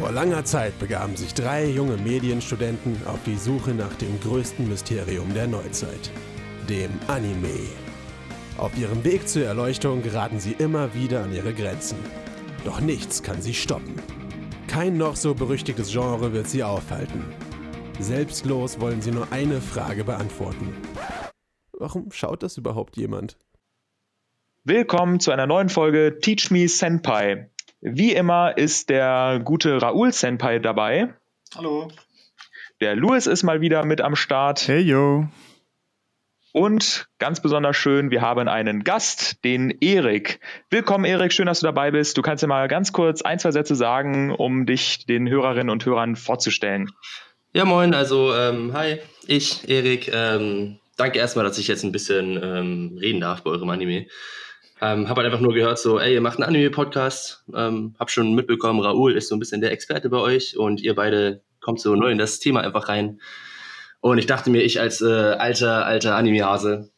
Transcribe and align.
Vor 0.00 0.12
langer 0.12 0.46
Zeit 0.46 0.78
begaben 0.78 1.14
sich 1.14 1.34
drei 1.34 1.66
junge 1.66 1.98
Medienstudenten 1.98 3.06
auf 3.06 3.18
die 3.26 3.36
Suche 3.36 3.72
nach 3.72 3.92
dem 3.96 4.18
größten 4.20 4.66
Mysterium 4.66 5.34
der 5.34 5.46
Neuzeit, 5.46 6.10
dem 6.70 6.88
Anime. 7.06 7.68
Auf 8.56 8.76
ihrem 8.78 9.04
Weg 9.04 9.28
zur 9.28 9.44
Erleuchtung 9.44 10.02
geraten 10.02 10.40
sie 10.40 10.52
immer 10.52 10.94
wieder 10.94 11.22
an 11.22 11.34
ihre 11.34 11.52
Grenzen. 11.52 11.98
Doch 12.64 12.80
nichts 12.80 13.22
kann 13.22 13.42
sie 13.42 13.52
stoppen. 13.52 13.94
Kein 14.68 14.96
noch 14.96 15.16
so 15.16 15.34
berüchtigtes 15.34 15.92
Genre 15.92 16.32
wird 16.32 16.48
sie 16.48 16.64
aufhalten. 16.64 17.22
Selbstlos 17.98 18.80
wollen 18.80 19.02
sie 19.02 19.10
nur 19.10 19.30
eine 19.30 19.60
Frage 19.60 20.04
beantworten. 20.04 20.72
Warum 21.72 22.10
schaut 22.10 22.42
das 22.42 22.56
überhaupt 22.56 22.96
jemand? 22.96 23.36
Willkommen 24.64 25.20
zu 25.20 25.30
einer 25.30 25.46
neuen 25.46 25.68
Folge 25.68 26.20
Teach 26.22 26.50
Me 26.50 26.68
Senpai. 26.68 27.50
Wie 27.82 28.12
immer 28.12 28.58
ist 28.58 28.90
der 28.90 29.40
gute 29.42 29.80
Raoul 29.80 30.12
Senpai 30.12 30.58
dabei. 30.58 31.14
Hallo. 31.54 31.90
Der 32.80 32.94
Louis 32.94 33.26
ist 33.26 33.42
mal 33.42 33.62
wieder 33.62 33.86
mit 33.86 34.02
am 34.02 34.16
Start. 34.16 34.68
Hey 34.68 34.80
yo. 34.80 35.26
Und 36.52 37.08
ganz 37.18 37.40
besonders 37.40 37.78
schön, 37.78 38.10
wir 38.10 38.20
haben 38.20 38.48
einen 38.48 38.84
Gast, 38.84 39.42
den 39.44 39.70
Erik. 39.80 40.40
Willkommen, 40.68 41.06
Erik, 41.06 41.32
schön, 41.32 41.46
dass 41.46 41.60
du 41.60 41.66
dabei 41.66 41.90
bist. 41.90 42.18
Du 42.18 42.22
kannst 42.22 42.42
dir 42.42 42.48
mal 42.48 42.68
ganz 42.68 42.92
kurz 42.92 43.22
ein, 43.22 43.38
zwei 43.38 43.52
Sätze 43.52 43.74
sagen, 43.74 44.30
um 44.30 44.66
dich 44.66 45.06
den 45.06 45.26
Hörerinnen 45.26 45.70
und 45.70 45.86
Hörern 45.86 46.16
vorzustellen. 46.16 46.90
Ja, 47.54 47.64
moin, 47.64 47.94
also 47.94 48.34
ähm, 48.34 48.74
hi, 48.74 48.98
ich, 49.26 49.70
Erik. 49.70 50.10
Ähm, 50.12 50.80
danke 50.98 51.18
erstmal, 51.18 51.46
dass 51.46 51.56
ich 51.56 51.68
jetzt 51.68 51.84
ein 51.84 51.92
bisschen 51.92 52.38
ähm, 52.42 52.98
reden 53.00 53.20
darf 53.20 53.42
bei 53.42 53.50
eurem 53.50 53.70
Anime. 53.70 54.06
Ähm, 54.82 55.08
hab 55.08 55.16
halt 55.16 55.26
einfach 55.26 55.40
nur 55.40 55.52
gehört, 55.52 55.78
so, 55.78 55.98
ey, 55.98 56.14
ihr 56.14 56.20
macht 56.20 56.38
einen 56.38 56.48
Anime-Podcast. 56.48 57.44
Ähm, 57.54 57.94
hab 57.98 58.10
schon 58.10 58.34
mitbekommen, 58.34 58.80
Raoul 58.80 59.14
ist 59.14 59.28
so 59.28 59.36
ein 59.36 59.38
bisschen 59.38 59.60
der 59.60 59.72
Experte 59.72 60.08
bei 60.08 60.18
euch 60.18 60.56
und 60.56 60.80
ihr 60.80 60.94
beide 60.94 61.42
kommt 61.60 61.80
so 61.80 61.94
neu 61.94 62.10
in 62.10 62.18
das 62.18 62.38
Thema 62.38 62.60
einfach 62.62 62.88
rein. 62.88 63.20
Und 64.00 64.16
ich 64.16 64.26
dachte 64.26 64.48
mir, 64.48 64.62
ich 64.62 64.80
als 64.80 65.02
äh, 65.02 65.06
alter, 65.06 65.84
alter 65.84 66.16
Anime-Hase 66.16 66.90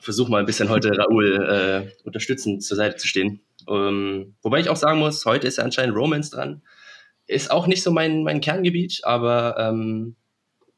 versuche 0.00 0.30
mal 0.30 0.40
ein 0.40 0.46
bisschen 0.46 0.70
heute 0.70 0.90
Raoul 0.96 1.44
äh, 1.44 2.06
unterstützend 2.06 2.64
zur 2.64 2.76
Seite 2.78 2.96
zu 2.96 3.06
stehen. 3.06 3.40
Ähm, 3.68 4.34
wobei 4.42 4.60
ich 4.60 4.70
auch 4.70 4.76
sagen 4.76 4.98
muss, 4.98 5.26
heute 5.26 5.46
ist 5.46 5.58
ja 5.58 5.64
anscheinend 5.64 5.96
Romance 5.96 6.30
dran. 6.30 6.62
Ist 7.26 7.50
auch 7.50 7.66
nicht 7.66 7.82
so 7.82 7.90
mein, 7.90 8.22
mein 8.22 8.40
Kerngebiet, 8.40 9.00
aber 9.02 9.56
ähm, 9.58 10.16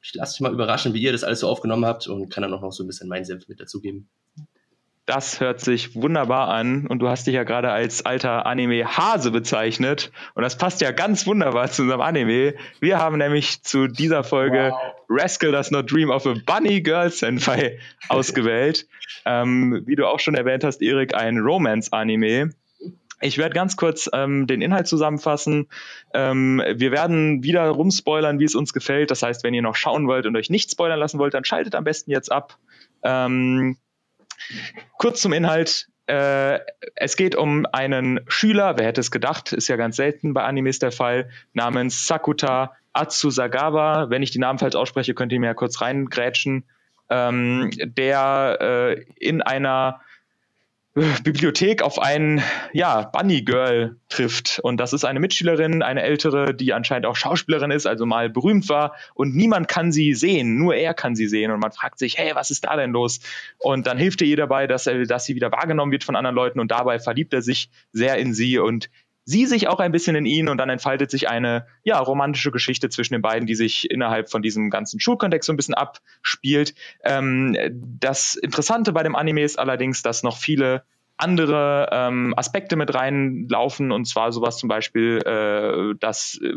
ich 0.02 0.14
lasse 0.14 0.34
mich 0.34 0.40
mal 0.40 0.52
überraschen, 0.52 0.94
wie 0.94 1.02
ihr 1.02 1.12
das 1.12 1.22
alles 1.22 1.40
so 1.40 1.48
aufgenommen 1.48 1.84
habt 1.84 2.08
und 2.08 2.28
kann 2.28 2.42
dann 2.42 2.52
auch 2.54 2.62
noch 2.62 2.72
so 2.72 2.82
ein 2.82 2.88
bisschen 2.88 3.08
meinen 3.08 3.24
Senf 3.24 3.46
mit 3.46 3.60
dazugeben. 3.60 4.08
Das 5.10 5.40
hört 5.40 5.60
sich 5.60 5.96
wunderbar 5.96 6.46
an 6.50 6.86
und 6.86 7.00
du 7.00 7.08
hast 7.08 7.26
dich 7.26 7.34
ja 7.34 7.42
gerade 7.42 7.72
als 7.72 8.06
alter 8.06 8.46
Anime-Hase 8.46 9.32
bezeichnet 9.32 10.12
und 10.36 10.44
das 10.44 10.56
passt 10.56 10.80
ja 10.82 10.92
ganz 10.92 11.26
wunderbar 11.26 11.68
zu 11.68 11.82
unserem 11.82 12.00
Anime. 12.00 12.54
Wir 12.78 12.98
haben 12.98 13.18
nämlich 13.18 13.64
zu 13.64 13.88
dieser 13.88 14.22
Folge 14.22 14.70
wow. 14.70 14.94
Rascal 15.08 15.50
Does 15.50 15.72
Not 15.72 15.90
Dream 15.90 16.10
of 16.10 16.28
a 16.28 16.34
Bunny 16.46 16.80
Girl 16.80 17.10
Senpai 17.10 17.80
ausgewählt. 18.08 18.86
ähm, 19.24 19.82
wie 19.84 19.96
du 19.96 20.06
auch 20.06 20.20
schon 20.20 20.36
erwähnt 20.36 20.62
hast, 20.62 20.80
Erik, 20.80 21.12
ein 21.16 21.38
Romance-Anime. 21.38 22.50
Ich 23.20 23.36
werde 23.36 23.52
ganz 23.52 23.76
kurz 23.76 24.08
ähm, 24.12 24.46
den 24.46 24.62
Inhalt 24.62 24.86
zusammenfassen. 24.86 25.66
Ähm, 26.14 26.62
wir 26.72 26.92
werden 26.92 27.42
wieder 27.42 27.68
rumspoilern, 27.68 28.38
wie 28.38 28.44
es 28.44 28.54
uns 28.54 28.72
gefällt. 28.72 29.10
Das 29.10 29.24
heißt, 29.24 29.42
wenn 29.42 29.54
ihr 29.54 29.62
noch 29.62 29.74
schauen 29.74 30.06
wollt 30.06 30.26
und 30.26 30.36
euch 30.36 30.50
nicht 30.50 30.70
spoilern 30.70 31.00
lassen 31.00 31.18
wollt, 31.18 31.34
dann 31.34 31.44
schaltet 31.44 31.74
am 31.74 31.82
besten 31.82 32.12
jetzt 32.12 32.30
ab. 32.30 32.58
Ähm, 33.02 33.76
Kurz 34.98 35.20
zum 35.20 35.32
Inhalt. 35.32 35.88
Äh, 36.06 36.58
es 36.96 37.16
geht 37.16 37.36
um 37.36 37.66
einen 37.70 38.20
Schüler, 38.26 38.76
wer 38.78 38.86
hätte 38.86 39.00
es 39.00 39.10
gedacht, 39.10 39.52
ist 39.52 39.68
ja 39.68 39.76
ganz 39.76 39.96
selten 39.96 40.34
bei 40.34 40.42
Animes 40.42 40.80
der 40.80 40.90
Fall, 40.90 41.30
namens 41.52 42.06
Sakuta 42.06 42.74
Atsuzagawa. 42.92 44.10
Wenn 44.10 44.22
ich 44.22 44.32
die 44.32 44.40
Namen 44.40 44.58
falsch 44.58 44.74
ausspreche, 44.74 45.14
könnt 45.14 45.32
ihr 45.32 45.40
mir 45.40 45.46
ja 45.46 45.54
kurz 45.54 45.80
reingrätschen. 45.80 46.64
Ähm, 47.08 47.70
der 47.76 48.58
äh, 48.60 49.04
in 49.16 49.42
einer 49.42 50.00
Bibliothek 51.22 51.82
auf 51.82 51.98
einen 51.98 52.42
ja, 52.72 53.02
Bunny 53.02 53.42
Girl 53.42 53.96
trifft. 54.08 54.60
Und 54.62 54.78
das 54.78 54.92
ist 54.92 55.04
eine 55.04 55.20
Mitschülerin, 55.20 55.82
eine 55.82 56.02
ältere, 56.02 56.54
die 56.54 56.72
anscheinend 56.72 57.06
auch 57.06 57.16
Schauspielerin 57.16 57.70
ist, 57.70 57.86
also 57.86 58.06
mal 58.06 58.28
berühmt 58.28 58.68
war. 58.68 58.94
Und 59.14 59.34
niemand 59.34 59.68
kann 59.68 59.92
sie 59.92 60.14
sehen, 60.14 60.56
nur 60.56 60.74
er 60.74 60.94
kann 60.94 61.14
sie 61.14 61.26
sehen. 61.26 61.50
Und 61.50 61.60
man 61.60 61.72
fragt 61.72 61.98
sich, 61.98 62.18
hey, 62.18 62.32
was 62.34 62.50
ist 62.50 62.64
da 62.64 62.76
denn 62.76 62.92
los? 62.92 63.20
Und 63.58 63.86
dann 63.86 63.98
hilft 63.98 64.20
er 64.22 64.28
ihr 64.28 64.36
dabei, 64.36 64.66
dass, 64.66 64.86
er, 64.86 65.04
dass 65.06 65.24
sie 65.24 65.34
wieder 65.34 65.52
wahrgenommen 65.52 65.92
wird 65.92 66.04
von 66.04 66.16
anderen 66.16 66.36
Leuten. 66.36 66.60
Und 66.60 66.70
dabei 66.70 66.98
verliebt 66.98 67.32
er 67.32 67.42
sich 67.42 67.70
sehr 67.92 68.16
in 68.18 68.34
sie 68.34 68.58
und 68.58 68.90
sie 69.30 69.46
sich 69.46 69.68
auch 69.68 69.78
ein 69.78 69.92
bisschen 69.92 70.16
in 70.16 70.26
ihn 70.26 70.48
und 70.48 70.58
dann 70.58 70.68
entfaltet 70.68 71.10
sich 71.10 71.28
eine 71.28 71.66
ja 71.84 71.98
romantische 71.98 72.50
Geschichte 72.50 72.88
zwischen 72.88 73.14
den 73.14 73.22
beiden, 73.22 73.46
die 73.46 73.54
sich 73.54 73.88
innerhalb 73.88 74.28
von 74.28 74.42
diesem 74.42 74.70
ganzen 74.70 74.98
Schulkontext 74.98 75.46
so 75.46 75.52
ein 75.52 75.56
bisschen 75.56 75.74
abspielt. 75.74 76.74
Ähm, 77.04 77.56
das 77.72 78.34
Interessante 78.34 78.92
bei 78.92 79.04
dem 79.04 79.14
Anime 79.14 79.42
ist 79.42 79.58
allerdings, 79.58 80.02
dass 80.02 80.24
noch 80.24 80.36
viele 80.36 80.82
andere 81.16 81.88
ähm, 81.92 82.34
Aspekte 82.36 82.74
mit 82.74 82.92
reinlaufen 82.92 83.92
und 83.92 84.06
zwar 84.06 84.32
sowas 84.32 84.58
zum 84.58 84.68
Beispiel, 84.68 85.18
äh, 85.18 85.94
dass 86.00 86.40
äh, 86.42 86.54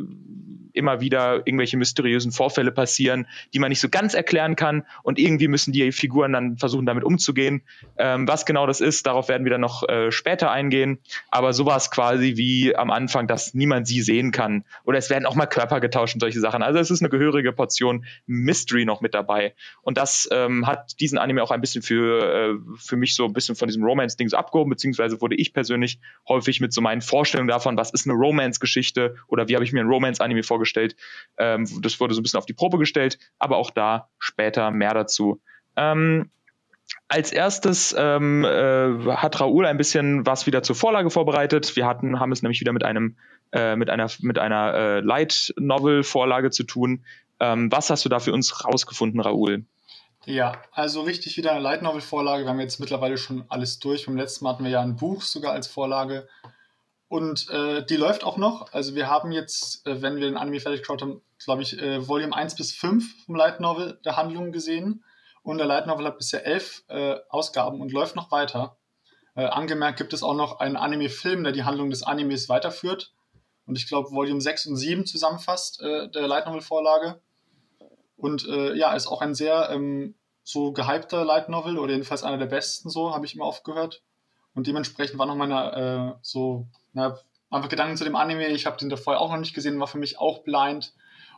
immer 0.73 1.01
wieder 1.01 1.45
irgendwelche 1.45 1.77
mysteriösen 1.77 2.31
Vorfälle 2.31 2.71
passieren, 2.71 3.27
die 3.53 3.59
man 3.59 3.69
nicht 3.69 3.79
so 3.79 3.89
ganz 3.89 4.13
erklären 4.13 4.55
kann 4.55 4.85
und 5.03 5.19
irgendwie 5.19 5.47
müssen 5.47 5.73
die 5.73 5.91
Figuren 5.91 6.33
dann 6.33 6.57
versuchen 6.57 6.85
damit 6.85 7.03
umzugehen. 7.03 7.63
Ähm, 7.97 8.27
was 8.27 8.45
genau 8.45 8.65
das 8.67 8.79
ist, 8.79 9.05
darauf 9.05 9.27
werden 9.27 9.43
wir 9.43 9.51
dann 9.51 9.61
noch 9.61 9.87
äh, 9.89 10.11
später 10.11 10.51
eingehen, 10.51 10.99
aber 11.29 11.53
sowas 11.53 11.91
quasi 11.91 12.37
wie 12.37 12.75
am 12.75 12.91
Anfang, 12.91 13.27
dass 13.27 13.53
niemand 13.53 13.87
sie 13.87 14.01
sehen 14.01 14.31
kann 14.31 14.63
oder 14.85 14.97
es 14.97 15.09
werden 15.09 15.25
auch 15.25 15.35
mal 15.35 15.47
Körper 15.47 15.79
getauscht 15.79 16.15
und 16.15 16.21
solche 16.21 16.39
Sachen. 16.39 16.63
Also 16.63 16.79
es 16.79 16.89
ist 16.89 17.01
eine 17.01 17.09
gehörige 17.09 17.51
Portion 17.51 18.05
Mystery 18.27 18.85
noch 18.85 19.01
mit 19.01 19.13
dabei 19.13 19.55
und 19.81 19.97
das 19.97 20.29
ähm, 20.31 20.65
hat 20.65 20.99
diesen 20.99 21.17
Anime 21.17 21.43
auch 21.43 21.51
ein 21.51 21.61
bisschen 21.61 21.81
für, 21.81 22.53
äh, 22.53 22.53
für 22.77 22.95
mich 22.95 23.15
so 23.15 23.25
ein 23.25 23.33
bisschen 23.33 23.55
von 23.55 23.67
diesem 23.67 23.83
Romance-Ding 23.83 24.29
so 24.29 24.37
ab 24.37 24.53
abgehoben, 24.53 24.69
beziehungsweise 24.69 25.19
wurde 25.19 25.35
ich 25.35 25.53
persönlich 25.53 25.99
häufig 26.27 26.61
mit 26.61 26.73
so 26.73 26.81
meinen 26.81 27.01
Vorstellungen 27.01 27.47
davon, 27.47 27.75
was 27.75 27.91
ist 27.91 28.07
eine 28.07 28.15
Romance-Geschichte 28.15 29.15
oder 29.27 29.47
wie 29.47 29.55
habe 29.55 29.65
ich 29.65 29.73
mir 29.73 29.81
ein 29.81 29.87
Romance-Anime 29.87 30.43
vorgestellt, 30.43 30.62
ähm, 31.37 31.65
das 31.81 31.99
wurde 31.99 32.13
so 32.13 32.19
ein 32.19 32.23
bisschen 32.23 32.39
auf 32.39 32.45
die 32.45 32.53
Probe 32.53 32.77
gestellt, 32.77 33.19
aber 33.39 33.57
auch 33.57 33.71
da 33.71 34.09
später 34.19 34.71
mehr 34.71 34.93
dazu. 34.93 35.41
Ähm, 35.75 36.29
als 37.07 37.31
erstes 37.31 37.95
ähm, 37.97 38.43
äh, 38.43 39.15
hat 39.15 39.39
Raoul 39.39 39.65
ein 39.65 39.77
bisschen 39.77 40.25
was 40.25 40.45
wieder 40.47 40.63
zur 40.63 40.75
Vorlage 40.75 41.09
vorbereitet. 41.09 41.75
Wir 41.75 41.85
hatten, 41.85 42.19
haben 42.19 42.31
es 42.31 42.41
nämlich 42.41 42.59
wieder 42.59 42.73
mit 42.73 42.83
einem 42.83 43.17
äh, 43.51 43.75
mit 43.75 43.89
einer 43.89 44.09
mit 44.19 44.39
einer 44.39 44.73
äh, 44.73 44.99
Light 44.99 45.53
Novel 45.57 46.03
Vorlage 46.03 46.49
zu 46.51 46.63
tun. 46.63 47.05
Ähm, 47.39 47.71
was 47.71 47.89
hast 47.89 48.05
du 48.05 48.09
da 48.09 48.19
für 48.19 48.33
uns 48.33 48.65
rausgefunden, 48.65 49.19
Raoul? 49.19 49.65
Ja, 50.25 50.53
also 50.71 51.01
richtig 51.01 51.35
wieder 51.37 51.51
eine 51.51 51.59
Light 51.59 51.81
Novel 51.81 52.01
Vorlage. 52.01 52.45
Wir 52.45 52.49
haben 52.49 52.59
jetzt 52.59 52.79
mittlerweile 52.79 53.17
schon 53.17 53.43
alles 53.49 53.79
durch. 53.79 54.05
Beim 54.05 54.17
letzten 54.17 54.45
Mal 54.45 54.53
hatten 54.53 54.63
wir 54.63 54.71
ja 54.71 54.81
ein 54.81 54.95
Buch 54.95 55.21
sogar 55.21 55.51
als 55.51 55.67
Vorlage. 55.67 56.27
Und 57.13 57.47
äh, 57.51 57.85
die 57.85 57.95
läuft 57.95 58.23
auch 58.23 58.37
noch. 58.37 58.73
Also 58.73 58.95
wir 58.95 59.07
haben 59.07 59.31
jetzt, 59.31 59.85
äh, 59.85 60.01
wenn 60.01 60.15
wir 60.15 60.23
den 60.23 60.35
Anime 60.35 60.59
fertig 60.59 60.79
geschaut 60.79 61.03
haben, 61.03 61.21
glaube 61.37 61.61
ich, 61.61 61.79
äh, 61.79 62.07
Volume 62.07 62.35
1 62.35 62.55
bis 62.55 62.73
5 62.73 63.25
vom 63.25 63.35
Light 63.35 63.59
Novel 63.59 63.99
der 64.03 64.17
Handlung 64.17 64.51
gesehen. 64.51 65.03
Und 65.43 65.59
der 65.59 65.67
Light 65.67 65.85
Novel 65.85 66.07
hat 66.07 66.17
bisher 66.17 66.43
elf 66.43 66.83
äh, 66.87 67.17
Ausgaben 67.29 67.81
und 67.81 67.91
läuft 67.91 68.15
noch 68.15 68.31
weiter. 68.31 68.77
Äh, 69.35 69.45
angemerkt 69.45 69.99
gibt 69.99 70.11
es 70.13 70.23
auch 70.23 70.33
noch 70.33 70.59
einen 70.59 70.75
Anime-Film, 70.75 71.43
der 71.43 71.53
die 71.53 71.65
Handlung 71.65 71.91
des 71.91 72.01
Animes 72.01 72.49
weiterführt. 72.49 73.13
Und 73.67 73.77
ich 73.77 73.87
glaube, 73.87 74.09
Volume 74.09 74.41
6 74.41 74.65
und 74.65 74.77
7 74.77 75.05
zusammenfasst, 75.05 75.83
äh, 75.83 76.09
der 76.09 76.27
Light 76.27 76.47
Novel 76.47 76.61
Vorlage. 76.61 77.21
Und 78.17 78.47
ja, 78.47 78.93
ist 78.93 79.05
auch 79.05 79.21
ein 79.21 79.35
sehr 79.35 79.69
ähm, 79.69 80.15
so 80.43 80.71
gehypter 80.71 81.25
Light 81.25 81.49
Novel 81.49 81.77
oder 81.77 81.91
jedenfalls 81.91 82.23
einer 82.23 82.37
der 82.37 82.45
besten, 82.45 82.89
so 82.89 83.13
habe 83.13 83.25
ich 83.25 83.35
immer 83.35 83.43
aufgehört. 83.43 84.01
Und 84.55 84.67
dementsprechend 84.67 85.17
war 85.17 85.25
noch 85.25 85.35
meine 85.35 86.15
äh, 86.15 86.19
so, 86.21 86.67
na, 86.93 87.17
einfach 87.49 87.69
Gedanken 87.69 87.97
zu 87.97 88.03
dem 88.03 88.15
Anime. 88.15 88.47
Ich 88.47 88.65
habe 88.65 88.77
den 88.77 88.89
davor 88.89 89.19
auch 89.19 89.31
noch 89.31 89.39
nicht 89.39 89.53
gesehen, 89.53 89.79
war 89.79 89.87
für 89.87 89.97
mich 89.97 90.19
auch 90.19 90.43
blind 90.43 90.93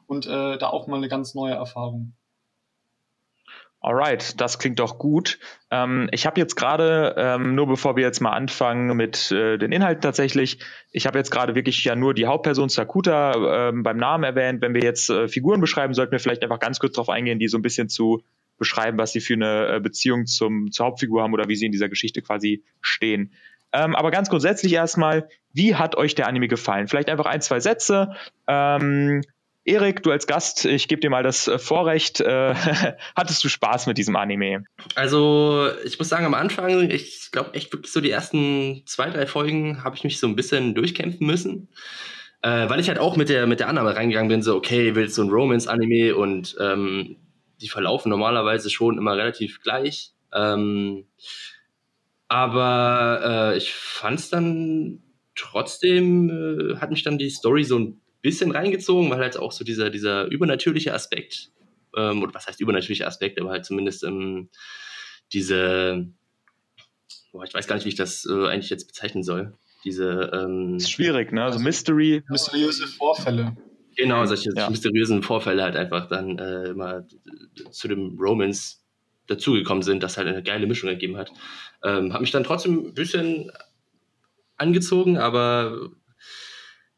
und 0.07 0.25
äh, 0.25 0.57
da 0.57 0.67
auch 0.67 0.87
mal 0.87 0.97
eine 0.97 1.09
ganz 1.09 1.33
neue 1.33 1.53
Erfahrung. 1.53 2.13
Alright, 3.85 4.41
das 4.41 4.57
klingt 4.57 4.79
doch 4.79 4.97
gut. 4.97 5.37
Ähm, 5.69 6.09
ich 6.11 6.25
habe 6.25 6.39
jetzt 6.39 6.55
gerade, 6.55 7.13
ähm, 7.19 7.53
nur 7.53 7.67
bevor 7.67 7.95
wir 7.95 8.03
jetzt 8.03 8.19
mal 8.19 8.31
anfangen 8.31 8.97
mit 8.97 9.31
äh, 9.31 9.59
den 9.59 9.71
Inhalten 9.71 10.01
tatsächlich, 10.01 10.57
ich 10.91 11.05
habe 11.05 11.19
jetzt 11.19 11.29
gerade 11.29 11.53
wirklich 11.53 11.83
ja 11.83 11.95
nur 11.95 12.15
die 12.15 12.25
Hauptperson 12.25 12.69
Sakuta 12.69 13.69
ähm, 13.69 13.83
beim 13.83 13.97
Namen 13.97 14.23
erwähnt. 14.23 14.63
Wenn 14.63 14.73
wir 14.73 14.81
jetzt 14.81 15.11
äh, 15.11 15.27
Figuren 15.27 15.61
beschreiben, 15.61 15.93
sollten 15.93 16.13
wir 16.13 16.19
vielleicht 16.19 16.41
einfach 16.41 16.59
ganz 16.59 16.79
kurz 16.79 16.93
darauf 16.93 17.09
eingehen, 17.09 17.37
die 17.37 17.47
so 17.47 17.59
ein 17.59 17.61
bisschen 17.61 17.87
zu 17.87 18.23
beschreiben, 18.57 18.97
was 18.97 19.11
sie 19.11 19.21
für 19.21 19.33
eine 19.33 19.75
äh, 19.75 19.79
Beziehung 19.79 20.25
zum, 20.25 20.71
zur 20.71 20.87
Hauptfigur 20.87 21.23
haben 21.23 21.33
oder 21.33 21.47
wie 21.47 21.55
sie 21.55 21.65
in 21.65 21.71
dieser 21.71 21.89
Geschichte 21.89 22.21
quasi 22.21 22.63
stehen. 22.81 23.33
Ähm, 23.73 23.95
aber 23.95 24.11
ganz 24.11 24.29
grundsätzlich 24.29 24.73
erstmal, 24.73 25.27
wie 25.53 25.75
hat 25.75 25.95
euch 25.95 26.15
der 26.15 26.27
Anime 26.27 26.47
gefallen? 26.47 26.87
Vielleicht 26.87 27.09
einfach 27.09 27.25
ein, 27.25 27.41
zwei 27.41 27.59
Sätze. 27.59 28.15
Ähm, 28.47 29.21
Erik, 29.65 30.03
du 30.03 30.11
als 30.11 30.27
Gast, 30.27 30.65
ich 30.65 30.87
gebe 30.87 31.01
dir 31.01 31.09
mal 31.09 31.23
das 31.23 31.47
äh, 31.47 31.57
Vorrecht. 31.57 32.21
Äh, 32.21 32.53
hattest 33.15 33.43
du 33.43 33.49
Spaß 33.49 33.87
mit 33.87 33.97
diesem 33.97 34.15
Anime? 34.15 34.63
Also, 34.93 35.69
ich 35.83 35.97
muss 35.97 36.07
sagen, 36.07 36.25
am 36.25 36.35
Anfang, 36.35 36.89
ich 36.91 37.29
glaube 37.31 37.55
echt 37.55 37.73
wirklich 37.73 37.91
so 37.91 37.99
die 37.99 38.11
ersten 38.11 38.83
zwei, 38.85 39.09
drei 39.09 39.25
Folgen 39.25 39.83
habe 39.83 39.95
ich 39.95 40.03
mich 40.03 40.19
so 40.19 40.27
ein 40.27 40.35
bisschen 40.35 40.75
durchkämpfen 40.75 41.25
müssen. 41.25 41.67
Äh, 42.43 42.69
weil 42.69 42.79
ich 42.79 42.89
halt 42.89 42.99
auch 42.99 43.17
mit 43.17 43.27
der, 43.27 43.47
mit 43.47 43.59
der 43.59 43.67
Annahme 43.67 43.95
reingegangen 43.95 44.29
bin, 44.29 44.43
so, 44.43 44.55
okay, 44.55 44.93
willst 44.93 45.17
du 45.17 45.23
ein 45.23 45.31
Romance-Anime 45.31 46.15
und 46.15 46.55
ähm, 46.61 47.17
die 47.61 47.69
verlaufen 47.69 48.09
normalerweise 48.09 48.69
schon 48.69 48.97
immer 48.97 49.15
relativ 49.17 49.61
gleich. 49.61 50.13
Ähm, 50.33 51.05
aber 52.27 53.53
äh, 53.53 53.57
ich 53.57 53.73
fand 53.73 54.19
es 54.19 54.29
dann 54.29 55.03
trotzdem, 55.35 56.29
äh, 56.29 56.77
hat 56.77 56.89
mich 56.89 57.03
dann 57.03 57.17
die 57.17 57.29
Story 57.29 57.63
so 57.63 57.77
ein 57.79 58.01
bisschen 58.21 58.51
reingezogen, 58.51 59.09
weil 59.09 59.19
halt 59.19 59.37
auch 59.37 59.51
so 59.51 59.63
dieser, 59.63 59.89
dieser 59.89 60.25
übernatürliche 60.25 60.93
Aspekt, 60.93 61.51
ähm, 61.95 62.23
oder 62.23 62.33
was 62.33 62.47
heißt 62.47 62.59
übernatürliche 62.59 63.05
Aspekt, 63.05 63.39
aber 63.39 63.51
halt 63.51 63.65
zumindest 63.65 64.03
ähm, 64.03 64.49
diese, 65.31 66.07
boah, 67.31 67.43
ich 67.43 67.53
weiß 67.53 67.67
gar 67.67 67.75
nicht, 67.75 67.85
wie 67.85 67.89
ich 67.89 67.95
das 67.95 68.25
äh, 68.25 68.47
eigentlich 68.47 68.69
jetzt 68.69 68.87
bezeichnen 68.87 69.23
soll. 69.23 69.53
Diese, 69.83 70.31
ähm, 70.33 70.77
ist 70.77 70.89
schwierig, 70.89 71.31
ne? 71.31 71.43
Also 71.43 71.59
Mystery. 71.59 72.23
Mysteriöse 72.27 72.87
Vorfälle. 72.87 73.55
Genau, 73.95 74.25
solche 74.25 74.51
ja. 74.55 74.69
mysteriösen 74.69 75.23
Vorfälle 75.23 75.63
halt 75.63 75.75
einfach 75.75 76.07
dann 76.07 76.37
äh, 76.37 76.69
immer 76.69 77.05
zu 77.71 77.87
dem 77.87 78.17
Romance 78.19 78.77
dazugekommen 79.27 79.83
sind, 79.83 80.03
das 80.03 80.17
halt 80.17 80.27
eine 80.27 80.43
geile 80.43 80.67
Mischung 80.67 80.89
ergeben 80.89 81.17
hat. 81.17 81.31
Ähm, 81.83 82.13
hat 82.13 82.21
mich 82.21 82.31
dann 82.31 82.43
trotzdem 82.43 82.87
ein 82.87 82.93
bisschen 82.93 83.51
angezogen, 84.57 85.17
aber 85.17 85.89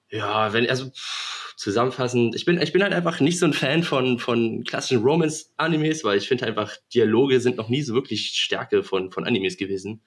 ja, 0.09 0.53
wenn, 0.53 0.69
also 0.69 0.89
pff, 0.89 1.55
zusammenfassend, 1.57 2.35
ich 2.35 2.45
bin, 2.45 2.61
ich 2.61 2.71
bin 2.71 2.83
halt 2.83 2.93
einfach 2.93 3.19
nicht 3.19 3.39
so 3.39 3.45
ein 3.45 3.53
Fan 3.53 3.83
von, 3.83 4.19
von 4.19 4.63
klassischen 4.63 5.03
Romance-Animes, 5.03 6.03
weil 6.03 6.17
ich 6.17 6.27
finde 6.27 6.45
einfach, 6.45 6.75
Dialoge 6.93 7.39
sind 7.39 7.57
noch 7.57 7.69
nie 7.69 7.81
so 7.81 7.93
wirklich 7.93 8.29
Stärke 8.29 8.83
von, 8.83 9.11
von 9.11 9.25
Animes 9.25 9.57
gewesen. 9.57 10.01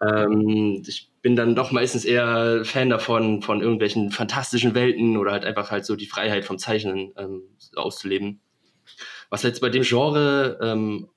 Ähm, 0.00 0.82
ich 0.86 1.10
bin 1.24 1.36
dann 1.36 1.54
doch 1.54 1.72
meistens 1.72 2.04
eher 2.04 2.66
Fan 2.66 2.90
davon, 2.90 3.40
von 3.40 3.62
irgendwelchen 3.62 4.10
fantastischen 4.10 4.74
Welten 4.74 5.16
oder 5.16 5.32
halt 5.32 5.46
einfach 5.46 5.70
halt 5.70 5.86
so 5.86 5.96
die 5.96 6.04
Freiheit 6.04 6.44
vom 6.44 6.58
Zeichnen 6.58 7.14
ähm, 7.16 7.44
auszuleben. 7.74 8.42
Was 9.30 9.42
jetzt 9.42 9.62
bei 9.62 9.70
dem 9.70 9.84
Genre 9.84 10.58
ähm, 10.60 11.08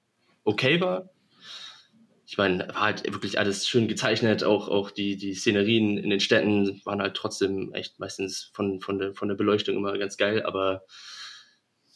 okay 0.46 0.80
war. 0.80 1.10
Ich 2.26 2.38
meine, 2.38 2.70
war 2.70 2.84
halt 2.84 3.04
wirklich 3.06 3.38
alles 3.38 3.68
schön 3.68 3.90
gezeichnet, 3.90 4.46
auch, 4.46 4.70
auch 4.70 4.92
die, 4.92 5.18
die 5.18 5.34
Szenerien 5.34 5.98
in 5.98 6.10
den 6.10 6.22
Städten 6.22 6.82
waren 6.86 7.02
halt 7.02 7.16
trotzdem 7.18 7.74
echt 7.74 8.00
meistens 8.00 8.50
von, 8.54 8.80
von, 8.80 9.00
der, 9.00 9.14
von 9.14 9.28
der 9.28 9.36
Beleuchtung 9.36 9.76
immer 9.76 9.98
ganz 9.98 10.16
geil, 10.16 10.42
aber 10.44 10.84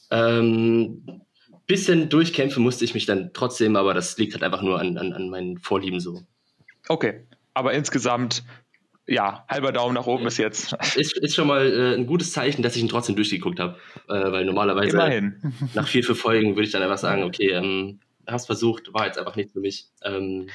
ähm, 0.09 1.21
bisschen 1.65 2.09
durchkämpfen 2.09 2.61
musste 2.61 2.83
ich 2.83 2.93
mich 2.93 3.05
dann 3.05 3.31
trotzdem, 3.33 3.77
aber 3.77 3.93
das 3.93 4.17
liegt 4.17 4.33
halt 4.33 4.43
einfach 4.43 4.63
nur 4.63 4.81
an, 4.81 4.97
an, 4.97 5.13
an 5.13 5.29
meinen 5.29 5.59
Vorlieben 5.59 6.01
so. 6.01 6.19
Okay, 6.89 7.25
aber 7.53 7.73
insgesamt, 7.73 8.43
ja, 9.07 9.45
halber 9.49 9.71
Daumen 9.71 9.95
nach 9.95 10.05
oben 10.05 10.23
bis 10.23 10.37
jetzt. 10.37 10.73
Ist, 10.95 11.17
ist 11.17 11.35
schon 11.35 11.47
mal 11.47 11.65
äh, 11.65 11.95
ein 11.95 12.05
gutes 12.05 12.31
Zeichen, 12.31 12.61
dass 12.63 12.75
ich 12.75 12.81
ihn 12.81 12.89
trotzdem 12.89 13.15
durchgeguckt 13.15 13.59
habe, 13.59 13.77
äh, 14.07 14.31
weil 14.31 14.45
normalerweise 14.45 14.91
Immerhin. 14.91 15.53
nach 15.73 15.87
vier, 15.87 16.03
fünf 16.03 16.19
Folgen 16.19 16.55
würde 16.55 16.63
ich 16.63 16.71
dann 16.71 16.81
einfach 16.81 16.97
sagen, 16.97 17.23
okay, 17.23 17.51
ähm, 17.51 17.99
hast 18.27 18.45
versucht, 18.45 18.93
war 18.93 19.05
jetzt 19.05 19.17
einfach 19.17 19.35
nicht 19.35 19.51
für 19.51 19.59
mich. 19.59 19.87
Ähm, 20.03 20.47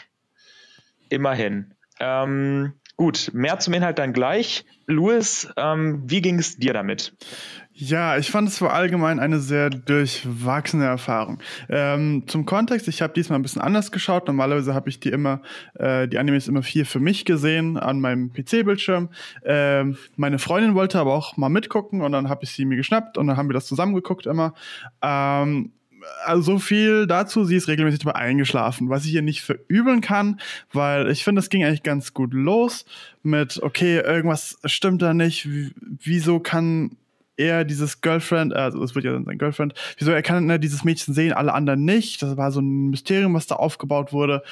Immerhin. 1.08 1.74
Ähm, 2.00 2.74
gut, 2.96 3.30
mehr 3.32 3.58
zum 3.58 3.74
Inhalt 3.74 3.98
dann 3.98 4.12
gleich. 4.12 4.64
Louis, 4.86 5.48
ähm, 5.56 6.02
wie 6.06 6.22
ging 6.22 6.38
es 6.38 6.56
dir 6.56 6.72
damit? 6.72 7.12
Ja, 7.78 8.16
ich 8.16 8.30
fand 8.30 8.48
es 8.48 8.62
war 8.62 8.72
allgemein 8.72 9.20
eine 9.20 9.38
sehr 9.38 9.68
durchwachsene 9.68 10.86
Erfahrung. 10.86 11.40
Ähm, 11.68 12.24
zum 12.26 12.46
Kontext, 12.46 12.88
ich 12.88 13.02
habe 13.02 13.12
diesmal 13.12 13.38
ein 13.38 13.42
bisschen 13.42 13.60
anders 13.60 13.92
geschaut. 13.92 14.28
Normalerweise 14.28 14.72
habe 14.72 14.88
ich 14.88 14.98
die 14.98 15.10
immer, 15.10 15.42
äh, 15.74 16.08
die 16.08 16.16
Animes 16.16 16.48
immer 16.48 16.62
viel 16.62 16.86
für 16.86 17.00
mich 17.00 17.26
gesehen 17.26 17.76
an 17.76 18.00
meinem 18.00 18.32
PC-Bildschirm. 18.32 19.10
Ähm, 19.44 19.98
meine 20.16 20.38
Freundin 20.38 20.74
wollte 20.74 20.98
aber 20.98 21.12
auch 21.12 21.36
mal 21.36 21.50
mitgucken 21.50 22.00
und 22.00 22.12
dann 22.12 22.30
habe 22.30 22.44
ich 22.44 22.52
sie 22.52 22.64
mir 22.64 22.76
geschnappt 22.76 23.18
und 23.18 23.26
dann 23.26 23.36
haben 23.36 23.50
wir 23.50 23.54
das 23.54 23.66
zusammengeguckt 23.66 24.24
immer. 24.24 24.54
Ähm, 25.02 25.72
also 26.24 26.52
so 26.52 26.58
viel 26.58 27.06
dazu, 27.06 27.44
sie 27.44 27.56
ist 27.56 27.68
regelmäßig 27.68 28.00
dabei 28.00 28.16
eingeschlafen, 28.16 28.88
was 28.88 29.04
ich 29.04 29.14
ihr 29.14 29.22
nicht 29.22 29.42
verübeln 29.42 30.00
kann, 30.00 30.40
weil 30.72 31.10
ich 31.10 31.24
finde, 31.24 31.40
es 31.40 31.48
ging 31.48 31.64
eigentlich 31.64 31.82
ganz 31.82 32.14
gut 32.14 32.32
los 32.32 32.84
mit, 33.22 33.62
okay, 33.62 33.98
irgendwas 33.98 34.58
stimmt 34.64 35.02
da 35.02 35.14
nicht, 35.14 35.48
wieso 35.80 36.40
kann 36.40 36.96
er 37.36 37.64
dieses 37.64 38.00
Girlfriend, 38.00 38.54
also 38.54 38.82
es 38.82 38.94
wird 38.94 39.04
ja 39.04 39.12
sein 39.12 39.38
Girlfriend, 39.38 39.74
wieso 39.98 40.10
er 40.10 40.22
kann 40.22 40.46
ne, 40.46 40.58
dieses 40.58 40.84
Mädchen 40.84 41.14
sehen, 41.14 41.32
alle 41.32 41.52
anderen 41.52 41.84
nicht. 41.84 42.22
Das 42.22 42.36
war 42.36 42.50
so 42.50 42.60
ein 42.60 42.90
Mysterium, 42.90 43.34
was 43.34 43.46
da 43.46 43.56
aufgebaut 43.56 44.12
wurde. 44.12 44.42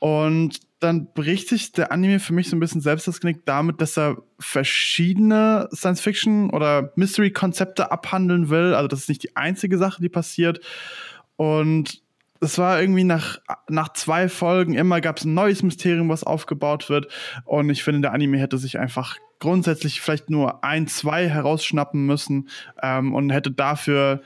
Und 0.00 0.60
dann 0.80 1.12
bricht 1.12 1.48
sich 1.48 1.72
der 1.72 1.92
Anime 1.92 2.20
für 2.20 2.32
mich 2.32 2.48
so 2.48 2.56
ein 2.56 2.60
bisschen 2.60 2.80
selbst 2.80 3.06
das 3.06 3.20
Knick 3.20 3.44
damit, 3.44 3.80
dass 3.80 3.98
er 3.98 4.16
verschiedene 4.38 5.68
Science-Fiction- 5.72 6.50
oder 6.50 6.92
Mystery-Konzepte 6.96 7.92
abhandeln 7.92 8.48
will. 8.48 8.74
Also 8.74 8.88
das 8.88 9.00
ist 9.00 9.08
nicht 9.10 9.22
die 9.22 9.36
einzige 9.36 9.76
Sache, 9.76 10.00
die 10.00 10.08
passiert. 10.08 10.60
Und 11.36 12.02
es 12.40 12.56
war 12.56 12.80
irgendwie 12.80 13.04
nach, 13.04 13.38
nach 13.68 13.92
zwei 13.92 14.28
Folgen 14.28 14.74
immer 14.74 15.02
gab 15.02 15.18
es 15.18 15.24
ein 15.24 15.34
neues 15.34 15.62
Mysterium, 15.62 16.08
was 16.08 16.24
aufgebaut 16.24 16.88
wird. 16.88 17.08
Und 17.44 17.68
ich 17.68 17.84
finde, 17.84 18.00
der 18.00 18.12
Anime 18.12 18.38
hätte 18.38 18.56
sich 18.56 18.78
einfach 18.78 19.18
grundsätzlich 19.38 20.00
vielleicht 20.00 20.30
nur 20.30 20.64
ein, 20.64 20.86
zwei 20.86 21.28
herausschnappen 21.28 22.06
müssen 22.06 22.48
ähm, 22.82 23.14
und 23.14 23.30
hätte 23.30 23.50
dafür 23.50 24.22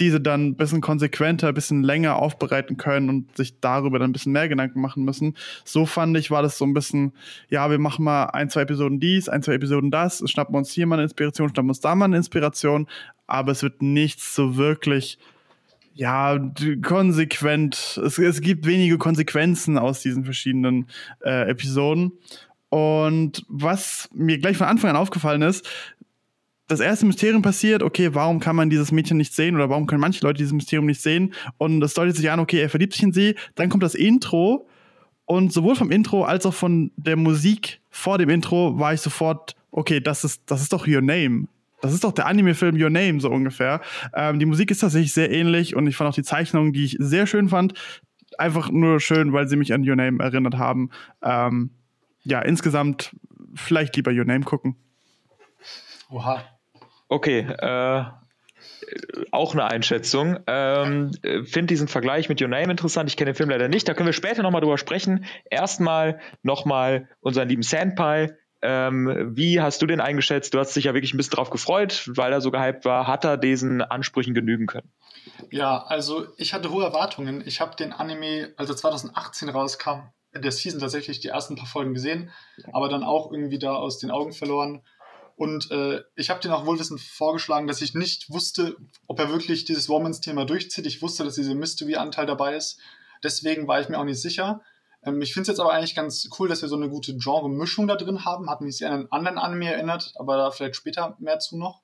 diese 0.00 0.20
dann 0.20 0.48
ein 0.48 0.56
bisschen 0.56 0.80
konsequenter, 0.80 1.48
ein 1.48 1.54
bisschen 1.54 1.82
länger 1.82 2.16
aufbereiten 2.16 2.76
können 2.76 3.08
und 3.08 3.36
sich 3.36 3.60
darüber 3.60 3.98
dann 3.98 4.10
ein 4.10 4.12
bisschen 4.12 4.32
mehr 4.32 4.48
Gedanken 4.48 4.80
machen 4.80 5.04
müssen. 5.04 5.36
So 5.64 5.86
fand 5.86 6.16
ich, 6.16 6.30
war 6.30 6.42
das 6.42 6.58
so 6.58 6.64
ein 6.64 6.74
bisschen, 6.74 7.12
ja, 7.48 7.70
wir 7.70 7.78
machen 7.78 8.04
mal 8.04 8.24
ein, 8.26 8.50
zwei 8.50 8.62
Episoden 8.62 8.98
dies, 8.98 9.28
ein, 9.28 9.42
zwei 9.42 9.54
Episoden 9.54 9.90
das, 9.90 10.22
schnappen 10.28 10.56
uns 10.56 10.72
hier 10.72 10.86
mal 10.86 10.96
eine 10.96 11.04
Inspiration, 11.04 11.48
schnappen 11.48 11.70
uns 11.70 11.80
da 11.80 11.94
mal 11.94 12.06
eine 12.06 12.16
Inspiration, 12.16 12.88
aber 13.26 13.52
es 13.52 13.62
wird 13.62 13.82
nichts 13.82 14.34
so 14.34 14.56
wirklich 14.56 15.18
ja, 15.94 16.38
konsequent. 16.82 18.00
Es, 18.04 18.18
es 18.18 18.40
gibt 18.40 18.66
wenige 18.66 18.98
Konsequenzen 18.98 19.78
aus 19.78 20.00
diesen 20.02 20.24
verschiedenen 20.24 20.88
äh, 21.24 21.48
Episoden. 21.48 22.12
Und 22.68 23.46
was 23.48 24.08
mir 24.12 24.38
gleich 24.38 24.56
von 24.56 24.66
Anfang 24.66 24.90
an 24.90 24.96
aufgefallen 24.96 25.42
ist, 25.42 25.64
das 26.66 26.80
erste 26.80 27.06
Mysterium 27.06 27.42
passiert, 27.42 27.82
okay, 27.82 28.14
warum 28.14 28.40
kann 28.40 28.56
man 28.56 28.70
dieses 28.70 28.90
Mädchen 28.90 29.16
nicht 29.16 29.34
sehen 29.34 29.54
oder 29.54 29.68
warum 29.68 29.86
können 29.86 30.00
manche 30.00 30.24
Leute 30.24 30.38
dieses 30.38 30.52
Mysterium 30.52 30.86
nicht 30.86 31.02
sehen? 31.02 31.34
Und 31.58 31.80
das 31.80 31.94
deutet 31.94 32.16
sich 32.16 32.30
an, 32.30 32.40
okay, 32.40 32.60
er 32.60 32.70
verliebt 32.70 32.94
sich 32.94 33.02
in 33.02 33.12
sie. 33.12 33.34
Dann 33.54 33.68
kommt 33.68 33.82
das 33.82 33.94
Intro 33.94 34.66
und 35.26 35.52
sowohl 35.52 35.76
vom 35.76 35.90
Intro 35.90 36.24
als 36.24 36.46
auch 36.46 36.54
von 36.54 36.90
der 36.96 37.16
Musik 37.16 37.80
vor 37.90 38.18
dem 38.18 38.28
Intro 38.28 38.78
war 38.78 38.94
ich 38.94 39.00
sofort, 39.00 39.56
okay, 39.70 40.00
das 40.00 40.24
ist, 40.24 40.42
das 40.46 40.62
ist 40.62 40.72
doch 40.72 40.86
Your 40.86 41.02
Name. 41.02 41.48
Das 41.82 41.92
ist 41.92 42.02
doch 42.02 42.12
der 42.12 42.26
Anime-Film 42.26 42.80
Your 42.80 42.88
Name, 42.88 43.20
so 43.20 43.30
ungefähr. 43.30 43.82
Ähm, 44.14 44.38
die 44.38 44.46
Musik 44.46 44.70
ist 44.70 44.78
tatsächlich 44.78 45.12
sehr 45.12 45.30
ähnlich 45.30 45.76
und 45.76 45.86
ich 45.86 45.96
fand 45.96 46.08
auch 46.08 46.14
die 46.14 46.22
Zeichnungen, 46.22 46.72
die 46.72 46.84
ich 46.84 46.96
sehr 46.98 47.26
schön 47.26 47.50
fand, 47.50 47.74
einfach 48.38 48.70
nur 48.70 49.00
schön, 49.00 49.34
weil 49.34 49.48
sie 49.48 49.56
mich 49.56 49.74
an 49.74 49.86
Your 49.86 49.96
Name 49.96 50.22
erinnert 50.22 50.56
haben. 50.56 50.88
Ähm, 51.22 51.70
ja, 52.22 52.40
insgesamt 52.40 53.14
vielleicht 53.54 53.96
lieber 53.96 54.12
Your 54.12 54.24
Name 54.24 54.44
gucken. 54.44 54.76
Oha. 56.08 56.42
Okay, 57.14 57.46
äh, 57.58 58.04
auch 59.30 59.52
eine 59.52 59.66
Einschätzung. 59.66 60.40
Ähm, 60.48 61.12
Finde 61.44 61.66
diesen 61.66 61.86
Vergleich 61.86 62.28
mit 62.28 62.42
Your 62.42 62.48
Name 62.48 62.72
interessant. 62.72 63.08
Ich 63.08 63.16
kenne 63.16 63.30
den 63.30 63.36
Film 63.36 63.50
leider 63.50 63.68
nicht. 63.68 63.88
Da 63.88 63.94
können 63.94 64.08
wir 64.08 64.12
später 64.12 64.42
nochmal 64.42 64.62
drüber 64.62 64.78
sprechen. 64.78 65.24
Erstmal 65.48 66.18
nochmal 66.42 67.08
unseren 67.20 67.48
lieben 67.48 67.62
Sandpie 67.62 68.34
ähm, 68.62 69.32
wie 69.36 69.60
hast 69.60 69.82
du 69.82 69.86
den 69.86 70.00
eingeschätzt? 70.00 70.54
Du 70.54 70.58
hast 70.58 70.74
dich 70.74 70.84
ja 70.84 70.94
wirklich 70.94 71.12
ein 71.12 71.18
bisschen 71.18 71.36
drauf 71.36 71.50
gefreut, 71.50 72.10
weil 72.14 72.32
er 72.32 72.40
so 72.40 72.50
gehypt 72.50 72.86
war. 72.86 73.06
Hat 73.06 73.24
er 73.24 73.36
diesen 73.36 73.82
Ansprüchen 73.82 74.32
genügen 74.32 74.66
können? 74.66 74.90
Ja, 75.50 75.84
also 75.84 76.26
ich 76.38 76.54
hatte 76.54 76.70
hohe 76.70 76.82
Erwartungen. 76.82 77.44
Ich 77.46 77.60
habe 77.60 77.76
den 77.76 77.92
Anime, 77.92 78.54
als 78.56 78.70
er 78.70 78.76
2018 78.76 79.50
rauskam, 79.50 80.08
in 80.32 80.40
der 80.40 80.50
Season 80.50 80.80
tatsächlich 80.80 81.20
die 81.20 81.28
ersten 81.28 81.56
paar 81.56 81.66
Folgen 81.66 81.94
gesehen, 81.94 82.30
aber 82.72 82.88
dann 82.88 83.04
auch 83.04 83.30
irgendwie 83.30 83.58
da 83.58 83.74
aus 83.74 83.98
den 83.98 84.10
Augen 84.10 84.32
verloren. 84.32 84.82
Und 85.36 85.70
äh, 85.70 86.02
ich 86.14 86.30
habe 86.30 86.40
den 86.40 86.52
auch 86.52 86.66
wohlwissend 86.66 87.00
vorgeschlagen, 87.00 87.66
dass 87.66 87.82
ich 87.82 87.94
nicht 87.94 88.30
wusste, 88.30 88.76
ob 89.08 89.18
er 89.18 89.30
wirklich 89.30 89.64
dieses 89.64 89.88
Romance-Thema 89.88 90.44
durchzieht. 90.44 90.86
Ich 90.86 91.02
wusste, 91.02 91.24
dass 91.24 91.34
dieser 91.34 91.54
Mystery-Anteil 91.54 92.26
dabei 92.26 92.54
ist. 92.54 92.78
Deswegen 93.22 93.66
war 93.66 93.80
ich 93.80 93.88
mir 93.88 93.98
auch 93.98 94.04
nicht 94.04 94.20
sicher. 94.20 94.62
Ähm, 95.02 95.20
ich 95.22 95.32
finde 95.32 95.42
es 95.42 95.48
jetzt 95.48 95.60
aber 95.60 95.72
eigentlich 95.72 95.96
ganz 95.96 96.28
cool, 96.38 96.48
dass 96.48 96.62
wir 96.62 96.68
so 96.68 96.76
eine 96.76 96.88
gute 96.88 97.16
Genre-Mischung 97.16 97.88
da 97.88 97.96
drin 97.96 98.24
haben. 98.24 98.48
Hat 98.48 98.60
mich 98.60 98.76
sehr 98.76 98.90
an 98.90 99.00
einen 99.00 99.12
anderen 99.12 99.38
Anime 99.38 99.72
erinnert, 99.72 100.12
aber 100.16 100.36
da 100.36 100.50
vielleicht 100.50 100.76
später 100.76 101.16
mehr 101.18 101.40
zu 101.40 101.58
noch. 101.58 101.82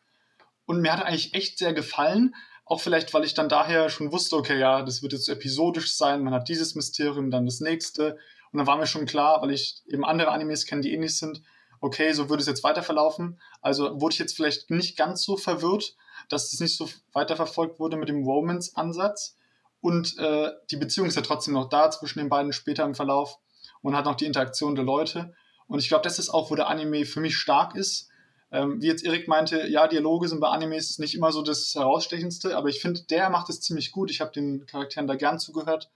Und 0.66 0.80
mir 0.80 0.92
hat 0.92 1.00
er 1.00 1.06
eigentlich 1.06 1.34
echt 1.34 1.58
sehr 1.58 1.72
gefallen. 1.72 2.34
Auch 2.64 2.80
vielleicht, 2.80 3.12
weil 3.12 3.24
ich 3.24 3.34
dann 3.34 3.48
daher 3.48 3.90
schon 3.90 4.12
wusste, 4.12 4.36
okay, 4.36 4.58
ja, 4.58 4.82
das 4.82 5.02
wird 5.02 5.12
jetzt 5.12 5.28
episodisch 5.28 5.96
sein. 5.96 6.22
Man 6.22 6.32
hat 6.32 6.48
dieses 6.48 6.76
Mysterium, 6.76 7.32
dann 7.32 7.46
das 7.46 7.58
nächste. 7.58 8.16
Und 8.52 8.58
dann 8.58 8.66
war 8.68 8.76
mir 8.76 8.86
schon 8.86 9.06
klar, 9.06 9.42
weil 9.42 9.50
ich 9.50 9.82
eben 9.88 10.04
andere 10.04 10.30
Animes 10.30 10.66
kenne, 10.66 10.82
die 10.82 10.92
ähnlich 10.92 11.16
sind, 11.16 11.42
okay, 11.80 12.12
so 12.12 12.28
würde 12.28 12.40
es 12.40 12.46
jetzt 12.46 12.64
weiter 12.64 12.82
verlaufen. 12.82 13.40
Also 13.60 14.00
wurde 14.00 14.12
ich 14.12 14.18
jetzt 14.18 14.36
vielleicht 14.36 14.70
nicht 14.70 14.96
ganz 14.96 15.22
so 15.22 15.36
verwirrt, 15.36 15.96
dass 16.28 16.52
es 16.52 16.60
nicht 16.60 16.76
so 16.76 16.88
weiterverfolgt 17.12 17.80
wurde 17.80 17.96
mit 17.96 18.08
dem 18.08 18.24
Romance-Ansatz. 18.24 19.36
Und 19.80 20.18
äh, 20.18 20.50
die 20.70 20.76
Beziehung 20.76 21.08
ist 21.08 21.16
ja 21.16 21.22
trotzdem 21.22 21.54
noch 21.54 21.68
da 21.68 21.90
zwischen 21.90 22.18
den 22.18 22.28
beiden 22.28 22.52
später 22.52 22.84
im 22.84 22.94
Verlauf 22.94 23.38
und 23.82 23.96
hat 23.96 24.04
noch 24.04 24.16
die 24.16 24.26
Interaktion 24.26 24.74
der 24.74 24.84
Leute. 24.84 25.34
Und 25.66 25.78
ich 25.78 25.88
glaube, 25.88 26.04
das 26.04 26.18
ist 26.18 26.30
auch, 26.30 26.50
wo 26.50 26.54
der 26.54 26.68
Anime 26.68 27.06
für 27.06 27.20
mich 27.20 27.36
stark 27.36 27.74
ist. 27.74 28.08
Ähm, 28.52 28.82
wie 28.82 28.88
jetzt 28.88 29.04
Erik 29.04 29.28
meinte, 29.28 29.68
ja, 29.68 29.86
Dialoge 29.86 30.28
sind 30.28 30.40
bei 30.40 30.48
Animes 30.48 30.98
nicht 30.98 31.14
immer 31.14 31.32
so 31.32 31.40
das 31.40 31.74
Herausstechendste, 31.74 32.56
aber 32.56 32.68
ich 32.68 32.80
finde, 32.80 33.02
der 33.02 33.30
macht 33.30 33.48
es 33.48 33.60
ziemlich 33.60 33.92
gut. 33.92 34.10
Ich 34.10 34.20
habe 34.20 34.32
den 34.32 34.66
Charakteren 34.66 35.06
da 35.06 35.14
gern 35.14 35.38
zugehört 35.38 35.88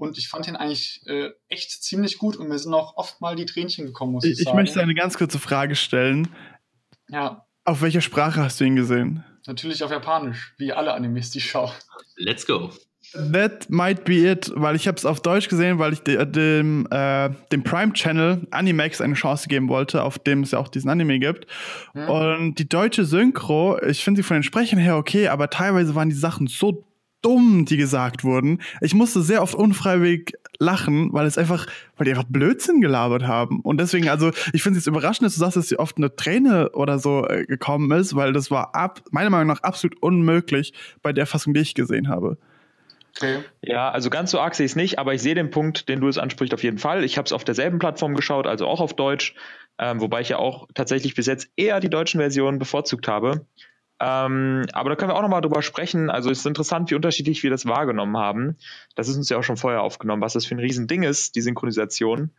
und 0.00 0.16
ich 0.16 0.28
fand 0.28 0.48
ihn 0.48 0.56
eigentlich 0.56 1.02
äh, 1.06 1.30
echt 1.48 1.70
ziemlich 1.82 2.16
gut 2.18 2.36
und 2.36 2.48
mir 2.48 2.58
sind 2.58 2.72
auch 2.72 2.96
oft 2.96 3.20
mal 3.20 3.36
die 3.36 3.44
Tränchen 3.44 3.84
gekommen, 3.86 4.12
muss 4.12 4.24
ich, 4.24 4.32
Ich, 4.32 4.38
sagen. 4.38 4.48
ich 4.48 4.54
möchte 4.62 4.80
eine 4.80 4.94
ganz 4.94 5.18
kurze 5.18 5.38
Frage 5.38 5.76
stellen. 5.76 6.28
Ja, 7.08 7.44
Auf 7.64 7.82
welcher 7.82 8.00
Sprache 8.00 8.42
hast 8.42 8.60
du 8.60 8.64
ihn 8.64 8.76
gesehen? 8.76 9.24
natürlich 9.46 9.82
auf 9.82 9.90
Japanisch, 9.90 10.54
wie 10.58 10.72
alle 10.72 10.92
Animes, 10.92 11.30
die 11.30 11.38
ich 11.38 11.50
schaue. 11.50 11.72
Let's 12.16 12.46
go. 12.46 12.70
That 13.32 13.68
might 13.68 14.04
be 14.04 14.30
it, 14.30 14.52
weil 14.54 14.76
ich 14.76 14.86
habe 14.86 14.96
es 14.96 15.04
auf 15.04 15.20
Deutsch 15.20 15.48
gesehen, 15.48 15.78
weil 15.78 15.92
ich 15.92 16.00
de, 16.00 16.24
dem, 16.24 16.86
äh, 16.90 17.30
dem 17.50 17.64
Prime 17.64 17.92
Channel 17.92 18.46
Animax 18.52 19.00
eine 19.00 19.14
Chance 19.14 19.48
geben 19.48 19.68
wollte, 19.68 20.02
auf 20.04 20.18
dem 20.18 20.42
es 20.42 20.52
ja 20.52 20.58
auch 20.58 20.68
diesen 20.68 20.88
Anime 20.90 21.18
gibt. 21.18 21.46
Hm. 21.94 22.08
Und 22.08 22.54
die 22.56 22.68
deutsche 22.68 23.04
Synchro, 23.04 23.82
ich 23.82 24.04
finde 24.04 24.18
sie 24.18 24.22
von 24.22 24.36
den 24.36 24.42
Sprechern 24.44 24.78
her 24.78 24.96
okay, 24.96 25.28
aber 25.28 25.50
teilweise 25.50 25.94
waren 25.94 26.10
die 26.10 26.14
Sachen 26.14 26.46
so 26.46 26.84
dumm, 27.22 27.64
die 27.64 27.76
gesagt 27.76 28.24
wurden. 28.24 28.60
Ich 28.80 28.94
musste 28.94 29.22
sehr 29.22 29.42
oft 29.42 29.54
unfreiwillig 29.54 30.32
lachen, 30.58 31.12
weil 31.12 31.26
es 31.26 31.38
einfach, 31.38 31.66
weil 31.96 32.04
die 32.04 32.10
einfach 32.12 32.28
Blödsinn 32.28 32.80
gelabert 32.80 33.26
haben. 33.26 33.60
Und 33.60 33.78
deswegen, 33.78 34.08
also, 34.08 34.30
ich 34.52 34.62
finde 34.62 34.78
es 34.78 34.84
jetzt 34.84 34.88
überraschend, 34.88 35.26
dass 35.26 35.34
du 35.34 35.40
sagst, 35.40 35.56
dass 35.56 35.68
dir 35.68 35.78
oft 35.78 35.96
eine 35.96 36.14
Träne 36.14 36.70
oder 36.72 36.98
so 36.98 37.26
äh, 37.26 37.44
gekommen 37.44 37.90
ist, 37.92 38.14
weil 38.14 38.32
das 38.32 38.50
war 38.50 38.74
ab, 38.74 39.02
meiner 39.10 39.30
Meinung 39.30 39.48
nach 39.48 39.62
absolut 39.62 40.00
unmöglich 40.02 40.72
bei 41.02 41.12
der 41.12 41.26
Fassung, 41.26 41.54
die 41.54 41.60
ich 41.60 41.74
gesehen 41.74 42.08
habe. 42.08 42.36
Okay. 43.16 43.40
Ja, 43.62 43.90
also 43.90 44.08
ganz 44.08 44.30
so 44.30 44.40
arg 44.40 44.54
sehe 44.54 44.66
ich 44.66 44.72
es 44.72 44.76
nicht, 44.76 44.98
aber 44.98 45.14
ich 45.14 45.22
sehe 45.22 45.34
den 45.34 45.50
Punkt, 45.50 45.88
den 45.88 46.00
du 46.00 46.08
es 46.08 46.18
ansprichst, 46.18 46.54
auf 46.54 46.62
jeden 46.62 46.78
Fall. 46.78 47.04
Ich 47.04 47.18
habe 47.18 47.26
es 47.26 47.32
auf 47.32 47.44
derselben 47.44 47.78
Plattform 47.78 48.14
geschaut, 48.14 48.46
also 48.46 48.66
auch 48.66 48.80
auf 48.80 48.94
Deutsch, 48.94 49.34
ähm, 49.78 50.00
wobei 50.00 50.20
ich 50.20 50.28
ja 50.28 50.38
auch 50.38 50.68
tatsächlich 50.74 51.14
bis 51.14 51.26
jetzt 51.26 51.50
eher 51.56 51.80
die 51.80 51.90
deutschen 51.90 52.20
Versionen 52.20 52.58
bevorzugt 52.58 53.08
habe. 53.08 53.46
Ähm, 54.00 54.64
aber 54.72 54.90
da 54.90 54.96
können 54.96 55.10
wir 55.10 55.16
auch 55.16 55.22
nochmal 55.22 55.42
drüber 55.42 55.62
sprechen. 55.62 56.08
Also 56.08 56.30
es 56.30 56.40
ist 56.40 56.46
interessant, 56.46 56.90
wie 56.90 56.94
unterschiedlich 56.94 57.42
wir 57.42 57.50
das 57.50 57.66
wahrgenommen 57.66 58.16
haben. 58.16 58.56
Das 58.94 59.08
ist 59.08 59.16
uns 59.16 59.28
ja 59.28 59.38
auch 59.38 59.42
schon 59.44 59.58
vorher 59.58 59.82
aufgenommen, 59.82 60.22
was 60.22 60.32
das 60.32 60.46
für 60.46 60.54
ein 60.54 60.60
Riesending 60.60 61.02
ist, 61.02 61.36
die 61.36 61.42
Synchronisation. 61.42 62.30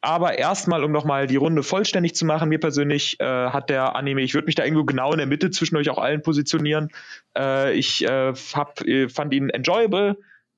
Aber 0.00 0.38
erstmal, 0.38 0.84
um 0.84 0.92
nochmal 0.92 1.26
die 1.26 1.36
Runde 1.36 1.62
vollständig 1.62 2.14
zu 2.14 2.26
machen, 2.26 2.48
mir 2.48 2.60
persönlich 2.60 3.18
äh, 3.18 3.24
hat 3.24 3.70
der 3.70 3.96
Anime, 3.96 4.22
ich 4.22 4.34
würde 4.34 4.46
mich 4.46 4.54
da 4.54 4.64
irgendwo 4.64 4.84
genau 4.84 5.12
in 5.12 5.18
der 5.18 5.26
Mitte 5.26 5.50
zwischen 5.50 5.76
euch 5.76 5.90
auch 5.90 5.98
allen 5.98 6.22
positionieren. 6.22 6.90
Äh, 7.36 7.74
ich 7.74 8.04
äh, 8.04 8.32
hab, 8.54 8.80
äh, 8.82 9.08
fand 9.08 9.32
ihn 9.32 9.48
enjoyable, 9.50 10.16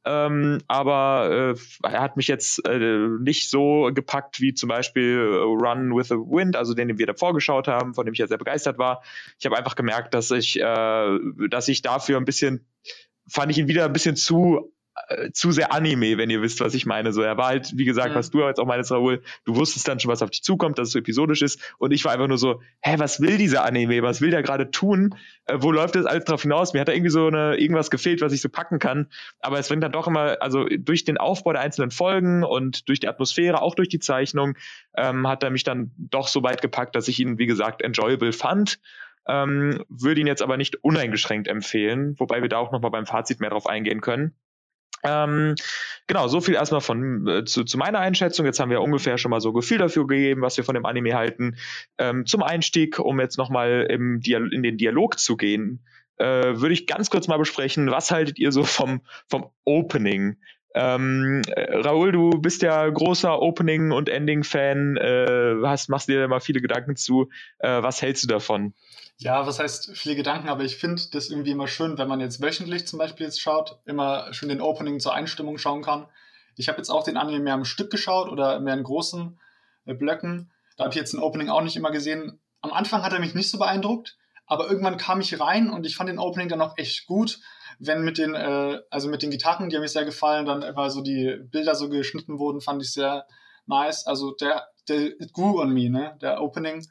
ähm, 0.09 0.59
aber 0.69 1.55
äh, 1.55 1.87
er 1.87 2.01
hat 2.01 2.17
mich 2.17 2.29
jetzt 2.29 2.67
äh, 2.67 2.79
nicht 3.21 3.51
so 3.51 3.91
gepackt 3.93 4.41
wie 4.41 4.55
zum 4.55 4.71
Beispiel 4.71 5.19
äh, 5.19 5.37
Run 5.37 5.95
with 5.95 6.09
the 6.09 6.15
Wind, 6.15 6.57
also 6.57 6.73
den, 6.73 6.89
den 6.89 6.99
wir 6.99 7.07
davor 7.07 7.35
geschaut 7.35 7.69
haben, 7.69 7.93
von 7.93 8.07
dem 8.07 8.15
ich 8.15 8.19
ja 8.19 8.27
sehr 8.27 8.39
begeistert 8.39 8.79
war. 8.79 9.03
Ich 9.39 9.45
habe 9.45 9.59
einfach 9.59 9.75
gemerkt, 9.75 10.15
dass 10.15 10.31
ich, 10.31 10.59
äh, 10.59 11.19
dass 11.51 11.69
ich 11.69 11.83
dafür 11.83 12.17
ein 12.17 12.25
bisschen, 12.25 12.67
fand 13.29 13.53
ich 13.53 13.59
ihn 13.59 13.69
wieder 13.69 13.85
ein 13.85 13.93
bisschen 13.93 14.17
zu 14.17 14.73
äh, 15.09 15.31
zu 15.33 15.53
sehr 15.53 15.73
Anime, 15.73 16.19
wenn 16.19 16.31
ihr 16.31 16.43
wisst, 16.43 16.61
was 16.61 16.75
ich 16.75 16.87
meine. 16.87 17.13
So, 17.13 17.23
er 17.23 17.37
war 17.37 17.47
halt, 17.47 17.73
wie 17.77 17.85
gesagt, 17.85 18.11
Mhm. 18.11 18.15
was 18.17 18.31
du 18.31 18.41
jetzt 18.41 18.59
auch 18.59 18.67
meinst, 18.67 18.91
Raoul, 18.91 19.23
du 19.45 19.57
wusstest 19.57 19.87
dann 19.89 20.01
schon, 20.01 20.11
was 20.11 20.23
auf 20.23 20.31
dich 20.31 20.43
zukommt, 20.43 20.79
dass 20.79 20.89
es 20.89 20.93
so 20.93 20.99
episodisch 20.99 21.43
ist. 21.43 21.75
Und 21.79 21.93
ich 21.93 22.05
war 22.05 22.13
einfach 22.13 22.29
nur 22.29 22.39
so, 22.39 22.61
hä, 22.81 22.95
was 22.99 23.21
will 23.21 23.39
dieser 23.39 23.65
Anime? 23.65 24.03
Was 24.03 24.21
will 24.21 24.31
der 24.31 24.43
gerade 24.43 24.71
tun? 24.71 25.15
Äh, 25.47 25.57
wo 25.61 25.73
läuft 25.73 25.95
das 25.95 26.07
alles 26.07 26.25
drauf 26.25 26.43
hinaus? 26.43 26.73
Mir 26.73 26.81
hat 26.81 26.89
da 26.89 26.93
irgendwie 26.93 27.11
so 27.11 27.27
eine, 27.27 27.57
irgendwas 27.57 27.91
gefehlt, 27.91 28.21
was 28.21 28.33
ich 28.33 28.41
so 28.41 28.49
packen 28.49 28.79
kann. 28.79 29.09
Aber 29.41 29.59
es 29.59 29.71
wird 29.71 29.83
dann 29.83 29.93
doch 29.93 30.07
immer, 30.07 30.37
also 30.41 30.67
durch 30.69 31.05
den 31.05 31.19
Aufbau 31.19 31.53
der 31.53 31.63
einzelnen 31.63 31.91
Folgen 31.91 32.45
und 32.45 32.89
durch 32.89 33.01
die 33.01 33.09
Atmosphäre, 33.09 33.63
auch 33.63 33.75
durch 33.75 33.89
die 33.89 33.99
Zeichnung, 34.01 34.55
ähm, 34.97 35.27
hat 35.29 35.43
er 35.43 35.51
mich 35.51 35.65
dann 35.65 35.93
doch 35.97 36.29
so 36.29 36.43
weit 36.43 36.63
gepackt, 36.63 36.97
dass 36.97 37.09
ich 37.09 37.21
ihn, 37.21 37.39
wie 37.39 37.47
gesagt, 37.47 37.83
enjoyable 37.83 38.33
fand. 38.33 38.79
Ähm, 39.31 39.85
würde 39.91 40.23
ihn 40.23 40.27
jetzt 40.27 40.41
aber 40.41 40.57
nicht 40.57 40.83
uneingeschränkt 40.83 41.49
empfehlen, 41.49 42.15
wobei 42.19 42.41
wir 42.41 42.49
da 42.49 42.57
auch 42.57 42.73
nochmal 42.73 42.91
beim 42.91 43.05
Fazit 43.05 43.41
mehr 43.41 43.51
drauf 43.51 43.67
eingehen 43.67 44.01
können. 44.01 44.35
Ähm, 45.05 45.55
genau, 46.07 46.29
so 46.29 46.41
viel 46.41 46.55
erstmal 46.55 46.81
von 46.81 47.27
äh, 47.27 47.45
zu, 47.45 47.65
zu 47.65 47.79
meiner 47.79 48.01
Einschätzung. 48.01 48.47
Jetzt 48.47 48.61
haben 48.61 48.71
wir 48.71 48.83
ungefähr 48.83 49.19
schon 49.19 49.31
mal 49.31 49.41
so 49.41 49.53
Gefühl 49.53 49.79
dafür 49.79 50.07
gegeben, 50.07 50.43
was 50.43 50.57
wir 50.57 50.65
von 50.65 50.75
dem 50.75 50.87
Anime 50.87 51.15
halten. 51.15 51.57
Ähm, 51.99 52.27
zum 52.27 52.43
Einstieg, 52.43 52.99
um 52.99 53.21
jetzt 53.21 53.39
nochmal 53.39 53.87
in 53.91 54.21
den 54.21 54.77
Dialog 54.79 55.19
zu 55.19 55.37
gehen, 55.37 55.81
äh, 56.19 56.61
würde 56.61 56.73
ich 56.73 56.87
ganz 56.87 57.11
kurz 57.11 57.29
mal 57.29 57.39
besprechen, 57.39 57.91
was 57.91 58.11
haltet 58.11 58.39
ihr 58.39 58.53
so 58.53 58.65
vom, 58.65 59.03
vom 59.29 59.51
Opening? 59.65 60.37
Ähm, 60.75 61.43
äh, 61.49 61.77
Raoul, 61.77 62.13
du 62.13 62.31
bist 62.31 62.63
ja 62.63 62.89
großer 62.89 63.41
Opening- 63.41 63.93
und 63.93 64.09
Ending-Fan, 64.09 64.97
äh, 64.97 65.55
hast, 65.65 65.89
machst 65.89 66.09
dir 66.09 66.21
da 66.21 66.29
mal 66.29 66.41
viele 66.41 66.61
Gedanken 66.61 66.97
zu. 66.97 67.31
Äh, 67.59 67.83
was 67.83 68.03
hältst 68.03 68.25
du 68.25 68.29
davon? 68.29 68.75
Ja, 69.21 69.47
was 69.49 69.59
heißt 69.59 69.97
viele 69.97 70.15
Gedanken, 70.15 70.49
aber 70.49 70.63
ich 70.63 70.77
finde 70.77 71.03
das 71.11 71.29
irgendwie 71.29 71.51
immer 71.51 71.67
schön, 71.67 71.99
wenn 71.99 72.07
man 72.07 72.21
jetzt 72.21 72.41
wöchentlich 72.41 72.87
zum 72.87 73.01
Beispiel 73.01 73.27
jetzt 73.27 73.41
schaut, 73.41 73.81
immer 73.85 74.33
schön 74.33 74.49
den 74.49 74.61
Opening 74.61 75.01
zur 75.01 75.13
Einstimmung 75.13 75.59
schauen 75.59 75.83
kann. 75.83 76.07
Ich 76.55 76.69
habe 76.69 76.79
jetzt 76.79 76.89
auch 76.89 77.03
den 77.03 77.17
Anime 77.17 77.41
mehr 77.41 77.55
am 77.55 77.65
Stück 77.65 77.91
geschaut 77.91 78.29
oder 78.29 78.61
mehr 78.61 78.75
in 78.75 78.85
großen 78.85 79.39
äh, 79.87 79.95
Blöcken. 79.95 80.53
Da 80.77 80.85
habe 80.85 80.93
ich 80.93 81.01
jetzt 81.01 81.15
den 81.15 81.21
Opening 81.21 81.49
auch 81.49 81.63
nicht 81.63 81.77
immer 81.77 81.91
gesehen. 81.91 82.39
Am 82.61 82.73
Anfang 82.73 83.03
hat 83.03 83.13
er 83.13 83.19
mich 83.19 83.35
nicht 83.35 83.51
so 83.51 83.59
beeindruckt, 83.59 84.17
aber 84.47 84.69
irgendwann 84.69 84.99
kam 84.99 85.21
ich 85.21 85.41
rein 85.41 85.69
und 85.69 85.85
ich 85.85 85.97
fand 85.97 86.09
den 86.09 86.21
Opening 86.21 86.49
dann 86.49 86.63
auch 86.63 86.79
echt 86.79 87.07
gut. 87.07 87.41
Wenn 87.81 88.03
mit 88.03 88.19
den, 88.19 88.35
äh, 88.35 88.81
also 88.89 89.09
mit 89.09 89.23
den 89.23 89.33
Gitarren, 89.33 89.69
die 89.69 89.75
haben 89.75 89.83
mir 89.83 89.89
sehr 89.89 90.05
gefallen, 90.05 90.47
dann 90.47 90.63
immer 90.63 90.91
so 90.91 91.01
die 91.01 91.41
Bilder 91.51 91.75
so 91.75 91.89
geschnitten 91.89 92.39
wurden, 92.39 92.61
fand 92.61 92.83
ich 92.83 92.93
sehr 92.93 93.27
nice. 93.67 94.07
Also 94.07 94.31
der, 94.31 94.69
der 94.89 95.21
it 95.21 95.33
grew 95.33 95.61
on 95.61 95.73
me, 95.73 95.91
ne? 95.91 96.17
Der 96.21 96.41
Opening. 96.41 96.87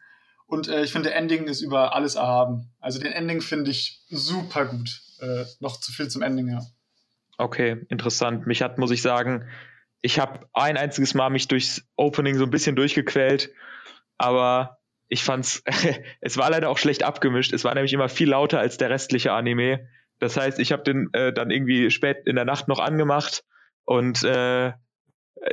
Und 0.48 0.70
äh, 0.70 0.84
ich 0.84 0.94
finde, 0.94 1.14
Ending 1.14 1.48
ist 1.48 1.62
über 1.62 1.94
alles 1.94 2.16
erhaben. 2.16 2.72
Also 2.80 3.00
den 3.00 3.12
Ending 3.12 3.42
finde 3.42 3.70
ich 3.70 4.02
super 4.10 4.66
gut. 4.66 5.02
Äh, 5.20 5.44
noch 5.60 5.80
zu 5.80 5.92
viel 5.92 6.08
zum 6.08 6.22
Ending, 6.22 6.48
ja. 6.48 6.62
Okay, 7.38 7.86
interessant. 7.90 8.48
Mich 8.48 8.62
hat, 8.62 8.78
muss 8.78 8.92
ich 8.92 9.02
sagen, 9.02 9.48
ich 10.02 10.20
habe 10.20 10.48
ein 10.54 10.78
einziges 10.78 11.14
Mal 11.14 11.30
mich 11.30 11.48
durchs 11.48 11.86
Opening 11.98 12.38
so 12.38 12.46
ein 12.46 12.50
bisschen 12.50 12.76
durchgequält, 12.76 13.52
aber 14.18 14.80
ich 15.10 15.24
fand's, 15.24 15.64
es 16.22 16.38
war 16.38 16.50
leider 16.50 16.70
auch 16.70 16.78
schlecht 16.78 17.04
abgemischt. 17.04 17.54
Es 17.54 17.64
war 17.64 17.74
nämlich 17.76 17.94
immer 17.94 18.10
viel 18.10 18.30
lauter 18.30 18.60
als 18.60 18.78
der 18.78 18.90
restliche 18.90 19.34
Anime. 19.34 19.88
Das 20.20 20.38
heißt, 20.38 20.60
ich 20.60 20.72
habe 20.72 20.84
den 20.84 21.10
äh, 21.14 21.34
dann 21.34 21.52
irgendwie 21.52 21.92
spät 21.92 22.26
in 22.26 22.36
der 22.36 22.46
Nacht 22.46 22.68
noch 22.68 22.80
angemacht 22.80 23.44
und 23.84 24.24
äh, 24.24 24.72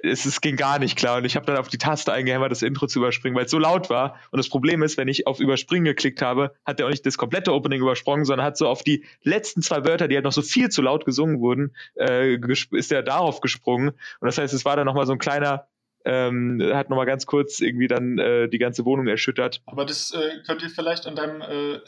es, 0.03 0.25
es 0.25 0.41
ging 0.41 0.57
gar 0.57 0.79
nicht 0.79 0.97
klar 0.97 1.19
und 1.19 1.25
ich 1.25 1.37
habe 1.37 1.47
dann 1.47 1.57
auf 1.57 1.69
die 1.69 1.79
Taste 1.79 2.13
eingehämmert, 2.13 2.51
das 2.51 2.63
Intro 2.63 2.87
zu 2.87 2.99
überspringen, 2.99 3.37
weil 3.37 3.47
es 3.47 3.51
so 3.51 3.59
laut 3.59 3.91
war. 3.91 4.19
Und 4.31 4.39
das 4.39 4.49
Problem 4.49 4.83
ist, 4.83 4.97
wenn 4.97 5.09
ich 5.09 5.27
auf 5.27 5.41
Überspringen 5.41 5.85
geklickt 5.85 6.23
habe, 6.23 6.55
hat 6.65 6.81
er 6.81 6.87
auch 6.87 6.91
nicht 6.91 7.05
das 7.07 7.19
komplette 7.19 7.53
Opening 7.53 7.81
übersprungen, 7.81 8.25
sondern 8.25 8.47
hat 8.47 8.57
so 8.57 8.69
auf 8.69 8.83
die 8.83 9.05
letzten 9.23 9.63
zwei 9.63 9.85
Wörter, 9.85 10.09
die 10.09 10.15
halt 10.15 10.25
noch 10.25 10.33
so 10.33 10.43
viel 10.43 10.69
zu 10.69 10.83
laut 10.83 11.05
gesungen 11.05 11.41
wurden, 11.41 11.75
äh, 11.99 12.37
ist 12.73 12.93
er 12.93 13.03
darauf 13.03 13.41
gesprungen. 13.41 13.91
Und 13.91 14.27
das 14.27 14.39
heißt, 14.39 14.55
es 14.55 14.65
war 14.65 14.77
dann 14.77 14.87
nochmal 14.87 15.07
so 15.07 15.13
ein 15.13 15.19
kleiner, 15.19 15.67
ähm, 16.05 16.63
hat 16.73 16.91
nochmal 16.91 17.07
ganz 17.07 17.27
kurz 17.27 17.61
irgendwie 17.61 17.89
dann 17.89 18.19
äh, 18.19 18.49
die 18.49 18.59
ganze 18.59 18.85
Wohnung 18.85 19.07
erschüttert. 19.07 19.63
Aber 19.67 19.85
das 19.85 20.13
äh, 20.13 20.43
könnte 20.47 20.69
vielleicht 20.69 21.07
an 21.07 21.17
deinem 21.17 21.41
äh, 21.41 21.81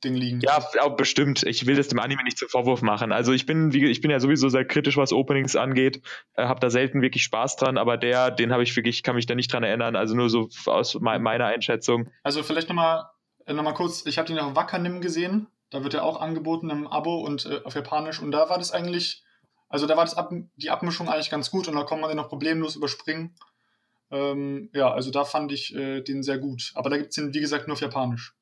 Streaming-Ding 0.00 0.14
liegen. 0.14 0.40
Ja, 0.40 0.88
bestimmt. 0.88 1.42
Ich 1.44 1.66
will 1.66 1.76
das 1.76 1.88
dem 1.88 1.98
Anime 1.98 2.24
nicht 2.24 2.38
zum 2.38 2.48
Vorwurf 2.48 2.82
machen. 2.82 3.12
Also 3.12 3.32
ich 3.32 3.46
bin, 3.46 3.72
wie, 3.72 3.86
ich 3.86 4.00
bin 4.00 4.10
ja 4.10 4.20
sowieso 4.20 4.48
sehr 4.48 4.64
kritisch, 4.64 4.96
was 4.96 5.12
Openings 5.12 5.56
angeht. 5.56 6.02
Äh, 6.34 6.44
habe 6.44 6.60
da 6.60 6.70
selten 6.70 7.02
wirklich 7.02 7.22
Spaß 7.24 7.56
dran, 7.56 7.78
aber 7.78 7.96
der, 7.96 8.30
den 8.30 8.52
habe 8.52 8.62
ich 8.62 8.74
wirklich, 8.74 9.02
kann 9.02 9.14
mich 9.14 9.26
da 9.26 9.34
nicht 9.34 9.52
dran 9.52 9.62
erinnern. 9.62 9.96
Also 9.96 10.14
nur 10.14 10.30
so 10.30 10.48
aus 10.66 10.94
me 11.00 11.18
meiner 11.18 11.46
Einschätzung. 11.46 12.10
Also 12.22 12.42
vielleicht 12.42 12.68
nochmal 12.68 13.06
äh, 13.46 13.52
noch 13.52 13.62
mal 13.62 13.74
kurz, 13.74 14.06
ich 14.06 14.18
habe 14.18 14.28
den 14.28 14.38
auf 14.38 14.56
Wakanim 14.56 15.00
gesehen. 15.00 15.46
Da 15.70 15.84
wird 15.84 15.94
er 15.94 16.02
auch 16.02 16.20
angeboten 16.20 16.70
im 16.70 16.86
Abo 16.88 17.20
und 17.20 17.46
äh, 17.46 17.60
auf 17.64 17.74
Japanisch. 17.74 18.20
Und 18.20 18.32
da 18.32 18.48
war 18.48 18.58
das 18.58 18.72
eigentlich, 18.72 19.22
also 19.68 19.86
da 19.86 19.96
war 19.96 20.04
das 20.04 20.14
Ab 20.14 20.32
die 20.56 20.70
Abmischung 20.70 21.08
eigentlich 21.08 21.30
ganz 21.30 21.50
gut 21.50 21.68
und 21.68 21.76
da 21.76 21.84
konnte 21.84 22.02
man 22.02 22.10
den 22.10 22.16
noch 22.16 22.28
problemlos 22.28 22.76
überspringen. 22.76 23.36
Ähm, 24.10 24.70
ja, 24.74 24.92
also 24.92 25.12
da 25.12 25.24
fand 25.24 25.52
ich 25.52 25.72
äh, 25.76 26.00
den 26.00 26.24
sehr 26.24 26.38
gut. 26.38 26.72
Aber 26.74 26.90
da 26.90 26.96
gibt 26.96 27.10
es 27.10 27.14
den, 27.14 27.32
wie 27.32 27.40
gesagt, 27.40 27.68
nur 27.68 27.74
auf 27.74 27.80
Japanisch. 27.80 28.34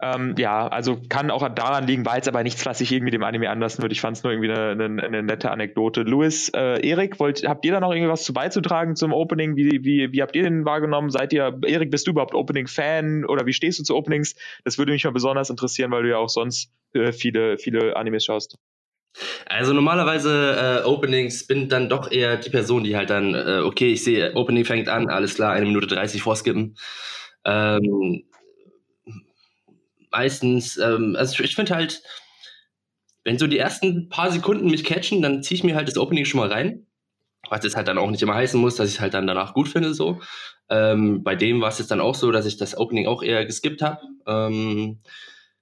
Ähm, 0.00 0.36
ja, 0.38 0.68
also 0.68 1.00
kann 1.08 1.32
auch 1.32 1.48
daran 1.48 1.86
liegen, 1.86 2.06
war 2.06 2.14
jetzt 2.14 2.28
aber 2.28 2.44
nichts, 2.44 2.64
was 2.64 2.80
ich 2.80 2.92
irgendwie 2.92 3.10
dem 3.10 3.24
Anime 3.24 3.50
anlassen 3.50 3.82
würde. 3.82 3.92
Ich 3.92 4.00
fand 4.00 4.16
es 4.16 4.22
nur 4.22 4.32
irgendwie 4.32 4.50
eine, 4.50 4.70
eine, 4.70 5.02
eine 5.02 5.22
nette 5.24 5.50
Anekdote. 5.50 6.02
Louis, 6.02 6.50
äh, 6.50 6.86
Erik, 6.86 7.18
wollt, 7.18 7.44
habt 7.48 7.64
ihr 7.64 7.72
da 7.72 7.80
noch 7.80 7.92
irgendwas 7.92 8.22
zu 8.22 8.32
beizutragen 8.32 8.94
zum 8.94 9.12
Opening? 9.12 9.56
Wie, 9.56 9.84
wie, 9.84 10.12
wie 10.12 10.22
habt 10.22 10.36
ihr 10.36 10.44
den 10.44 10.64
wahrgenommen? 10.64 11.10
Seid 11.10 11.32
ihr, 11.32 11.58
Erik, 11.66 11.90
bist 11.90 12.06
du 12.06 12.12
überhaupt 12.12 12.34
Opening-Fan 12.34 13.24
oder 13.24 13.44
wie 13.46 13.52
stehst 13.52 13.80
du 13.80 13.82
zu 13.82 13.96
Openings? 13.96 14.36
Das 14.62 14.78
würde 14.78 14.92
mich 14.92 15.02
mal 15.02 15.10
besonders 15.10 15.50
interessieren, 15.50 15.90
weil 15.90 16.04
du 16.04 16.10
ja 16.10 16.18
auch 16.18 16.28
sonst 16.28 16.70
äh, 16.92 17.10
viele, 17.10 17.58
viele 17.58 17.96
Animes 17.96 18.24
schaust. 18.24 18.56
Also 19.46 19.72
normalerweise 19.72 20.82
äh, 20.84 20.86
Openings 20.86 21.44
bin 21.48 21.68
dann 21.68 21.88
doch 21.88 22.12
eher 22.12 22.36
die 22.36 22.50
Person, 22.50 22.84
die 22.84 22.96
halt 22.96 23.10
dann, 23.10 23.34
äh, 23.34 23.62
okay, 23.64 23.92
ich 23.92 24.04
sehe, 24.04 24.36
Opening 24.36 24.64
fängt 24.64 24.88
an, 24.88 25.08
alles 25.08 25.34
klar, 25.34 25.54
eine 25.54 25.66
Minute 25.66 25.88
30 25.88 26.22
vorskippen. 26.22 26.76
Ähm, 27.44 28.27
meistens, 30.10 30.76
ähm, 30.78 31.16
also 31.18 31.42
ich 31.42 31.54
finde 31.54 31.74
halt, 31.74 32.02
wenn 33.24 33.38
so 33.38 33.46
die 33.46 33.58
ersten 33.58 34.08
paar 34.08 34.30
Sekunden 34.30 34.70
mich 34.70 34.84
catchen, 34.84 35.22
dann 35.22 35.42
ziehe 35.42 35.56
ich 35.56 35.64
mir 35.64 35.74
halt 35.74 35.88
das 35.88 35.98
Opening 35.98 36.24
schon 36.24 36.40
mal 36.40 36.50
rein. 36.50 36.86
Was 37.50 37.64
jetzt 37.64 37.76
halt 37.76 37.88
dann 37.88 37.98
auch 37.98 38.10
nicht 38.10 38.22
immer 38.22 38.34
heißen 38.34 38.60
muss, 38.60 38.76
dass 38.76 38.88
ich 38.88 38.96
es 38.96 39.00
halt 39.00 39.14
dann 39.14 39.26
danach 39.26 39.54
gut 39.54 39.68
finde, 39.68 39.94
so. 39.94 40.20
Ähm, 40.70 41.22
bei 41.22 41.34
dem 41.34 41.60
war 41.60 41.68
es 41.68 41.78
jetzt 41.78 41.90
dann 41.90 42.00
auch 42.00 42.14
so, 42.14 42.30
dass 42.30 42.46
ich 42.46 42.56
das 42.56 42.76
Opening 42.76 43.06
auch 43.06 43.22
eher 43.22 43.46
geskippt 43.46 43.80
habe. 43.80 44.00
Ähm, 44.26 45.00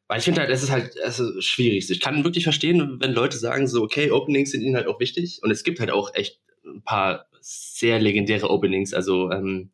weil 0.08 0.18
ich 0.18 0.24
finde 0.24 0.40
halt, 0.40 0.50
es 0.50 0.62
ist 0.62 0.70
halt 0.70 0.94
es 0.96 1.18
ist 1.18 1.44
schwierig. 1.44 1.90
Ich 1.90 2.00
kann 2.00 2.24
wirklich 2.24 2.44
verstehen, 2.44 2.98
wenn 3.00 3.12
Leute 3.12 3.36
sagen 3.36 3.66
so, 3.66 3.82
okay, 3.82 4.10
Openings 4.10 4.52
sind 4.52 4.62
ihnen 4.62 4.76
halt 4.76 4.86
auch 4.86 5.00
wichtig. 5.00 5.40
Und 5.42 5.50
es 5.50 5.64
gibt 5.64 5.80
halt 5.80 5.90
auch 5.90 6.14
echt 6.14 6.40
ein 6.64 6.82
paar 6.82 7.26
sehr 7.40 7.98
legendäre 8.00 8.50
Openings. 8.50 8.94
Also 8.94 9.30
ähm, 9.30 9.70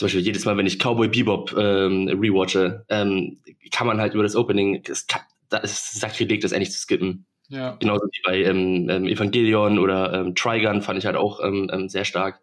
zum 0.00 0.06
Beispiel 0.06 0.22
jedes 0.22 0.46
Mal, 0.46 0.56
wenn 0.56 0.64
ich 0.64 0.78
Cowboy 0.78 1.08
Bebop 1.08 1.54
ähm, 1.58 2.08
rewatche, 2.08 2.86
ähm, 2.88 3.36
kann 3.70 3.86
man 3.86 4.00
halt 4.00 4.14
über 4.14 4.22
das 4.22 4.34
Opening, 4.34 4.82
es 4.88 5.06
kann, 5.06 5.20
da 5.50 5.58
ist 5.58 6.00
Sakrileg, 6.00 6.40
das 6.40 6.52
endlich 6.52 6.72
zu 6.72 6.78
skippen. 6.78 7.26
Ja. 7.48 7.76
Genauso 7.80 8.06
wie 8.06 8.22
bei 8.24 8.42
ähm, 8.42 8.88
ähm, 8.88 9.06
Evangelion 9.06 9.78
oder 9.78 10.14
ähm, 10.14 10.34
Trigun 10.34 10.80
fand 10.80 10.98
ich 10.98 11.04
halt 11.04 11.16
auch 11.16 11.44
ähm, 11.44 11.68
ähm, 11.70 11.90
sehr 11.90 12.06
stark. 12.06 12.40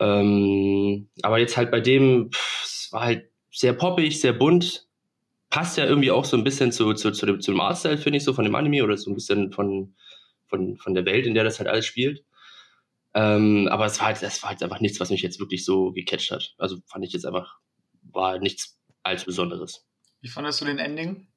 Ähm, 0.00 1.10
aber 1.20 1.38
jetzt 1.38 1.58
halt 1.58 1.70
bei 1.70 1.80
dem, 1.80 2.30
pff, 2.30 2.62
es 2.64 2.88
war 2.92 3.02
halt 3.02 3.28
sehr 3.52 3.74
poppig, 3.74 4.18
sehr 4.18 4.32
bunt. 4.32 4.86
Passt 5.50 5.76
ja 5.76 5.84
irgendwie 5.84 6.12
auch 6.12 6.24
so 6.24 6.34
ein 6.34 6.44
bisschen 6.44 6.72
zu, 6.72 6.94
zu, 6.94 7.10
zu 7.10 7.26
dem, 7.26 7.42
zu 7.42 7.50
dem 7.50 7.60
Artstyle, 7.60 7.98
finde 7.98 8.16
ich, 8.16 8.24
so 8.24 8.32
von 8.32 8.46
dem 8.46 8.54
Anime 8.54 8.84
oder 8.84 8.96
so 8.96 9.10
ein 9.10 9.14
bisschen 9.14 9.52
von, 9.52 9.94
von, 10.46 10.78
von 10.78 10.94
der 10.94 11.04
Welt, 11.04 11.26
in 11.26 11.34
der 11.34 11.44
das 11.44 11.58
halt 11.58 11.68
alles 11.68 11.84
spielt. 11.84 12.24
Ähm, 13.14 13.68
aber 13.70 13.86
es 13.86 13.98
war 14.00 14.08
halt, 14.08 14.22
das 14.22 14.42
war 14.42 14.50
halt 14.50 14.62
einfach 14.62 14.80
nichts, 14.80 15.00
was 15.00 15.10
mich 15.10 15.22
jetzt 15.22 15.38
wirklich 15.38 15.64
so 15.64 15.92
gecatcht 15.92 16.30
hat. 16.30 16.54
Also 16.58 16.78
fand 16.86 17.04
ich 17.04 17.12
jetzt 17.12 17.26
einfach, 17.26 17.58
war 18.02 18.38
nichts 18.38 18.80
allzu 19.02 19.26
Besonderes. 19.26 19.86
Wie 20.20 20.28
fandest 20.28 20.60
du 20.60 20.64
den 20.64 20.78
Ending? 20.78 21.28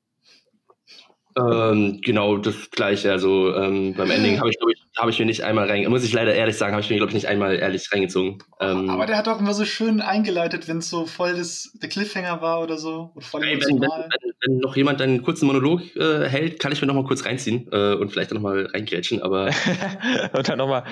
Ähm, 1.38 2.00
genau, 2.02 2.38
das 2.38 2.72
gleiche. 2.72 3.12
Also 3.12 3.54
ähm, 3.56 3.94
beim 3.94 4.10
Ending 4.10 4.40
habe 4.40 4.50
ich, 4.50 4.56
ich, 4.56 4.82
hab 4.98 5.10
ich 5.10 5.20
mir 5.20 5.26
nicht 5.26 5.44
einmal 5.44 5.68
rein, 5.70 5.88
muss 5.90 6.04
ich 6.04 6.14
leider 6.14 6.34
ehrlich 6.34 6.58
sagen, 6.58 6.74
habe 6.74 6.82
ich 6.82 6.90
mir, 6.90 6.98
glaube 6.98 7.10
ich, 7.10 7.16
nicht 7.16 7.28
einmal 7.28 7.56
ehrlich 7.56 7.92
reingezogen. 7.92 8.40
Ähm, 8.60 8.90
aber 8.90 9.06
der 9.06 9.18
hat 9.18 9.28
doch 9.28 9.40
immer 9.40 9.54
so 9.54 9.64
schön 9.66 10.02
eingeleitet, 10.02 10.68
wenn 10.68 10.80
es 10.80 10.90
so 10.90 11.06
voll 11.06 11.36
das, 11.36 11.72
der 11.82 11.90
Cliffhanger 11.90 12.42
war 12.42 12.62
oder 12.62 12.78
so. 12.78 13.12
Oder 13.16 13.26
voll 13.26 13.44
ey, 13.44 13.56
wenn, 13.56 13.80
wenn, 13.80 13.82
wenn, 13.82 14.34
wenn, 14.46 14.58
noch 14.58 14.76
jemand 14.76 15.02
einen 15.02 15.22
kurzen 15.22 15.46
Monolog 15.46 15.82
äh, 15.96 16.28
hält, 16.28 16.60
kann 16.60 16.72
ich 16.72 16.82
mir 16.82 16.88
noch 16.88 16.96
mal 16.96 17.06
kurz 17.06 17.26
reinziehen 17.26 17.68
äh, 17.72 17.94
und 17.94 18.10
vielleicht 18.10 18.32
noch 18.32 18.42
mal 18.42 18.66
reingrätschen, 18.66 19.22
aber. 19.22 19.52
und 20.34 20.50
dann 20.50 20.58
noch 20.58 20.68
mal, 20.68 20.86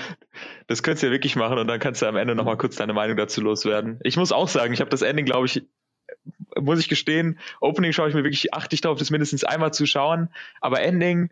das 0.68 0.84
könntest 0.84 1.04
du 1.04 1.08
ja 1.08 1.14
wirklich 1.14 1.36
machen 1.36 1.58
und 1.58 1.68
dann 1.68 1.80
kannst 1.80 2.02
du 2.02 2.06
am 2.06 2.18
Ende 2.18 2.36
noch 2.36 2.46
mal 2.46 2.58
kurz 2.58 2.76
deine 2.76 2.94
Meinung 2.94 3.18
dazu 3.18 3.42
loswerden. 3.42 4.00
Ich 4.04 4.18
muss 4.18 4.32
auch 4.32 4.48
sagen, 4.48 4.74
ich 4.74 4.82
habe 4.82 4.90
das 4.92 5.02
Ending, 5.02 5.26
glaube 5.26 5.48
ich, 5.48 5.64
muss 6.60 6.80
ich 6.80 6.90
gestehen, 6.90 7.40
Opening 7.62 7.92
schaue 7.92 8.10
ich 8.10 8.16
mir 8.16 8.24
wirklich, 8.24 8.54
achte 8.54 8.76
ich 8.76 8.82
darauf, 8.82 8.98
das 8.98 9.10
mindestens 9.10 9.44
einmal 9.44 9.74
zu 9.74 9.86
schauen, 9.86 10.30
aber 10.62 10.82
Ending, 10.82 11.30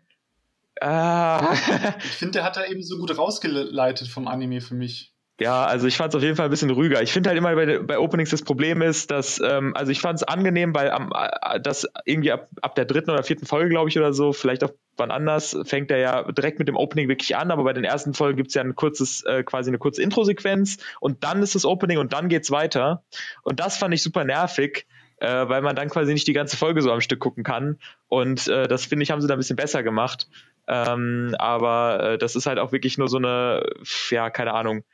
ah. 0.80 1.54
Ich 1.98 2.10
finde, 2.10 2.32
der 2.32 2.44
hat 2.44 2.56
da 2.56 2.64
eben 2.66 2.82
so 2.82 2.98
gut 2.98 3.16
rausgeleitet 3.16 4.08
vom 4.08 4.28
Anime 4.28 4.60
für 4.60 4.74
mich. 4.74 5.13
Ja, 5.40 5.64
also 5.64 5.88
ich 5.88 5.96
fand 5.96 6.12
es 6.12 6.16
auf 6.16 6.22
jeden 6.22 6.36
Fall 6.36 6.46
ein 6.46 6.50
bisschen 6.50 6.70
ruhiger. 6.70 7.02
Ich 7.02 7.12
finde 7.12 7.28
halt 7.28 7.38
immer 7.38 7.56
bei, 7.56 7.80
bei, 7.80 7.98
Openings 7.98 8.30
das 8.30 8.42
Problem 8.42 8.82
ist, 8.82 9.10
dass, 9.10 9.40
ähm, 9.40 9.74
also 9.74 9.90
ich 9.90 10.00
fand 10.00 10.20
es 10.20 10.22
angenehm, 10.22 10.74
weil 10.76 10.92
am, 10.92 11.10
äh, 11.12 11.60
das 11.60 11.88
irgendwie 12.04 12.30
ab, 12.30 12.48
ab 12.62 12.76
der 12.76 12.84
dritten 12.84 13.10
oder 13.10 13.24
vierten 13.24 13.44
Folge, 13.44 13.70
glaube 13.70 13.88
ich, 13.88 13.98
oder 13.98 14.12
so, 14.12 14.32
vielleicht 14.32 14.62
auch 14.62 14.70
wann 14.96 15.10
anders, 15.10 15.56
fängt 15.64 15.90
er 15.90 15.98
ja 15.98 16.22
direkt 16.30 16.60
mit 16.60 16.68
dem 16.68 16.76
Opening 16.76 17.08
wirklich 17.08 17.34
an, 17.34 17.50
aber 17.50 17.64
bei 17.64 17.72
den 17.72 17.82
ersten 17.82 18.14
Folgen 18.14 18.36
gibt 18.36 18.50
es 18.50 18.54
ja 18.54 18.62
ein 18.62 18.76
kurzes, 18.76 19.24
äh, 19.24 19.42
quasi 19.42 19.70
eine 19.70 19.78
kurze 19.78 20.02
Intro-Sequenz 20.02 20.78
und 21.00 21.24
dann 21.24 21.42
ist 21.42 21.56
das 21.56 21.64
Opening 21.64 21.98
und 21.98 22.12
dann 22.12 22.28
geht's 22.28 22.52
weiter. 22.52 23.02
Und 23.42 23.58
das 23.58 23.76
fand 23.76 23.92
ich 23.92 24.04
super 24.04 24.22
nervig, 24.22 24.86
äh, 25.16 25.48
weil 25.48 25.62
man 25.62 25.74
dann 25.74 25.88
quasi 25.88 26.12
nicht 26.12 26.28
die 26.28 26.32
ganze 26.32 26.56
Folge 26.56 26.80
so 26.80 26.92
am 26.92 27.00
Stück 27.00 27.18
gucken 27.18 27.42
kann. 27.42 27.80
Und 28.06 28.46
äh, 28.46 28.68
das 28.68 28.84
finde 28.84 29.02
ich, 29.02 29.10
haben 29.10 29.20
sie 29.20 29.26
da 29.26 29.34
ein 29.34 29.38
bisschen 29.38 29.56
besser 29.56 29.82
gemacht. 29.82 30.28
Ähm, 30.68 31.34
aber 31.40 32.12
äh, 32.12 32.18
das 32.18 32.36
ist 32.36 32.46
halt 32.46 32.60
auch 32.60 32.70
wirklich 32.70 32.98
nur 32.98 33.08
so 33.08 33.16
eine, 33.16 33.66
ja, 34.10 34.30
keine 34.30 34.54
Ahnung, 34.54 34.84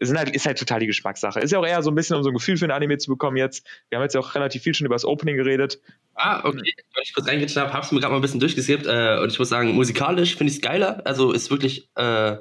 ist 0.00 0.16
halt, 0.16 0.34
ist 0.34 0.46
halt 0.46 0.58
total 0.58 0.80
die 0.80 0.86
Geschmackssache. 0.86 1.40
Ist 1.40 1.52
ja 1.52 1.58
auch 1.58 1.66
eher 1.66 1.82
so 1.82 1.90
ein 1.90 1.94
bisschen, 1.94 2.16
um 2.16 2.22
so 2.22 2.30
ein 2.30 2.34
Gefühl 2.34 2.56
für 2.56 2.64
ein 2.64 2.70
Anime 2.70 2.96
zu 2.96 3.10
bekommen 3.10 3.36
jetzt. 3.36 3.66
Wir 3.90 3.98
haben 3.98 4.02
jetzt 4.02 4.14
ja 4.14 4.20
auch 4.20 4.34
relativ 4.34 4.62
viel 4.62 4.74
schon 4.74 4.86
über 4.86 4.94
das 4.94 5.04
Opening 5.04 5.36
geredet. 5.36 5.80
Ah, 6.14 6.40
okay. 6.42 6.74
Wenn 6.94 7.02
ich 7.02 7.14
kurz 7.14 7.28
reingetan 7.28 7.64
habe, 7.64 7.74
hab's 7.74 7.92
mir 7.92 8.00
gerade 8.00 8.12
mal 8.12 8.18
ein 8.18 8.22
bisschen 8.22 8.40
durchgesippt 8.40 8.86
äh, 8.86 9.18
und 9.22 9.30
ich 9.30 9.38
muss 9.38 9.50
sagen, 9.50 9.74
musikalisch 9.74 10.36
finde 10.36 10.50
ich 10.50 10.56
es 10.56 10.62
geiler. 10.62 11.02
Also 11.04 11.32
ist 11.32 11.50
wirklich, 11.50 11.90
äh, 11.96 12.38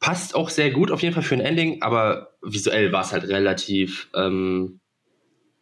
passt 0.00 0.34
auch 0.34 0.48
sehr 0.48 0.70
gut 0.70 0.90
auf 0.90 1.02
jeden 1.02 1.14
Fall 1.14 1.22
für 1.22 1.34
ein 1.34 1.40
Ending, 1.40 1.82
aber 1.82 2.34
visuell 2.40 2.90
war 2.90 3.02
es 3.02 3.12
halt 3.12 3.24
relativ 3.28 4.08
ähm, 4.14 4.80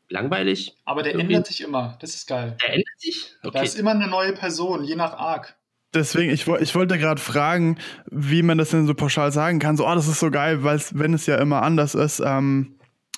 langweilig. 0.09 0.77
Aber 0.85 1.03
der 1.03 1.13
irgendwie. 1.13 1.35
ändert 1.35 1.49
sich 1.49 1.61
immer. 1.61 1.99
Das 2.01 2.15
ist 2.15 2.29
geil. 2.29 2.57
Der 2.63 2.71
ändert 2.71 2.99
sich? 3.01 3.35
Okay. 3.43 3.59
Da 3.59 3.63
ist 3.63 3.79
immer 3.79 3.91
eine 3.91 4.07
neue 4.07 4.33
Person, 4.33 4.85
je 4.85 4.95
nach 4.95 5.15
Arc. 5.15 5.57
Deswegen, 5.95 6.31
ich, 6.31 6.47
ich 6.47 6.75
wollte 6.75 6.99
gerade 6.99 7.21
fragen, 7.21 7.79
wie 8.11 8.43
man 8.43 8.59
das 8.59 8.71
denn 8.71 8.87
so 8.87 8.95
pauschal 8.95 9.33
sagen 9.33 9.59
kann. 9.59 9.77
So, 9.77 9.87
oh, 9.87 9.95
das 9.95 10.07
ist 10.07 10.21
so 10.21 10.31
geil, 10.31 10.63
weil 10.63 10.81
wenn 10.93 11.15
es 11.15 11.27
ja 11.27 11.37
immer 11.37 11.63
anders 11.63 11.95
ist. 11.95 12.21
Ähm, 12.25 12.75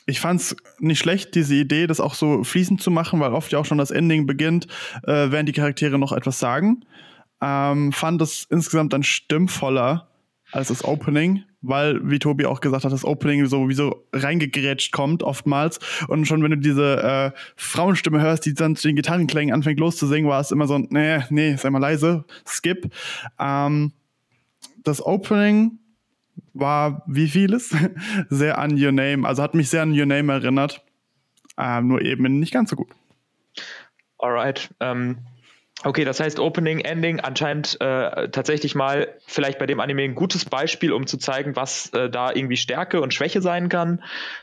ich 0.07 0.21
fand 0.21 0.41
es 0.41 0.57
nicht 0.79 0.99
schlecht, 0.99 1.35
diese 1.35 1.55
Idee, 1.55 1.87
das 1.87 2.01
auch 2.01 2.15
so 2.15 2.43
fließend 2.45 2.81
zu 2.83 2.91
machen, 2.91 3.21
weil 3.21 3.33
oft 3.33 3.53
ja 3.53 3.59
auch 3.59 3.65
schon 3.65 3.79
das 3.79 3.91
Ending 3.91 4.27
beginnt, 4.27 4.67
äh, 5.05 5.31
während 5.31 5.49
die 5.49 5.53
Charaktere 5.53 5.99
noch 5.99 6.13
etwas 6.13 6.39
sagen. 6.39 6.85
Ähm, 7.41 7.93
fand 7.93 8.21
es 8.23 8.47
insgesamt 8.51 8.93
dann 8.93 9.03
stimmvoller 9.03 10.09
als 10.53 10.69
das 10.69 10.85
Opening 10.85 11.45
weil, 11.62 12.01
wie 12.09 12.18
Tobi 12.18 12.46
auch 12.46 12.61
gesagt 12.61 12.85
hat, 12.85 12.92
das 12.92 13.05
Opening 13.05 13.46
so 13.46 13.68
wie 13.68 13.75
so 13.75 14.07
reingegrätscht 14.12 14.92
kommt 14.92 15.23
oftmals. 15.23 15.79
Und 16.09 16.27
schon 16.27 16.42
wenn 16.42 16.53
du 16.53 16.59
diese 16.59 17.03
äh, 17.35 17.38
Frauenstimme 17.57 18.20
hörst, 18.20 18.46
die 18.46 18.55
dann 18.55 18.77
zu 18.77 18.88
den 18.88 18.96
Gitarrenklängen 18.96 19.55
anfängt 19.55 19.81
loszusingen, 19.81 20.29
war 20.29 20.40
es 20.40 20.51
immer 20.51 20.66
so, 20.66 20.79
nee, 20.79 21.20
nee, 21.31 21.57
sei 21.57 21.70
mal 21.70 21.79
leise, 21.79 22.25
skip. 22.46 22.90
Ähm, 23.38 23.92
das 24.83 25.05
Opening 25.05 25.79
war 26.55 27.03
wie 27.07 27.29
vieles 27.29 27.75
sehr 28.31 28.59
an 28.59 28.73
Your 28.83 28.92
Name, 28.92 29.27
also 29.27 29.42
hat 29.42 29.55
mich 29.55 29.68
sehr 29.68 29.83
an 29.83 29.99
Your 29.99 30.07
Name 30.07 30.33
erinnert, 30.33 30.83
ähm, 31.59 31.88
nur 31.88 32.01
eben 32.03 32.38
nicht 32.38 32.53
ganz 32.53 32.70
so 32.70 32.77
gut. 32.77 32.88
Alright. 34.18 34.75
Ähm, 34.81 35.18
Okay, 35.83 36.05
das 36.05 36.21
heißt 36.21 36.40
Opening, 36.40 36.81
Ending 36.81 37.21
anscheinend 37.21 37.81
äh, 37.81 38.29
tatsächlich 38.29 38.75
mal 38.75 39.09
vielleicht 39.27 39.59
bei 39.59 39.64
dem 39.64 39.81
Anime 39.81 40.03
ein 40.03 40.14
gutes 40.14 40.45
Beispiel, 40.45 40.93
um 40.93 41.07
zu 41.07 41.16
zeigen, 41.16 41.57
was 41.57 41.90
äh, 41.95 42.11
da 42.11 42.33
irgendwie 42.33 42.59
Stärke 42.59 43.01
und 43.01 43.14
Schwäche 43.14 43.40
sein 43.40 43.71
kann. 43.71 44.03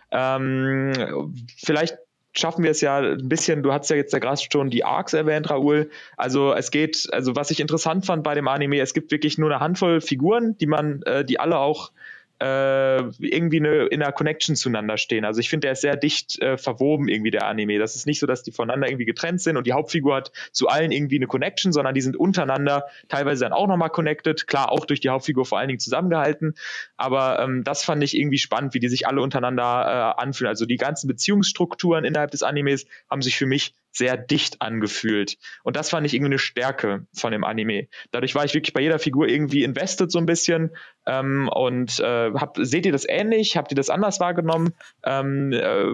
Ähm, 0.10 1.36
vielleicht 1.56 1.98
schaffen 2.34 2.64
wir 2.64 2.72
es 2.72 2.82
ja 2.82 3.00
ein 3.00 3.30
bisschen, 3.30 3.62
du 3.62 3.72
hast 3.72 3.90
ja 3.90 3.96
jetzt 3.96 4.14
ja 4.14 4.20
gerade 4.20 4.42
schon 4.52 4.72
die 4.72 4.84
Arcs 4.84 5.14
erwähnt, 5.14 5.50
Raoul. 5.50 5.92
Also 6.16 6.54
es 6.54 6.72
geht, 6.72 7.08
also 7.12 7.36
was 7.36 7.52
ich 7.52 7.60
interessant 7.60 8.06
fand 8.06 8.24
bei 8.24 8.34
dem 8.34 8.48
Anime, 8.48 8.80
es 8.80 8.94
gibt 8.94 9.12
wirklich 9.12 9.38
nur 9.38 9.52
eine 9.52 9.60
Handvoll 9.60 10.02
Figuren, 10.02 10.58
die 10.58 10.68
man, 10.68 11.04
äh, 11.04 11.24
die 11.24 11.40
alle 11.40 11.60
auch 11.60 11.92
äh, 12.40 13.00
irgendwie 13.20 13.58
eine, 13.58 13.86
in 13.86 14.02
einer 14.02 14.12
Connection 14.12 14.56
zueinander 14.56 14.98
stehen. 14.98 15.26
Also 15.26 15.40
ich 15.40 15.50
finde, 15.50 15.66
der 15.66 15.72
ist 15.74 15.82
sehr 15.82 15.96
dicht 15.96 16.40
äh, 16.42 16.58
verwoben 16.58 17.08
irgendwie 17.08 17.32
der 17.32 17.48
Anime. 17.48 17.80
Das 17.80 17.96
ist 17.96 18.06
nicht 18.06 18.20
so, 18.20 18.28
dass 18.28 18.44
die 18.44 18.52
voneinander 18.52 18.88
irgendwie 18.88 19.06
getrennt 19.06 19.42
sind 19.42 19.58
und 19.58 19.66
die 19.66 19.74
Hauptfigur 19.74 20.16
hat 20.16 20.32
zu 20.52 20.68
allen 20.68 20.92
irgendwie 20.92 21.16
eine 21.16 21.28
Connection, 21.28 21.72
sondern 21.72 21.96
die 21.96 22.02
sind 22.02 22.16
untereinander 22.16 22.86
teilweise 23.08 23.46
dann 23.46 23.54
auch 23.54 23.68
nochmal 23.68 23.90
connected. 23.90 24.48
Klar, 24.48 24.72
auch 24.72 24.86
durch 24.86 25.00
die 25.00 25.10
Hauptfigur 25.10 25.46
vor 25.46 25.58
allen 25.58 25.68
Dingen 25.68 25.80
zusammengehalten. 25.80 26.56
Aber 26.96 27.40
ähm, 27.40 27.64
das 27.64 27.84
fand 27.84 28.04
ich 28.04 28.16
irgendwie 28.16 28.38
spannend, 28.38 28.74
wie 28.74 28.80
die 28.80 28.90
sich 28.90 29.08
alle 29.08 29.22
untereinander 29.22 30.16
äh, 30.18 30.22
anfühlen. 30.22 30.50
Also 30.50 30.66
die 30.66 30.78
ganzen 30.78 31.08
Beziehungsstrukturen 31.08 32.06
innerhalb 32.06 32.32
des 32.32 32.44
Animes 32.44 32.86
haben 33.10 33.22
sich 33.22 33.36
für 33.36 33.48
mich 33.48 33.74
sehr 33.92 34.18
dicht 34.18 34.62
angefühlt. 34.62 35.38
Und 35.64 35.76
das 35.76 35.90
fand 35.90 36.06
ich 36.06 36.14
irgendwie 36.14 36.34
eine 36.34 36.40
Stärke 36.40 37.06
von 37.14 37.32
dem 37.32 37.44
Anime. 37.44 37.88
Dadurch 38.12 38.36
war 38.36 38.46
ich 38.46 38.54
wirklich 38.54 38.74
bei 38.74 38.82
jeder 38.82 39.00
Figur 39.00 39.28
irgendwie 39.28 39.64
invested 39.64 40.12
so 40.12 40.20
ein 40.20 40.26
bisschen. 40.26 40.76
Ähm, 41.06 41.50
und 41.54 42.00
äh, 42.00 42.32
hab, 42.34 42.58
seht 42.60 42.86
ihr 42.86 42.92
das 42.92 43.06
ähnlich? 43.08 43.58
Habt 43.58 43.72
ihr 43.72 43.76
das 43.76 43.90
anders 43.90 44.20
wahrgenommen? 44.20 44.74
Ähm, 45.04 45.52
äh, 45.52 45.86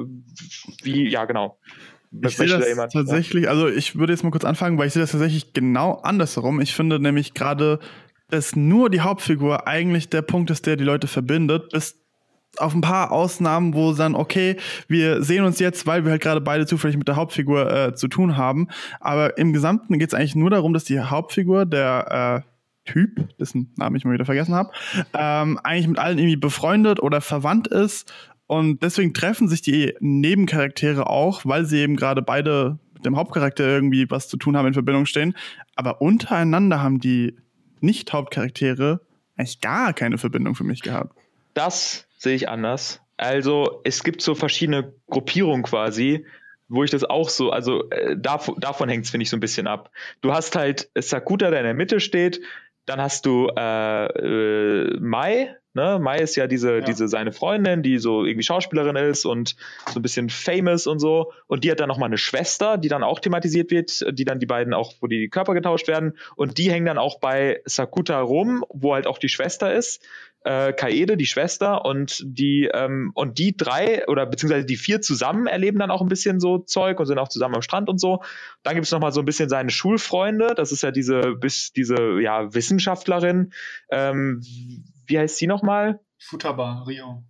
wie, 0.83 1.07
ja, 1.09 1.25
genau. 1.25 1.57
Ich 2.21 2.37
sehe 2.37 2.47
das 2.47 2.75
da 2.75 2.87
tatsächlich, 2.87 3.49
also 3.49 3.67
ich 3.67 3.97
würde 3.97 4.13
jetzt 4.13 4.23
mal 4.23 4.29
kurz 4.29 4.45
anfangen, 4.45 4.77
weil 4.77 4.87
ich 4.87 4.93
sehe 4.93 5.01
das 5.01 5.11
tatsächlich 5.11 5.53
genau 5.53 5.93
andersherum. 5.95 6.61
Ich 6.61 6.75
finde 6.75 6.99
nämlich 6.99 7.33
gerade, 7.33 7.79
dass 8.29 8.55
nur 8.55 8.89
die 8.89 9.01
Hauptfigur 9.01 9.67
eigentlich 9.67 10.09
der 10.09 10.21
Punkt 10.21 10.51
ist, 10.51 10.67
der 10.67 10.75
die 10.75 10.83
Leute 10.83 11.07
verbindet, 11.07 11.71
bis 11.71 12.02
auf 12.57 12.73
ein 12.73 12.81
paar 12.81 13.11
Ausnahmen, 13.11 13.73
wo 13.73 13.93
dann, 13.93 14.15
okay, 14.15 14.57
wir 14.87 15.23
sehen 15.23 15.43
uns 15.43 15.59
jetzt, 15.59 15.87
weil 15.87 16.03
wir 16.03 16.11
halt 16.11 16.21
gerade 16.21 16.41
beide 16.41 16.65
zufällig 16.65 16.97
mit 16.97 17.07
der 17.07 17.15
Hauptfigur 17.15 17.71
äh, 17.71 17.95
zu 17.95 18.07
tun 18.07 18.37
haben. 18.37 18.67
Aber 18.99 19.37
im 19.37 19.53
Gesamten 19.53 19.97
geht 19.99 20.09
es 20.09 20.13
eigentlich 20.13 20.35
nur 20.35 20.49
darum, 20.49 20.73
dass 20.73 20.83
die 20.83 20.99
Hauptfigur, 20.99 21.65
der 21.65 22.43
äh, 22.45 22.49
Typ, 22.85 23.37
dessen 23.37 23.71
Namen 23.77 23.95
ich 23.95 24.03
mal 24.03 24.13
wieder 24.13 24.25
vergessen 24.25 24.53
habe, 24.53 24.71
ähm, 25.13 25.57
eigentlich 25.63 25.87
mit 25.87 25.99
allen 25.99 26.17
irgendwie 26.17 26.35
befreundet 26.35 27.01
oder 27.01 27.21
verwandt 27.21 27.67
ist. 27.67 28.11
Und 28.45 28.83
deswegen 28.83 29.13
treffen 29.13 29.47
sich 29.47 29.61
die 29.61 29.95
Nebencharaktere 29.99 31.07
auch, 31.07 31.45
weil 31.45 31.65
sie 31.65 31.79
eben 31.79 31.95
gerade 31.95 32.21
beide 32.21 32.77
mit 32.93 33.05
dem 33.05 33.15
Hauptcharakter 33.15 33.65
irgendwie 33.65 34.09
was 34.11 34.27
zu 34.27 34.37
tun 34.37 34.57
haben, 34.57 34.67
in 34.67 34.73
Verbindung 34.73 35.05
stehen. 35.05 35.33
Aber 35.75 36.01
untereinander 36.01 36.81
haben 36.81 36.99
die 36.99 37.37
Nicht-Hauptcharaktere 37.79 38.99
eigentlich 39.37 39.61
gar 39.61 39.93
keine 39.93 40.17
Verbindung 40.17 40.55
für 40.55 40.65
mich 40.65 40.81
gehabt. 40.81 41.15
Das 41.53 42.05
sehe 42.23 42.35
ich 42.35 42.49
anders. 42.49 43.01
Also 43.17 43.81
es 43.83 44.03
gibt 44.03 44.21
so 44.21 44.33
verschiedene 44.33 44.93
Gruppierungen 45.09 45.63
quasi, 45.63 46.25
wo 46.67 46.83
ich 46.83 46.89
das 46.89 47.03
auch 47.03 47.29
so, 47.29 47.51
also 47.51 47.89
äh, 47.91 48.17
davon, 48.17 48.59
davon 48.59 48.89
hängt 48.89 49.05
es, 49.05 49.11
finde 49.11 49.23
ich, 49.23 49.29
so 49.29 49.37
ein 49.37 49.41
bisschen 49.41 49.67
ab. 49.67 49.91
Du 50.21 50.33
hast 50.33 50.55
halt 50.55 50.89
Sakuta, 50.97 51.51
der 51.51 51.59
in 51.59 51.65
der 51.65 51.73
Mitte 51.75 51.99
steht, 51.99 52.41
dann 52.85 53.01
hast 53.01 53.25
du 53.25 53.49
äh, 53.55 54.05
äh, 54.05 54.97
Mai, 54.99 55.55
Ne? 55.73 55.99
Mai 55.99 56.19
ist 56.19 56.35
ja 56.35 56.47
diese, 56.47 56.75
ja. 56.75 56.81
diese 56.81 57.07
seine 57.07 57.31
Freundin, 57.31 57.83
die 57.83 57.97
so 57.97 58.25
irgendwie 58.25 58.43
Schauspielerin 58.43 58.95
ist 58.95 59.25
und 59.25 59.55
so 59.91 59.99
ein 59.99 60.01
bisschen 60.01 60.29
famous 60.29 60.87
und 60.87 60.99
so. 60.99 61.31
Und 61.47 61.63
die 61.63 61.71
hat 61.71 61.79
dann 61.79 61.87
nochmal 61.87 62.07
eine 62.07 62.17
Schwester, 62.17 62.77
die 62.77 62.89
dann 62.89 63.03
auch 63.03 63.19
thematisiert 63.19 63.71
wird, 63.71 64.05
die 64.17 64.25
dann 64.25 64.39
die 64.39 64.45
beiden 64.45 64.73
auch, 64.73 64.93
wo 65.01 65.07
die 65.07 65.29
Körper 65.29 65.53
getauscht 65.53 65.87
werden. 65.87 66.17
Und 66.35 66.57
die 66.57 66.71
hängen 66.71 66.85
dann 66.85 66.97
auch 66.97 67.19
bei 67.19 67.61
Sakuta 67.65 68.19
rum, 68.19 68.63
wo 68.69 68.93
halt 68.93 69.07
auch 69.07 69.17
die 69.17 69.29
Schwester 69.29 69.73
ist 69.73 70.05
äh, 70.43 70.73
Kaede, 70.73 71.17
die 71.17 71.25
Schwester, 71.25 71.85
und 71.85 72.21
die, 72.25 72.69
ähm, 72.73 73.11
und 73.13 73.37
die 73.39 73.55
drei 73.55 74.07
oder 74.07 74.25
beziehungsweise 74.25 74.65
die 74.65 74.75
vier 74.75 75.01
zusammen 75.01 75.47
erleben 75.47 75.79
dann 75.79 75.91
auch 75.91 76.01
ein 76.01 76.09
bisschen 76.09 76.39
so 76.39 76.59
Zeug 76.59 76.99
und 76.99 77.05
sind 77.05 77.17
auch 77.17 77.29
zusammen 77.29 77.55
am 77.55 77.61
Strand 77.61 77.89
und 77.89 77.99
so. 77.99 78.21
Dann 78.63 78.75
gibt 78.75 78.85
es 78.85 78.91
nochmal 78.91 79.11
so 79.11 79.21
ein 79.21 79.25
bisschen 79.25 79.49
seine 79.49 79.69
Schulfreunde, 79.69 80.53
das 80.55 80.71
ist 80.71 80.83
ja 80.83 80.91
diese, 80.91 81.35
bis, 81.35 81.71
diese 81.71 82.19
ja, 82.21 82.53
Wissenschaftlerin. 82.53 83.53
Ähm, 83.89 84.41
wie 85.05 85.19
heißt 85.19 85.37
sie 85.37 85.47
nochmal? 85.47 85.99
Futaba, 86.19 86.83
Rio. 86.83 87.23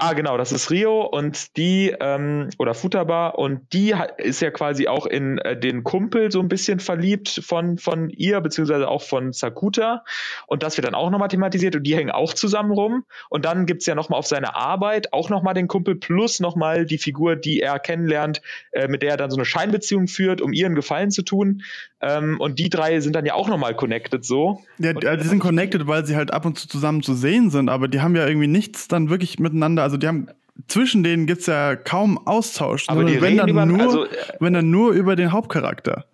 Ah, 0.00 0.12
genau, 0.12 0.36
das 0.38 0.52
ist 0.52 0.70
Rio 0.70 1.02
und 1.04 1.56
die, 1.56 1.92
ähm, 1.98 2.50
oder 2.56 2.74
Futaba, 2.74 3.30
und 3.30 3.72
die 3.72 3.96
ist 4.18 4.40
ja 4.40 4.52
quasi 4.52 4.86
auch 4.86 5.06
in 5.06 5.38
äh, 5.38 5.58
den 5.58 5.82
Kumpel 5.82 6.30
so 6.30 6.38
ein 6.38 6.46
bisschen 6.46 6.78
verliebt 6.78 7.42
von, 7.44 7.78
von 7.78 8.08
ihr, 8.08 8.40
beziehungsweise 8.40 8.86
auch 8.86 9.02
von 9.02 9.32
Sakuta. 9.32 10.04
Und 10.46 10.62
das 10.62 10.76
wird 10.76 10.86
dann 10.86 10.94
auch 10.94 11.10
nochmal 11.10 11.26
thematisiert 11.26 11.74
und 11.74 11.82
die 11.82 11.96
hängen 11.96 12.12
auch 12.12 12.32
zusammen 12.32 12.70
rum. 12.70 13.06
Und 13.28 13.44
dann 13.44 13.66
gibt's 13.66 13.86
ja 13.86 13.96
nochmal 13.96 14.20
auf 14.20 14.26
seine 14.28 14.54
Arbeit 14.54 15.12
auch 15.12 15.30
nochmal 15.30 15.54
den 15.54 15.66
Kumpel 15.66 15.96
plus 15.96 16.38
nochmal 16.38 16.86
die 16.86 16.98
Figur, 16.98 17.34
die 17.34 17.58
er 17.58 17.80
kennenlernt, 17.80 18.40
äh, 18.70 18.86
mit 18.86 19.02
der 19.02 19.10
er 19.10 19.16
dann 19.16 19.32
so 19.32 19.36
eine 19.36 19.46
Scheinbeziehung 19.46 20.06
führt, 20.06 20.40
um 20.40 20.52
ihren 20.52 20.76
Gefallen 20.76 21.10
zu 21.10 21.22
tun. 21.22 21.62
Ähm, 22.00 22.36
und 22.38 22.60
die 22.60 22.68
drei 22.68 23.00
sind 23.00 23.16
dann 23.16 23.26
ja 23.26 23.34
auch 23.34 23.48
nochmal 23.48 23.74
connected 23.74 24.24
so. 24.24 24.62
Ja, 24.78 24.92
die 24.92 25.26
sind 25.26 25.40
connected, 25.40 25.88
weil 25.88 26.06
sie 26.06 26.14
halt 26.14 26.32
ab 26.32 26.46
und 26.46 26.56
zu 26.56 26.68
zusammen 26.68 27.02
zu 27.02 27.14
sehen 27.14 27.50
sind, 27.50 27.68
aber 27.68 27.88
die 27.88 28.00
haben 28.00 28.14
ja 28.14 28.24
irgendwie 28.24 28.46
nichts 28.46 28.86
dann 28.86 29.10
wirklich 29.10 29.40
miteinander 29.40 29.87
also 29.88 29.96
die 29.96 30.06
haben 30.06 30.28
zwischen 30.66 31.02
denen 31.02 31.26
gibt 31.26 31.40
es 31.40 31.46
ja 31.46 31.76
kaum 31.76 32.26
Austausch. 32.26 32.84
Aber 32.88 33.04
die 33.04 33.22
wenn, 33.22 33.38
dann 33.38 33.48
über, 33.48 33.64
nur, 33.64 33.80
also, 33.80 34.06
wenn 34.38 34.52
dann 34.52 34.70
nur 34.70 34.92
über 34.92 35.16
den 35.16 35.32
Hauptcharakter. 35.32 36.04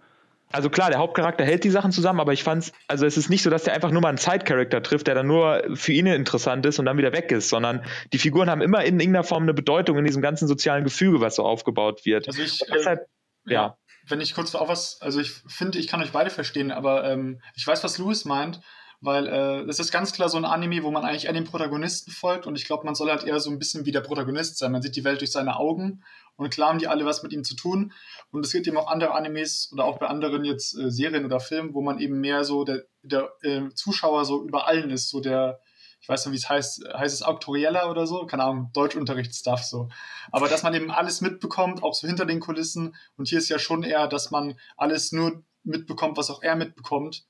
Also 0.52 0.70
klar, 0.70 0.90
der 0.90 1.00
Hauptcharakter 1.00 1.44
hält 1.44 1.64
die 1.64 1.70
Sachen 1.70 1.90
zusammen, 1.90 2.20
aber 2.20 2.32
ich 2.32 2.44
fand's, 2.44 2.72
also 2.86 3.04
es 3.04 3.16
ist 3.16 3.30
nicht 3.30 3.42
so, 3.42 3.50
dass 3.50 3.64
der 3.64 3.74
einfach 3.74 3.90
nur 3.90 4.00
mal 4.00 4.10
einen 4.10 4.18
Side-Character 4.18 4.84
trifft, 4.84 5.08
der 5.08 5.16
dann 5.16 5.26
nur 5.26 5.64
für 5.74 5.92
ihn 5.92 6.06
interessant 6.06 6.64
ist 6.66 6.78
und 6.78 6.84
dann 6.84 6.96
wieder 6.96 7.12
weg 7.12 7.32
ist, 7.32 7.48
sondern 7.48 7.84
die 8.12 8.18
Figuren 8.18 8.48
haben 8.48 8.60
immer 8.60 8.84
in 8.84 9.00
irgendeiner 9.00 9.24
Form 9.24 9.42
eine 9.42 9.54
Bedeutung 9.54 9.98
in 9.98 10.04
diesem 10.04 10.22
ganzen 10.22 10.46
sozialen 10.46 10.84
Gefüge, 10.84 11.20
was 11.20 11.34
so 11.34 11.44
aufgebaut 11.44 12.04
wird. 12.04 12.28
Also 12.28 12.40
ich, 12.40 12.60
deshalb, 12.72 13.00
äh, 13.48 13.54
ja. 13.54 13.76
Wenn 14.06 14.20
ich 14.20 14.34
kurz 14.34 14.54
auch 14.54 14.68
was, 14.68 14.98
also 15.00 15.18
ich 15.18 15.32
finde, 15.48 15.78
ich 15.78 15.88
kann 15.88 16.00
euch 16.02 16.12
beide 16.12 16.30
verstehen, 16.30 16.70
aber 16.70 17.10
ähm, 17.10 17.40
ich 17.56 17.66
weiß, 17.66 17.82
was 17.82 17.98
Louis 17.98 18.24
meint 18.24 18.60
weil 19.04 19.26
äh, 19.26 19.66
das 19.66 19.78
ist 19.78 19.92
ganz 19.92 20.12
klar 20.12 20.28
so 20.28 20.36
ein 20.36 20.44
Anime, 20.44 20.82
wo 20.82 20.90
man 20.90 21.04
eigentlich 21.04 21.26
eher 21.26 21.32
dem 21.32 21.44
Protagonisten 21.44 22.10
folgt 22.10 22.46
und 22.46 22.56
ich 22.56 22.64
glaube, 22.64 22.84
man 22.84 22.94
soll 22.94 23.10
halt 23.10 23.24
eher 23.24 23.40
so 23.40 23.50
ein 23.50 23.58
bisschen 23.58 23.86
wie 23.86 23.92
der 23.92 24.00
Protagonist 24.00 24.58
sein. 24.58 24.72
Man 24.72 24.82
sieht 24.82 24.96
die 24.96 25.04
Welt 25.04 25.20
durch 25.20 25.32
seine 25.32 25.56
Augen 25.56 26.02
und 26.36 26.50
klar 26.50 26.70
haben 26.70 26.78
die 26.78 26.88
alle 26.88 27.04
was 27.04 27.22
mit 27.22 27.32
ihm 27.32 27.44
zu 27.44 27.54
tun 27.54 27.92
und 28.30 28.44
es 28.44 28.52
gibt 28.52 28.66
eben 28.66 28.76
auch 28.76 28.88
andere 28.88 29.14
Animes 29.14 29.70
oder 29.72 29.84
auch 29.84 29.98
bei 29.98 30.06
anderen 30.06 30.44
jetzt 30.44 30.78
äh, 30.78 30.90
Serien 30.90 31.24
oder 31.24 31.40
Filmen, 31.40 31.74
wo 31.74 31.82
man 31.82 31.98
eben 31.98 32.20
mehr 32.20 32.44
so 32.44 32.64
der, 32.64 32.84
der 33.02 33.30
äh, 33.42 33.68
Zuschauer 33.74 34.24
so 34.24 34.44
über 34.44 34.66
allen 34.66 34.90
ist, 34.90 35.10
so 35.10 35.20
der 35.20 35.60
ich 36.04 36.08
weiß 36.10 36.26
nicht, 36.26 36.32
wie 36.32 36.36
es 36.36 36.50
heißt, 36.50 36.84
heißt 36.92 37.14
es 37.14 37.22
Auktorieller 37.22 37.90
oder 37.90 38.06
so? 38.06 38.26
Keine 38.26 38.44
Ahnung, 38.44 38.70
Deutschunterrichtsstuff 38.74 39.64
so. 39.64 39.88
Aber 40.32 40.48
dass 40.48 40.62
man 40.62 40.74
eben 40.74 40.90
alles 40.90 41.22
mitbekommt, 41.22 41.82
auch 41.82 41.94
so 41.94 42.06
hinter 42.06 42.26
den 42.26 42.40
Kulissen. 42.40 42.94
Und 43.16 43.28
hier 43.28 43.38
ist 43.38 43.48
ja 43.48 43.58
schon 43.58 43.82
eher, 43.82 44.06
dass 44.06 44.30
man 44.30 44.58
alles 44.76 45.12
nur 45.12 45.42
mitbekommt, 45.62 46.18
was 46.18 46.28
auch 46.28 46.42
er 46.42 46.56
mitbekommt. 46.56 47.24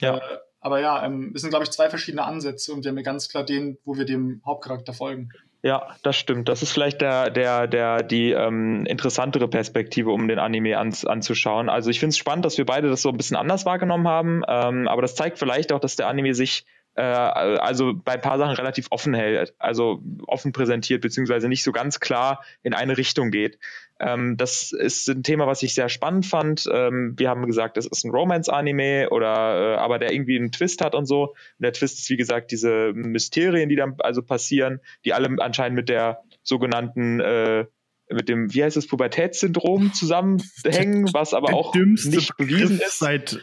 Ja. 0.00 0.18
Äh, 0.18 0.38
aber 0.68 0.80
ja, 0.80 1.02
ähm, 1.02 1.32
es 1.34 1.40
sind, 1.40 1.48
glaube 1.48 1.64
ich, 1.64 1.70
zwei 1.70 1.88
verschiedene 1.88 2.24
Ansätze 2.24 2.74
und 2.74 2.84
wir 2.84 2.90
haben 2.90 2.98
ja 2.98 3.02
ganz 3.02 3.30
klar 3.30 3.42
den, 3.42 3.78
wo 3.86 3.96
wir 3.96 4.04
dem 4.04 4.42
Hauptcharakter 4.44 4.92
folgen. 4.92 5.30
Ja, 5.62 5.96
das 6.02 6.16
stimmt. 6.16 6.50
Das 6.50 6.62
ist 6.62 6.72
vielleicht 6.72 7.00
der, 7.00 7.30
der, 7.30 7.66
der, 7.66 8.02
die 8.02 8.32
ähm, 8.32 8.84
interessantere 8.84 9.48
Perspektive, 9.48 10.10
um 10.10 10.28
den 10.28 10.38
Anime 10.38 10.76
ans, 10.78 11.06
anzuschauen. 11.06 11.70
Also 11.70 11.88
ich 11.88 12.00
finde 12.00 12.10
es 12.10 12.18
spannend, 12.18 12.44
dass 12.44 12.58
wir 12.58 12.66
beide 12.66 12.90
das 12.90 13.00
so 13.00 13.08
ein 13.08 13.16
bisschen 13.16 13.38
anders 13.38 13.64
wahrgenommen 13.64 14.06
haben, 14.06 14.42
ähm, 14.46 14.86
aber 14.88 15.00
das 15.00 15.14
zeigt 15.14 15.38
vielleicht 15.38 15.72
auch, 15.72 15.80
dass 15.80 15.96
der 15.96 16.06
Anime 16.06 16.34
sich 16.34 16.66
äh, 16.98 17.00
also 17.00 17.94
bei 17.94 18.14
ein 18.14 18.20
paar 18.20 18.38
Sachen 18.38 18.56
relativ 18.56 18.88
offen 18.90 19.14
hält, 19.14 19.54
also 19.58 20.02
offen 20.26 20.50
präsentiert, 20.52 21.00
beziehungsweise 21.00 21.48
nicht 21.48 21.62
so 21.62 21.70
ganz 21.70 22.00
klar 22.00 22.44
in 22.64 22.74
eine 22.74 22.98
Richtung 22.98 23.30
geht. 23.30 23.60
Ähm, 24.00 24.36
das 24.36 24.72
ist 24.72 25.08
ein 25.08 25.22
Thema, 25.22 25.46
was 25.46 25.62
ich 25.62 25.74
sehr 25.74 25.88
spannend 25.88 26.26
fand. 26.26 26.68
Ähm, 26.72 27.14
wir 27.16 27.30
haben 27.30 27.46
gesagt, 27.46 27.76
es 27.76 27.86
ist 27.86 28.04
ein 28.04 28.10
Romance-Anime 28.10 29.10
oder 29.10 29.74
äh, 29.74 29.76
aber 29.76 30.00
der 30.00 30.12
irgendwie 30.12 30.36
einen 30.36 30.50
Twist 30.50 30.82
hat 30.82 30.96
und 30.96 31.06
so. 31.06 31.28
Und 31.28 31.62
der 31.62 31.72
Twist 31.72 32.00
ist, 32.00 32.10
wie 32.10 32.16
gesagt, 32.16 32.50
diese 32.50 32.92
Mysterien, 32.92 33.68
die 33.68 33.76
dann 33.76 33.94
also 34.00 34.22
passieren, 34.22 34.80
die 35.04 35.12
alle 35.12 35.28
anscheinend 35.38 35.76
mit 35.76 35.88
der 35.88 36.22
sogenannten 36.42 37.20
äh, 37.20 37.66
mit 38.10 38.28
dem, 38.28 38.52
wie 38.54 38.64
heißt 38.64 38.76
es, 38.76 38.86
Pubertätssyndrom 38.86 39.92
zusammenhängen, 39.92 41.12
was 41.12 41.34
aber 41.34 41.52
auch 41.52 41.74
nicht 41.74 42.36
bewiesen 42.38 42.80
ist. 42.80 42.98
Seit 42.98 43.38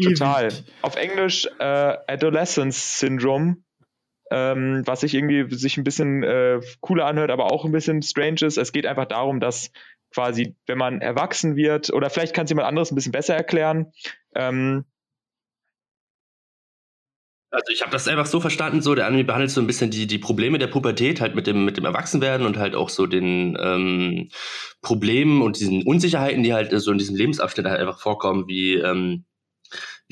Total. 0.00 0.48
Auf 0.80 0.96
Englisch 0.96 1.46
äh, 1.58 1.96
Adolescence 2.06 2.98
Syndrome, 2.98 3.56
ähm, 4.30 4.82
was 4.86 5.00
sich 5.00 5.14
irgendwie 5.14 5.54
sich 5.54 5.76
ein 5.76 5.84
bisschen 5.84 6.22
äh, 6.22 6.60
cooler 6.80 7.06
anhört, 7.06 7.30
aber 7.30 7.52
auch 7.52 7.64
ein 7.64 7.72
bisschen 7.72 8.02
strange 8.02 8.42
ist. 8.42 8.56
Es 8.56 8.72
geht 8.72 8.86
einfach 8.86 9.06
darum, 9.06 9.40
dass 9.40 9.70
quasi, 10.14 10.56
wenn 10.66 10.78
man 10.78 11.00
erwachsen 11.00 11.56
wird, 11.56 11.92
oder 11.92 12.10
vielleicht 12.10 12.34
kann 12.34 12.44
es 12.44 12.50
jemand 12.50 12.68
anderes 12.68 12.90
ein 12.90 12.94
bisschen 12.94 13.12
besser 13.12 13.34
erklären. 13.34 13.92
Ähm, 14.34 14.84
also 17.50 17.70
ich 17.70 17.82
habe 17.82 17.92
das 17.92 18.08
einfach 18.08 18.24
so 18.24 18.40
verstanden, 18.40 18.80
so 18.80 18.94
der 18.94 19.06
Anime 19.06 19.24
behandelt 19.24 19.50
so 19.50 19.60
ein 19.60 19.66
bisschen 19.66 19.90
die, 19.90 20.06
die 20.06 20.18
Probleme 20.18 20.58
der 20.58 20.68
Pubertät 20.68 21.20
halt 21.20 21.34
mit 21.34 21.46
dem, 21.46 21.66
mit 21.66 21.76
dem 21.76 21.84
Erwachsenwerden 21.84 22.46
und 22.46 22.56
halt 22.56 22.74
auch 22.74 22.88
so 22.88 23.06
den 23.06 23.58
ähm, 23.60 24.30
Problemen 24.80 25.42
und 25.42 25.60
diesen 25.60 25.82
Unsicherheiten, 25.82 26.42
die 26.42 26.54
halt 26.54 26.72
so 26.80 26.92
in 26.92 26.96
diesem 26.96 27.14
Lebensabschnitt 27.14 27.66
halt 27.66 27.78
einfach 27.78 28.00
vorkommen, 28.00 28.48
wie 28.48 28.76
ähm, 28.76 29.26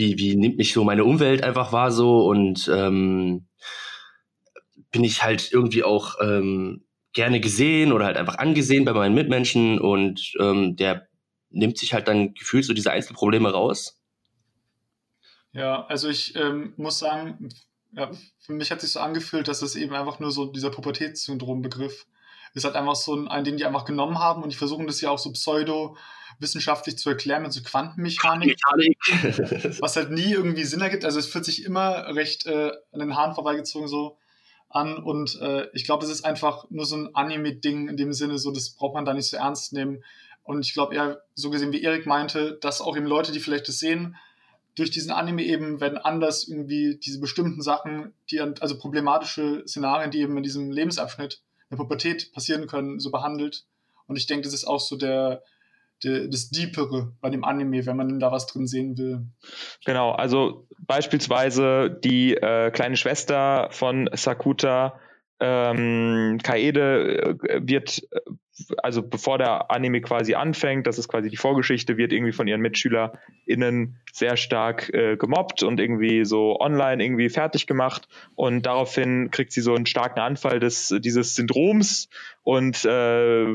wie, 0.00 0.18
wie 0.18 0.34
nimmt 0.34 0.56
mich 0.56 0.72
so 0.72 0.82
meine 0.82 1.04
Umwelt 1.04 1.42
einfach 1.42 1.72
wahr 1.72 1.92
so 1.92 2.26
und 2.26 2.70
ähm, 2.74 3.46
bin 4.90 5.04
ich 5.04 5.22
halt 5.22 5.52
irgendwie 5.52 5.84
auch 5.84 6.16
ähm, 6.22 6.86
gerne 7.12 7.38
gesehen 7.40 7.92
oder 7.92 8.06
halt 8.06 8.16
einfach 8.16 8.38
angesehen 8.38 8.86
bei 8.86 8.94
meinen 8.94 9.14
Mitmenschen 9.14 9.78
und 9.78 10.32
ähm, 10.40 10.74
der 10.76 11.06
nimmt 11.50 11.76
sich 11.76 11.92
halt 11.92 12.08
dann 12.08 12.32
gefühlt 12.32 12.64
so 12.64 12.72
diese 12.72 12.90
Einzelprobleme 12.92 13.52
raus. 13.52 14.00
Ja, 15.52 15.84
also 15.84 16.08
ich 16.08 16.34
ähm, 16.34 16.72
muss 16.78 16.98
sagen, 16.98 17.50
ja, 17.92 18.10
für 18.38 18.54
mich 18.54 18.70
hat 18.70 18.80
sich 18.80 18.92
so 18.92 19.00
angefühlt, 19.00 19.48
dass 19.48 19.60
es 19.60 19.76
eben 19.76 19.94
einfach 19.94 20.18
nur 20.18 20.30
so 20.30 20.46
dieser 20.46 20.70
Pubertätssyndrom-Begriff 20.70 22.06
ist 22.54 22.64
halt 22.64 22.76
einfach 22.76 22.96
so 22.96 23.26
ein, 23.26 23.44
den 23.44 23.56
die 23.56 23.64
einfach 23.64 23.84
genommen 23.84 24.18
haben 24.18 24.42
und 24.42 24.52
die 24.52 24.56
versuchen 24.56 24.86
das 24.86 25.00
ja 25.00 25.10
auch 25.10 25.18
so 25.18 25.32
pseudo 25.32 25.96
wissenschaftlich 26.38 26.96
zu 26.98 27.10
erklären 27.10 27.42
mit 27.42 27.52
so 27.52 27.62
Quantenmechanik, 27.62 28.58
was 29.80 29.96
halt 29.96 30.10
nie 30.10 30.32
irgendwie 30.32 30.64
Sinn 30.64 30.80
ergibt. 30.80 31.04
Also 31.04 31.18
es 31.18 31.26
fühlt 31.26 31.44
sich 31.44 31.64
immer 31.64 32.14
recht 32.14 32.46
äh, 32.46 32.72
an 32.92 33.00
den 33.00 33.16
Haaren 33.16 33.34
vorbeigezogen 33.34 33.88
so 33.88 34.16
an 34.70 34.96
und 34.98 35.38
äh, 35.40 35.66
ich 35.74 35.84
glaube, 35.84 36.02
das 36.02 36.12
ist 36.12 36.24
einfach 36.24 36.64
nur 36.70 36.86
so 36.86 36.96
ein 36.96 37.14
Anime-Ding 37.14 37.88
in 37.88 37.96
dem 37.96 38.12
Sinne, 38.12 38.38
so 38.38 38.52
das 38.52 38.70
braucht 38.70 38.94
man 38.94 39.04
da 39.04 39.12
nicht 39.12 39.28
so 39.28 39.36
ernst 39.36 39.72
nehmen. 39.72 40.02
Und 40.42 40.64
ich 40.64 40.72
glaube 40.72 40.94
eher, 40.94 41.22
so 41.34 41.50
gesehen 41.50 41.72
wie 41.72 41.82
Erik 41.82 42.06
meinte, 42.06 42.58
dass 42.60 42.80
auch 42.80 42.96
eben 42.96 43.06
Leute, 43.06 43.32
die 43.32 43.40
vielleicht 43.40 43.68
das 43.68 43.78
sehen, 43.78 44.16
durch 44.76 44.90
diesen 44.90 45.10
Anime 45.10 45.42
eben 45.42 45.80
werden 45.80 45.98
anders 45.98 46.48
irgendwie 46.48 46.98
diese 47.04 47.20
bestimmten 47.20 47.60
Sachen, 47.60 48.14
die 48.30 48.40
also 48.40 48.78
problematische 48.78 49.62
Szenarien, 49.66 50.10
die 50.10 50.20
eben 50.20 50.36
in 50.36 50.42
diesem 50.42 50.70
Lebensabschnitt 50.70 51.42
der 51.70 51.76
Pubertät 51.76 52.32
passieren 52.32 52.66
können, 52.66 52.98
so 52.98 53.10
behandelt. 53.10 53.64
Und 54.06 54.16
ich 54.16 54.26
denke, 54.26 54.44
das 54.44 54.54
ist 54.54 54.64
auch 54.64 54.80
so 54.80 54.96
der, 54.96 55.42
der, 56.02 56.28
das 56.28 56.50
Deepere 56.50 57.12
bei 57.20 57.30
dem 57.30 57.44
Anime, 57.44 57.86
wenn 57.86 57.96
man 57.96 58.18
da 58.18 58.32
was 58.32 58.46
drin 58.46 58.66
sehen 58.66 58.98
will. 58.98 59.26
Genau, 59.84 60.12
also 60.12 60.66
beispielsweise 60.80 61.90
die 62.02 62.34
äh, 62.34 62.70
kleine 62.70 62.96
Schwester 62.96 63.68
von 63.70 64.10
Sakuta, 64.12 64.98
ähm, 65.38 66.38
Kaede, 66.42 67.36
äh, 67.48 67.60
wird 67.62 68.02
äh, 68.10 68.20
also 68.82 69.02
bevor 69.02 69.38
der 69.38 69.70
Anime 69.70 70.00
quasi 70.00 70.34
anfängt, 70.34 70.86
das 70.86 70.98
ist 70.98 71.08
quasi 71.08 71.30
die 71.30 71.36
Vorgeschichte, 71.36 71.96
wird 71.96 72.12
irgendwie 72.12 72.32
von 72.32 72.46
ihren 72.48 72.60
MitschülerInnen 72.60 73.96
sehr 74.12 74.36
stark 74.36 74.92
äh, 74.92 75.16
gemobbt 75.16 75.62
und 75.62 75.80
irgendwie 75.80 76.24
so 76.24 76.58
online 76.60 77.02
irgendwie 77.02 77.28
fertig 77.28 77.66
gemacht. 77.66 78.08
Und 78.34 78.66
daraufhin 78.66 79.30
kriegt 79.30 79.52
sie 79.52 79.60
so 79.60 79.74
einen 79.74 79.86
starken 79.86 80.20
Anfall 80.20 80.60
des, 80.60 80.94
dieses 81.00 81.34
Syndroms 81.34 82.08
und 82.42 82.84
äh, 82.84 83.46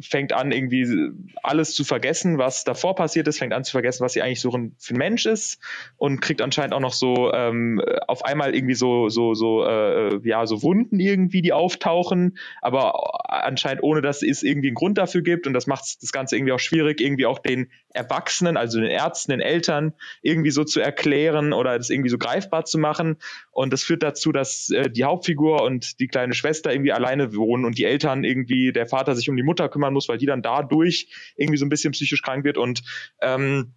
fängt 0.00 0.32
an 0.32 0.52
irgendwie 0.52 1.12
alles 1.42 1.74
zu 1.74 1.84
vergessen, 1.84 2.38
was 2.38 2.64
davor 2.64 2.94
passiert 2.94 3.28
ist, 3.28 3.38
fängt 3.38 3.52
an 3.52 3.62
zu 3.62 3.72
vergessen, 3.72 4.02
was 4.02 4.14
sie 4.14 4.22
eigentlich 4.22 4.40
so 4.40 4.50
für 4.50 4.94
ein 4.94 4.96
Mensch 4.96 5.26
ist 5.26 5.60
und 5.96 6.20
kriegt 6.20 6.42
anscheinend 6.42 6.74
auch 6.74 6.80
noch 6.80 6.92
so 6.92 7.32
ähm, 7.32 7.80
auf 8.08 8.24
einmal 8.24 8.54
irgendwie 8.54 8.74
so 8.74 9.08
so 9.08 9.34
so 9.34 9.64
äh, 9.64 10.18
ja 10.24 10.46
so 10.46 10.62
Wunden 10.62 10.98
irgendwie, 10.98 11.42
die 11.42 11.52
auftauchen, 11.52 12.38
aber 12.62 13.30
anscheinend 13.30 13.82
ohne 13.82 14.00
dass 14.00 14.09
dass 14.10 14.22
es 14.22 14.42
irgendwie 14.42 14.68
einen 14.68 14.74
Grund 14.74 14.98
dafür 14.98 15.22
gibt 15.22 15.46
und 15.46 15.52
das 15.52 15.68
macht 15.68 16.02
das 16.02 16.10
Ganze 16.10 16.36
irgendwie 16.36 16.52
auch 16.52 16.58
schwierig, 16.58 17.00
irgendwie 17.00 17.26
auch 17.26 17.38
den 17.38 17.70
Erwachsenen, 17.94 18.56
also 18.56 18.80
den 18.80 18.90
Ärzten, 18.90 19.30
den 19.30 19.40
Eltern 19.40 19.94
irgendwie 20.20 20.50
so 20.50 20.64
zu 20.64 20.80
erklären 20.80 21.52
oder 21.52 21.78
das 21.78 21.90
irgendwie 21.90 22.10
so 22.10 22.18
greifbar 22.18 22.64
zu 22.64 22.78
machen. 22.78 23.18
Und 23.52 23.72
das 23.72 23.84
führt 23.84 24.02
dazu, 24.02 24.32
dass 24.32 24.70
äh, 24.70 24.90
die 24.90 25.04
Hauptfigur 25.04 25.62
und 25.62 26.00
die 26.00 26.08
kleine 26.08 26.34
Schwester 26.34 26.72
irgendwie 26.72 26.92
alleine 26.92 27.36
wohnen 27.36 27.64
und 27.64 27.78
die 27.78 27.84
Eltern 27.84 28.24
irgendwie, 28.24 28.72
der 28.72 28.88
Vater 28.88 29.14
sich 29.14 29.30
um 29.30 29.36
die 29.36 29.44
Mutter 29.44 29.68
kümmern 29.68 29.92
muss, 29.92 30.08
weil 30.08 30.18
die 30.18 30.26
dann 30.26 30.42
dadurch 30.42 31.06
irgendwie 31.36 31.58
so 31.58 31.64
ein 31.64 31.70
bisschen 31.70 31.92
psychisch 31.92 32.22
krank 32.22 32.44
wird 32.44 32.58
und 32.58 32.82
ähm, 33.20 33.74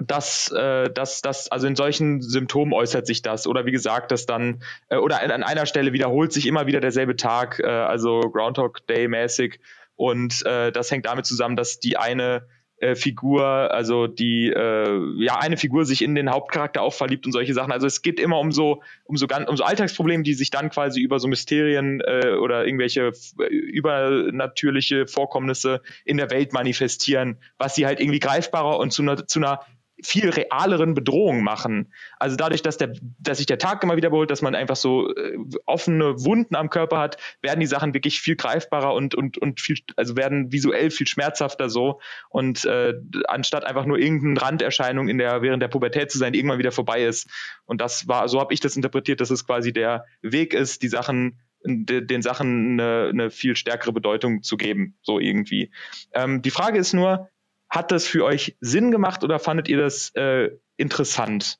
dass, 0.00 0.50
äh, 0.52 0.90
dass, 0.90 1.22
dass, 1.22 1.50
also 1.52 1.66
in 1.66 1.76
solchen 1.76 2.20
Symptomen 2.22 2.72
äußert 2.72 3.06
sich 3.06 3.22
das. 3.22 3.46
Oder 3.46 3.66
wie 3.66 3.72
gesagt, 3.72 4.10
dass 4.12 4.26
dann, 4.26 4.62
äh, 4.88 4.96
oder 4.96 5.22
an, 5.22 5.30
an 5.30 5.42
einer 5.42 5.66
Stelle 5.66 5.92
wiederholt 5.92 6.32
sich 6.32 6.46
immer 6.46 6.66
wieder 6.66 6.80
derselbe 6.80 7.16
Tag, 7.16 7.60
äh, 7.60 7.66
also 7.66 8.20
Groundhog 8.20 8.86
Day 8.86 9.08
mäßig. 9.08 9.60
Und 9.96 10.44
äh, 10.46 10.72
das 10.72 10.90
hängt 10.90 11.06
damit 11.06 11.26
zusammen, 11.26 11.56
dass 11.56 11.78
die 11.78 11.98
eine 11.98 12.46
äh, 12.78 12.94
Figur, 12.94 13.44
also 13.44 14.06
die, 14.06 14.48
äh, 14.48 15.22
ja, 15.22 15.38
eine 15.38 15.58
Figur 15.58 15.84
sich 15.84 16.00
in 16.00 16.14
den 16.14 16.30
Hauptcharakter 16.30 16.80
auch 16.80 16.94
verliebt 16.94 17.26
und 17.26 17.32
solche 17.32 17.52
Sachen. 17.52 17.72
Also 17.72 17.86
es 17.86 18.00
geht 18.00 18.18
immer 18.18 18.38
um 18.38 18.52
so, 18.52 18.82
um 19.04 19.18
so 19.18 19.26
ganz, 19.26 19.50
um 19.50 19.56
so 19.58 19.64
Alltagsprobleme, 19.64 20.22
die 20.22 20.32
sich 20.32 20.50
dann 20.50 20.70
quasi 20.70 21.02
über 21.02 21.20
so 21.20 21.28
Mysterien 21.28 22.00
äh, 22.00 22.36
oder 22.40 22.64
irgendwelche 22.64 23.12
äh, 23.38 23.44
übernatürliche 23.52 25.06
Vorkommnisse 25.06 25.82
in 26.06 26.16
der 26.16 26.30
Welt 26.30 26.54
manifestieren, 26.54 27.36
was 27.58 27.74
sie 27.74 27.84
halt 27.84 28.00
irgendwie 28.00 28.20
greifbarer 28.20 28.78
und 28.78 28.94
zu 28.94 29.02
einer, 29.02 29.26
zu 29.26 29.40
einer 29.40 29.60
viel 30.02 30.30
realeren 30.30 30.94
Bedrohungen 30.94 31.42
machen. 31.42 31.92
Also 32.18 32.36
dadurch, 32.36 32.62
dass, 32.62 32.78
der, 32.78 32.92
dass 33.18 33.38
sich 33.38 33.46
der 33.46 33.58
Tag 33.58 33.82
immer 33.82 33.96
wiederholt, 33.96 34.30
dass 34.30 34.42
man 34.42 34.54
einfach 34.54 34.76
so 34.76 35.14
äh, 35.14 35.36
offene 35.66 36.24
Wunden 36.24 36.56
am 36.56 36.70
Körper 36.70 36.98
hat, 36.98 37.16
werden 37.42 37.60
die 37.60 37.66
Sachen 37.66 37.94
wirklich 37.94 38.20
viel 38.20 38.36
greifbarer 38.36 38.94
und, 38.94 39.14
und, 39.14 39.38
und 39.38 39.60
viel, 39.60 39.76
also 39.96 40.16
werden 40.16 40.52
visuell 40.52 40.90
viel 40.90 41.06
schmerzhafter 41.06 41.68
so. 41.68 42.00
Und 42.28 42.64
äh, 42.64 42.94
anstatt 43.28 43.64
einfach 43.64 43.86
nur 43.86 43.98
irgendeine 43.98 44.40
Randerscheinung 44.40 45.08
in 45.08 45.18
der, 45.18 45.42
während 45.42 45.62
der 45.62 45.68
Pubertät 45.68 46.10
zu 46.10 46.18
sein, 46.18 46.32
die 46.32 46.38
irgendwann 46.38 46.58
wieder 46.58 46.72
vorbei 46.72 47.04
ist. 47.04 47.30
Und 47.64 47.80
das 47.80 48.08
war, 48.08 48.28
so 48.28 48.40
habe 48.40 48.54
ich 48.54 48.60
das 48.60 48.76
interpretiert, 48.76 49.20
dass 49.20 49.30
es 49.30 49.46
quasi 49.46 49.72
der 49.72 50.04
Weg 50.22 50.54
ist, 50.54 50.82
die 50.82 50.88
Sachen 50.88 51.40
den 51.62 52.22
Sachen 52.22 52.80
eine, 52.80 53.08
eine 53.10 53.30
viel 53.30 53.54
stärkere 53.54 53.92
Bedeutung 53.92 54.42
zu 54.42 54.56
geben, 54.56 54.96
so 55.02 55.18
irgendwie. 55.18 55.70
Ähm, 56.14 56.40
die 56.40 56.50
Frage 56.50 56.78
ist 56.78 56.94
nur, 56.94 57.28
hat 57.70 57.92
das 57.92 58.06
für 58.06 58.24
euch 58.24 58.56
Sinn 58.60 58.90
gemacht 58.90 59.24
oder 59.24 59.38
fandet 59.38 59.68
ihr 59.68 59.78
das 59.78 60.10
äh, 60.14 60.50
interessant? 60.76 61.58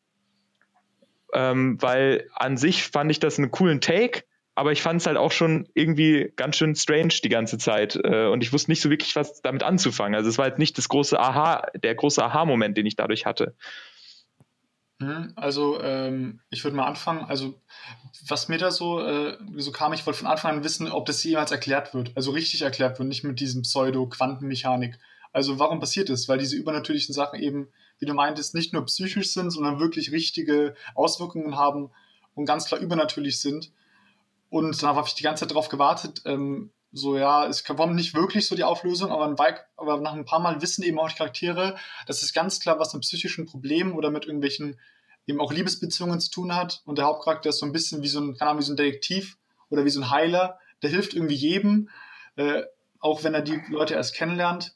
Ähm, 1.33 1.81
weil 1.81 2.29
an 2.35 2.57
sich 2.57 2.83
fand 2.85 3.11
ich 3.11 3.21
das 3.21 3.39
einen 3.39 3.53
coolen 3.53 3.81
Take, 3.81 4.25
aber 4.57 4.73
ich 4.73 4.83
fand 4.83 5.01
es 5.01 5.07
halt 5.07 5.17
auch 5.17 5.31
schon 5.31 5.69
irgendwie 5.75 6.33
ganz 6.35 6.57
schön 6.57 6.75
strange 6.75 7.15
die 7.23 7.29
ganze 7.29 7.57
Zeit 7.57 7.97
äh, 8.03 8.27
und 8.27 8.43
ich 8.43 8.53
wusste 8.53 8.71
nicht 8.71 8.83
so 8.83 8.91
wirklich, 8.91 9.15
was 9.15 9.41
damit 9.41 9.63
anzufangen. 9.63 10.17
Also 10.17 10.29
es 10.29 10.39
war 10.39 10.49
jetzt 10.49 10.59
nicht 10.59 10.77
das 10.77 10.89
große 10.89 11.19
Aha, 11.19 11.69
der 11.75 11.95
große 11.95 12.23
Aha-Moment, 12.23 12.77
den 12.77 12.87
ich 12.87 12.97
dadurch 12.97 13.25
hatte. 13.25 13.55
Mhm, 14.99 15.33
also 15.37 15.81
ähm, 15.81 16.41
ich 16.51 16.63
würde 16.65 16.77
mal 16.77 16.87
anfangen. 16.87 17.25
Also 17.25 17.55
was 18.27 18.49
mir 18.49 18.59
da 18.59 18.73
so, 18.73 19.01
äh, 19.01 19.39
so 19.57 19.71
kam, 19.71 19.93
ich 19.93 20.05
wollte 20.05 20.19
von 20.19 20.29
Anfang 20.29 20.57
an 20.57 20.65
wissen, 20.65 20.91
ob 20.91 21.07
das 21.07 21.23
jemals 21.23 21.53
erklärt 21.53 21.95
wird. 21.95 22.13
Also 22.17 22.33
richtig 22.33 22.63
erklärt 22.63 22.99
wird, 22.99 23.09
nicht 23.09 23.25
mit 23.25 23.39
diesem 23.39 23.63
Pseudo-Quantenmechanik. 23.63 24.99
Also 25.33 25.59
warum 25.59 25.81
passiert 25.81 26.09
das? 26.09 26.29
Weil 26.29 26.39
diese 26.39 26.57
übernatürlichen 26.57 27.15
Sachen 27.15 27.41
eben, 27.41 27.69
wie 27.99 28.07
du 28.07 28.15
meintest, 28.15 28.55
nicht 28.55 28.73
nur 28.73 28.85
psychisch 28.87 29.33
sind, 29.33 29.51
sondern 29.51 29.79
wirklich 29.79 30.13
richtige 30.13 30.75
Auswirkungen 30.95 31.57
haben 31.57 31.91
und 32.35 32.47
ganz 32.47 32.67
klar 32.67 32.81
übernatürlich 32.81 33.41
sind. 33.41 33.73
Und 34.49 34.83
da 34.83 34.95
habe 34.95 35.07
ich 35.07 35.15
die 35.15 35.23
ganze 35.23 35.41
Zeit 35.41 35.53
darauf 35.53 35.69
gewartet, 35.69 36.23
ähm, 36.25 36.73
so 36.93 37.17
ja, 37.17 37.47
es 37.47 37.63
kommt 37.63 37.95
nicht 37.95 38.15
wirklich 38.15 38.49
so 38.49 38.57
die 38.57 38.65
Auflösung, 38.65 39.13
aber, 39.13 39.33
aber, 39.77 40.01
nach 40.01 40.13
ein 40.13 40.25
paar 40.25 40.41
Mal 40.41 40.61
wissen 40.61 40.83
eben 40.83 40.99
auch 40.99 41.09
die 41.09 41.15
Charaktere, 41.15 41.77
dass 42.07 42.25
es 42.25 42.33
ganz 42.33 42.59
klar 42.59 42.81
was 42.81 42.93
mit 42.93 43.03
psychischen 43.03 43.47
Problemen 43.47 43.93
oder 43.93 44.11
mit 44.11 44.25
irgendwelchen 44.25 44.81
eben 45.27 45.41
auch 45.41 45.53
Liebesbeziehungen 45.53 46.19
zu 46.19 46.33
tun 46.33 46.57
hat. 46.57 46.83
Und 46.87 46.99
der 46.99 47.05
Hauptcharakter 47.05 47.51
ist 47.51 47.61
so 47.61 47.67
ein 47.67 47.71
bisschen 47.71 48.03
wie 48.03 48.09
so 48.09 48.21
ein, 48.21 48.37
keine 48.37 48.51
Ahnung, 48.51 48.63
wie 48.63 48.67
so 48.67 48.73
ein 48.73 48.77
Detektiv 48.77 49.39
oder 49.69 49.85
wie 49.85 49.91
so 49.91 50.01
ein 50.01 50.11
Heiler, 50.11 50.59
der 50.83 50.91
hilft 50.91 51.15
irgendwie 51.15 51.37
jedem, 51.37 51.91
äh, 52.35 52.63
auch 52.99 53.23
wenn 53.23 53.35
er 53.35 53.43
die 53.43 53.63
Leute 53.69 53.95
erst 53.95 54.15
kennenlernt 54.15 54.75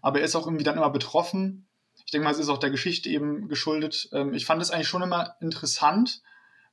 aber 0.00 0.20
er 0.20 0.24
ist 0.24 0.34
auch 0.34 0.46
irgendwie 0.46 0.64
dann 0.64 0.76
immer 0.76 0.90
betroffen. 0.90 1.68
Ich 2.04 2.10
denke 2.10 2.24
mal, 2.24 2.30
es 2.30 2.38
ist 2.38 2.48
auch 2.48 2.58
der 2.58 2.70
Geschichte 2.70 3.08
eben 3.08 3.48
geschuldet. 3.48 4.08
Ähm, 4.12 4.34
ich 4.34 4.46
fand 4.46 4.62
es 4.62 4.70
eigentlich 4.70 4.88
schon 4.88 5.02
immer 5.02 5.36
interessant, 5.40 6.22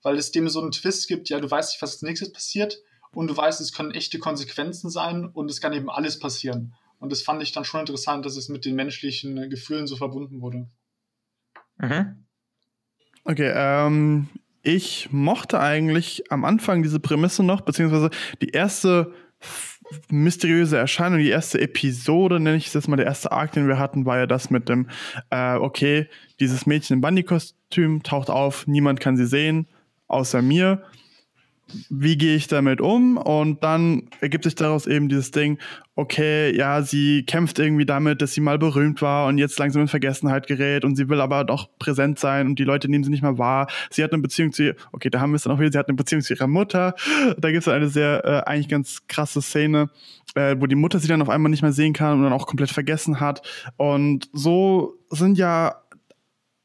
weil 0.02 0.18
es 0.18 0.32
dem 0.32 0.48
so 0.50 0.62
einen 0.62 0.72
Twist 0.72 1.08
gibt, 1.08 1.30
ja, 1.30 1.40
du 1.40 1.50
weißt 1.50 1.72
nicht, 1.72 1.82
was 1.82 1.94
als 1.94 2.02
nächstes 2.02 2.32
passiert 2.32 2.80
und 3.12 3.28
du 3.28 3.36
weißt, 3.36 3.60
es 3.60 3.74
können 3.74 3.92
echte 3.92 4.20
Konsequenzen 4.20 4.90
sein 4.90 5.26
und 5.26 5.50
es 5.50 5.62
kann 5.62 5.74
eben 5.74 5.90
alles 5.90 6.20
passieren. 6.20 6.74
Und 7.00 7.12
das 7.12 7.22
fand 7.22 7.42
ich 7.42 7.52
dann 7.52 7.66
schon 7.66 7.80
interessant, 7.80 8.26
dass 8.26 8.36
es 8.36 8.50
mit 8.50 8.66
den 8.66 8.76
menschlichen 8.76 9.50
Gefühlen 9.50 9.88
so 9.88 9.96
verbunden 9.96 10.42
wurde. 10.42 10.68
Mhm. 11.78 12.26
Okay, 13.24 13.52
ähm, 13.56 14.30
ich 14.62 15.12
mochte 15.12 15.60
eigentlich 15.60 16.32
am 16.32 16.46
Anfang 16.46 16.84
diese 16.84 17.00
Prämisse 17.00 17.44
noch, 17.44 17.62
beziehungsweise 17.62 18.10
die 18.42 18.50
erste 18.50 19.14
mysteriöse 20.10 20.78
Erscheinung. 20.78 21.20
Die 21.20 21.30
erste 21.30 21.60
Episode, 21.60 22.40
nenne 22.40 22.58
ich 22.58 22.68
es 22.68 22.74
jetzt 22.74 22.88
mal, 22.88 22.98
der 22.98 23.06
erste 23.06 23.32
Arc, 23.32 23.52
den 23.52 23.68
wir 23.68 23.80
hatten, 23.80 24.06
war 24.06 24.18
ja 24.18 24.28
das 24.28 24.50
mit 24.50 24.70
dem, 24.70 24.88
äh, 25.30 25.56
okay, 25.56 26.08
dieses 26.40 26.66
Mädchen 26.66 26.96
im 26.96 27.02
Bunny-Kostüm 27.02 28.04
taucht 28.04 28.30
auf, 28.30 28.68
niemand 28.68 29.00
kann 29.00 29.18
sie 29.18 29.26
sehen, 29.26 29.68
außer 30.08 30.42
mir 30.42 30.84
wie 31.90 32.18
gehe 32.18 32.36
ich 32.36 32.48
damit 32.48 32.82
um? 32.82 33.18
Und 33.18 33.64
dann 33.64 34.10
ergibt 34.22 34.44
sich 34.44 34.56
daraus 34.56 34.88
eben 34.88 35.10
dieses 35.10 35.32
Ding, 35.32 35.58
okay, 35.96 36.56
ja, 36.56 36.82
sie 36.82 37.24
kämpft 37.24 37.60
irgendwie 37.60 37.86
damit, 37.86 38.22
dass 38.22 38.34
sie 38.34 38.42
mal 38.42 38.58
berühmt 38.58 39.02
war 39.02 39.28
und 39.28 39.38
jetzt 39.38 39.60
langsam 39.60 39.82
in 39.82 39.88
Vergessenheit 39.88 40.48
gerät 40.48 40.86
und 40.86 40.96
sie 40.96 41.10
will 41.10 41.20
aber 41.20 41.44
doch 41.44 41.70
präsent 41.78 42.20
sein 42.20 42.48
und 42.48 42.60
die 42.60 42.64
Leute 42.64 42.90
nehmen 42.90 43.04
sie 43.04 43.10
nicht 43.10 43.22
mehr 43.22 43.38
wahr. 43.38 43.68
Sie 43.90 44.04
hat 44.04 44.14
eine 44.14 44.22
Beziehung 44.22 44.54
zu 44.54 44.64
ihr, 44.64 44.76
okay, 44.94 45.10
da 45.10 45.20
haben 45.20 45.32
wir 45.32 45.36
es 45.36 45.44
dann 45.44 45.54
auch 45.54 45.60
wieder, 45.60 45.72
sie 45.72 45.78
hat 45.78 45.90
eine 45.90 45.98
Beziehung 45.98 46.22
zu 46.22 46.34
ihrer 46.34 46.48
Mutter. 46.48 46.96
Da 47.38 47.52
gibt 47.52 47.64
es 47.64 47.68
eine 47.68 47.90
sehr, 47.90 48.24
äh, 48.24 48.50
eigentlich 48.50 48.70
ganz 48.70 49.08
krasse 49.08 49.42
Szene, 49.42 49.90
äh, 50.36 50.56
wo 50.58 50.68
die 50.68 50.76
Mutter 50.76 51.00
sie 51.00 51.08
dann 51.08 51.22
auf 51.22 51.30
einmal 51.30 51.50
nicht 51.50 51.64
mehr 51.64 51.74
sehen 51.74 51.94
kann 51.94 52.18
und 52.18 52.24
dann 52.24 52.34
auch 52.34 52.48
komplett 52.48 52.72
vergessen 52.72 53.20
hat. 53.20 53.42
Und 53.76 54.30
so 54.32 54.96
sind 55.10 55.38
ja 55.38 55.76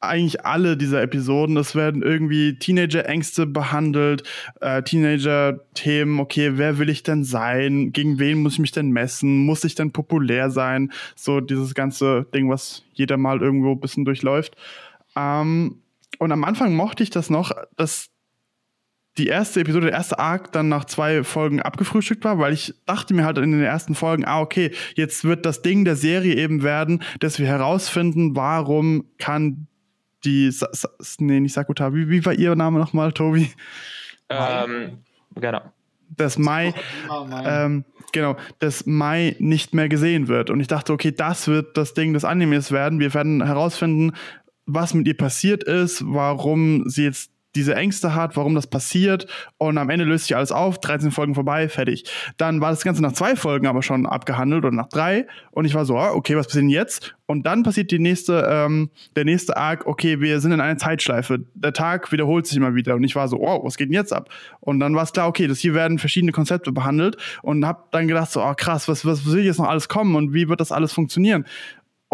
eigentlich 0.07 0.45
alle 0.45 0.77
dieser 0.77 1.03
Episoden. 1.03 1.57
Es 1.57 1.75
werden 1.75 2.03
irgendwie 2.03 2.59
Teenager-Ängste 2.59 3.47
behandelt, 3.47 4.23
äh, 4.61 4.83
Teenager-Themen, 4.83 6.21
okay, 6.21 6.53
wer 6.55 6.79
will 6.79 6.89
ich 6.89 7.03
denn 7.03 7.25
sein? 7.25 7.93
Gegen 7.93 8.19
wen 8.19 8.43
muss 8.43 8.55
ich 8.55 8.59
mich 8.59 8.73
denn 8.73 8.91
messen? 8.91 9.45
Muss 9.45 9.65
ich 9.65 9.75
denn 9.75 9.93
populär 9.93 10.51
sein? 10.51 10.93
So 11.17 11.41
dieses 11.41 11.75
ganze 11.75 12.27
Ding, 12.35 12.49
was 12.49 12.83
jeder 12.93 13.17
mal 13.17 13.41
irgendwo 13.41 13.73
ein 13.73 13.81
bisschen 13.81 14.05
durchläuft. 14.05 14.57
Ähm, 15.17 15.81
und 16.19 16.33
am 16.33 16.45
Anfang 16.45 16.75
mochte 16.75 17.03
ich 17.03 17.11
das 17.11 17.31
noch, 17.31 17.53
dass 17.77 18.11
die 19.17 19.29
erste 19.29 19.61
Episode, 19.61 19.87
der 19.87 19.95
erste 19.95 20.19
Arc 20.19 20.51
dann 20.53 20.69
nach 20.69 20.87
zwei 20.87 21.23
Folgen 21.23 21.63
abgefrühstückt 21.63 22.25
war, 22.25 22.39
weil 22.39 22.53
ich 22.53 22.75
dachte 22.87 23.15
mir 23.15 23.25
halt 23.25 23.39
in 23.39 23.53
den 23.53 23.63
ersten 23.63 23.95
Folgen, 23.95 24.25
ah, 24.25 24.41
okay, 24.41 24.73
jetzt 24.97 25.25
wird 25.25 25.47
das 25.47 25.63
Ding 25.63 25.85
der 25.85 25.97
Serie 25.97 26.35
eben 26.35 26.63
werden, 26.63 27.03
dass 27.21 27.39
wir 27.39 27.47
herausfinden, 27.47 28.35
warum 28.35 29.05
kann 29.19 29.69
die, 30.25 30.51
Sa 30.51 30.69
Sa 30.73 30.89
nee, 31.19 31.41
nicht 31.41 31.53
Sakuta, 31.53 31.95
wie, 31.95 32.09
wie 32.09 32.25
war 32.25 32.33
ihr 32.33 32.55
Name 32.55 32.79
nochmal, 32.79 33.13
Tobi? 33.13 33.51
Ähm, 34.29 34.99
genau. 35.35 35.61
Dass 36.17 36.39
Mai, 36.39 36.75
ähm, 37.45 37.85
genau, 38.13 38.37
dass 38.59 38.87
Mai 38.87 39.37
nicht 39.39 39.75
mehr 39.75 39.89
gesehen 39.89 40.29
wird. 40.29 40.51
Und 40.51 40.61
ich 40.61 40.69
dachte, 40.69 40.93
okay, 40.93 41.13
das 41.13 41.49
wird 41.49 41.77
das 41.77 41.95
Ding 41.95 42.13
des 42.13 42.25
Animes 42.25 42.71
werden. 42.71 43.01
Wir 43.01 43.13
werden 43.15 43.45
herausfinden, 43.45 44.13
was 44.67 44.95
mit 44.95 45.07
ihr 45.07 45.17
passiert 45.17 45.65
ist, 45.65 46.03
warum 46.07 46.89
sie 46.89 47.05
jetzt 47.05 47.34
diese 47.55 47.75
Ängste 47.75 48.15
hat, 48.15 48.37
warum 48.37 48.55
das 48.55 48.67
passiert 48.67 49.27
und 49.59 49.79
am 49.79 49.91
Ende 49.91 50.05
löst 50.05 50.27
sich 50.27 50.37
alles 50.37 50.53
auf, 50.53 50.81
13 50.81 51.11
Folgen 51.11 51.35
vorbei, 51.35 51.69
fertig. 51.69 52.05
Dann 52.37 52.61
war 52.61 52.71
das 52.71 52.85
Ganze 52.85 53.03
nach 53.03 53.13
zwei 53.13 53.37
Folgen 53.37 53.67
aber 53.67 53.83
schon 53.83 54.07
abgehandelt 54.07 54.65
oder 54.65 54.75
nach 54.75 54.89
drei 54.89 55.27
und 55.51 55.65
ich 55.65 55.75
war 55.75 55.85
so, 55.85 55.97
ah, 55.97 56.13
okay, 56.13 56.37
was 56.37 56.47
passiert 56.47 56.63
denn 56.63 56.69
jetzt? 56.69 57.15
Und 57.27 57.47
dann 57.47 57.63
passiert 57.63 57.91
die 57.91 57.99
nächste, 57.99 58.47
ähm, 58.51 58.91
der 59.17 59.25
nächste 59.25 59.57
Arc, 59.57 59.87
okay, 59.87 60.21
wir 60.21 60.41
sind 60.41 60.53
in 60.53 60.61
einer 60.61 60.77
Zeitschleife. 60.77 61.41
Der 61.55 61.73
Tag 61.73 62.13
wiederholt 62.13 62.47
sich 62.47 62.57
immer 62.57 62.75
wieder 62.75 62.95
und 62.95 63.05
ich 63.05 63.17
war 63.17 63.29
so, 63.29 63.39
wow, 63.39 63.65
was 63.65 63.77
geht 63.77 63.89
denn 63.89 63.95
jetzt 63.95 64.13
ab? 64.13 64.29
Und 64.61 64.81
dann 64.81 64.95
war 64.95 65.05
es 65.05 65.13
klar, 65.13 65.29
okay, 65.29 65.47
das 65.47 65.61
hier 65.61 65.75
werden 65.75 65.99
verschiedene 65.99 66.33
Konzepte 66.33 66.73
behandelt 66.73 67.17
und 67.43 67.67
hab 67.67 67.91
dann 67.93 68.09
gedacht 68.09 68.31
so, 68.31 68.43
oh 68.43 68.55
krass, 68.55 68.89
was, 68.89 69.07
was 69.07 69.25
will 69.27 69.45
jetzt 69.45 69.59
noch 69.59 69.69
alles 69.69 69.89
kommen 69.89 70.17
und 70.17 70.35
wie 70.35 70.49
wird 70.49 70.61
das 70.61 70.73
alles 70.73 70.93
funktionieren? 70.93 71.47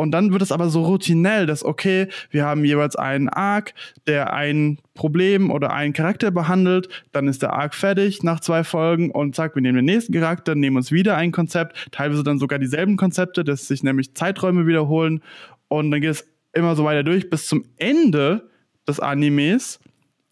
Und 0.00 0.12
dann 0.12 0.32
wird 0.32 0.40
es 0.40 0.50
aber 0.50 0.70
so 0.70 0.82
routinell, 0.82 1.44
dass, 1.44 1.62
okay, 1.62 2.08
wir 2.30 2.46
haben 2.46 2.64
jeweils 2.64 2.96
einen 2.96 3.28
Arc, 3.28 3.74
der 4.06 4.32
ein 4.32 4.78
Problem 4.94 5.50
oder 5.50 5.74
einen 5.74 5.92
Charakter 5.92 6.30
behandelt, 6.30 6.88
dann 7.12 7.28
ist 7.28 7.42
der 7.42 7.52
Arc 7.52 7.74
fertig 7.74 8.22
nach 8.22 8.40
zwei 8.40 8.64
Folgen 8.64 9.10
und 9.10 9.34
zack, 9.34 9.54
wir 9.54 9.62
nehmen 9.62 9.76
den 9.76 9.84
nächsten 9.84 10.14
Charakter, 10.14 10.54
nehmen 10.54 10.78
uns 10.78 10.90
wieder 10.90 11.16
ein 11.16 11.32
Konzept, 11.32 11.88
teilweise 11.92 12.24
dann 12.24 12.38
sogar 12.38 12.58
dieselben 12.58 12.96
Konzepte, 12.96 13.44
dass 13.44 13.68
sich 13.68 13.82
nämlich 13.82 14.14
Zeiträume 14.14 14.66
wiederholen 14.66 15.22
und 15.68 15.90
dann 15.90 16.00
geht 16.00 16.10
es 16.10 16.26
immer 16.54 16.74
so 16.76 16.84
weiter 16.84 17.02
durch 17.02 17.28
bis 17.28 17.46
zum 17.46 17.64
Ende 17.76 18.48
des 18.88 19.00
Animes 19.00 19.80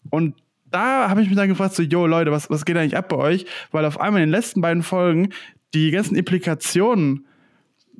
und 0.09 0.33
da 0.65 1.09
habe 1.09 1.21
ich 1.21 1.27
mich 1.27 1.37
dann 1.37 1.47
gefragt, 1.47 1.75
so, 1.75 1.83
yo 1.83 2.07
Leute, 2.07 2.31
was, 2.31 2.49
was 2.49 2.65
geht 2.65 2.75
eigentlich 2.75 2.97
ab 2.97 3.09
bei 3.09 3.17
euch? 3.17 3.45
Weil 3.71 3.85
auf 3.85 3.99
einmal 3.99 4.23
in 4.23 4.29
den 4.29 4.35
letzten 4.35 4.61
beiden 4.61 4.81
Folgen 4.81 5.29
die 5.75 5.91
ganzen 5.91 6.15
Implikationen, 6.15 7.25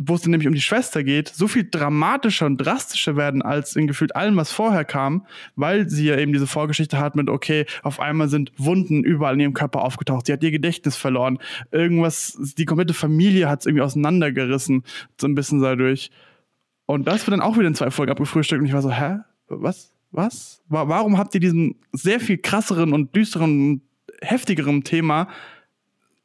wo 0.02 0.16
es 0.16 0.26
nämlich 0.26 0.48
um 0.48 0.54
die 0.54 0.62
Schwester 0.62 1.04
geht, 1.04 1.28
so 1.28 1.50
viel 1.50 1.68
dramatischer 1.70 2.46
und 2.46 2.58
drastischer 2.58 3.18
werden 3.18 3.42
als 3.42 3.76
in 3.76 3.86
gefühlt 3.86 4.16
allem, 4.16 4.38
was 4.38 4.50
vorher 4.50 4.86
kam, 4.86 5.26
weil 5.58 5.90
sie 5.90 6.06
ja 6.06 6.18
eben 6.18 6.32
diese 6.32 6.48
Vorgeschichte 6.48 6.98
hat 6.98 7.18
mit, 7.18 7.30
okay, 7.30 7.66
auf 7.84 8.00
einmal 8.00 8.30
sind 8.30 8.54
Wunden 8.58 9.04
überall 9.04 9.34
in 9.34 9.42
ihrem 9.42 9.54
Körper 9.54 9.82
aufgetaucht, 9.82 10.28
sie 10.28 10.34
hat 10.34 10.42
ihr 10.42 10.52
Gedächtnis 10.52 10.96
verloren, 10.96 11.38
irgendwas, 11.72 12.40
die 12.58 12.64
komplette 12.64 12.94
Familie 12.94 13.50
hat 13.50 13.60
es 13.60 13.66
irgendwie 13.66 13.84
auseinandergerissen, 13.84 14.84
so 15.20 15.28
ein 15.28 15.36
bisschen 15.36 15.62
dadurch. 15.62 16.12
Und 16.86 17.06
das 17.06 17.28
wird 17.28 17.34
dann 17.34 17.42
auch 17.42 17.58
wieder 17.58 17.68
in 17.68 17.76
zwei 17.76 17.92
Folgen 17.92 18.14
abgefrühstückt 18.14 18.62
und 18.62 18.68
ich 18.68 18.74
war 18.74 18.82
so, 18.82 18.92
hä? 18.92 19.18
Was? 19.50 19.92
Was? 20.12 20.62
Warum 20.70 21.18
habt 21.18 21.36
ihr 21.36 21.42
diesen 21.42 21.76
sehr 21.92 22.22
viel 22.22 22.38
krasseren 22.38 22.94
und 22.94 23.16
düsteren, 23.16 23.82
heftigeren 24.22 24.84
Thema 24.86 25.28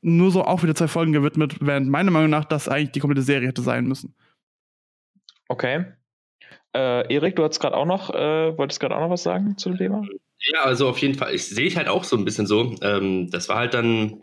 nur 0.05 0.31
so 0.31 0.45
auch 0.45 0.63
wieder 0.63 0.75
zwei 0.75 0.89
Folgen 0.89 1.13
gewidmet, 1.13 1.57
während 1.61 1.89
meiner 1.89 2.11
Meinung 2.11 2.31
nach 2.31 2.45
das 2.45 2.69
eigentlich 2.69 2.93
die 2.93 3.01
komplette 3.01 3.23
Serie 3.23 3.49
hätte 3.49 3.63
sein 3.63 3.87
müssen. 3.87 4.15
Okay. 5.49 5.87
Äh, 6.75 7.13
Erik, 7.13 7.37
du 7.37 7.45
hast 7.45 7.59
gerade 7.61 7.77
auch 7.77 7.87
noch, 7.87 8.11
äh, 8.11 8.57
wolltest 8.57 8.81
gerade 8.81 8.95
auch 8.97 9.01
noch 9.01 9.11
was 9.11 9.23
sagen 9.23 9.57
zu 9.57 9.71
dem 9.71 9.79
Thema? 9.79 10.03
Ja, 10.53 10.65
also 10.65 10.89
auf 10.89 10.99
jeden 10.99 11.15
Fall. 11.15 11.35
Ich 11.35 11.49
sehe 11.49 11.67
ich 11.67 11.77
halt 11.77 11.89
auch 11.89 12.05
so 12.05 12.17
ein 12.17 12.25
bisschen 12.25 12.47
so. 12.47 12.75
Ähm, 12.83 13.31
das 13.31 13.49
war 13.49 13.57
halt 13.57 13.73
dann, 13.73 14.23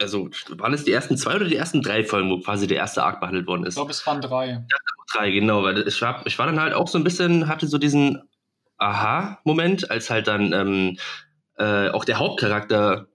also 0.00 0.30
waren 0.48 0.74
es 0.74 0.84
die 0.84 0.92
ersten 0.92 1.16
zwei 1.16 1.36
oder 1.36 1.44
die 1.44 1.56
ersten 1.56 1.82
drei 1.82 2.02
Folgen, 2.02 2.30
wo 2.30 2.40
quasi 2.40 2.66
der 2.66 2.78
erste 2.78 3.04
Arc 3.04 3.20
behandelt 3.20 3.46
worden 3.46 3.64
ist? 3.64 3.74
Ich 3.74 3.76
glaube, 3.76 3.92
es 3.92 4.04
waren 4.06 4.20
drei. 4.20 4.48
Ja, 4.48 4.78
drei, 5.12 5.30
genau, 5.30 5.62
weil 5.62 5.86
ich 5.86 6.02
war, 6.02 6.26
ich 6.26 6.38
war 6.38 6.46
dann 6.46 6.60
halt 6.60 6.74
auch 6.74 6.88
so 6.88 6.98
ein 6.98 7.04
bisschen, 7.04 7.46
hatte 7.46 7.68
so 7.68 7.78
diesen 7.78 8.22
Aha-Moment, 8.78 9.90
als 9.90 10.10
halt 10.10 10.26
dann 10.26 10.52
ähm, 10.52 10.98
äh, 11.58 11.90
auch 11.90 12.04
der 12.04 12.18
Hauptcharakter 12.18 13.06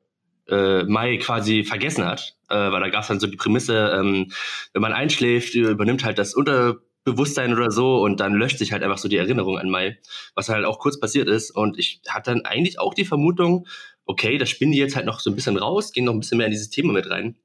äh, 0.50 0.84
Mai 0.84 1.18
quasi 1.18 1.64
vergessen 1.64 2.06
hat. 2.06 2.36
Äh, 2.50 2.56
weil 2.56 2.82
da 2.82 2.90
gab 2.90 3.02
es 3.02 3.08
dann 3.08 3.20
so 3.20 3.28
die 3.28 3.38
Prämisse, 3.38 3.94
ähm, 3.98 4.32
wenn 4.74 4.82
man 4.82 4.94
einschläft, 4.94 5.54
übernimmt 5.56 6.04
halt 6.04 6.18
das 6.18 6.34
Unterbewusstsein 6.34 7.54
oder 7.54 7.72
so 7.72 8.02
und 8.02 8.20
dann 8.20 8.34
löscht 8.34 8.58
sich 8.58 8.72
halt 8.72 8.84
einfach 8.84 8.98
so 8.98 9.08
die 9.08 9.18
Erinnerung 9.18 9.58
an 9.60 9.70
Mai, 9.70 10.00
was 10.36 10.50
halt 10.50 10.66
auch 10.66 10.80
kurz 10.80 11.00
passiert 11.00 11.28
ist. 11.28 11.52
Und 11.52 11.78
ich 11.78 12.02
hatte 12.08 12.32
dann 12.32 12.46
eigentlich 12.46 12.80
auch 12.80 12.94
die 12.94 13.06
Vermutung, 13.06 13.68
okay, 14.06 14.38
das 14.38 14.50
spinnen 14.50 14.72
die 14.72 14.80
jetzt 14.80 14.96
halt 14.96 15.06
noch 15.06 15.20
so 15.20 15.30
ein 15.30 15.36
bisschen 15.36 15.58
raus, 15.58 15.92
gehen 15.92 16.06
noch 16.06 16.14
ein 16.14 16.20
bisschen 16.20 16.38
mehr 16.38 16.48
in 16.48 16.52
dieses 16.52 16.70
Thema 16.70 16.94
mit 16.94 17.10
rein. 17.10 17.36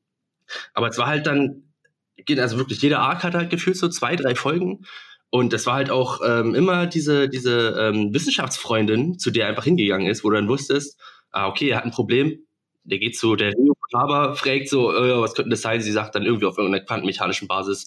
Aber 0.72 0.88
es 0.88 0.98
war 0.98 1.06
halt 1.06 1.26
dann, 1.26 1.64
also 2.38 2.58
wirklich 2.58 2.80
jeder 2.80 3.00
Arc 3.00 3.22
hat 3.22 3.34
halt 3.34 3.50
gefühlt 3.50 3.76
so 3.76 3.88
zwei, 3.88 4.16
drei 4.16 4.34
Folgen. 4.34 4.86
Und 5.30 5.52
das 5.52 5.66
war 5.66 5.74
halt 5.74 5.90
auch 5.90 6.20
ähm, 6.24 6.54
immer 6.54 6.86
diese, 6.86 7.28
diese 7.28 7.76
ähm, 7.78 8.14
Wissenschaftsfreundin, 8.14 9.18
zu 9.18 9.30
der 9.30 9.44
er 9.44 9.48
einfach 9.50 9.64
hingegangen 9.64 10.06
ist, 10.06 10.22
wo 10.22 10.30
du 10.30 10.36
dann 10.36 10.48
wusstest, 10.48 10.98
ah, 11.32 11.48
okay, 11.48 11.70
er 11.70 11.78
hat 11.78 11.84
ein 11.84 11.90
Problem, 11.90 12.38
der 12.84 12.98
geht 12.98 13.16
zu 13.16 13.36
der 13.36 13.52
Rio 13.52 13.74
Kotaba, 13.74 14.34
fragt 14.34 14.68
so, 14.68 14.94
äh, 14.94 15.20
was 15.20 15.34
könnte 15.34 15.50
das 15.50 15.62
sein? 15.62 15.80
Sie 15.80 15.92
sagt 15.92 16.14
dann 16.14 16.24
irgendwie 16.24 16.46
auf 16.46 16.58
irgendeiner 16.58 16.84
quantenmechanischen 16.84 17.48
Basis, 17.48 17.86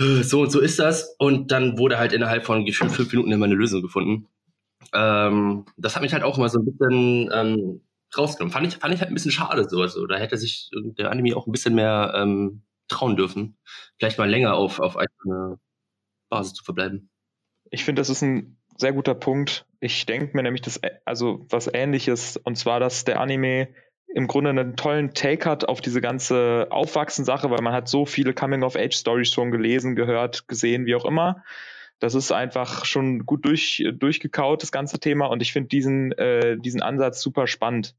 äh, 0.00 0.22
so 0.22 0.42
und 0.42 0.50
so 0.50 0.60
ist 0.60 0.78
das. 0.78 1.14
Und 1.18 1.50
dann 1.50 1.78
wurde 1.78 1.98
halt 1.98 2.12
innerhalb 2.12 2.44
von 2.44 2.64
gefühlt 2.64 2.92
fünf 2.92 3.12
Minuten 3.12 3.32
immer 3.32 3.46
eine 3.46 3.54
Lösung 3.54 3.82
gefunden. 3.82 4.28
Ähm, 4.92 5.66
das 5.76 5.94
hat 5.94 6.02
mich 6.02 6.12
halt 6.12 6.24
auch 6.24 6.38
immer 6.38 6.48
so 6.48 6.58
ein 6.58 6.64
bisschen 6.64 7.30
ähm, 7.32 7.82
rausgenommen. 8.16 8.52
Fand 8.52 8.66
ich, 8.66 8.76
fand 8.76 8.94
ich 8.94 9.00
halt 9.00 9.10
ein 9.10 9.14
bisschen 9.14 9.30
schade 9.30 9.68
so. 9.68 9.80
Also, 9.80 10.06
da 10.06 10.16
hätte 10.16 10.36
sich 10.36 10.70
der 10.72 11.10
Anime 11.10 11.36
auch 11.36 11.46
ein 11.46 11.52
bisschen 11.52 11.74
mehr 11.74 12.12
ähm, 12.16 12.62
trauen 12.88 13.16
dürfen. 13.16 13.56
Vielleicht 13.98 14.18
mal 14.18 14.28
länger 14.28 14.54
auf, 14.54 14.80
auf 14.80 14.96
eine 14.96 15.58
Basis 16.28 16.54
zu 16.54 16.64
verbleiben. 16.64 17.10
Ich 17.70 17.84
finde, 17.84 18.00
das 18.00 18.10
ist 18.10 18.22
ein 18.22 18.58
sehr 18.76 18.92
guter 18.92 19.14
Punkt. 19.14 19.66
Ich 19.80 20.06
denke 20.06 20.36
mir 20.36 20.42
nämlich 20.42 20.62
das, 20.62 20.80
also 21.04 21.46
was 21.48 21.68
ähnliches, 21.72 22.36
und 22.36 22.56
zwar, 22.56 22.80
dass 22.80 23.04
der 23.04 23.20
Anime 23.20 23.68
im 24.14 24.26
Grunde 24.26 24.50
einen 24.50 24.76
tollen 24.76 25.14
Take 25.14 25.48
hat 25.48 25.68
auf 25.68 25.80
diese 25.80 26.00
ganze 26.00 26.66
Aufwachsen-Sache, 26.70 27.50
weil 27.50 27.62
man 27.62 27.72
hat 27.72 27.88
so 27.88 28.04
viele 28.04 28.34
Coming-of-Age-Stories 28.34 29.30
schon 29.30 29.50
gelesen, 29.50 29.96
gehört, 29.96 30.48
gesehen, 30.48 30.86
wie 30.86 30.94
auch 30.94 31.04
immer. 31.04 31.42
Das 31.98 32.14
ist 32.14 32.32
einfach 32.32 32.84
schon 32.84 33.26
gut 33.26 33.44
durch, 33.46 33.84
durchgekaut, 33.92 34.62
das 34.62 34.72
ganze 34.72 34.98
Thema. 34.98 35.26
Und 35.26 35.40
ich 35.40 35.52
finde 35.52 35.68
diesen, 35.68 36.12
äh, 36.12 36.58
diesen 36.58 36.82
Ansatz 36.82 37.22
super 37.22 37.46
spannend. 37.46 37.94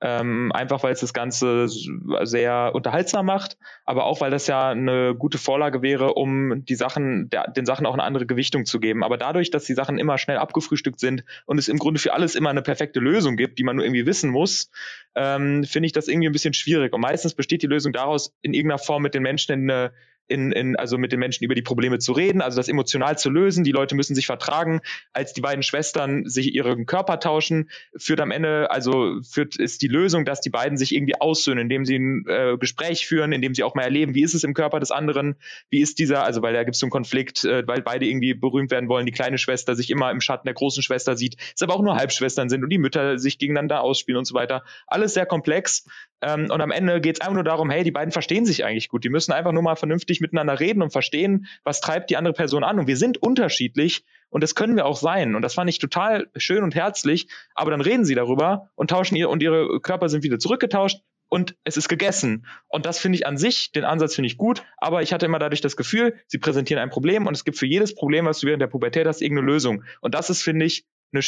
Ähm, 0.00 0.52
einfach 0.52 0.84
weil 0.84 0.92
es 0.92 1.00
das 1.00 1.12
Ganze 1.12 1.66
sehr 1.68 2.70
unterhaltsam 2.72 3.26
macht, 3.26 3.58
aber 3.84 4.04
auch 4.04 4.20
weil 4.20 4.30
das 4.30 4.46
ja 4.46 4.70
eine 4.70 5.16
gute 5.16 5.38
Vorlage 5.38 5.82
wäre, 5.82 6.14
um 6.14 6.64
die 6.64 6.76
Sachen, 6.76 7.28
der, 7.30 7.50
den 7.50 7.66
Sachen 7.66 7.84
auch 7.84 7.94
eine 7.94 8.04
andere 8.04 8.24
Gewichtung 8.24 8.64
zu 8.64 8.78
geben. 8.78 9.02
Aber 9.02 9.16
dadurch, 9.16 9.50
dass 9.50 9.64
die 9.64 9.74
Sachen 9.74 9.98
immer 9.98 10.16
schnell 10.16 10.36
abgefrühstückt 10.36 11.00
sind 11.00 11.24
und 11.46 11.58
es 11.58 11.68
im 11.68 11.78
Grunde 11.78 11.98
für 11.98 12.12
alles 12.12 12.36
immer 12.36 12.50
eine 12.50 12.62
perfekte 12.62 13.00
Lösung 13.00 13.36
gibt, 13.36 13.58
die 13.58 13.64
man 13.64 13.74
nur 13.74 13.84
irgendwie 13.84 14.06
wissen 14.06 14.30
muss, 14.30 14.70
ähm, 15.16 15.64
finde 15.64 15.86
ich 15.86 15.92
das 15.92 16.06
irgendwie 16.06 16.28
ein 16.28 16.32
bisschen 16.32 16.54
schwierig. 16.54 16.92
Und 16.92 17.00
meistens 17.00 17.34
besteht 17.34 17.62
die 17.62 17.66
Lösung 17.66 17.92
daraus, 17.92 18.32
in 18.40 18.54
irgendeiner 18.54 18.78
Form 18.78 19.02
mit 19.02 19.14
den 19.14 19.22
Menschen 19.22 19.52
in 19.52 19.70
eine 19.70 19.92
in, 20.28 20.52
in, 20.52 20.76
also 20.76 20.98
mit 20.98 21.12
den 21.12 21.20
Menschen 21.20 21.44
über 21.44 21.54
die 21.54 21.62
Probleme 21.62 21.98
zu 21.98 22.12
reden, 22.12 22.40
also 22.40 22.56
das 22.56 22.68
emotional 22.68 23.18
zu 23.18 23.30
lösen. 23.30 23.64
Die 23.64 23.72
Leute 23.72 23.94
müssen 23.94 24.14
sich 24.14 24.26
vertragen. 24.26 24.80
Als 25.12 25.32
die 25.32 25.40
beiden 25.40 25.62
Schwestern 25.62 26.26
sich 26.26 26.54
ihren 26.54 26.86
Körper 26.86 27.18
tauschen, 27.18 27.70
führt 27.96 28.20
am 28.20 28.30
Ende, 28.30 28.70
also 28.70 29.20
führt 29.22 29.56
ist 29.56 29.82
die 29.82 29.88
Lösung, 29.88 30.24
dass 30.24 30.40
die 30.40 30.50
beiden 30.50 30.76
sich 30.78 30.94
irgendwie 30.94 31.20
aussöhnen, 31.20 31.62
indem 31.62 31.84
sie 31.84 31.96
ein 31.96 32.24
äh, 32.28 32.56
Gespräch 32.58 33.06
führen, 33.06 33.32
indem 33.32 33.54
sie 33.54 33.62
auch 33.62 33.74
mal 33.74 33.82
erleben, 33.82 34.14
wie 34.14 34.22
ist 34.22 34.34
es 34.34 34.44
im 34.44 34.54
Körper 34.54 34.80
des 34.80 34.90
anderen, 34.90 35.36
wie 35.70 35.80
ist 35.80 35.98
dieser, 35.98 36.24
also 36.24 36.42
weil 36.42 36.52
da 36.52 36.64
gibt 36.64 36.74
es 36.74 36.80
so 36.80 36.86
einen 36.86 36.90
Konflikt, 36.90 37.44
äh, 37.44 37.66
weil 37.66 37.82
beide 37.82 38.06
irgendwie 38.06 38.34
berühmt 38.34 38.70
werden 38.70 38.88
wollen, 38.88 39.06
die 39.06 39.12
kleine 39.12 39.38
Schwester 39.38 39.74
sich 39.74 39.90
immer 39.90 40.10
im 40.10 40.20
Schatten 40.20 40.46
der 40.46 40.54
großen 40.54 40.82
Schwester 40.82 41.16
sieht, 41.16 41.36
es 41.54 41.62
aber 41.62 41.74
auch 41.74 41.82
nur 41.82 41.96
Halbschwestern 41.96 42.48
sind 42.48 42.62
und 42.62 42.70
die 42.70 42.78
Mütter 42.78 43.18
sich 43.18 43.38
gegeneinander 43.38 43.80
ausspielen 43.80 44.18
und 44.18 44.24
so 44.24 44.34
weiter. 44.34 44.62
Alles 44.86 45.14
sehr 45.14 45.26
komplex. 45.26 45.86
Ähm, 46.20 46.48
und 46.50 46.60
am 46.60 46.70
Ende 46.70 47.00
geht 47.00 47.16
es 47.16 47.20
einfach 47.20 47.34
nur 47.34 47.44
darum, 47.44 47.70
hey, 47.70 47.84
die 47.84 47.90
beiden 47.90 48.10
verstehen 48.10 48.44
sich 48.44 48.64
eigentlich 48.64 48.88
gut. 48.88 49.04
Die 49.04 49.08
müssen 49.08 49.32
einfach 49.32 49.52
nur 49.52 49.62
mal 49.62 49.76
vernünftig 49.76 50.17
miteinander 50.20 50.60
reden 50.60 50.82
und 50.82 50.90
verstehen, 50.90 51.46
was 51.64 51.80
treibt 51.80 52.10
die 52.10 52.16
andere 52.16 52.34
Person 52.34 52.64
an. 52.64 52.78
Und 52.78 52.86
wir 52.86 52.96
sind 52.96 53.18
unterschiedlich 53.18 54.04
und 54.30 54.42
das 54.42 54.54
können 54.54 54.76
wir 54.76 54.86
auch 54.86 54.96
sein. 54.96 55.34
Und 55.34 55.42
das 55.42 55.54
fand 55.54 55.70
ich 55.70 55.78
total 55.78 56.28
schön 56.36 56.62
und 56.62 56.74
herzlich. 56.74 57.28
Aber 57.54 57.70
dann 57.70 57.80
reden 57.80 58.04
sie 58.04 58.14
darüber 58.14 58.70
und 58.74 58.90
tauschen 58.90 59.16
ihr 59.16 59.30
und 59.30 59.42
ihre 59.42 59.80
Körper 59.80 60.08
sind 60.08 60.22
wieder 60.22 60.38
zurückgetauscht 60.38 61.00
und 61.28 61.56
es 61.64 61.76
ist 61.76 61.88
gegessen. 61.88 62.46
Und 62.68 62.86
das 62.86 62.98
finde 62.98 63.16
ich 63.16 63.26
an 63.26 63.36
sich, 63.36 63.72
den 63.72 63.84
Ansatz 63.84 64.14
finde 64.14 64.26
ich 64.26 64.36
gut, 64.36 64.64
aber 64.78 65.02
ich 65.02 65.12
hatte 65.12 65.26
immer 65.26 65.38
dadurch 65.38 65.60
das 65.60 65.76
Gefühl, 65.76 66.14
sie 66.26 66.38
präsentieren 66.38 66.82
ein 66.82 66.90
Problem 66.90 67.26
und 67.26 67.34
es 67.34 67.44
gibt 67.44 67.58
für 67.58 67.66
jedes 67.66 67.94
Problem, 67.94 68.24
was 68.26 68.40
du 68.40 68.46
während 68.46 68.62
der 68.62 68.68
Pubertät 68.68 69.06
hast, 69.06 69.22
irgendeine 69.22 69.46
Lösung. 69.46 69.84
Und 70.00 70.14
das 70.14 70.30
ist, 70.30 70.42
finde 70.42 70.64
ich, 70.64 70.86
eine, 71.12 71.22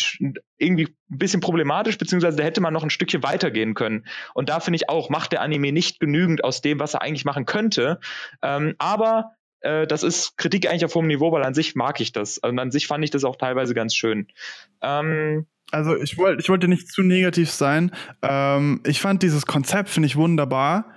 irgendwie 0.58 0.88
ein 1.10 1.18
bisschen 1.18 1.40
problematisch, 1.40 1.98
beziehungsweise 1.98 2.36
da 2.36 2.44
hätte 2.44 2.60
man 2.60 2.72
noch 2.72 2.82
ein 2.82 2.90
Stückchen 2.90 3.22
weitergehen 3.22 3.74
können. 3.74 4.06
Und 4.34 4.48
da 4.48 4.60
finde 4.60 4.76
ich 4.76 4.88
auch, 4.88 5.10
macht 5.10 5.32
der 5.32 5.42
Anime 5.42 5.72
nicht 5.72 6.00
genügend 6.00 6.44
aus 6.44 6.60
dem, 6.60 6.78
was 6.78 6.94
er 6.94 7.02
eigentlich 7.02 7.24
machen 7.24 7.46
könnte. 7.46 7.98
Ähm, 8.42 8.74
aber 8.78 9.32
äh, 9.60 9.86
das 9.86 10.02
ist 10.02 10.36
Kritik 10.36 10.68
eigentlich 10.68 10.84
auf 10.84 10.94
hohem 10.94 11.06
Niveau, 11.06 11.32
weil 11.32 11.42
an 11.42 11.54
sich 11.54 11.74
mag 11.74 12.00
ich 12.00 12.12
das. 12.12 12.38
Und 12.38 12.58
an 12.58 12.70
sich 12.70 12.86
fand 12.86 13.04
ich 13.04 13.10
das 13.10 13.24
auch 13.24 13.36
teilweise 13.36 13.74
ganz 13.74 13.94
schön. 13.94 14.28
Ähm, 14.82 15.46
also 15.70 15.96
ich 15.96 16.18
wollte 16.18 16.42
ich 16.42 16.48
wollte 16.48 16.68
nicht 16.68 16.88
zu 16.88 17.02
negativ 17.02 17.50
sein. 17.50 17.92
Ähm, 18.22 18.80
ich 18.84 19.00
fand 19.00 19.22
dieses 19.22 19.46
Konzept, 19.46 19.88
finde 19.88 20.08
ich 20.08 20.16
wunderbar 20.16 20.92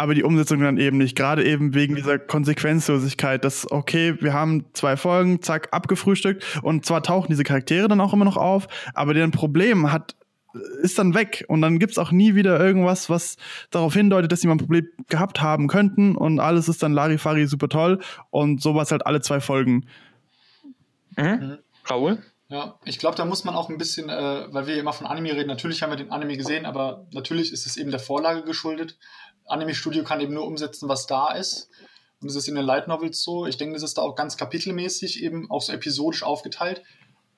aber 0.00 0.14
die 0.14 0.24
Umsetzung 0.24 0.60
dann 0.60 0.78
eben 0.78 0.96
nicht. 0.96 1.14
Gerade 1.14 1.44
eben 1.44 1.74
wegen 1.74 1.94
dieser 1.94 2.18
Konsequenzlosigkeit, 2.18 3.44
dass, 3.44 3.70
okay, 3.70 4.16
wir 4.20 4.32
haben 4.32 4.64
zwei 4.72 4.96
Folgen, 4.96 5.42
zack, 5.42 5.68
abgefrühstückt 5.72 6.60
und 6.62 6.86
zwar 6.86 7.02
tauchen 7.02 7.28
diese 7.28 7.44
Charaktere 7.44 7.86
dann 7.86 8.00
auch 8.00 8.14
immer 8.14 8.24
noch 8.24 8.38
auf, 8.38 8.66
aber 8.94 9.12
deren 9.14 9.30
Problem 9.30 9.92
hat 9.92 10.16
ist 10.82 10.98
dann 10.98 11.14
weg 11.14 11.44
und 11.46 11.60
dann 11.60 11.78
gibt 11.78 11.92
es 11.92 11.98
auch 11.98 12.10
nie 12.10 12.34
wieder 12.34 12.58
irgendwas, 12.58 13.08
was 13.08 13.36
darauf 13.70 13.94
hindeutet, 13.94 14.32
dass 14.32 14.40
sie 14.40 14.48
mal 14.48 14.54
ein 14.54 14.58
Problem 14.58 14.88
gehabt 15.08 15.40
haben 15.40 15.68
könnten 15.68 16.16
und 16.16 16.40
alles 16.40 16.68
ist 16.68 16.82
dann 16.82 16.92
Larifari 16.92 17.46
super 17.46 17.68
toll 17.68 18.00
und 18.30 18.60
sowas 18.60 18.90
halt 18.90 19.06
alle 19.06 19.20
zwei 19.20 19.40
Folgen. 19.40 19.86
Mhm. 21.16 21.24
mhm. 21.24 21.58
Raoul? 21.84 22.18
Ja, 22.48 22.80
ich 22.84 22.98
glaube, 22.98 23.16
da 23.16 23.24
muss 23.24 23.44
man 23.44 23.54
auch 23.54 23.70
ein 23.70 23.78
bisschen, 23.78 24.08
äh, 24.08 24.46
weil 24.50 24.66
wir 24.66 24.76
immer 24.76 24.92
von 24.92 25.06
Anime 25.06 25.32
reden, 25.32 25.46
natürlich 25.46 25.82
haben 25.82 25.90
wir 25.90 25.96
den 25.96 26.10
Anime 26.10 26.36
gesehen, 26.36 26.66
aber 26.66 27.06
natürlich 27.12 27.52
ist 27.52 27.64
es 27.64 27.76
eben 27.76 27.92
der 27.92 28.00
Vorlage 28.00 28.42
geschuldet. 28.42 28.98
Anime-Studio 29.50 30.04
kann 30.04 30.20
eben 30.20 30.34
nur 30.34 30.46
umsetzen, 30.46 30.88
was 30.88 31.06
da 31.06 31.32
ist. 31.32 31.70
Und 32.20 32.28
das 32.28 32.36
ist 32.36 32.48
in 32.48 32.54
den 32.54 32.64
Light 32.64 32.88
Novels 32.88 33.22
so. 33.22 33.46
Ich 33.46 33.56
denke, 33.56 33.74
das 33.74 33.82
ist 33.82 33.96
da 33.98 34.02
auch 34.02 34.14
ganz 34.14 34.36
kapitelmäßig 34.36 35.22
eben 35.22 35.50
auch 35.50 35.62
so 35.62 35.72
episodisch 35.72 36.22
aufgeteilt. 36.22 36.82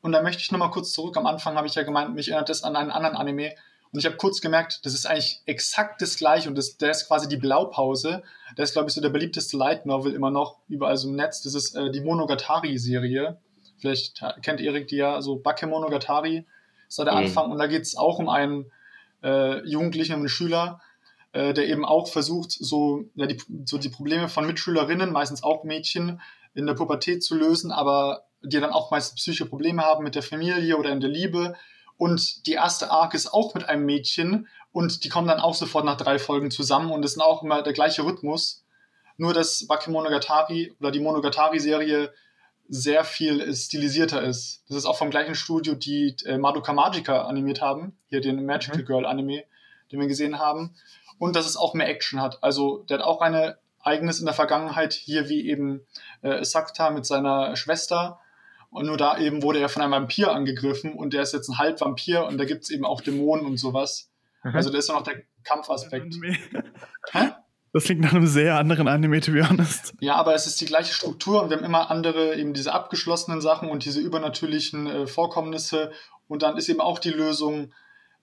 Und 0.01 0.13
da 0.13 0.23
möchte 0.23 0.43
ich 0.43 0.51
nochmal 0.51 0.71
kurz 0.71 0.93
zurück. 0.93 1.17
Am 1.17 1.27
Anfang 1.27 1.57
habe 1.57 1.67
ich 1.67 1.75
ja 1.75 1.85
gemeint, 1.85 2.15
mich 2.15 2.29
erinnert 2.29 2.49
das 2.49 2.65
an 2.65 2.75
einen 2.75 2.91
anderen 2.91 3.17
Anime. 3.17 3.55
Und 3.93 3.99
ich 3.99 4.07
habe 4.07 4.17
kurz 4.17 4.41
gemerkt, 4.41 4.85
das 4.85 4.95
ist 4.95 5.07
eigentlich 5.07 5.43
exakt 5.47 6.01
das 6.01 6.17
gleiche 6.17 6.49
und 6.49 6.57
das, 6.57 6.79
der 6.79 6.91
ist 6.91 7.07
quasi 7.07 7.29
die 7.29 7.37
Blaupause. 7.37 8.23
Der 8.57 8.65
ist, 8.65 8.73
glaube 8.73 8.89
ich, 8.89 8.95
so 8.95 9.01
der 9.01 9.11
beliebteste 9.11 9.57
Light 9.57 9.87
Novel 9.87 10.15
immer 10.15 10.31
noch 10.31 10.59
überall 10.69 10.97
so 10.97 11.09
im 11.09 11.15
Netz. 11.15 11.43
Das 11.43 11.55
ist 11.55 11.77
äh, 11.77 11.91
die 11.91 12.01
Monogatari-Serie. 12.01 13.39
Vielleicht 13.79 14.25
kennt 14.43 14.61
Erik 14.61 14.89
die 14.89 14.97
ja, 14.97 15.21
so 15.21 15.37
Bakemonogatari 15.37 16.47
ist 16.89 16.99
da 16.99 17.05
der 17.05 17.15
mhm. 17.15 17.27
Anfang. 17.27 17.51
Und 17.51 17.59
da 17.59 17.67
geht 17.67 17.83
es 17.83 17.97
auch 17.97 18.19
um 18.19 18.29
einen 18.29 18.71
äh, 19.23 19.65
Jugendlichen, 19.67 20.15
um 20.15 20.21
einen 20.21 20.29
Schüler, 20.29 20.81
äh, 21.33 21.53
der 21.53 21.69
eben 21.69 21.85
auch 21.85 22.09
versucht, 22.09 22.53
so, 22.53 23.05
ja, 23.15 23.27
die, 23.27 23.41
so 23.65 23.79
die 23.79 23.89
Probleme 23.89 24.29
von 24.29 24.47
Mitschülerinnen, 24.47 25.13
meistens 25.13 25.43
auch 25.43 25.65
Mädchen, 25.65 26.21
in 26.55 26.67
der 26.67 26.75
Pubertät 26.75 27.23
zu 27.23 27.35
lösen, 27.35 27.73
aber 27.73 28.25
die 28.43 28.61
dann 28.61 28.73
auch 28.73 28.91
meistens 28.91 29.17
psychische 29.17 29.47
Probleme 29.47 29.83
haben 29.83 30.05
mit 30.05 30.15
der 30.15 30.23
Familie 30.23 30.77
oder 30.77 30.91
in 30.91 31.01
der 31.01 31.11
Liebe. 31.11 31.55
Und 31.97 32.47
die 32.47 32.53
erste 32.53 32.91
Arc 32.91 33.15
ist 33.15 33.33
auch 33.33 33.55
mit 33.55 33.69
einem 33.69 33.87
Mädchen 33.87 34.49
und 34.73 35.05
die 35.05 35.09
kommen 35.09 35.29
dann 35.29 35.41
auch 35.41 35.55
sofort 35.55 35.85
nach 35.85 35.97
drei 35.97 36.19
Folgen 36.19 36.51
zusammen 36.51 36.91
und 36.91 37.05
es 37.05 37.13
ist 37.13 37.21
auch 37.21 37.43
immer 37.43 37.63
der 37.63 37.73
gleiche 37.73 38.05
Rhythmus. 38.05 38.65
Nur, 39.17 39.35
dass 39.35 39.67
Bakemonogatari 39.67 40.75
oder 40.81 40.91
die 40.91 41.01
Monogatari-Serie 41.01 42.13
sehr 42.69 43.05
viel 43.05 43.55
stilisierter 43.55 44.23
ist. 44.23 44.65
Das 44.69 44.79
ist 44.79 44.87
auch 44.87 44.97
vom 44.97 45.11
gleichen 45.11 45.35
Studio, 45.35 45.75
die 45.75 46.17
äh, 46.25 46.39
Madoka 46.39 46.73
Magica 46.73 47.23
animiert 47.23 47.61
haben, 47.61 47.97
hier 48.09 48.21
den 48.21 48.47
Magical 48.47 48.81
mhm. 48.81 48.87
Girl 48.87 49.07
Anime, 49.07 49.45
den 49.91 50.01
wir 50.01 50.07
gesehen 50.07 50.39
haben. 50.39 50.75
Und 51.19 51.37
dass 51.37 51.47
es 51.47 51.57
auch 51.57 51.75
mehr 51.75 51.89
Action 51.89 52.21
hat. 52.21 52.43
Also 52.43 52.85
der 52.89 52.99
hat 52.99 53.05
auch 53.05 53.21
eine 53.21 53.59
eigenes 53.81 54.21
in 54.21 54.27
der 54.27 54.35
Vergangenheit, 54.35 54.93
hier 54.93 55.29
wie 55.29 55.49
eben 55.49 55.81
äh, 56.23 56.45
Sakta 56.45 56.91
mit 56.91 57.07
seiner 57.07 57.57
Schwester. 57.57 58.21
Und 58.71 58.87
nur 58.87 58.97
da 58.97 59.19
eben 59.19 59.43
wurde 59.43 59.59
er 59.59 59.69
von 59.69 59.83
einem 59.83 59.93
Vampir 59.93 60.33
angegriffen 60.33 60.95
und 60.95 61.13
der 61.13 61.23
ist 61.23 61.35
jetzt 61.35 61.49
ein 61.49 61.59
Halbvampir 61.59 62.25
und 62.25 62.39
da 62.39 62.45
gibt 62.45 62.63
es 62.63 62.71
eben 62.71 62.87
auch 62.87 63.01
Dämonen 63.01 63.45
und 63.45 63.59
sowas. 63.59 64.11
Mhm. 64.43 64.57
Also 64.57 64.71
da 64.71 64.79
ist 64.79 64.89
noch 64.89 65.03
der 65.03 65.23
Kampfaspekt. 65.45 66.15
Das 67.75 67.85
klingt 67.85 68.03
nach 68.03 68.13
einem 68.13 68.27
sehr 68.27 68.59
anderen 68.59 68.87
Anime, 68.87 69.21
to 69.21 69.33
be 69.33 69.49
honest. 69.49 69.95
Ja, 70.01 70.17
aber 70.17 70.35
es 70.35 70.47
ist 70.47 70.61
die 70.61 70.67
gleiche 70.67 70.93
Struktur 70.93 71.43
und 71.43 71.49
wir 71.49 71.57
haben 71.57 71.65
immer 71.65 71.91
andere, 71.91 72.37
eben 72.37 72.53
diese 72.53 72.73
abgeschlossenen 72.73 73.41
Sachen 73.41 73.71
und 73.71 73.87
diese 73.87 74.01
übernatürlichen 74.01 74.87
äh, 74.87 75.07
Vorkommnisse. 75.07 75.91
Und 76.29 76.43
dann 76.43 76.59
ist 76.59 76.69
eben 76.69 76.83
auch 76.83 76.99
die 76.99 77.11
Lösung, 77.11 77.73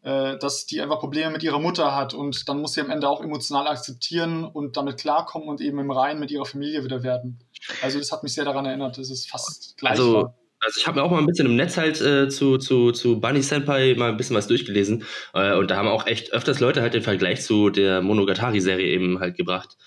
äh, 0.04 0.38
dass 0.38 0.66
die 0.66 0.82
einfach 0.82 1.00
Probleme 1.00 1.32
mit 1.32 1.44
ihrer 1.44 1.60
Mutter 1.60 1.96
hat 1.96 2.14
und 2.14 2.48
dann 2.48 2.62
muss 2.62 2.74
sie 2.74 2.82
am 2.82 2.90
Ende 2.90 3.10
auch 3.10 3.22
emotional 3.22 3.68
akzeptieren 3.68 4.46
und 4.46 4.78
damit 4.78 4.98
klarkommen 4.98 5.50
und 5.50 5.62
eben 5.62 5.80
im 5.80 5.92
Reinen 5.92 6.20
mit 6.20 6.32
ihrer 6.32 6.46
Familie 6.46 6.84
wieder 6.84 7.04
werden. 7.04 7.40
Also 7.82 8.00
das 8.00 8.12
hat 8.12 8.24
mich 8.24 8.34
sehr 8.34 8.46
daran 8.46 8.66
erinnert, 8.66 8.98
das 8.98 9.10
ist 9.10 9.30
fast 9.30 9.78
gleich. 9.78 9.92
Also 9.92 10.34
also 10.62 10.78
ich 10.78 10.88
habe 10.88 11.00
mir 11.00 11.06
auch 11.06 11.12
mal 11.12 11.20
ein 11.20 11.26
bisschen 11.26 11.46
im 11.46 11.56
Netz 11.56 11.78
halt 11.78 12.02
äh, 12.02 12.28
zu, 12.28 12.58
zu, 12.58 12.92
zu 12.92 13.22
Bunny 13.22 13.42
Senpai 13.42 13.96
mal 13.98 14.10
ein 14.10 14.18
bisschen 14.18 14.36
was 14.36 14.48
durchgelesen. 14.48 15.06
Äh, 15.34 15.56
und 15.56 15.72
da 15.72 15.78
haben 15.78 15.88
auch 15.88 16.06
echt 16.06 16.34
öfters 16.34 16.60
Leute 16.60 16.82
halt 16.82 16.94
den 16.94 17.02
Vergleich 17.02 17.42
zu 17.44 17.70
der 17.70 18.02
Monogatari-Serie 18.02 18.88
eben 18.88 19.20
halt 19.22 19.38
gebracht. 19.38 19.78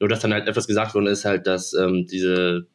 Nur 0.00 0.08
dass 0.08 0.20
dann 0.20 0.32
halt 0.32 0.48
etwas 0.48 0.66
gesagt 0.66 0.94
worden 0.94 1.06
ist, 1.06 1.26
halt, 1.26 1.46
dass 1.46 1.74
ähm, 1.74 2.06
diese 2.10 2.66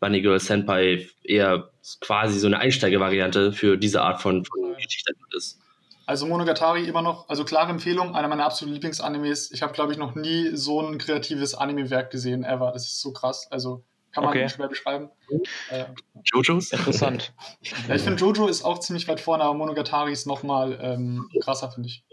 Bunny 0.00 0.20
Girl 0.20 0.38
Senpai 0.38 1.08
eher 1.24 1.70
quasi 2.00 2.38
so 2.38 2.46
eine 2.46 2.58
Einsteigervariante 2.58 3.52
für 3.52 3.78
diese 3.78 4.02
Art 4.02 4.20
von, 4.20 4.44
von 4.44 4.74
Geschichte 4.74 5.14
ist. 5.34 5.60
Also 6.06 6.26
Monogatari 6.26 6.84
immer 6.84 7.02
noch, 7.02 7.28
also 7.28 7.44
klare 7.44 7.70
Empfehlung, 7.70 8.14
einer 8.14 8.28
meiner 8.28 8.44
absoluten 8.44 8.74
Lieblingsanimes. 8.74 9.52
Ich 9.52 9.62
habe, 9.62 9.72
glaube 9.72 9.92
ich, 9.92 9.98
noch 9.98 10.14
nie 10.14 10.50
so 10.54 10.80
ein 10.80 10.98
kreatives 10.98 11.54
Anime-Werk 11.54 12.10
gesehen, 12.10 12.44
ever. 12.44 12.72
Das 12.72 12.86
ist 12.86 13.00
so 13.00 13.12
krass. 13.12 13.46
Also 13.50 13.84
kann 14.12 14.24
man 14.24 14.32
okay. 14.32 14.48
schwer 14.48 14.68
beschreiben. 14.68 15.10
Äh, 15.70 15.84
Jojos? 16.24 16.72
Interessant. 16.72 17.32
ja, 17.88 17.94
ich 17.94 18.02
finde 18.02 18.20
Jojo 18.20 18.46
ist 18.46 18.64
auch 18.64 18.78
ziemlich 18.80 19.08
weit 19.08 19.20
vorne, 19.20 19.44
aber 19.44 19.54
Monogatari 19.54 20.12
ist 20.12 20.26
nochmal 20.26 20.78
ähm, 20.82 21.28
krasser, 21.40 21.70
finde 21.70 21.88
ich. 21.88 22.04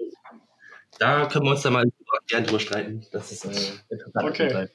Da 0.97 1.25
können 1.27 1.45
wir 1.45 1.51
uns 1.51 1.61
dann 1.61 1.73
mal 1.73 1.85
gerne 2.27 2.45
drüber 2.45 2.59
streiten. 2.59 3.05
Das 3.11 3.31
ist 3.31 3.45
äh, 3.45 3.49
interessant. 3.89 4.29
Okay. 4.29 4.67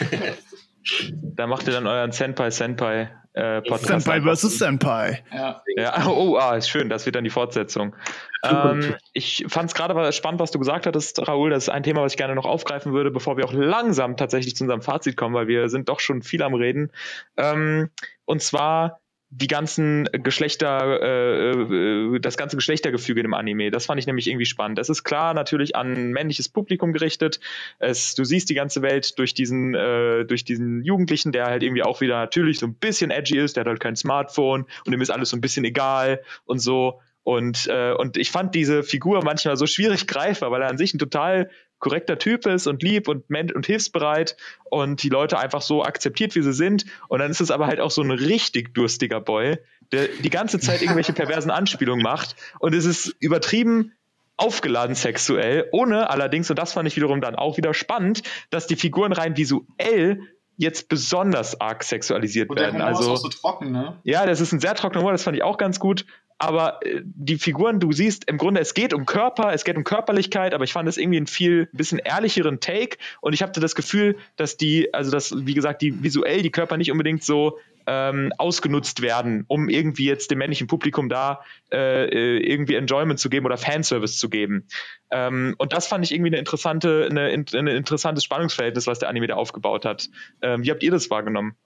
da 1.12 1.46
macht 1.46 1.66
ihr 1.66 1.72
dann 1.72 1.86
euren 1.86 2.12
Senpai 2.12 2.50
Senpai 2.50 3.10
äh, 3.32 3.62
Podcast. 3.62 3.86
Senpai 3.86 4.22
versus 4.22 4.58
Senpai. 4.58 5.22
Ja. 5.32 5.62
ja. 5.76 6.06
Oh, 6.06 6.36
ah, 6.36 6.56
ist 6.56 6.68
schön, 6.68 6.88
das 6.88 7.06
wird 7.06 7.16
dann 7.16 7.24
die 7.24 7.30
Fortsetzung. 7.30 7.94
Ähm, 8.42 8.96
ich 9.12 9.44
fand 9.48 9.70
es 9.70 9.74
gerade 9.74 10.12
spannend, 10.12 10.40
was 10.40 10.50
du 10.50 10.58
gesagt 10.58 10.86
hattest, 10.86 11.26
Raoul. 11.28 11.50
Das 11.50 11.64
ist 11.64 11.68
ein 11.68 11.82
Thema, 11.82 12.02
was 12.02 12.12
ich 12.12 12.18
gerne 12.18 12.34
noch 12.34 12.46
aufgreifen 12.46 12.92
würde, 12.92 13.10
bevor 13.10 13.36
wir 13.36 13.44
auch 13.44 13.52
langsam 13.52 14.16
tatsächlich 14.16 14.56
zu 14.56 14.64
unserem 14.64 14.82
Fazit 14.82 15.16
kommen, 15.16 15.34
weil 15.34 15.46
wir 15.46 15.68
sind 15.68 15.88
doch 15.88 16.00
schon 16.00 16.22
viel 16.22 16.42
am 16.42 16.54
Reden. 16.54 16.90
Ähm, 17.36 17.90
und 18.24 18.42
zwar 18.42 19.00
die 19.32 19.46
ganzen 19.46 20.08
Geschlechter, 20.12 21.00
äh, 21.00 21.50
äh, 21.52 22.18
das 22.18 22.36
ganze 22.36 22.56
Geschlechtergefüge 22.56 23.20
im 23.20 23.32
Anime. 23.32 23.70
Das 23.70 23.86
fand 23.86 24.00
ich 24.00 24.06
nämlich 24.06 24.26
irgendwie 24.26 24.44
spannend. 24.44 24.80
Es 24.80 24.88
ist 24.88 25.04
klar 25.04 25.34
natürlich 25.34 25.76
an 25.76 26.10
männliches 26.10 26.48
Publikum 26.48 26.92
gerichtet. 26.92 27.38
Es, 27.78 28.16
du 28.16 28.24
siehst 28.24 28.50
die 28.50 28.54
ganze 28.54 28.82
Welt 28.82 29.18
durch 29.20 29.32
diesen, 29.32 29.74
äh, 29.74 30.24
durch 30.24 30.44
diesen 30.44 30.82
Jugendlichen, 30.82 31.30
der 31.30 31.46
halt 31.46 31.62
irgendwie 31.62 31.84
auch 31.84 32.00
wieder 32.00 32.18
natürlich 32.18 32.58
so 32.58 32.66
ein 32.66 32.74
bisschen 32.74 33.12
edgy 33.12 33.38
ist. 33.38 33.56
Der 33.56 33.62
hat 33.62 33.68
halt 33.68 33.80
kein 33.80 33.94
Smartphone 33.94 34.66
und 34.84 34.92
ihm 34.92 35.00
ist 35.00 35.10
alles 35.10 35.30
so 35.30 35.36
ein 35.36 35.40
bisschen 35.40 35.64
egal 35.64 36.22
und 36.44 36.58
so. 36.58 37.00
Und, 37.22 37.68
äh, 37.68 37.92
und 37.92 38.16
ich 38.16 38.32
fand 38.32 38.56
diese 38.56 38.82
Figur 38.82 39.22
manchmal 39.22 39.56
so 39.56 39.66
schwierig 39.66 40.08
greifbar, 40.08 40.50
weil 40.50 40.62
er 40.62 40.68
an 40.70 40.78
sich 40.78 40.92
ein 40.92 40.98
total 40.98 41.50
korrekter 41.80 42.18
Typ 42.18 42.46
ist 42.46 42.66
und 42.66 42.82
lieb 42.82 43.08
und, 43.08 43.24
und 43.30 43.66
hilfsbereit 43.66 44.36
und 44.64 45.02
die 45.02 45.08
Leute 45.08 45.38
einfach 45.38 45.62
so 45.62 45.82
akzeptiert, 45.82 46.34
wie 46.36 46.42
sie 46.42 46.52
sind. 46.52 46.84
Und 47.08 47.18
dann 47.18 47.30
ist 47.30 47.40
es 47.40 47.50
aber 47.50 47.66
halt 47.66 47.80
auch 47.80 47.90
so 47.90 48.02
ein 48.02 48.10
richtig 48.10 48.74
durstiger 48.74 49.20
Boy, 49.20 49.58
der 49.90 50.08
die 50.22 50.30
ganze 50.30 50.60
Zeit 50.60 50.82
irgendwelche 50.82 51.12
perversen 51.12 51.50
Anspielungen 51.50 52.02
macht. 52.02 52.36
Und 52.60 52.74
es 52.74 52.84
ist 52.84 53.16
übertrieben 53.18 53.92
aufgeladen 54.36 54.94
sexuell, 54.94 55.68
ohne 55.72 56.08
allerdings, 56.08 56.48
und 56.48 56.58
das 56.58 56.72
fand 56.72 56.88
ich 56.88 56.96
wiederum 56.96 57.20
dann 57.20 57.34
auch 57.34 57.58
wieder 57.58 57.74
spannend, 57.74 58.22
dass 58.48 58.66
die 58.66 58.76
Figuren 58.76 59.12
rein 59.12 59.36
visuell 59.36 60.22
jetzt 60.56 60.88
besonders 60.88 61.60
arg 61.60 61.82
sexualisiert 61.82 62.50
und 62.50 62.58
werden. 62.58 62.80
also, 62.80 63.02
ist 63.02 63.08
auch 63.08 63.16
so 63.16 63.28
trocken, 63.28 63.72
ne? 63.72 63.98
Ja, 64.04 64.26
das 64.26 64.40
ist 64.40 64.52
ein 64.52 64.60
sehr 64.60 64.74
trockener 64.74 65.00
Humor, 65.00 65.12
das 65.12 65.22
fand 65.22 65.36
ich 65.36 65.42
auch 65.42 65.58
ganz 65.58 65.80
gut 65.80 66.04
aber 66.40 66.84
äh, 66.84 67.02
die 67.04 67.38
Figuren, 67.38 67.80
du 67.80 67.92
siehst 67.92 68.24
im 68.24 68.38
Grunde, 68.38 68.60
es 68.60 68.74
geht 68.74 68.94
um 68.94 69.04
Körper, 69.04 69.52
es 69.52 69.64
geht 69.64 69.76
um 69.76 69.84
Körperlichkeit, 69.84 70.54
aber 70.54 70.64
ich 70.64 70.72
fand 70.72 70.88
es 70.88 70.96
irgendwie 70.96 71.18
einen 71.18 71.26
viel 71.26 71.68
bisschen 71.72 71.98
ehrlicheren 71.98 72.60
Take 72.60 72.96
und 73.20 73.34
ich 73.34 73.42
hatte 73.42 73.60
das 73.60 73.74
Gefühl, 73.74 74.16
dass 74.36 74.56
die, 74.56 74.92
also 74.94 75.10
dass, 75.10 75.34
wie 75.36 75.54
gesagt, 75.54 75.82
die 75.82 76.02
visuell 76.02 76.40
die 76.42 76.50
Körper 76.50 76.78
nicht 76.78 76.90
unbedingt 76.90 77.22
so 77.22 77.58
ähm, 77.86 78.32
ausgenutzt 78.38 79.02
werden, 79.02 79.44
um 79.48 79.68
irgendwie 79.68 80.06
jetzt 80.06 80.30
dem 80.30 80.38
männlichen 80.38 80.66
Publikum 80.66 81.10
da 81.10 81.44
äh, 81.70 82.06
äh 82.06 82.38
irgendwie 82.38 82.74
Enjoyment 82.74 83.18
zu 83.20 83.28
geben 83.28 83.44
oder 83.44 83.58
Fanservice 83.58 84.16
zu 84.16 84.30
geben. 84.30 84.66
Ähm, 85.10 85.54
und 85.58 85.74
das 85.74 85.88
fand 85.88 86.04
ich 86.04 86.12
irgendwie 86.12 86.30
eine 86.30 86.38
interessante, 86.38 87.06
eine, 87.10 87.24
ein 87.26 87.66
interessantes 87.66 88.24
Spannungsverhältnis, 88.24 88.86
was 88.86 88.98
der 88.98 89.10
Anime 89.10 89.26
da 89.26 89.34
aufgebaut 89.34 89.84
hat. 89.84 90.08
Ähm, 90.40 90.64
wie 90.64 90.70
habt 90.70 90.82
ihr 90.82 90.90
das 90.90 91.10
wahrgenommen? 91.10 91.56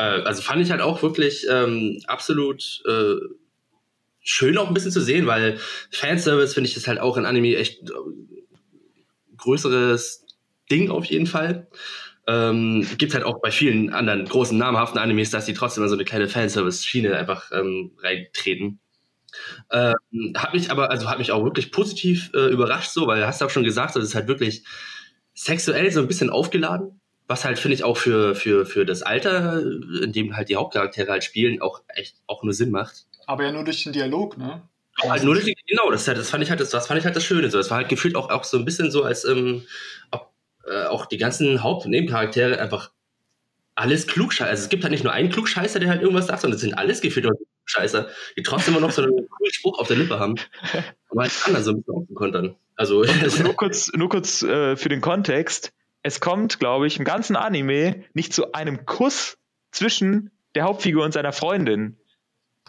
Äh, 0.00 0.22
also 0.22 0.40
fand 0.42 0.62
ich 0.62 0.70
halt 0.70 0.80
auch 0.80 1.02
wirklich 1.02 1.46
ähm, 1.50 2.02
absolut 2.06 2.82
äh, 2.88 3.16
schön 4.20 4.56
auch 4.56 4.68
ein 4.68 4.74
bisschen 4.74 4.92
zu 4.92 5.00
sehen, 5.00 5.26
weil 5.26 5.58
Fanservice 5.90 6.54
finde 6.54 6.70
ich 6.70 6.76
ist 6.76 6.88
halt 6.88 7.00
auch 7.00 7.16
in 7.16 7.26
Anime 7.26 7.56
echt 7.56 7.90
äh, 7.90 7.94
größeres 9.36 10.26
Ding 10.70 10.90
auf 10.90 11.04
jeden 11.04 11.26
Fall. 11.26 11.68
Ähm, 12.26 12.86
gibt 12.96 13.14
halt 13.14 13.24
auch 13.24 13.40
bei 13.40 13.50
vielen 13.50 13.90
anderen 13.92 14.24
großen 14.24 14.56
namhaften 14.56 15.00
Animes, 15.00 15.30
dass 15.30 15.46
die 15.46 15.54
trotzdem 15.54 15.82
mal 15.82 15.88
so 15.88 15.96
eine 15.96 16.04
kleine 16.04 16.28
Fanservice-Schiene 16.28 17.16
einfach 17.16 17.50
ähm, 17.52 17.92
reintreten. 17.98 18.78
Ähm, 19.70 19.94
hat 20.36 20.54
mich 20.54 20.70
aber, 20.70 20.90
also 20.90 21.08
hat 21.08 21.18
mich 21.18 21.32
auch 21.32 21.44
wirklich 21.44 21.72
positiv 21.72 22.30
äh, 22.34 22.48
überrascht, 22.50 22.90
so, 22.90 23.06
weil 23.06 23.26
hast 23.26 23.40
du 23.40 23.46
auch 23.46 23.50
schon 23.50 23.64
gesagt, 23.64 23.96
das 23.96 24.04
ist 24.04 24.14
halt 24.14 24.28
wirklich 24.28 24.64
sexuell 25.34 25.90
so 25.90 26.00
ein 26.00 26.08
bisschen 26.08 26.30
aufgeladen 26.30 26.99
was 27.30 27.44
halt, 27.44 27.60
finde 27.60 27.76
ich, 27.76 27.84
auch 27.84 27.96
für, 27.96 28.34
für, 28.34 28.66
für 28.66 28.84
das 28.84 29.02
Alter, 29.02 29.62
in 29.62 30.12
dem 30.12 30.36
halt 30.36 30.48
die 30.48 30.56
Hauptcharaktere 30.56 31.12
halt 31.12 31.22
spielen, 31.22 31.62
auch 31.62 31.80
echt 31.86 32.16
auch 32.26 32.42
nur 32.42 32.52
Sinn 32.52 32.72
macht. 32.72 33.06
Aber 33.26 33.44
ja 33.44 33.52
nur 33.52 33.64
durch 33.64 33.84
den 33.84 33.92
Dialog, 33.92 34.36
ne? 34.36 34.62
Also 35.08 35.24
nur 35.24 35.34
durch 35.34 35.46
den, 35.46 35.54
genau, 35.66 35.90
das, 35.92 36.04
das 36.04 36.28
fand 36.28 36.42
ich 36.42 36.50
halt 36.50 36.60
das, 36.60 36.70
das 36.70 36.88
fand 36.88 36.98
ich 36.98 37.06
halt 37.06 37.14
das 37.14 37.24
Schöne. 37.24 37.48
So. 37.48 37.56
Das 37.56 37.70
war 37.70 37.78
halt 37.78 37.88
gefühlt 37.88 38.16
auch, 38.16 38.30
auch 38.30 38.42
so 38.42 38.58
ein 38.58 38.64
bisschen 38.64 38.90
so, 38.90 39.04
als 39.04 39.24
ähm, 39.24 39.62
ob, 40.10 40.32
äh, 40.66 40.86
auch 40.86 41.06
die 41.06 41.18
ganzen 41.18 41.62
Haupt- 41.62 41.84
und 41.84 41.92
Nebencharaktere 41.92 42.58
einfach 42.58 42.90
alles 43.76 44.08
klugscheißer. 44.08 44.50
Also 44.50 44.64
es 44.64 44.68
gibt 44.68 44.82
halt 44.82 44.90
nicht 44.90 45.04
nur 45.04 45.12
einen 45.12 45.30
Klugscheißer, 45.30 45.78
der 45.78 45.88
halt 45.88 46.02
irgendwas 46.02 46.26
sagt, 46.26 46.40
sondern 46.40 46.56
es 46.56 46.62
sind 46.62 46.74
alles 46.74 47.00
gefühlt 47.00 47.28
Scheißer, 47.64 48.08
die 48.36 48.42
trotzdem 48.42 48.74
immer 48.74 48.84
noch 48.84 48.90
so 48.90 49.02
einen 49.02 49.12
coolen 49.12 49.52
Spruch 49.52 49.78
auf 49.78 49.86
der 49.86 49.96
Lippe 49.96 50.18
haben. 50.18 50.34
Aber 51.08 51.22
halt 51.22 51.32
anders 51.46 51.64
so 51.64 51.70
ein 51.70 51.76
bisschen 51.76 51.94
aufgekontern. 51.94 52.56
Also 52.74 53.04
nur 53.44 53.54
kurz, 53.54 53.92
nur 53.94 54.08
kurz 54.08 54.42
äh, 54.42 54.76
für 54.76 54.88
den 54.88 55.00
Kontext 55.00 55.72
es 56.02 56.20
kommt, 56.20 56.58
glaube 56.58 56.86
ich, 56.86 56.98
im 56.98 57.04
ganzen 57.04 57.36
Anime 57.36 58.04
nicht 58.14 58.32
zu 58.32 58.52
einem 58.52 58.86
Kuss 58.86 59.38
zwischen 59.70 60.30
der 60.54 60.64
Hauptfigur 60.64 61.04
und 61.04 61.12
seiner 61.12 61.32
Freundin. 61.32 61.96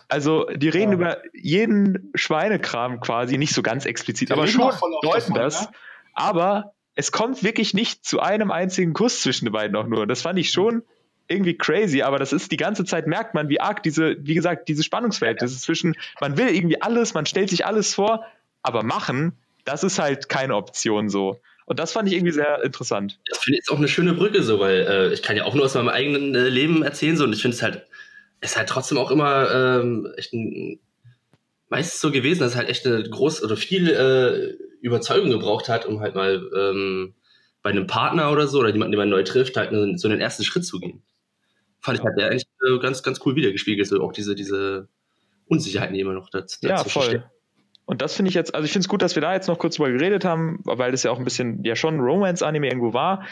Also, 0.07 0.45
die 0.53 0.69
reden 0.69 0.91
ja. 0.91 0.97
über 0.97 1.17
jeden 1.33 2.11
Schweinekram 2.15 2.99
quasi, 2.99 3.37
nicht 3.37 3.53
so 3.53 3.61
ganz 3.61 3.85
explizit, 3.85 4.29
die 4.29 4.33
aber 4.33 4.47
schon 4.47 4.73
deuten 5.01 5.33
das. 5.33 5.61
Ja? 5.61 5.71
Aber 6.13 6.73
es 6.95 7.11
kommt 7.11 7.43
wirklich 7.43 7.73
nicht 7.73 8.05
zu 8.05 8.19
einem 8.19 8.51
einzigen 8.51 8.93
Kuss 8.93 9.21
zwischen 9.21 9.45
den 9.45 9.53
beiden 9.53 9.75
auch 9.77 9.87
nur. 9.87 10.05
Das 10.05 10.21
fand 10.21 10.37
ich 10.37 10.51
schon 10.51 10.83
irgendwie 11.27 11.57
crazy, 11.57 12.01
aber 12.01 12.19
das 12.19 12.33
ist 12.33 12.51
die 12.51 12.57
ganze 12.57 12.83
Zeit 12.83 13.07
merkt 13.07 13.33
man, 13.33 13.47
wie 13.47 13.61
arg 13.61 13.81
diese, 13.83 14.17
wie 14.19 14.33
gesagt, 14.33 14.67
diese 14.67 14.83
Spannungsfeld 14.83 15.41
ist 15.41 15.61
zwischen, 15.61 15.95
man 16.19 16.37
will 16.37 16.53
irgendwie 16.53 16.81
alles, 16.81 17.13
man 17.13 17.25
stellt 17.25 17.49
sich 17.49 17.65
alles 17.65 17.95
vor, 17.95 18.25
aber 18.61 18.83
machen, 18.83 19.37
das 19.63 19.85
ist 19.85 19.97
halt 19.97 20.27
keine 20.27 20.55
Option 20.55 21.09
so. 21.09 21.39
Und 21.71 21.79
das 21.79 21.93
fand 21.93 22.09
ich 22.09 22.15
irgendwie 22.15 22.33
sehr 22.33 22.61
interessant. 22.65 23.17
Das 23.29 23.37
finde 23.37 23.55
ich 23.55 23.59
jetzt 23.59 23.71
auch 23.71 23.77
eine 23.77 23.87
schöne 23.87 24.13
Brücke, 24.13 24.43
so, 24.43 24.59
weil 24.59 24.81
äh, 24.81 25.13
ich 25.13 25.21
kann 25.21 25.37
ja 25.37 25.45
auch 25.45 25.53
nur 25.53 25.63
aus 25.63 25.73
meinem 25.75 25.87
eigenen 25.87 26.35
äh, 26.35 26.49
Leben 26.49 26.83
erzählen, 26.83 27.15
so, 27.15 27.23
und 27.23 27.31
ich 27.31 27.41
finde 27.41 27.55
es 27.55 27.63
halt, 27.63 27.87
ist 28.41 28.57
halt 28.57 28.67
trotzdem 28.67 28.97
auch 28.97 29.09
immer 29.09 29.49
ähm, 29.49 30.11
echt 30.17 30.33
ein, 30.33 30.81
meistens 31.69 32.01
so 32.01 32.11
gewesen, 32.11 32.41
dass 32.41 32.51
es 32.51 32.57
halt 32.57 32.67
echt 32.67 32.85
eine 32.85 33.01
groß 33.09 33.41
oder 33.41 33.55
viel 33.55 33.89
äh, 33.89 34.83
Überzeugung 34.85 35.29
gebraucht 35.29 35.69
hat, 35.69 35.85
um 35.85 36.01
halt 36.01 36.13
mal 36.13 36.45
ähm, 36.53 37.13
bei 37.61 37.69
einem 37.69 37.87
Partner 37.87 38.33
oder 38.33 38.47
so 38.47 38.59
oder 38.59 38.67
jemanden, 38.67 38.91
den 38.91 38.99
man 38.99 39.09
neu 39.09 39.23
trifft, 39.23 39.55
halt 39.55 39.69
einen, 39.69 39.97
so 39.97 40.09
einen 40.09 40.19
ersten 40.19 40.43
Schritt 40.43 40.65
zu 40.65 40.77
gehen. 40.77 41.01
Fand 41.79 41.99
ich 41.99 42.03
halt 42.03 42.17
der 42.17 42.31
eigentlich 42.31 42.47
äh, 42.67 42.79
ganz, 42.79 43.01
ganz 43.01 43.21
cool 43.25 43.37
wiedergespiegelt, 43.37 43.87
so 43.87 44.03
auch 44.03 44.11
diese, 44.11 44.35
diese 44.35 44.89
Unsicherheiten, 45.45 45.93
die 45.93 46.01
immer 46.01 46.11
noch 46.11 46.29
dazu, 46.31 46.57
ja, 46.63 46.83
voll. 46.83 47.05
Stehen. 47.05 47.23
Und 47.91 48.01
das 48.01 48.15
finde 48.15 48.29
ich 48.29 48.35
jetzt, 48.35 48.55
also 48.55 48.63
ich 48.63 48.71
finde 48.71 48.85
es 48.85 48.87
gut, 48.87 49.01
dass 49.01 49.15
wir 49.15 49.21
da 49.21 49.33
jetzt 49.33 49.49
noch 49.49 49.59
kurz 49.59 49.75
drüber 49.75 49.91
geredet 49.91 50.23
haben, 50.23 50.61
weil 50.63 50.91
das 50.91 51.03
ja 51.03 51.11
auch 51.11 51.17
ein 51.17 51.25
bisschen 51.25 51.61
ja 51.65 51.75
schon 51.75 51.99
Romance-Anime 51.99 52.67
irgendwo 52.67 52.93
war. 52.93 53.25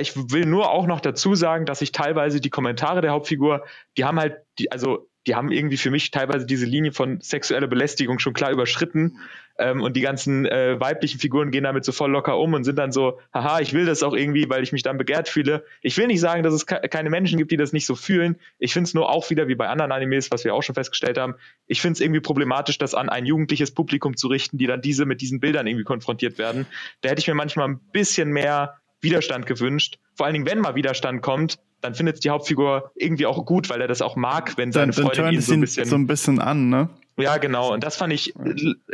Ich 0.00 0.16
will 0.16 0.46
nur 0.46 0.70
auch 0.70 0.86
noch 0.86 1.00
dazu 1.00 1.34
sagen, 1.34 1.66
dass 1.66 1.82
ich 1.82 1.92
teilweise 1.92 2.40
die 2.40 2.48
Kommentare 2.48 3.02
der 3.02 3.10
Hauptfigur, 3.10 3.66
die 3.98 4.06
haben 4.06 4.18
halt, 4.18 4.38
die, 4.58 4.72
also 4.72 5.06
die 5.26 5.34
haben 5.34 5.50
irgendwie 5.50 5.76
für 5.76 5.90
mich 5.90 6.10
teilweise 6.10 6.46
diese 6.46 6.66
Linie 6.66 6.92
von 6.92 7.20
sexueller 7.20 7.66
Belästigung 7.66 8.18
schon 8.18 8.32
klar 8.32 8.52
überschritten. 8.52 9.18
Ähm, 9.58 9.82
und 9.82 9.96
die 9.96 10.02
ganzen 10.02 10.44
äh, 10.46 10.78
weiblichen 10.78 11.18
Figuren 11.18 11.50
gehen 11.50 11.64
damit 11.64 11.84
so 11.84 11.90
voll 11.90 12.10
locker 12.10 12.38
um 12.38 12.52
und 12.52 12.64
sind 12.64 12.78
dann 12.78 12.92
so, 12.92 13.18
haha, 13.32 13.60
ich 13.60 13.72
will 13.72 13.86
das 13.86 14.02
auch 14.02 14.12
irgendwie, 14.14 14.48
weil 14.50 14.62
ich 14.62 14.72
mich 14.72 14.82
dann 14.82 14.98
begehrt 14.98 15.28
fühle. 15.28 15.64
Ich 15.80 15.96
will 15.96 16.06
nicht 16.06 16.20
sagen, 16.20 16.42
dass 16.42 16.52
es 16.52 16.66
keine 16.66 17.10
Menschen 17.10 17.38
gibt, 17.38 17.50
die 17.50 17.56
das 17.56 17.72
nicht 17.72 17.86
so 17.86 17.94
fühlen. 17.94 18.36
Ich 18.58 18.72
finde 18.74 18.88
es 18.88 18.94
nur 18.94 19.08
auch 19.08 19.30
wieder 19.30 19.48
wie 19.48 19.54
bei 19.54 19.68
anderen 19.68 19.92
Animes, 19.92 20.30
was 20.30 20.44
wir 20.44 20.54
auch 20.54 20.62
schon 20.62 20.74
festgestellt 20.74 21.18
haben. 21.18 21.34
Ich 21.66 21.80
finde 21.80 21.94
es 21.94 22.00
irgendwie 22.00 22.20
problematisch, 22.20 22.76
das 22.78 22.94
an 22.94 23.08
ein 23.08 23.24
jugendliches 23.24 23.70
Publikum 23.72 24.16
zu 24.16 24.28
richten, 24.28 24.58
die 24.58 24.66
dann 24.66 24.82
diese 24.82 25.06
mit 25.06 25.22
diesen 25.22 25.40
Bildern 25.40 25.66
irgendwie 25.66 25.84
konfrontiert 25.84 26.38
werden. 26.38 26.66
Da 27.00 27.08
hätte 27.08 27.20
ich 27.20 27.28
mir 27.28 27.34
manchmal 27.34 27.68
ein 27.68 27.80
bisschen 27.92 28.30
mehr 28.30 28.76
Widerstand 29.00 29.46
gewünscht. 29.46 29.98
Vor 30.14 30.26
allen 30.26 30.34
Dingen, 30.34 30.46
wenn 30.46 30.60
mal 30.60 30.74
Widerstand 30.74 31.22
kommt, 31.22 31.58
dann 31.80 31.94
findet 31.94 32.24
die 32.24 32.30
Hauptfigur 32.30 32.90
irgendwie 32.94 33.26
auch 33.26 33.44
gut, 33.44 33.68
weil 33.68 33.80
er 33.80 33.88
das 33.88 34.02
auch 34.02 34.16
mag, 34.16 34.56
wenn 34.56 34.72
seine 34.72 34.92
dann, 34.92 35.04
Freundin 35.04 35.34
ihn 35.34 35.40
so 35.40 35.52
ein 35.54 35.60
bisschen 35.60 35.86
so 35.86 35.96
ein 35.96 36.06
bisschen 36.06 36.40
an, 36.40 36.68
ne? 36.68 36.88
Ja, 37.18 37.38
genau. 37.38 37.72
Und 37.72 37.82
das 37.82 37.96
fand 37.96 38.12
ich 38.12 38.34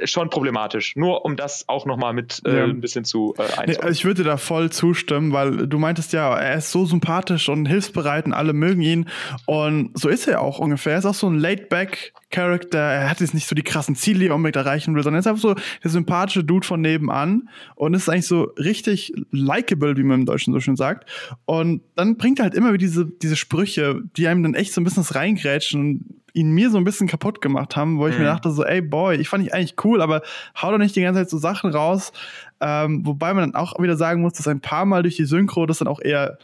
schon 0.04 0.30
problematisch. 0.30 0.94
Nur 0.94 1.24
um 1.24 1.36
das 1.36 1.68
auch 1.68 1.86
nochmal 1.86 2.12
mit 2.12 2.40
äh, 2.44 2.56
ja. 2.56 2.64
ein 2.64 2.80
bisschen 2.80 3.04
zu 3.04 3.34
äh, 3.36 3.42
einzuordnen. 3.42 3.76
Nee, 3.82 3.90
ich 3.90 4.04
würde 4.04 4.22
da 4.22 4.36
voll 4.36 4.70
zustimmen, 4.70 5.32
weil 5.32 5.66
du 5.66 5.78
meintest 5.78 6.12
ja, 6.12 6.36
er 6.36 6.58
ist 6.58 6.70
so 6.70 6.86
sympathisch 6.86 7.48
und 7.48 7.66
hilfsbereit 7.66 8.26
und 8.26 8.32
alle 8.32 8.52
mögen 8.52 8.82
ihn. 8.82 9.08
Und 9.46 9.98
so 9.98 10.08
ist 10.08 10.28
er 10.28 10.40
auch 10.40 10.60
ungefähr. 10.60 10.92
Er 10.92 10.98
ist 11.00 11.06
auch 11.06 11.14
so 11.14 11.28
ein 11.28 11.38
Laid-Back-Character. 11.38 12.78
Er 12.78 13.10
hat 13.10 13.20
jetzt 13.20 13.34
nicht 13.34 13.48
so 13.48 13.56
die 13.56 13.62
krassen 13.62 13.96
Ziele, 13.96 14.20
die 14.20 14.26
er 14.28 14.36
unbedingt 14.36 14.56
erreichen 14.56 14.94
will, 14.94 15.02
sondern 15.02 15.18
er 15.18 15.20
ist 15.20 15.26
einfach 15.26 15.42
so 15.42 15.54
der 15.82 15.90
sympathische 15.90 16.44
Dude 16.44 16.66
von 16.66 16.80
nebenan 16.80 17.48
und 17.74 17.94
ist 17.94 18.08
eigentlich 18.08 18.28
so 18.28 18.52
richtig 18.56 19.12
likable, 19.32 19.96
wie 19.96 20.04
man 20.04 20.20
im 20.20 20.26
Deutschen 20.26 20.52
so 20.52 20.60
schön 20.60 20.76
sagt. 20.76 21.10
Und 21.44 21.82
dann 21.96 22.16
bringt 22.16 22.38
er 22.38 22.44
halt 22.44 22.54
immer 22.54 22.68
wieder 22.68 22.78
diese, 22.78 23.04
diese 23.04 23.36
Sprüche, 23.36 24.00
die 24.16 24.28
einem 24.28 24.44
dann 24.44 24.54
echt 24.54 24.72
so 24.72 24.80
ein 24.80 24.84
bisschen 24.84 25.02
reingrätschen 25.02 25.80
und 25.80 26.21
ihn 26.32 26.50
mir 26.50 26.70
so 26.70 26.78
ein 26.78 26.84
bisschen 26.84 27.08
kaputt 27.08 27.40
gemacht 27.40 27.76
haben, 27.76 27.98
wo 27.98 28.06
ich 28.06 28.14
mhm. 28.14 28.22
mir 28.22 28.28
dachte 28.28 28.50
so, 28.50 28.64
ey 28.64 28.80
Boy, 28.80 29.16
ich 29.16 29.28
fand 29.28 29.44
dich 29.44 29.52
eigentlich 29.52 29.74
cool, 29.84 30.00
aber 30.00 30.22
hau 30.60 30.70
doch 30.70 30.78
nicht 30.78 30.96
die 30.96 31.02
ganze 31.02 31.20
Zeit 31.20 31.30
so 31.30 31.38
Sachen 31.38 31.70
raus. 31.70 32.12
Ähm, 32.60 33.04
wobei 33.04 33.34
man 33.34 33.52
dann 33.52 33.60
auch 33.60 33.78
wieder 33.80 33.96
sagen 33.96 34.22
muss, 34.22 34.34
dass 34.34 34.48
ein 34.48 34.60
paar 34.60 34.84
Mal 34.84 35.02
durch 35.02 35.16
die 35.16 35.24
Synchro 35.24 35.66
das 35.66 35.78
dann 35.78 35.88
auch 35.88 36.00
eher 36.00 36.38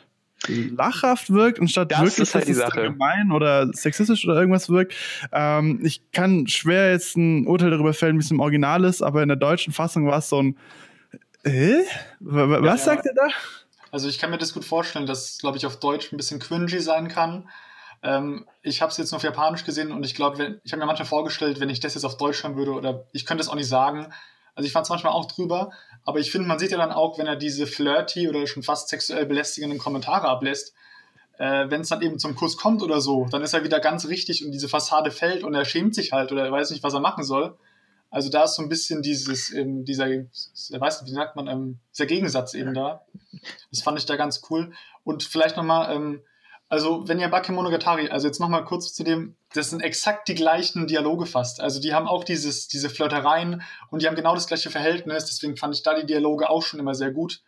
lachhaft 0.47 1.31
wirkt, 1.31 1.61
anstatt 1.61 1.91
das 1.91 2.01
wirklich, 2.01 2.19
ist 2.21 2.35
halt 2.35 2.49
dass 2.49 2.57
es 2.57 2.71
gemein 2.71 3.33
oder 3.33 3.73
sexistisch 3.73 4.25
oder 4.25 4.39
irgendwas 4.39 4.71
wirkt. 4.71 4.95
Ähm, 5.33 5.81
ich 5.83 6.13
kann 6.13 6.47
schwer 6.47 6.93
jetzt 6.93 7.17
ein 7.17 7.47
Urteil 7.47 7.71
darüber 7.71 7.93
fällen, 7.93 8.17
wie 8.17 8.23
es 8.23 8.31
im 8.31 8.41
Original 8.41 8.85
ist, 8.85 9.03
aber 9.03 9.23
in 9.23 9.29
der 9.29 9.37
deutschen 9.37 9.73
Fassung 9.73 10.07
war 10.07 10.19
es 10.19 10.29
so 10.29 10.41
ein 10.41 10.57
äh? 11.45 11.83
Was 12.21 12.65
ja, 12.65 12.77
sagt 12.79 13.07
er 13.07 13.15
da? 13.15 13.29
Also 13.91 14.09
ich 14.09 14.19
kann 14.19 14.31
mir 14.31 14.39
das 14.39 14.53
gut 14.53 14.65
vorstellen, 14.65 15.07
dass, 15.07 15.39
glaube 15.39 15.57
ich, 15.57 15.67
auf 15.67 15.81
Deutsch 15.81 16.13
ein 16.13 16.17
bisschen 16.17 16.41
cringy 16.41 16.81
sein 16.81 17.09
kann. 17.09 17.49
Ähm, 18.03 18.47
ich 18.63 18.81
habe 18.81 18.91
es 18.91 18.99
jetzt 18.99 19.11
nur 19.11 19.17
auf 19.17 19.25
Japanisch 19.25 19.65
gesehen 19.65 19.93
und 19.93 20.05
ich 20.05 20.15
glaube, 20.15 20.61
ich 20.63 20.73
habe 20.73 20.81
mir 20.81 20.87
manchmal 20.87 21.09
vorgestellt, 21.09 21.61
wenn 21.61 21.71
ich 21.71 21.81
das 21.81 21.95
jetzt 21.95 22.05
auf 22.05 22.17
Deutsch 22.17 22.43
hören 22.43 22.57
würde 22.57 22.73
oder 22.73 23.07
ich 23.13 23.27
könnte 23.27 23.43
es 23.43 23.49
auch 23.49 23.55
nicht 23.55 23.69
sagen. 23.69 24.13
Also 24.55 24.67
ich 24.67 24.73
fand 24.73 24.85
es 24.87 24.91
manchmal 24.91 25.13
auch 25.13 25.27
drüber, 25.27 25.71
aber 26.05 26.19
ich 26.19 26.31
finde, 26.31 26.49
man 26.49 26.59
sieht 26.59 26.73
ja 26.73 26.79
dann 26.79 26.93
auch, 26.93 27.19
wenn 27.19 27.27
er 27.27 27.37
diese 27.37 27.67
flirty 27.67 28.29
oder 28.29 28.47
schon 28.47 28.63
fast 28.63 28.89
sexuell 28.89 29.27
belästigenden 29.27 29.79
Kommentare 29.79 30.29
ablässt, 30.29 30.75
äh, 31.39 31.71
wenn 31.71 31.83
es 31.83 31.89
dann 31.89 32.03
eben 32.03 32.19
zum 32.19 32.35
Kuss 32.35 32.57
kommt 32.57 32.83
oder 32.83 33.01
so, 33.01 33.27
dann 33.31 33.43
ist 33.43 33.55
er 33.55 33.65
wieder 33.65 33.81
ganz 33.81 34.09
richtig 34.09 34.45
und 34.45 34.51
diese 34.53 34.69
Fassade 34.69 35.11
fällt 35.11 35.45
und 35.45 35.55
er 35.55 35.65
schämt 35.65 35.95
sich 35.95 36.13
halt 36.13 36.33
oder 36.33 36.45
er 36.45 36.53
weiß 36.53 36.71
nicht, 36.71 36.83
was 36.83 36.95
er 36.95 37.01
machen 37.01 37.25
soll. 37.25 37.57
Also 38.11 38.31
da 38.31 38.45
ist 38.45 38.55
so 38.55 38.63
ein 38.63 38.69
bisschen 38.69 39.03
dieses, 39.03 39.53
ähm, 39.53 39.85
dieser, 39.85 40.07
weiß 40.07 41.03
nicht, 41.03 41.11
wie 41.11 41.15
sagt 41.15 41.37
man, 41.37 41.47
ähm, 41.47 41.79
dieser 41.93 42.07
Gegensatz 42.07 42.55
eben 42.55 42.75
da. 42.75 43.03
Das 43.71 43.83
fand 43.83 43.99
ich 43.99 44.07
da 44.07 44.17
ganz 44.17 44.43
cool. 44.51 44.73
Und 45.05 45.23
vielleicht 45.23 45.57
nochmal, 45.57 45.95
ähm, 45.95 46.23
also, 46.69 47.09
wenn 47.09 47.19
ihr 47.19 47.29
Bakemonogatari, 47.29 48.11
also 48.11 48.27
jetzt 48.27 48.41
nochmal 48.41 48.65
kurz 48.65 48.93
zu 48.93 49.03
dem, 49.03 49.37
das 49.55 49.71
sind 49.71 49.81
exakt 49.81 50.29
die 50.29 50.35
gleichen 50.35 50.87
Dialoge 50.87 51.25
fast. 51.25 51.61
Also, 51.61 51.81
die 51.81 51.95
haben 51.95 52.07
auch 52.07 52.25
dieses, 52.25 52.69
diese 52.69 52.91
Flirtereien 52.91 53.63
und 53.91 54.03
die 54.03 54.07
haben 54.07 54.17
genau 54.17 54.35
das 54.35 54.47
gleiche 54.47 54.71
Verhältnis. 54.71 55.25
Deswegen 55.25 55.57
fand 55.57 55.75
ich 55.75 55.83
da 55.83 55.99
die 55.99 56.07
Dialoge 56.07 56.51
auch 56.51 56.63
schon 56.63 56.79
immer 56.79 56.95
sehr 56.95 57.11
gut. 57.11 57.43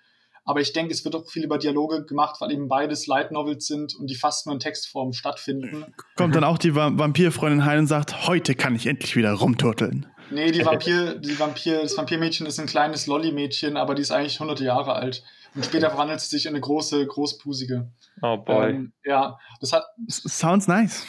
Aber 0.44 0.60
ich 0.60 0.72
denke, 0.72 0.92
es 0.92 1.04
wird 1.04 1.14
auch 1.14 1.28
viel 1.28 1.44
über 1.44 1.58
Dialoge 1.58 2.06
gemacht, 2.06 2.40
weil 2.40 2.50
eben 2.50 2.66
beides 2.66 3.06
Light 3.06 3.30
Novels 3.30 3.66
sind 3.66 3.94
und 3.94 4.08
die 4.08 4.14
fast 4.14 4.46
nur 4.46 4.54
in 4.54 4.60
Textform 4.60 5.12
stattfinden. 5.12 5.84
Kommt 6.16 6.34
dann 6.34 6.44
auch 6.44 6.56
die 6.56 6.74
Vampirfreundin 6.74 7.66
heim 7.66 7.80
und 7.80 7.86
sagt, 7.86 8.26
heute 8.26 8.54
kann 8.54 8.74
ich 8.74 8.86
endlich 8.86 9.16
wieder 9.16 9.32
rumturteln. 9.32 10.06
Nee, 10.30 10.50
die 10.50 10.64
Vampir, 10.64 11.16
die 11.16 11.38
Vampir, 11.38 11.82
das 11.82 11.96
Vampirmädchen 11.96 12.46
ist 12.46 12.58
ein 12.58 12.66
kleines 12.66 13.06
Lolli-Mädchen, 13.06 13.76
aber 13.76 13.94
die 13.94 14.02
ist 14.02 14.12
eigentlich 14.12 14.40
100 14.40 14.60
Jahre 14.60 14.94
alt. 14.94 15.22
Und 15.54 15.64
später 15.64 15.90
verwandelt 15.90 16.20
sie 16.20 16.28
sich 16.28 16.46
in 16.46 16.50
eine 16.50 16.60
große, 16.60 17.06
großpusige. 17.06 17.90
Oh 18.22 18.36
boy. 18.36 18.70
Ähm, 18.70 18.92
ja, 19.04 19.38
das 19.60 19.72
hat. 19.72 19.84
Sounds 20.08 20.68
nice. 20.68 21.06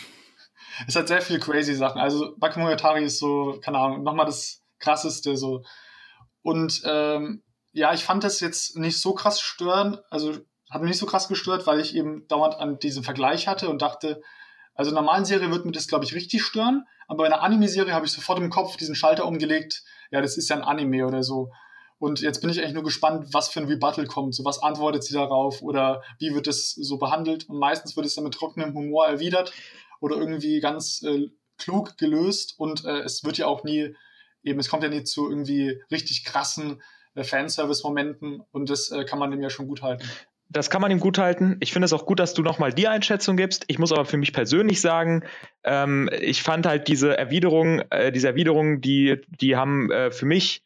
Es 0.87 0.95
hat 0.95 1.07
sehr 1.07 1.21
viele 1.21 1.39
crazy 1.39 1.75
Sachen. 1.75 1.99
Also 1.99 2.35
Bakemonogatari 2.37 3.03
ist 3.03 3.19
so, 3.19 3.59
keine 3.61 3.77
Ahnung, 3.77 4.03
nochmal 4.03 4.25
das 4.25 4.61
krasseste 4.79 5.37
so. 5.37 5.63
Und 6.41 6.81
ähm, 6.85 7.43
ja, 7.71 7.93
ich 7.93 8.03
fand 8.03 8.23
das 8.23 8.39
jetzt 8.39 8.77
nicht 8.77 8.99
so 8.99 9.13
krass 9.13 9.41
stören, 9.41 9.99
also 10.09 10.33
hat 10.69 10.81
mich 10.81 10.89
nicht 10.89 10.99
so 10.99 11.05
krass 11.05 11.27
gestört, 11.27 11.67
weil 11.67 11.79
ich 11.79 11.95
eben 11.95 12.27
dauernd 12.27 12.55
an 12.55 12.79
diesen 12.79 13.03
Vergleich 13.03 13.47
hatte 13.47 13.69
und 13.69 13.81
dachte, 13.81 14.21
also 14.73 14.89
in 14.89 14.97
einer 14.97 15.05
normalen 15.05 15.25
Serie 15.25 15.51
wird 15.51 15.65
mir 15.65 15.71
das, 15.71 15.87
glaube 15.87 16.05
ich, 16.05 16.15
richtig 16.15 16.43
stören, 16.43 16.85
aber 17.07 17.19
bei 17.19 17.25
einer 17.25 17.41
Anime-Serie 17.41 17.93
habe 17.93 18.05
ich 18.05 18.11
sofort 18.11 18.39
im 18.39 18.49
Kopf 18.49 18.77
diesen 18.77 18.95
Schalter 18.95 19.25
umgelegt, 19.25 19.83
ja, 20.11 20.21
das 20.21 20.37
ist 20.37 20.49
ja 20.49 20.55
ein 20.55 20.63
Anime 20.63 21.05
oder 21.05 21.23
so. 21.23 21.51
Und 22.01 22.19
jetzt 22.19 22.41
bin 22.41 22.49
ich 22.49 22.59
eigentlich 22.59 22.73
nur 22.73 22.83
gespannt, 22.83 23.27
was 23.31 23.49
für 23.49 23.59
ein 23.59 23.67
Rebuttal 23.67 24.07
kommt. 24.07 24.33
So, 24.33 24.43
was 24.43 24.63
antwortet 24.63 25.03
sie 25.03 25.13
darauf 25.13 25.61
oder 25.61 26.01
wie 26.17 26.33
wird 26.33 26.47
es 26.47 26.71
so 26.71 26.97
behandelt? 26.97 27.47
Und 27.47 27.59
meistens 27.59 27.95
wird 27.95 28.07
es 28.07 28.15
dann 28.15 28.23
mit 28.23 28.33
trockenem 28.33 28.73
Humor 28.73 29.05
erwidert 29.05 29.53
oder 29.99 30.15
irgendwie 30.15 30.59
ganz 30.61 31.03
äh, 31.03 31.27
klug 31.59 31.99
gelöst. 31.99 32.55
Und 32.57 32.85
äh, 32.85 33.01
es 33.01 33.23
wird 33.23 33.37
ja 33.37 33.45
auch 33.45 33.63
nie, 33.63 33.95
eben, 34.41 34.59
es 34.59 34.67
kommt 34.67 34.81
ja 34.81 34.89
nie 34.89 35.03
zu 35.03 35.29
irgendwie 35.29 35.79
richtig 35.91 36.25
krassen 36.25 36.81
äh, 37.13 37.23
Fanservice-Momenten 37.23 38.41
und 38.51 38.71
das 38.71 38.89
äh, 38.89 39.05
kann 39.05 39.19
man 39.19 39.29
dem 39.29 39.43
ja 39.43 39.51
schon 39.51 39.67
gut 39.67 39.83
halten. 39.83 40.03
Das 40.49 40.71
kann 40.71 40.81
man 40.81 40.89
ihm 40.89 40.99
gut 40.99 41.19
halten. 41.19 41.57
Ich 41.59 41.71
finde 41.71 41.85
es 41.85 41.93
auch 41.93 42.07
gut, 42.07 42.19
dass 42.19 42.33
du 42.33 42.41
nochmal 42.41 42.73
die 42.73 42.87
Einschätzung 42.87 43.37
gibst. 43.37 43.65
Ich 43.67 43.77
muss 43.77 43.91
aber 43.91 44.05
für 44.05 44.17
mich 44.17 44.33
persönlich 44.33 44.81
sagen, 44.81 45.23
ähm, 45.63 46.09
ich 46.19 46.41
fand 46.41 46.65
halt 46.65 46.87
diese 46.87 47.15
Erwiderung, 47.15 47.81
äh, 47.91 48.11
diese 48.11 48.27
Erwiderungen, 48.27 48.81
die, 48.81 49.21
die 49.39 49.55
haben 49.55 49.91
äh, 49.91 50.09
für 50.09 50.25
mich 50.25 50.63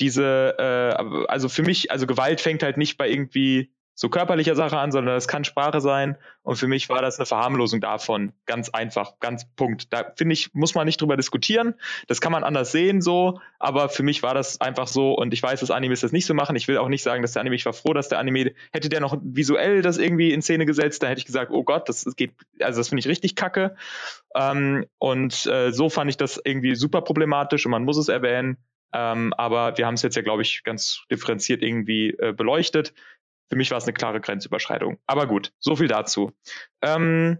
diese, 0.00 0.54
äh, 0.58 1.26
also 1.28 1.48
für 1.48 1.62
mich, 1.62 1.90
also 1.90 2.06
Gewalt 2.06 2.40
fängt 2.40 2.62
halt 2.62 2.76
nicht 2.76 2.96
bei 2.96 3.08
irgendwie 3.08 3.70
so 3.98 4.10
körperlicher 4.10 4.54
Sache 4.54 4.76
an, 4.76 4.92
sondern 4.92 5.16
es 5.16 5.26
kann 5.26 5.44
Sprache 5.44 5.80
sein. 5.80 6.18
Und 6.42 6.56
für 6.56 6.68
mich 6.68 6.90
war 6.90 7.00
das 7.00 7.18
eine 7.18 7.24
Verharmlosung 7.24 7.80
davon. 7.80 8.34
Ganz 8.44 8.68
einfach, 8.68 9.18
ganz 9.20 9.46
Punkt. 9.56 9.90
Da 9.90 10.12
finde 10.16 10.34
ich, 10.34 10.52
muss 10.52 10.74
man 10.74 10.84
nicht 10.84 11.00
drüber 11.00 11.16
diskutieren. 11.16 11.74
Das 12.06 12.20
kann 12.20 12.30
man 12.30 12.44
anders 12.44 12.72
sehen, 12.72 13.00
so. 13.00 13.40
Aber 13.58 13.88
für 13.88 14.02
mich 14.02 14.22
war 14.22 14.34
das 14.34 14.60
einfach 14.60 14.86
so. 14.86 15.14
Und 15.14 15.32
ich 15.32 15.42
weiß, 15.42 15.60
dass 15.60 15.70
Animes 15.70 16.02
das 16.02 16.12
nicht 16.12 16.26
so 16.26 16.34
machen. 16.34 16.56
Ich 16.56 16.68
will 16.68 16.76
auch 16.76 16.90
nicht 16.90 17.02
sagen, 17.02 17.22
dass 17.22 17.32
der 17.32 17.40
Anime, 17.40 17.56
ich 17.56 17.64
war 17.64 17.72
froh, 17.72 17.94
dass 17.94 18.10
der 18.10 18.18
Anime, 18.18 18.52
hätte 18.70 18.90
der 18.90 19.00
noch 19.00 19.16
visuell 19.22 19.80
das 19.80 19.96
irgendwie 19.96 20.30
in 20.30 20.42
Szene 20.42 20.66
gesetzt, 20.66 21.02
da 21.02 21.06
hätte 21.06 21.20
ich 21.20 21.26
gesagt, 21.26 21.50
oh 21.50 21.64
Gott, 21.64 21.88
das, 21.88 22.04
geht, 22.16 22.32
also 22.60 22.78
das 22.80 22.90
finde 22.90 23.00
ich 23.00 23.08
richtig 23.08 23.34
kacke. 23.34 23.76
Ähm, 24.34 24.84
und 24.98 25.46
äh, 25.46 25.72
so 25.72 25.88
fand 25.88 26.10
ich 26.10 26.18
das 26.18 26.38
irgendwie 26.44 26.74
super 26.74 27.00
problematisch 27.00 27.64
und 27.64 27.72
man 27.72 27.84
muss 27.84 27.96
es 27.96 28.08
erwähnen. 28.08 28.58
Ähm, 28.92 29.32
aber 29.34 29.76
wir 29.78 29.86
haben 29.86 29.94
es 29.94 30.02
jetzt 30.02 30.16
ja, 30.16 30.22
glaube 30.22 30.42
ich, 30.42 30.62
ganz 30.64 31.04
differenziert 31.10 31.62
irgendwie 31.62 32.10
äh, 32.10 32.32
beleuchtet. 32.32 32.94
Für 33.48 33.56
mich 33.56 33.70
war 33.70 33.78
es 33.78 33.84
eine 33.84 33.92
klare 33.92 34.20
Grenzüberschreitung. 34.20 34.98
Aber 35.06 35.26
gut, 35.26 35.52
so 35.58 35.76
viel 35.76 35.88
dazu. 35.88 36.32
Ähm, 36.82 37.38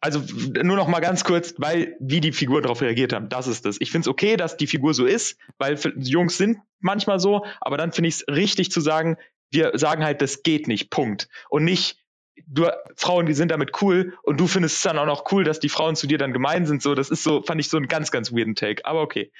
also 0.00 0.22
nur 0.62 0.76
noch 0.76 0.88
mal 0.88 1.00
ganz 1.00 1.24
kurz, 1.24 1.54
weil 1.58 1.96
wie 2.00 2.20
die 2.20 2.32
Figuren 2.32 2.62
darauf 2.62 2.80
reagiert 2.80 3.12
haben, 3.12 3.28
das 3.28 3.46
ist 3.46 3.66
es. 3.66 3.80
Ich 3.80 3.90
finde 3.90 4.04
es 4.04 4.08
okay, 4.08 4.36
dass 4.36 4.56
die 4.56 4.66
Figur 4.66 4.94
so 4.94 5.04
ist, 5.04 5.38
weil 5.58 5.78
Jungs 5.96 6.38
sind 6.38 6.58
manchmal 6.78 7.20
so, 7.20 7.44
aber 7.60 7.76
dann 7.76 7.92
finde 7.92 8.08
ich 8.08 8.14
es 8.14 8.28
richtig 8.28 8.70
zu 8.70 8.80
sagen, 8.80 9.16
wir 9.50 9.72
sagen 9.78 10.04
halt, 10.04 10.22
das 10.22 10.42
geht 10.42 10.68
nicht, 10.68 10.90
Punkt. 10.90 11.28
Und 11.50 11.64
nicht, 11.64 11.98
du, 12.46 12.68
Frauen, 12.96 13.26
die 13.26 13.34
sind 13.34 13.50
damit 13.50 13.82
cool 13.82 14.16
und 14.22 14.40
du 14.40 14.46
findest 14.46 14.76
es 14.76 14.82
dann 14.82 14.98
auch 14.98 15.06
noch 15.06 15.30
cool, 15.32 15.44
dass 15.44 15.60
die 15.60 15.68
Frauen 15.68 15.96
zu 15.96 16.06
dir 16.06 16.18
dann 16.18 16.32
gemein 16.32 16.66
sind. 16.66 16.82
So, 16.82 16.94
das 16.94 17.10
ist 17.10 17.22
so, 17.22 17.42
fand 17.42 17.60
ich 17.60 17.68
so 17.68 17.76
einen 17.76 17.88
ganz, 17.88 18.10
ganz 18.10 18.32
weirden 18.32 18.54
Take. 18.54 18.86
Aber 18.86 19.02
okay. 19.02 19.32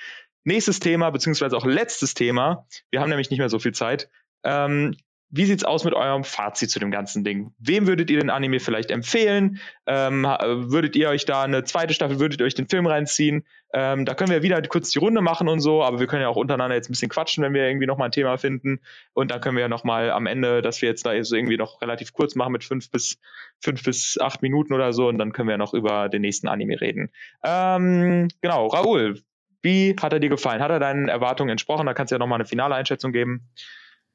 Nächstes 0.44 0.80
Thema, 0.80 1.10
beziehungsweise 1.10 1.56
auch 1.56 1.66
letztes 1.66 2.14
Thema. 2.14 2.66
Wir 2.90 3.00
haben 3.00 3.10
nämlich 3.10 3.30
nicht 3.30 3.38
mehr 3.38 3.48
so 3.48 3.58
viel 3.58 3.72
Zeit. 3.72 4.08
Ähm, 4.42 4.96
wie 5.32 5.44
sieht's 5.44 5.62
aus 5.62 5.84
mit 5.84 5.94
eurem 5.94 6.24
Fazit 6.24 6.70
zu 6.70 6.80
dem 6.80 6.90
ganzen 6.90 7.22
Ding? 7.22 7.52
Wem 7.58 7.86
würdet 7.86 8.10
ihr 8.10 8.18
den 8.18 8.30
Anime 8.30 8.58
vielleicht 8.58 8.90
empfehlen? 8.90 9.60
Ähm, 9.86 10.24
würdet 10.24 10.96
ihr 10.96 11.08
euch 11.08 11.24
da 11.24 11.44
eine 11.44 11.62
zweite 11.62 11.94
Staffel, 11.94 12.18
würdet 12.18 12.40
ihr 12.40 12.46
euch 12.46 12.56
den 12.56 12.68
Film 12.68 12.86
reinziehen? 12.86 13.44
Ähm, 13.72 14.04
da 14.04 14.14
können 14.14 14.30
wir 14.30 14.42
wieder 14.42 14.60
kurz 14.62 14.90
die 14.90 14.98
Runde 14.98 15.20
machen 15.20 15.48
und 15.48 15.60
so, 15.60 15.84
aber 15.84 16.00
wir 16.00 16.08
können 16.08 16.22
ja 16.22 16.28
auch 16.28 16.36
untereinander 16.36 16.74
jetzt 16.74 16.90
ein 16.90 16.92
bisschen 16.92 17.10
quatschen, 17.10 17.44
wenn 17.44 17.54
wir 17.54 17.64
irgendwie 17.64 17.86
nochmal 17.86 18.08
ein 18.08 18.12
Thema 18.12 18.36
finden. 18.38 18.80
Und 19.12 19.30
dann 19.30 19.40
können 19.40 19.56
wir 19.56 19.62
ja 19.62 19.68
nochmal 19.68 20.10
am 20.10 20.26
Ende, 20.26 20.62
dass 20.62 20.82
wir 20.82 20.88
jetzt 20.88 21.06
da 21.06 21.22
so 21.22 21.36
irgendwie 21.36 21.56
noch 21.56 21.80
relativ 21.80 22.12
kurz 22.12 22.34
machen 22.34 22.52
mit 22.52 22.64
fünf 22.64 22.90
bis, 22.90 23.18
fünf 23.60 23.84
bis 23.84 24.18
acht 24.20 24.42
Minuten 24.42 24.72
oder 24.72 24.92
so 24.92 25.06
und 25.06 25.18
dann 25.18 25.32
können 25.32 25.48
wir 25.48 25.58
noch 25.58 25.74
über 25.74 26.08
den 26.08 26.22
nächsten 26.22 26.48
Anime 26.48 26.80
reden. 26.80 27.10
Ähm, 27.44 28.28
genau, 28.40 28.66
Raoul, 28.66 29.22
wie 29.62 29.96
hat 30.00 30.12
er 30.12 30.20
dir 30.20 30.30
gefallen? 30.30 30.62
Hat 30.62 30.70
er 30.70 30.80
deinen 30.80 31.08
Erwartungen 31.08 31.50
entsprochen? 31.50 31.86
Da 31.86 31.94
kannst 31.94 32.10
du 32.10 32.14
ja 32.14 32.18
nochmal 32.18 32.38
eine 32.38 32.46
finale 32.46 32.74
Einschätzung 32.74 33.12
geben. 33.12 33.50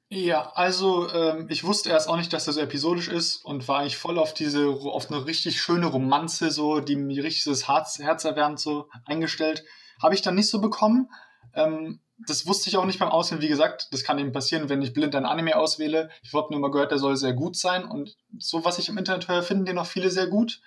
Ja, 0.09 0.51
also 0.53 1.11
ähm, 1.11 1.47
ich 1.49 1.63
wusste 1.63 1.89
erst 1.89 2.07
auch 2.07 2.17
nicht, 2.17 2.31
dass 2.31 2.45
er 2.45 2.53
so 2.53 2.61
episodisch 2.61 3.07
ist 3.07 3.43
und 3.43 3.67
war 3.67 3.79
eigentlich 3.79 3.97
voll 3.97 4.19
auf 4.19 4.33
diese, 4.33 4.67
auf 4.67 5.09
eine 5.09 5.25
richtig 5.25 5.59
schöne 5.59 5.87
Romanze, 5.87 6.51
so, 6.51 6.79
die 6.79 6.95
mir 6.95 7.23
richtig 7.23 7.43
das 7.45 7.67
Herz, 7.67 7.97
Herz 7.99 8.23
erwärmt, 8.23 8.59
so 8.59 8.87
eingestellt. 9.05 9.63
Habe 10.01 10.13
ich 10.13 10.21
dann 10.21 10.35
nicht 10.35 10.49
so 10.49 10.61
bekommen. 10.61 11.09
Ähm, 11.55 12.01
das 12.27 12.45
wusste 12.47 12.69
ich 12.69 12.77
auch 12.77 12.85
nicht 12.85 12.99
beim 12.99 13.09
Auswählen. 13.09 13.41
Wie 13.41 13.47
gesagt, 13.47 13.87
das 13.91 14.03
kann 14.03 14.19
eben 14.19 14.31
passieren, 14.31 14.69
wenn 14.69 14.81
ich 14.81 14.93
blind 14.93 15.15
ein 15.15 15.25
Anime 15.25 15.57
auswähle. 15.57 16.09
Ich 16.21 16.33
habe 16.33 16.51
nur 16.51 16.61
mal 16.61 16.71
gehört, 16.71 16.91
der 16.91 16.99
soll 16.99 17.17
sehr 17.17 17.33
gut 17.33 17.57
sein 17.57 17.83
und 17.83 18.15
so, 18.37 18.63
was 18.63 18.77
ich 18.77 18.89
im 18.89 18.97
Internet 18.97 19.27
höre, 19.27 19.43
finden 19.43 19.65
den 19.65 19.77
auch 19.79 19.87
viele 19.87 20.11
sehr 20.11 20.27
gut. 20.27 20.61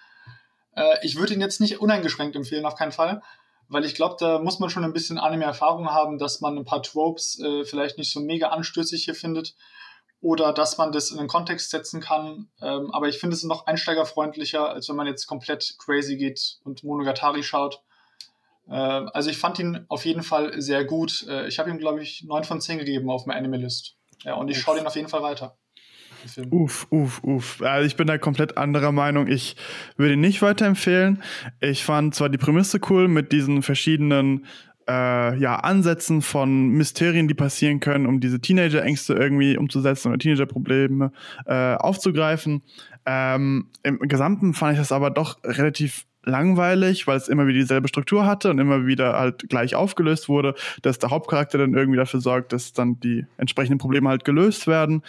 Äh, 0.74 0.96
ich 1.02 1.16
würde 1.16 1.34
ihn 1.34 1.40
jetzt 1.40 1.60
nicht 1.60 1.80
uneingeschränkt 1.80 2.34
empfehlen, 2.34 2.66
auf 2.66 2.74
keinen 2.74 2.92
Fall 2.92 3.22
weil 3.68 3.84
ich 3.84 3.94
glaube, 3.94 4.16
da 4.18 4.38
muss 4.38 4.58
man 4.58 4.70
schon 4.70 4.84
ein 4.84 4.92
bisschen 4.92 5.18
Anime-Erfahrung 5.18 5.90
haben, 5.90 6.18
dass 6.18 6.40
man 6.40 6.56
ein 6.58 6.64
paar 6.64 6.82
Tropes 6.82 7.38
äh, 7.40 7.64
vielleicht 7.64 7.98
nicht 7.98 8.12
so 8.12 8.20
mega 8.20 8.48
anstößig 8.48 9.04
hier 9.04 9.14
findet 9.14 9.54
oder 10.20 10.52
dass 10.52 10.78
man 10.78 10.90
das 10.90 11.10
in 11.10 11.18
den 11.18 11.28
Kontext 11.28 11.70
setzen 11.70 12.00
kann. 12.00 12.48
Ähm, 12.60 12.90
aber 12.92 13.08
ich 13.08 13.18
finde 13.18 13.36
es 13.36 13.44
noch 13.44 13.66
einsteigerfreundlicher, 13.66 14.68
als 14.68 14.88
wenn 14.88 14.96
man 14.96 15.06
jetzt 15.06 15.26
komplett 15.26 15.76
crazy 15.78 16.16
geht 16.16 16.58
und 16.64 16.82
Monogatari 16.82 17.42
schaut. 17.42 17.82
Äh, 18.68 18.74
also 18.74 19.30
ich 19.30 19.38
fand 19.38 19.58
ihn 19.58 19.84
auf 19.88 20.04
jeden 20.04 20.22
Fall 20.22 20.60
sehr 20.60 20.84
gut. 20.84 21.26
Äh, 21.28 21.46
ich 21.46 21.58
habe 21.58 21.70
ihm, 21.70 21.78
glaube 21.78 22.02
ich, 22.02 22.24
9 22.24 22.44
von 22.44 22.60
10 22.60 22.78
gegeben 22.78 23.10
auf 23.10 23.26
meiner 23.26 23.38
Anime-List. 23.38 23.96
Ja, 24.24 24.34
und 24.34 24.48
ich 24.48 24.58
schaue 24.58 24.76
den 24.76 24.86
auf 24.86 24.96
jeden 24.96 25.08
Fall 25.08 25.22
weiter. 25.22 25.57
Uff, 26.50 26.86
uff, 26.90 27.22
uff. 27.22 27.62
Also 27.62 27.86
ich 27.86 27.96
bin 27.96 28.06
da 28.06 28.18
komplett 28.18 28.56
anderer 28.56 28.92
Meinung. 28.92 29.28
Ich 29.28 29.56
würde 29.96 30.14
ihn 30.14 30.20
nicht 30.20 30.42
weiterempfehlen. 30.42 31.22
Ich 31.60 31.84
fand 31.84 32.14
zwar 32.14 32.28
die 32.28 32.38
Prämisse 32.38 32.80
cool 32.88 33.08
mit 33.08 33.32
diesen 33.32 33.62
verschiedenen 33.62 34.46
äh, 34.88 35.38
ja, 35.38 35.56
Ansätzen 35.56 36.22
von 36.22 36.68
Mysterien, 36.70 37.28
die 37.28 37.34
passieren 37.34 37.80
können, 37.80 38.06
um 38.06 38.20
diese 38.20 38.40
Teenager-Ängste 38.40 39.14
irgendwie 39.14 39.56
umzusetzen 39.56 40.08
oder 40.08 40.18
Teenager-Probleme 40.18 41.12
äh, 41.46 41.74
aufzugreifen. 41.74 42.62
Ähm, 43.04 43.68
Im 43.82 43.98
Gesamten 44.00 44.54
fand 44.54 44.72
ich 44.72 44.78
das 44.78 44.92
aber 44.92 45.10
doch 45.10 45.38
relativ 45.44 46.06
langweilig, 46.28 47.06
weil 47.06 47.16
es 47.16 47.28
immer 47.28 47.46
wieder 47.46 47.60
dieselbe 47.60 47.88
Struktur 47.88 48.26
hatte 48.26 48.50
und 48.50 48.58
immer 48.58 48.86
wieder 48.86 49.18
halt 49.18 49.48
gleich 49.48 49.74
aufgelöst 49.74 50.28
wurde, 50.28 50.54
dass 50.82 50.98
der 50.98 51.10
Hauptcharakter 51.10 51.58
dann 51.58 51.74
irgendwie 51.74 51.98
dafür 51.98 52.20
sorgt, 52.20 52.52
dass 52.52 52.72
dann 52.72 53.00
die 53.00 53.26
entsprechenden 53.36 53.78
Probleme 53.78 54.08
halt 54.08 54.24
gelöst 54.24 54.66
werden. 54.66 55.02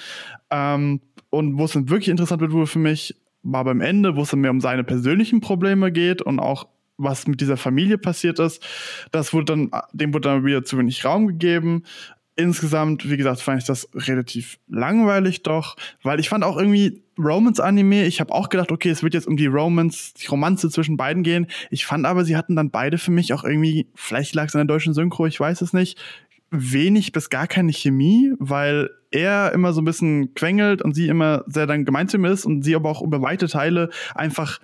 Ähm, 0.50 1.02
und 1.30 1.58
wo 1.58 1.66
es 1.66 1.74
dann 1.74 1.90
wirklich 1.90 2.10
interessant 2.10 2.42
wird, 2.42 2.70
für 2.70 2.80
mich, 2.80 3.16
war 3.44 3.64
beim 3.64 3.82
Ende, 3.82 4.16
wo 4.16 4.24
es 4.24 4.32
dann 4.32 4.42
mehr 4.42 4.52
um 4.52 4.62
seine 4.62 4.84
persönlichen 4.84 5.42
Probleme 5.42 5.92
geht 5.92 6.22
und 6.22 6.40
auch 6.40 6.68
was 6.98 7.28
mit 7.28 7.40
dieser 7.40 7.56
Familie 7.56 7.98
passiert 7.98 8.40
ist. 8.40 8.66
Das 9.12 9.34
wurde 9.34 9.46
dann, 9.46 9.72
dem 9.94 10.14
wurde 10.14 10.30
dann 10.30 10.46
wieder 10.46 10.64
zu 10.66 10.78
wenig 10.78 11.06
Raum 11.06 11.28
gegeben 11.28 11.84
insgesamt, 12.40 13.10
wie 13.10 13.18
gesagt, 13.18 13.42
fand 13.42 13.62
ich 13.62 13.68
das 13.68 13.90
relativ 13.94 14.58
langweilig 14.68 15.44
doch, 15.44 15.76
weil 16.02 16.20
ich 16.20 16.30
fand 16.30 16.44
auch 16.44 16.58
irgendwie 16.58 17.04
Romance-Anime, 17.20 18.06
ich 18.06 18.22
habe 18.22 18.34
auch 18.34 18.50
gedacht, 18.50 18.72
okay, 18.72 18.90
es 18.90 19.04
wird 19.04 19.14
jetzt 19.14 19.28
um 19.28 19.36
die 19.36 19.48
Romance, 19.48 20.14
die 20.14 20.28
Romanze 20.28 20.70
zwischen 20.70 20.96
beiden 20.96 21.22
gehen. 21.22 21.48
Ich 21.70 21.86
fand 21.86 22.06
aber, 22.06 22.24
sie 22.24 22.38
hatten 22.38 22.56
dann 22.56 22.72
beide 22.72 22.98
für 22.98 23.12
mich 23.12 23.34
auch 23.34 23.44
irgendwie, 23.44 23.88
vielleicht 23.94 24.34
lag 24.36 24.46
es 24.46 24.56
an 24.56 24.66
der 24.66 24.74
deutschen 24.74 24.94
Synchro, 24.94 25.26
ich 25.26 25.40
weiß 25.40 25.62
es 25.62 25.74
nicht, 25.74 26.00
wenig 26.50 27.12
bis 27.12 27.30
gar 27.30 27.48
keine 27.48 27.74
Chemie, 27.74 28.34
weil 28.40 28.90
er 29.12 29.52
immer 29.54 29.74
so 29.74 29.82
ein 29.82 29.86
bisschen 29.86 30.34
quengelt 30.34 30.82
und 30.82 30.96
sie 30.96 31.08
immer 31.08 31.44
sehr 31.48 31.68
dann 31.68 31.86
gemeint 31.86 32.12
zu 32.12 32.18
ihm 32.18 32.26
ist 32.26 32.46
und 32.46 32.64
sie 32.64 32.76
aber 32.76 32.90
auch 32.90 33.02
über 33.02 33.22
weite 33.22 33.48
Teile 33.48 33.90
einfach 34.16 34.60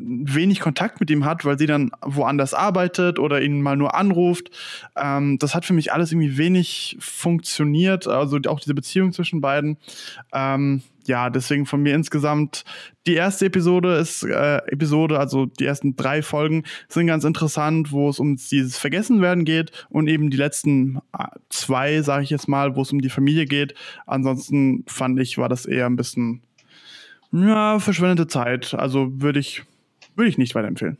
wenig 0.00 0.60
Kontakt 0.60 1.00
mit 1.00 1.10
ihm 1.10 1.24
hat, 1.24 1.44
weil 1.44 1.58
sie 1.58 1.66
dann 1.66 1.90
woanders 2.02 2.54
arbeitet 2.54 3.18
oder 3.18 3.42
ihn 3.42 3.62
mal 3.62 3.76
nur 3.76 3.94
anruft. 3.94 4.50
Ähm, 4.96 5.38
das 5.38 5.54
hat 5.54 5.64
für 5.64 5.74
mich 5.74 5.92
alles 5.92 6.12
irgendwie 6.12 6.38
wenig 6.38 6.96
funktioniert, 7.00 8.06
also 8.06 8.38
auch 8.48 8.60
diese 8.60 8.74
Beziehung 8.74 9.12
zwischen 9.12 9.40
beiden. 9.40 9.76
Ähm, 10.32 10.82
ja, 11.06 11.30
deswegen 11.30 11.66
von 11.66 11.82
mir 11.82 11.94
insgesamt 11.94 12.64
die 13.06 13.14
erste 13.14 13.46
Episode 13.46 13.96
ist 13.96 14.22
äh, 14.22 14.58
Episode, 14.68 15.18
also 15.18 15.46
die 15.46 15.64
ersten 15.64 15.96
drei 15.96 16.22
Folgen 16.22 16.64
sind 16.88 17.06
ganz 17.06 17.24
interessant, 17.24 17.90
wo 17.90 18.08
es 18.10 18.18
um 18.18 18.36
dieses 18.36 18.78
Vergessenwerden 18.78 19.44
geht 19.44 19.72
und 19.88 20.08
eben 20.08 20.30
die 20.30 20.36
letzten 20.36 20.98
äh, 21.18 21.26
zwei, 21.48 22.02
sage 22.02 22.24
ich 22.24 22.30
jetzt 22.30 22.48
mal, 22.48 22.76
wo 22.76 22.82
es 22.82 22.92
um 22.92 23.00
die 23.00 23.08
Familie 23.08 23.46
geht. 23.46 23.74
Ansonsten 24.06 24.84
fand 24.86 25.18
ich, 25.18 25.38
war 25.38 25.48
das 25.48 25.66
eher 25.66 25.86
ein 25.86 25.96
bisschen 25.96 26.42
ja, 27.32 27.78
verschwendete 27.78 28.26
Zeit. 28.26 28.74
Also 28.74 29.08
würde 29.20 29.40
ich 29.40 29.62
würde 30.20 30.28
ich 30.28 30.38
nicht 30.38 30.54
weiterempfehlen. 30.54 30.98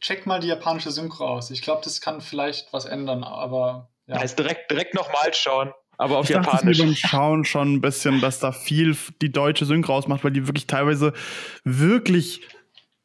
Check 0.00 0.26
mal 0.26 0.40
die 0.40 0.48
japanische 0.48 0.90
Synchro 0.90 1.26
aus. 1.26 1.50
Ich 1.50 1.62
glaube, 1.62 1.82
das 1.84 2.00
kann 2.00 2.20
vielleicht 2.20 2.72
was 2.72 2.86
ändern, 2.86 3.22
aber 3.22 3.88
ja. 4.06 4.18
Heißt 4.18 4.38
direkt, 4.38 4.70
direkt 4.70 4.94
nochmal 4.94 5.32
schauen. 5.34 5.72
Aber 5.98 6.18
auf 6.18 6.28
ich 6.28 6.34
Japanisch. 6.34 6.78
Ich 6.78 6.84
beim 6.84 6.94
Schauen 6.94 7.44
schon 7.44 7.74
ein 7.74 7.80
bisschen, 7.80 8.20
dass 8.20 8.38
da 8.38 8.52
viel 8.52 8.96
die 9.22 9.32
deutsche 9.32 9.64
Synchro 9.64 9.94
ausmacht, 9.94 10.24
weil 10.24 10.30
die 10.30 10.46
wirklich 10.46 10.66
teilweise 10.66 11.12
wirklich 11.64 12.42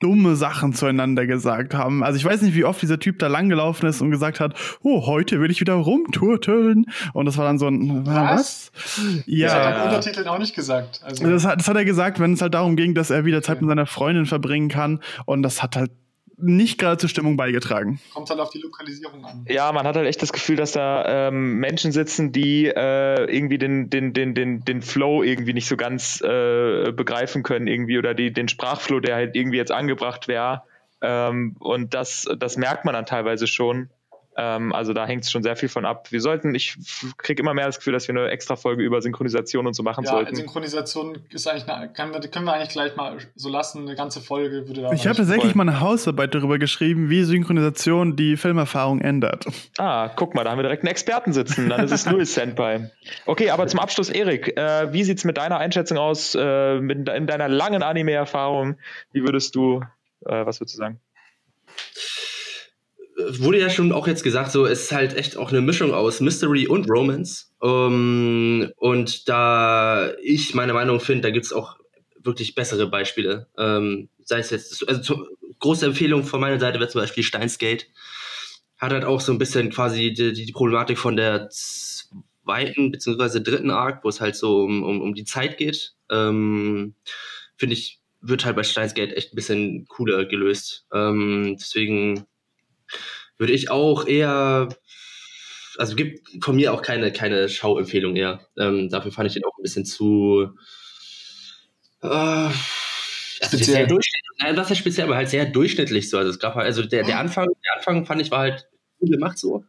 dumme 0.02 0.36
Sachen 0.36 0.74
zueinander 0.74 1.26
gesagt 1.26 1.74
haben. 1.74 2.04
Also 2.04 2.18
ich 2.18 2.26
weiß 2.26 2.41
nicht, 2.41 2.56
wie 2.56 2.66
oft 2.66 2.82
dieser 2.82 2.99
Typ 2.99 3.20
da 3.20 3.28
langgelaufen 3.28 3.88
ist 3.88 4.02
und 4.02 4.12
gesagt 4.12 4.39
hat, 4.39 4.56
oh, 4.82 5.06
heute 5.06 5.39
will 5.39 5.52
ich 5.52 5.62
wieder 5.62 5.74
rumturteln. 5.74 6.86
Und 7.14 7.26
das 7.26 7.38
war 7.38 7.45
dann 7.45 7.58
so 7.58 7.68
ein, 7.68 8.06
was? 8.06 8.72
was? 8.76 9.02
Ja. 9.26 9.47
Das 9.47 9.56
hat 9.56 9.76
er 9.76 9.86
Untertiteln 9.86 10.28
auch 10.28 10.39
nicht 10.39 10.56
gesagt. 10.56 11.02
Also. 11.04 11.30
Das, 11.30 11.45
hat, 11.45 11.60
das 11.60 11.68
hat 11.68 11.78
er 11.78 11.86
gesagt, 11.86 12.20
wenn 12.20 12.34
es 12.34 12.41
halt 12.41 12.54
darum 12.54 12.76
ging, 12.76 12.93
dass 12.93 13.10
er 13.10 13.26
wieder 13.26 13.41
Zeit 13.41 13.62
mit 13.62 13.70
seiner 13.70 13.86
Freundin 13.86 14.26
verbringen 14.26 14.70
kann. 14.70 14.99
Und 15.26 15.43
das 15.43 15.64
hat 15.64 15.76
halt 15.76 15.91
nicht 16.38 16.77
gerade 16.79 16.97
zur 16.97 17.09
Stimmung 17.09 17.38
beigetragen. 17.38 17.99
Kommt 18.13 18.29
halt 18.29 18.39
auf 18.39 18.49
die 18.49 18.59
Lokalisierung 18.59 19.23
an. 19.25 19.45
Ja, 19.47 19.71
man 19.71 19.86
hat 19.86 19.95
halt 19.95 20.07
echt 20.07 20.21
das 20.21 20.34
Gefühl, 20.34 20.55
dass 20.55 20.71
da 20.71 21.27
ähm, 21.27 21.55
Menschen 21.57 21.91
sitzen, 21.91 22.32
die 22.32 22.65
äh, 22.65 23.25
irgendwie 23.25 23.57
den, 23.57 23.89
den, 23.89 24.13
den, 24.13 24.34
den, 24.34 24.65
den 24.65 24.82
Flow 24.82 25.23
irgendwie 25.23 25.53
nicht 25.53 25.67
so 25.67 25.77
ganz 25.77 26.21
äh, 26.21 26.91
begreifen 26.91 27.43
können, 27.43 27.67
irgendwie, 27.67 27.97
oder 27.97 28.13
die, 28.13 28.34
den 28.34 28.47
Sprachflow, 28.47 28.99
der 28.99 29.15
halt 29.15 29.36
irgendwie 29.36 29.57
jetzt 29.57 29.71
angebracht 29.71 30.27
wäre. 30.27 30.63
Ähm, 31.01 31.55
und 31.59 31.93
das, 31.93 32.27
das 32.38 32.57
merkt 32.57 32.86
man 32.86 32.93
dann 32.93 33.05
teilweise 33.05 33.47
schon. 33.47 33.89
Ähm, 34.38 34.73
also 34.73 34.93
da 34.93 35.05
hängt 35.05 35.23
es 35.23 35.32
schon 35.32 35.43
sehr 35.43 35.55
viel 35.55 35.67
von 35.67 35.86
ab. 35.86 36.11
Wir 36.11 36.21
sollten, 36.21 36.55
ich 36.55 36.77
kriege 37.17 37.41
immer 37.41 37.53
mehr 37.53 37.65
das 37.65 37.77
Gefühl, 37.77 37.93
dass 37.93 38.07
wir 38.07 38.15
eine 38.15 38.29
extra 38.29 38.55
Folge 38.55 38.84
über 38.84 39.01
Synchronisation 39.01 39.67
und 39.67 39.73
so 39.73 39.84
machen 39.84 40.05
ja, 40.05 40.11
sollten. 40.11 40.36
Synchronisation 40.36 41.19
ist 41.29 41.47
eigentlich 41.47 41.67
eine, 41.67 41.91
kann, 41.91 42.11
können 42.32 42.45
wir 42.45 42.53
eigentlich 42.53 42.69
gleich 42.69 42.95
mal 42.95 43.17
so 43.36 43.49
lassen. 43.49 43.88
Eine 43.88 43.95
ganze 43.95 44.21
Folge 44.21 44.67
würde 44.67 44.84
da. 44.84 44.91
Ich 44.93 45.05
habe 45.05 45.17
tatsächlich 45.17 45.53
mal 45.53 45.67
eine 45.67 45.82
Hausarbeit 45.82 46.34
darüber 46.34 46.59
geschrieben, 46.59 47.09
wie 47.09 47.23
Synchronisation 47.23 48.15
die 48.15 48.38
Filmerfahrung 48.38 49.01
ändert. 49.01 49.45
Ah, 49.77 50.09
guck 50.15 50.34
mal, 50.34 50.45
da 50.45 50.51
haben 50.51 50.59
wir 50.59 50.63
direkt 50.63 50.84
einen 50.84 50.91
Experten 50.91 51.34
sitzen. 51.34 51.67
Dann 51.67 51.84
ist 51.84 51.91
es 51.91 52.05
Louis 52.09 52.34
Senpai. 52.34 52.89
Okay, 53.25 53.49
aber 53.49 53.67
zum 53.67 53.79
Abschluss, 53.79 54.09
Erik, 54.09 54.57
äh, 54.57 54.93
wie 54.93 55.03
sieht 55.03 55.17
es 55.17 55.25
mit 55.25 55.38
deiner 55.38 55.57
Einschätzung 55.57 55.97
aus, 55.97 56.36
äh, 56.36 56.79
mit, 56.79 57.09
in 57.09 57.27
deiner 57.27 57.49
langen 57.49 57.84
Anime-Erfahrung? 57.84 58.77
Wie 59.11 59.23
würdest 59.23 59.55
du, 59.55 59.82
äh, 60.25 60.45
was 60.45 60.61
würdest 60.61 60.75
du 60.75 60.77
sagen? 60.77 60.99
Wurde 63.39 63.59
ja 63.59 63.69
schon 63.69 63.91
auch 63.91 64.07
jetzt 64.07 64.24
gesagt, 64.24 64.51
so 64.51 64.65
es 64.65 64.84
ist 64.84 64.91
halt 64.91 65.15
echt 65.15 65.38
auch 65.38 65.51
eine 65.51 65.61
Mischung 65.61 65.93
aus 65.93 66.19
Mystery 66.19 66.67
und 66.67 66.89
Romance. 66.89 67.51
Um, 67.59 68.63
ähm, 68.63 68.72
und 68.78 69.30
da 69.30 70.11
ich 70.22 70.55
meine 70.55 70.74
Meinung 70.74 70.99
finde, 70.99 71.24
da 71.24 71.30
gibt 71.30 71.45
es 71.45 71.53
auch 71.53 71.78
wirklich 72.24 72.55
bessere 72.55 72.88
Beispiele. 72.88 73.47
Ähm, 73.57 74.09
sei 74.24 74.39
es 74.39 74.49
jetzt, 74.49 74.88
also 74.88 75.01
zu, 75.01 75.28
große 75.59 75.86
Empfehlung 75.86 76.24
von 76.24 76.41
meiner 76.41 76.59
Seite 76.59 76.80
wäre 76.80 76.89
zum 76.89 77.01
Beispiel 77.01 77.24
Steinsgate. 77.24 77.86
Hat 78.78 78.91
halt 78.91 79.05
auch 79.05 79.22
so 79.22 79.32
ein 79.32 79.38
bisschen 79.38 79.69
quasi 79.69 80.13
die, 80.13 80.34
die 80.34 80.51
Problematik 80.51 80.97
von 80.97 81.15
der 81.15 81.49
zweiten 81.49 82.91
bzw. 82.91 83.41
dritten 83.41 83.69
Arc, 83.69 84.03
wo 84.03 84.09
es 84.09 84.22
halt 84.22 84.36
so 84.36 84.63
um, 84.63 84.84
um, 84.84 85.01
um 85.01 85.13
die 85.13 85.26
Zeit 85.26 85.57
geht. 85.57 85.93
Ähm, 86.09 86.95
finde 87.57 87.74
ich, 87.74 87.99
wird 88.22 88.45
halt 88.45 88.55
bei 88.55 88.63
Steinsgate 88.63 89.15
echt 89.15 89.34
ein 89.34 89.36
bisschen 89.36 89.86
cooler 89.88 90.26
gelöst. 90.26 90.86
Deswegen 90.91 92.26
würde 93.38 93.54
ich 93.54 93.72
auch 93.72 94.08
eher, 94.08 94.70
also 95.78 95.96
gibt 95.96 96.44
von 96.44 96.56
mir 96.56 96.74
auch 96.74 96.82
keine, 96.82 97.12
keine 97.12 97.50
Schauempfehlung 97.50 98.16
eher. 98.16 98.42
Ähm, 98.58 98.89
dafür 98.89 99.12
fand 99.12 99.28
ich 99.28 99.34
den 99.34 99.46
auch 99.46 99.58
ein 99.58 99.64
bisschen 99.64 99.86
zu. 99.86 100.50
Äh, 102.02 102.08
also 102.08 103.58
sehr 103.58 103.88
durchschnittlich, 103.88 104.39
nein, 104.39 104.58
was 104.58 104.70
ja 104.70 104.76
speziell, 104.76 105.08
aber 105.08 105.16
halt 105.16 105.30
sehr 105.30 105.46
durchschnittlich 105.46 106.10
so. 106.10 106.18
Also 106.18 106.30
es 106.30 106.39
gab 106.39 106.56
halt, 106.56 106.68
also 106.68 106.84
der, 106.84 107.04
der 107.04 107.20
Anfang, 107.20 107.48
der 107.48 107.78
Anfang 107.78 108.06
fand 108.06 108.22
ich 108.22 108.32
war 108.32 108.39
halt 108.39 108.68
cool 109.02 109.10
gemacht 109.10 109.38
so. 109.38 109.66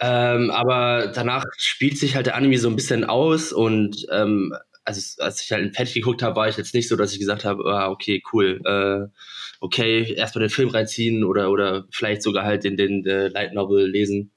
Ähm, 0.00 0.50
aber 0.50 1.08
danach 1.12 1.44
spielt 1.56 1.98
sich 1.98 2.14
halt 2.14 2.26
der 2.26 2.36
Anime 2.36 2.58
so 2.58 2.68
ein 2.68 2.76
bisschen 2.76 3.04
aus 3.04 3.52
und 3.52 4.06
ähm, 4.12 4.54
also, 4.88 5.22
als 5.22 5.42
ich 5.42 5.52
halt 5.52 5.64
in 5.64 5.72
Patch 5.72 5.92
geguckt 5.92 6.22
habe, 6.22 6.36
war 6.36 6.48
ich 6.48 6.56
jetzt 6.56 6.74
nicht 6.74 6.88
so, 6.88 6.96
dass 6.96 7.12
ich 7.12 7.18
gesagt 7.18 7.44
habe, 7.44 7.62
ah, 7.66 7.90
okay, 7.90 8.22
cool, 8.32 8.60
äh, 8.64 9.14
okay, 9.60 10.14
erstmal 10.14 10.40
den 10.40 10.50
Film 10.50 10.70
reinziehen 10.70 11.24
oder, 11.24 11.50
oder 11.50 11.86
vielleicht 11.90 12.22
sogar 12.22 12.44
halt 12.44 12.64
den, 12.64 12.76
den, 12.76 13.02
den 13.02 13.30
Light 13.30 13.52
Novel 13.52 13.86
lesen. 13.86 14.32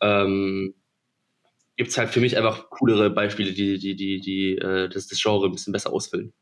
Ähm, 0.00 0.74
Gibt 1.76 1.90
es 1.90 1.98
halt 1.98 2.10
für 2.10 2.20
mich 2.20 2.36
einfach 2.36 2.70
coolere 2.70 3.10
Beispiele, 3.10 3.52
die, 3.52 3.78
die, 3.78 3.96
die, 3.96 4.20
die 4.20 4.56
äh, 4.56 4.88
das, 4.88 5.08
das 5.08 5.20
Genre 5.20 5.46
ein 5.46 5.52
bisschen 5.52 5.72
besser 5.72 5.92
ausfüllen. 5.92 6.32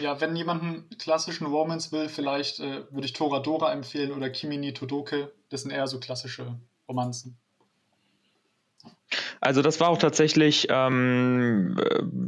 Ja, 0.00 0.20
wenn 0.20 0.36
jemand 0.36 0.62
einen 0.62 0.88
klassischen 0.98 1.46
Romance 1.46 1.92
will, 1.92 2.08
vielleicht 2.08 2.60
äh, 2.60 2.84
würde 2.90 3.06
ich 3.06 3.12
Toradora 3.12 3.72
empfehlen 3.72 4.12
oder 4.12 4.30
Kimini 4.30 4.72
Todoke. 4.74 5.32
Das 5.48 5.62
sind 5.62 5.70
eher 5.70 5.86
so 5.86 6.00
klassische 6.00 6.58
Romanzen. 6.88 7.38
Also 9.40 9.62
das 9.62 9.78
war 9.80 9.88
auch 9.88 9.98
tatsächlich 9.98 10.66
ähm, 10.70 11.78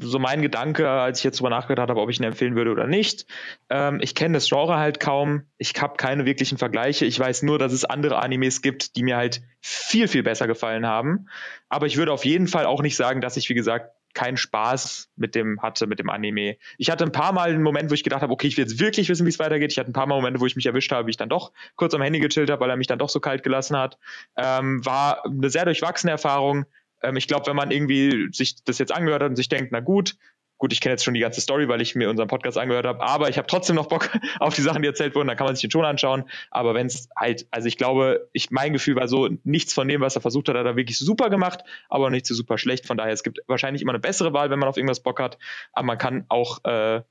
so 0.01 0.19
mein 0.19 0.43
Gedanke, 0.43 0.89
als 0.89 1.19
ich 1.19 1.25
jetzt 1.25 1.41
drüber 1.41 1.51
nachgedacht 1.51 1.89
habe, 1.89 2.01
ob 2.01 2.09
ich 2.09 2.21
ihn 2.21 2.25
empfehlen 2.25 2.55
würde 2.55 2.71
oder 2.71 2.87
nicht. 2.87 3.27
Ähm, 3.69 3.99
ich 4.01 4.15
kenne 4.15 4.35
das 4.35 4.49
Genre 4.49 4.79
halt 4.79 5.01
kaum. 5.01 5.43
Ich 5.59 5.73
habe 5.81 5.97
keine 5.97 6.25
wirklichen 6.25 6.59
Vergleiche. 6.59 7.05
Ich 7.05 7.19
weiß 7.19 7.43
nur, 7.43 7.59
dass 7.59 7.73
es 7.73 7.85
andere 7.85 8.21
Animes 8.23 8.63
gibt, 8.63 8.97
die 8.97 9.03
mir 9.03 9.17
halt 9.17 9.43
viel, 9.61 10.07
viel 10.07 10.23
besser 10.23 10.47
gefallen 10.47 10.87
haben. 10.87 11.29
Aber 11.69 11.87
ich 11.87 11.97
würde 11.97 12.13
auf 12.13 12.25
jeden 12.25 12.47
Fall 12.47 12.67
auch 12.67 12.83
nicht 12.83 12.97
sagen, 12.97 13.21
dass 13.21 13.37
ich, 13.37 13.49
wie 13.49 13.55
gesagt, 13.55 13.91
keinen 14.15 14.37
Spaß 14.37 15.11
mit 15.17 15.35
dem 15.35 15.63
hatte, 15.63 15.87
mit 15.87 15.99
dem 15.99 16.11
Anime. 16.11 16.57
Ich 16.77 16.91
hatte 16.91 17.05
ein 17.05 17.13
paar 17.13 17.33
Mal 17.33 17.51
einen 17.51 17.63
Moment, 17.63 17.91
wo 17.91 17.95
ich 17.95 18.05
gedacht 18.05 18.23
habe, 18.23 18.33
okay, 18.33 18.47
ich 18.47 18.57
will 18.57 18.65
jetzt 18.65 18.81
wirklich 18.81 19.09
wissen, 19.09 19.27
wie 19.27 19.31
es 19.31 19.39
weitergeht. 19.39 19.73
Ich 19.73 19.79
hatte 19.79 19.91
ein 19.91 19.95
paar 19.95 20.07
Mal 20.07 20.17
Momente, 20.17 20.41
wo 20.41 20.47
ich 20.47 20.57
mich 20.57 20.67
erwischt 20.67 20.93
habe, 20.93 21.07
wie 21.07 21.11
ich 21.11 21.17
dann 21.17 21.29
doch 21.29 21.53
kurz 21.77 21.95
am 21.95 22.03
Handy 22.03 22.19
gechillt 22.21 22.51
habe, 22.51 22.61
weil 22.61 22.71
er 22.71 22.77
mich 22.77 22.87
dann 22.87 22.99
doch 22.99 23.09
so 23.09 23.21
kalt 23.21 23.43
gelassen 23.43 23.77
hat. 23.77 23.99
Ähm, 24.37 24.85
war 24.85 25.25
eine 25.25 25.51
sehr 25.51 25.65
durchwachsene 25.65 26.11
Erfahrung. 26.11 26.65
Ähm, 27.03 27.17
ich 27.17 27.29
glaube, 27.29 27.47
wenn 27.47 27.57
man 27.57 27.71
irgendwie 27.71 28.29
sich 28.33 28.63
das 28.65 28.79
jetzt 28.79 28.93
angehört 28.93 29.23
hat 29.23 29.31
und 29.31 29.37
sich 29.37 29.49
denkt, 29.49 29.73
na 29.73 29.81
gut, 29.81 30.17
gut, 30.59 30.73
ich 30.73 30.81
kenne 30.81 30.93
jetzt 30.93 31.05
schon 31.05 31.15
die 31.15 31.21
ganze 31.21 31.41
Story, 31.41 31.69
weil 31.69 31.81
ich 31.81 31.95
mir 31.95 32.11
unseren 32.11 32.29
Podcast 32.29 32.59
angehört 32.59 32.87
habe, 32.87 33.01
aber 33.01 33.29
ich 33.29 33.39
habe 33.39 33.47
trotzdem 33.47 33.77
noch 33.77 33.87
Bock 33.87 34.11
auf 34.41 34.55
die 34.55 34.63
Sachen, 34.63 34.83
die 34.83 34.89
erzählt 34.89 35.15
wurden, 35.15 35.29
dann 35.29 35.37
kann 35.37 35.47
man 35.47 35.55
sich 35.55 35.63
den 35.63 35.71
schon 35.71 35.85
anschauen. 35.85 36.25
Aber 36.51 36.75
wenn 36.75 36.89
es 36.89 37.09
halt, 37.17 37.47
also 37.51 37.69
ich 37.69 37.79
glaube, 37.79 38.29
ich, 38.33 38.51
mein 38.51 38.73
Gefühl 38.73 38.97
war 38.97 39.09
so, 39.09 39.29
nichts 39.45 39.73
von 39.73 39.89
dem, 39.89 40.01
was 40.01 40.17
er 40.17 40.21
versucht 40.21 40.49
hat, 40.49 40.57
hat 40.57 40.67
er 40.67 40.77
wirklich 40.77 40.99
super 40.99 41.31
gemacht, 41.31 41.63
aber 41.89 42.11
nicht 42.11 42.27
so 42.27 42.35
super 42.35 42.59
schlecht. 42.59 42.87
Von 42.87 42.97
daher, 42.97 43.13
es 43.13 43.23
gibt 43.23 43.39
wahrscheinlich 43.47 43.83
immer 43.83 43.93
eine 43.93 44.01
bessere 44.01 44.33
Wahl, 44.33 44.51
wenn 44.51 44.59
man 44.59 44.69
auf 44.69 44.77
irgendwas 44.77 45.01
Bock 45.01 45.21
hat, 45.21 45.39
aber 45.73 45.87
man 45.87 45.99
kann 45.99 46.27
auch 46.29 46.65
äh, 46.65 47.03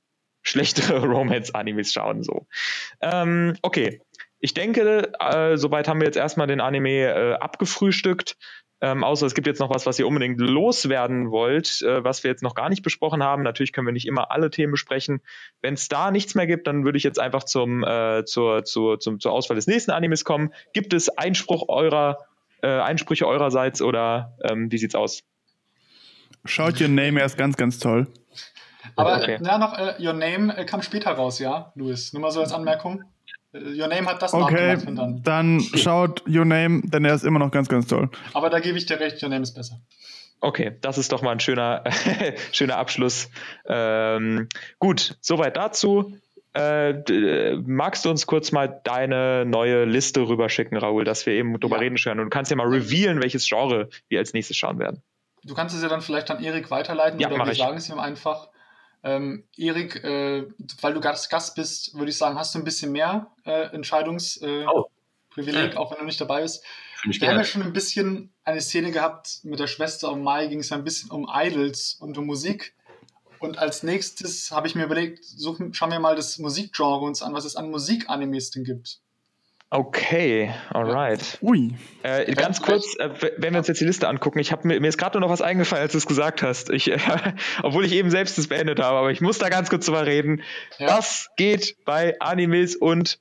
schlechtere 0.47 1.01
Romance-Animes 1.05 1.93
schauen. 1.93 2.23
So. 2.23 2.47
Ähm, 3.01 3.57
okay. 3.61 4.01
Ich 4.39 4.53
denke, 4.53 5.11
äh, 5.19 5.57
soweit 5.57 5.87
haben 5.87 5.99
wir 5.99 6.05
jetzt 6.05 6.17
erstmal 6.17 6.47
den 6.47 6.61
Anime 6.61 7.05
äh, 7.05 7.33
abgefrühstückt. 7.33 8.37
Ähm, 8.79 9.03
außer 9.03 9.25
es 9.25 9.33
gibt 9.33 9.47
jetzt 9.47 9.59
noch 9.59 9.71
was, 9.71 9.87
was 9.87 9.97
ihr 9.97 10.05
unbedingt 10.05 10.39
loswerden 10.39 11.31
wollt, 11.31 11.81
äh, 11.81 12.03
was 12.03 12.23
wir 12.23 12.29
jetzt 12.29 12.43
noch 12.43 12.53
gar 12.53 12.69
nicht 12.69 12.83
besprochen 12.83 13.23
haben. 13.23 13.41
Natürlich 13.41 13.73
können 13.73 13.87
wir 13.87 13.93
nicht 13.93 14.05
immer 14.05 14.29
alle 14.29 14.51
Themen 14.51 14.71
besprechen. 14.71 15.21
Wenn 15.61 15.73
es 15.73 15.87
da 15.87 16.11
nichts 16.11 16.35
mehr 16.35 16.45
gibt, 16.45 16.67
dann 16.67 16.85
würde 16.85 16.99
ich 16.99 17.03
jetzt 17.03 17.19
einfach 17.19 17.43
zum, 17.43 17.83
äh, 17.83 18.23
zur, 18.25 18.65
zur, 18.65 18.99
zum, 18.99 19.19
zur 19.19 19.31
Auswahl 19.31 19.55
des 19.55 19.65
nächsten 19.65 19.89
Animes 19.89 20.23
kommen. 20.23 20.53
Gibt 20.73 20.93
es 20.93 21.09
Einspruch 21.09 21.69
eurer, 21.69 22.19
äh, 22.61 22.67
Einsprüche 22.67 23.27
eurerseits 23.27 23.81
oder 23.81 24.37
ähm, 24.43 24.71
wie 24.71 24.77
sieht's 24.77 24.93
aus? 24.93 25.23
Schaut 26.45 26.79
Your 26.79 26.89
Name, 26.89 27.19
er 27.19 27.25
ist 27.25 27.37
ganz, 27.37 27.57
ganz 27.57 27.79
toll. 27.79 28.05
Aber 28.95 29.17
okay. 29.17 29.39
ja, 29.43 29.57
noch 29.57 29.77
uh, 29.77 29.99
Your 29.99 30.13
Name 30.13 30.55
äh, 30.55 30.65
kam 30.65 30.83
später 30.83 31.11
raus, 31.11 31.39
ja, 31.39 31.71
Louis. 31.75 32.13
Nur 32.13 32.21
mal 32.21 32.31
so 32.31 32.41
als 32.41 32.53
Anmerkung. 32.53 33.03
Your 33.53 33.87
Name 33.87 34.05
hat 34.07 34.21
das 34.21 34.33
okay, 34.33 34.77
dann. 34.85 35.23
dann 35.23 35.61
schaut 35.61 36.23
Your 36.27 36.45
Name, 36.45 36.81
denn 36.83 37.05
er 37.05 37.15
ist 37.15 37.23
immer 37.23 37.39
noch 37.39 37.51
ganz, 37.51 37.69
ganz 37.69 37.87
toll. 37.87 38.09
Aber 38.33 38.49
da 38.49 38.59
gebe 38.59 38.77
ich 38.77 38.85
dir 38.85 38.99
recht, 38.99 39.21
Your 39.23 39.29
Name 39.29 39.43
ist 39.43 39.53
besser. 39.53 39.79
Okay, 40.39 40.77
das 40.81 40.97
ist 40.97 41.11
doch 41.11 41.21
mal 41.21 41.31
ein 41.31 41.39
schöner, 41.39 41.83
schöner 42.51 42.77
Abschluss. 42.77 43.29
Ähm, 43.67 44.47
gut, 44.79 45.17
soweit 45.21 45.57
dazu. 45.57 46.15
Äh, 46.53 47.55
magst 47.65 48.05
du 48.05 48.09
uns 48.09 48.25
kurz 48.25 48.51
mal 48.51 48.81
deine 48.83 49.45
neue 49.45 49.85
Liste 49.85 50.27
rüberschicken, 50.27 50.77
Raoul, 50.77 51.03
dass 51.03 51.25
wir 51.25 51.33
eben 51.33 51.59
drüber 51.59 51.75
ja. 51.77 51.81
reden 51.81 51.97
können? 51.97 52.19
Und 52.19 52.25
du 52.27 52.29
kannst 52.29 52.51
ja 52.51 52.57
mal 52.57 52.67
revealen, 52.67 53.21
welches 53.21 53.47
Genre 53.47 53.89
wir 54.09 54.19
als 54.19 54.33
nächstes 54.33 54.57
schauen 54.57 54.79
werden. 54.79 55.01
Du 55.43 55.53
kannst 55.53 55.75
es 55.75 55.81
ja 55.81 55.89
dann 55.89 56.01
vielleicht 56.01 56.29
an 56.31 56.43
Erik 56.43 56.71
weiterleiten 56.71 57.19
ja, 57.19 57.29
oder 57.29 57.45
wir 57.45 57.51
ich. 57.51 57.59
sagen 57.59 57.77
es 57.77 57.89
ihm 57.89 57.99
einfach. 57.99 58.49
Ähm, 59.03 59.43
Erik, 59.55 60.03
äh, 60.03 60.47
weil 60.81 60.93
du 60.93 60.99
Gast, 60.99 61.55
bist, 61.55 61.93
würde 61.93 62.09
ich 62.09 62.17
sagen, 62.17 62.37
hast 62.37 62.55
du 62.55 62.59
ein 62.59 62.65
bisschen 62.65 62.91
mehr 62.91 63.31
äh, 63.45 63.73
Entscheidungsprivileg, 63.73 64.41
äh, 64.43 65.75
oh. 65.75 65.77
auch 65.77 65.91
wenn 65.91 65.99
du 65.99 66.05
nicht 66.05 66.19
dabei 66.19 66.41
bist. 66.41 66.63
Wir 67.03 67.29
haben 67.29 67.37
ja 67.37 67.43
schon 67.43 67.61
ein 67.61 67.73
bisschen 67.73 68.33
eine 68.43 68.59
Szene 68.59 68.91
gehabt 68.91 69.39
mit 69.43 69.59
der 69.59 69.67
Schwester 69.67 70.11
um 70.11 70.23
Mai, 70.23 70.47
ging 70.47 70.59
es 70.59 70.71
ein 70.71 70.83
bisschen 70.83 71.11
um 71.11 71.29
Idols 71.31 71.95
und 71.99 72.17
um 72.17 72.25
Musik. 72.25 72.75
Und 73.39 73.59
als 73.59 73.83
nächstes 73.83 74.51
habe 74.51 74.67
ich 74.67 74.75
mir 74.75 74.85
überlegt, 74.85 75.23
suchen, 75.23 75.73
schauen 75.73 75.91
wir 75.91 75.99
mal 75.99 76.15
das 76.15 76.39
Musikgenre 76.39 77.05
uns 77.05 77.21
an, 77.21 77.33
was 77.33 77.45
es 77.45 77.55
an 77.55 77.69
Musikanimes 77.69 78.49
denn 78.51 78.63
gibt. 78.63 78.99
Okay, 79.69 80.53
alright. 80.73 81.37
Ui. 81.41 81.73
Äh, 82.01 82.33
ganz 82.35 82.61
kurz, 82.61 82.95
äh, 82.99 83.09
wenn 83.37 83.51
wir 83.51 83.59
uns 83.59 83.67
jetzt 83.67 83.81
die 83.81 83.85
Liste 83.85 84.07
angucken, 84.07 84.39
ich 84.39 84.53
hab, 84.53 84.63
mir, 84.63 84.79
mir 84.79 84.87
ist 84.87 84.97
gerade 84.97 85.19
nur 85.19 85.27
noch 85.27 85.33
was 85.33 85.41
eingefallen, 85.41 85.81
als 85.81 85.91
du 85.91 85.97
es 85.97 86.07
gesagt 86.07 86.41
hast. 86.41 86.69
Ich, 86.69 86.89
äh, 86.89 86.97
obwohl 87.63 87.85
ich 87.85 87.91
eben 87.91 88.09
selbst 88.09 88.37
das 88.37 88.47
beendet 88.47 88.79
habe, 88.79 88.97
aber 88.97 89.11
ich 89.11 89.19
muss 89.19 89.39
da 89.39 89.49
ganz 89.49 89.69
kurz 89.69 89.85
drüber 89.85 90.05
reden. 90.05 90.41
Ja. 90.77 90.97
Was 90.97 91.29
geht 91.35 91.75
bei 91.83 92.15
Animes 92.21 92.77
und 92.77 93.19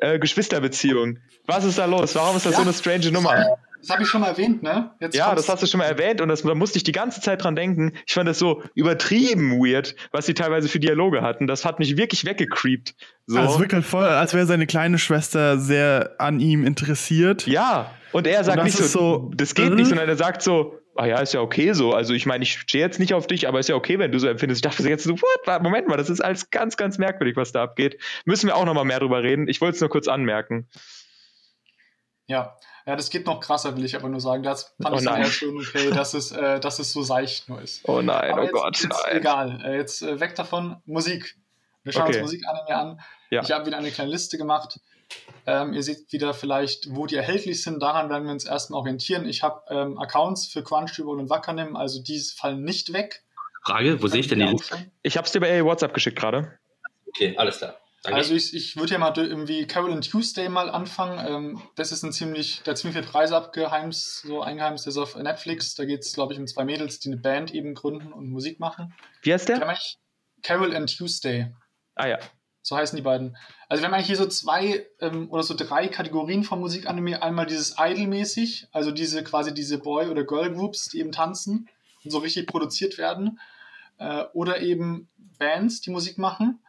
äh, 0.00 0.20
Geschwisterbeziehungen? 0.20 1.20
Was 1.46 1.64
ist 1.64 1.76
da 1.76 1.86
los? 1.86 2.14
Warum 2.14 2.36
ist 2.36 2.46
das 2.46 2.52
ja. 2.52 2.58
so 2.58 2.62
eine 2.62 2.72
strange 2.72 3.10
Nummer? 3.10 3.58
Das 3.86 3.94
habe 3.94 4.02
ich 4.02 4.08
schon 4.08 4.22
mal 4.22 4.28
erwähnt, 4.28 4.62
ne? 4.62 4.92
Jetzt 4.98 5.14
ja, 5.14 5.34
das 5.34 5.46
hast 5.48 5.62
du 5.62 5.66
schon 5.66 5.78
mal 5.78 5.84
erwähnt 5.84 6.22
und 6.22 6.28
das, 6.28 6.42
da 6.42 6.54
musste 6.54 6.78
ich 6.78 6.84
die 6.84 6.92
ganze 6.92 7.20
Zeit 7.20 7.44
dran 7.44 7.54
denken. 7.54 7.92
Ich 8.06 8.14
fand 8.14 8.26
das 8.26 8.38
so 8.38 8.62
übertrieben 8.74 9.58
weird, 9.58 9.94
was 10.10 10.24
sie 10.24 10.32
teilweise 10.32 10.68
für 10.68 10.80
Dialoge 10.80 11.20
hatten. 11.20 11.46
Das 11.46 11.66
hat 11.66 11.78
mich 11.78 11.98
wirklich 11.98 12.24
weggecreept. 12.24 12.94
So. 13.26 13.38
Also 13.38 13.60
wirklich 13.60 13.84
voll, 13.84 14.04
als 14.04 14.32
wäre 14.32 14.46
seine 14.46 14.66
kleine 14.66 14.98
Schwester 14.98 15.58
sehr 15.58 16.14
an 16.18 16.40
ihm 16.40 16.64
interessiert. 16.64 17.46
Ja, 17.46 17.90
und 18.12 18.26
er 18.26 18.42
sagt 18.42 18.58
und 18.58 18.64
nicht 18.64 18.78
so, 18.78 18.84
so, 18.84 19.30
das 19.34 19.54
geht 19.54 19.74
nicht, 19.74 19.88
sondern 19.88 20.08
er 20.08 20.16
sagt 20.16 20.40
so, 20.40 20.78
ah 20.96 21.04
ja, 21.04 21.18
ist 21.18 21.34
ja 21.34 21.40
okay 21.40 21.72
so. 21.72 21.92
Also 21.92 22.14
ich 22.14 22.24
meine, 22.24 22.44
ich 22.44 22.60
stehe 22.60 22.82
jetzt 22.82 22.98
nicht 22.98 23.12
auf 23.12 23.26
dich, 23.26 23.48
aber 23.48 23.58
ist 23.58 23.68
ja 23.68 23.74
okay, 23.74 23.98
wenn 23.98 24.12
du 24.12 24.18
so 24.18 24.28
empfindest. 24.28 24.64
Ich 24.64 24.70
dachte 24.70 24.88
jetzt 24.88 25.04
so, 25.04 25.14
what? 25.14 25.62
Moment 25.62 25.88
mal, 25.88 25.96
das 25.96 26.08
ist 26.08 26.20
alles 26.20 26.50
ganz, 26.50 26.76
ganz 26.76 26.96
merkwürdig, 26.96 27.36
was 27.36 27.52
da 27.52 27.62
abgeht. 27.64 28.00
Müssen 28.24 28.46
wir 28.46 28.56
auch 28.56 28.64
noch 28.64 28.74
mal 28.74 28.84
mehr 28.84 29.00
drüber 29.00 29.22
reden. 29.22 29.48
Ich 29.48 29.60
wollte 29.60 29.74
es 29.74 29.80
nur 29.80 29.90
kurz 29.90 30.08
anmerken. 30.08 30.68
Ja, 32.26 32.56
ja, 32.86 32.96
das 32.96 33.08
geht 33.08 33.26
noch 33.26 33.40
krasser, 33.40 33.76
will 33.76 33.84
ich 33.84 33.96
aber 33.96 34.08
nur 34.08 34.20
sagen. 34.20 34.42
Das 34.42 34.74
fand 34.80 34.94
oh 34.94 34.98
ich 34.98 35.04
sehr 35.04 35.24
schön, 35.24 35.56
okay, 35.56 35.90
dass 35.90 36.12
es, 36.12 36.32
äh, 36.32 36.60
dass 36.60 36.78
es 36.78 36.92
so 36.92 37.02
seicht 37.02 37.48
nur 37.48 37.62
ist. 37.62 37.88
Oh 37.88 38.02
nein, 38.02 38.30
aber 38.30 38.42
oh 38.42 38.44
jetzt, 38.44 38.52
Gott, 38.52 38.80
jetzt 38.80 38.88
nein. 39.04 39.16
Egal, 39.16 39.62
äh, 39.64 39.76
jetzt 39.76 40.02
äh, 40.02 40.20
weg 40.20 40.34
davon. 40.34 40.76
Musik. 40.84 41.36
Wir 41.82 41.92
schauen 41.92 42.08
okay. 42.08 42.20
uns 42.20 42.32
Musikanime 42.32 42.76
an. 42.76 43.00
Ja. 43.30 43.42
Ich 43.42 43.50
habe 43.50 43.66
wieder 43.66 43.78
eine 43.78 43.90
kleine 43.90 44.10
Liste 44.10 44.36
gemacht. 44.36 44.80
Ähm, 45.46 45.72
ihr 45.74 45.82
seht 45.82 46.12
wieder 46.12 46.34
vielleicht, 46.34 46.94
wo 46.94 47.06
die 47.06 47.16
erhältlich 47.16 47.62
sind. 47.62 47.82
Daran 47.82 48.10
werden 48.10 48.24
wir 48.24 48.32
uns 48.32 48.44
erstmal 48.44 48.80
orientieren. 48.80 49.26
Ich 49.26 49.42
habe 49.42 49.62
ähm, 49.68 49.98
Accounts 49.98 50.46
für 50.46 50.62
Crunchyroll 50.62 51.20
und 51.20 51.30
Wakanim, 51.30 51.76
also 51.76 52.02
die 52.02 52.18
fallen 52.18 52.64
nicht 52.64 52.92
weg. 52.92 53.22
Frage, 53.64 54.02
wo 54.02 54.08
sehe 54.08 54.20
ich 54.20 54.28
denn 54.28 54.40
die 54.40 54.46
Liste? 54.46 54.90
Ich 55.02 55.16
habe 55.16 55.26
es 55.26 55.32
dir 55.32 55.40
bei 55.40 55.64
WhatsApp 55.64 55.94
geschickt 55.94 56.18
gerade. 56.18 56.58
Okay, 57.08 57.34
alles 57.36 57.58
klar. 57.58 57.76
Danke. 58.04 58.18
Also 58.18 58.34
ich, 58.34 58.54
ich 58.54 58.76
würde 58.76 58.92
ja 58.92 58.98
mal 58.98 59.14
irgendwie 59.16 59.66
Carol 59.66 59.90
and 59.90 60.08
Tuesday 60.08 60.50
mal 60.50 60.68
anfangen. 60.68 61.26
Ähm, 61.26 61.62
das 61.74 61.90
ist 61.90 62.02
ein 62.02 62.12
ziemlich, 62.12 62.62
der 62.62 62.74
ziemlich 62.74 62.98
viele 62.98 63.10
Preise 63.10 63.34
abgeheimst, 63.34 64.22
so 64.26 64.42
eingeheimst 64.42 64.86
ist 64.86 64.98
auf 64.98 65.16
Netflix. 65.16 65.74
Da 65.74 65.86
geht 65.86 66.00
es, 66.02 66.12
glaube 66.12 66.34
ich, 66.34 66.38
um 66.38 66.46
zwei 66.46 66.66
Mädels, 66.66 67.00
die 67.00 67.08
eine 67.08 67.16
Band 67.16 67.54
eben 67.54 67.74
gründen 67.74 68.12
und 68.12 68.28
Musik 68.28 68.60
machen. 68.60 68.92
Wie 69.22 69.32
heißt 69.32 69.48
der? 69.48 69.74
Carol 70.42 70.76
and 70.76 70.94
Tuesday. 70.94 71.50
Ah 71.94 72.06
ja. 72.06 72.18
So 72.60 72.76
heißen 72.76 72.94
die 72.94 73.02
beiden. 73.02 73.38
Also 73.70 73.82
wir 73.82 73.86
haben 73.86 73.94
eigentlich 73.94 74.08
hier 74.08 74.16
so 74.16 74.26
zwei 74.26 74.86
ähm, 75.00 75.30
oder 75.30 75.42
so 75.42 75.54
drei 75.54 75.88
Kategorien 75.88 76.44
von 76.44 76.60
Musikanime. 76.60 77.22
Einmal 77.22 77.46
dieses 77.46 77.76
Idol-mäßig, 77.78 78.68
also 78.70 78.90
diese 78.90 79.24
quasi 79.24 79.54
diese 79.54 79.78
Boy- 79.78 80.08
oder 80.08 80.24
Girl-Groups, 80.24 80.90
die 80.90 81.00
eben 81.00 81.12
tanzen 81.12 81.70
und 82.04 82.10
so 82.10 82.18
richtig 82.18 82.46
produziert 82.46 82.98
werden. 82.98 83.40
Äh, 83.96 84.24
oder 84.34 84.60
eben 84.60 85.08
Bands, 85.38 85.80
die 85.80 85.90
Musik 85.90 86.18
machen. 86.18 86.60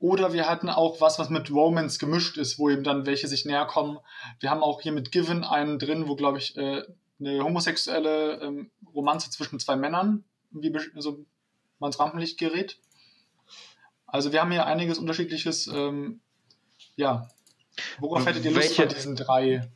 Oder 0.00 0.32
wir 0.32 0.48
hatten 0.48 0.70
auch 0.70 1.02
was, 1.02 1.18
was 1.18 1.28
mit 1.28 1.50
Romance 1.50 1.98
gemischt 1.98 2.38
ist, 2.38 2.58
wo 2.58 2.70
eben 2.70 2.82
dann 2.82 3.04
welche 3.04 3.28
sich 3.28 3.44
näher 3.44 3.66
kommen. 3.66 3.98
Wir 4.40 4.50
haben 4.50 4.62
auch 4.62 4.80
hier 4.80 4.92
mit 4.92 5.12
Given 5.12 5.44
einen 5.44 5.78
drin, 5.78 6.08
wo, 6.08 6.16
glaube 6.16 6.38
ich, 6.38 6.56
äh, 6.56 6.82
eine 7.20 7.44
homosexuelle 7.44 8.40
ähm, 8.40 8.70
Romanze 8.94 9.30
zwischen 9.30 9.60
zwei 9.60 9.76
Männern, 9.76 10.24
wie 10.52 10.74
so 10.96 11.26
man 11.78 11.88
ins 11.88 12.00
Rampenlicht 12.00 12.38
gerät. 12.38 12.78
Also 14.06 14.32
wir 14.32 14.40
haben 14.40 14.50
hier 14.50 14.66
einiges 14.66 14.98
unterschiedliches. 14.98 15.66
Ähm, 15.66 16.20
ja, 16.96 17.28
worauf 17.98 18.24
hättet 18.24 18.44
ihr 18.46 18.52
Lust 18.52 18.70
welche, 18.70 18.86
bei 18.86 18.94
diesen 18.94 19.16
drei? 19.16 19.70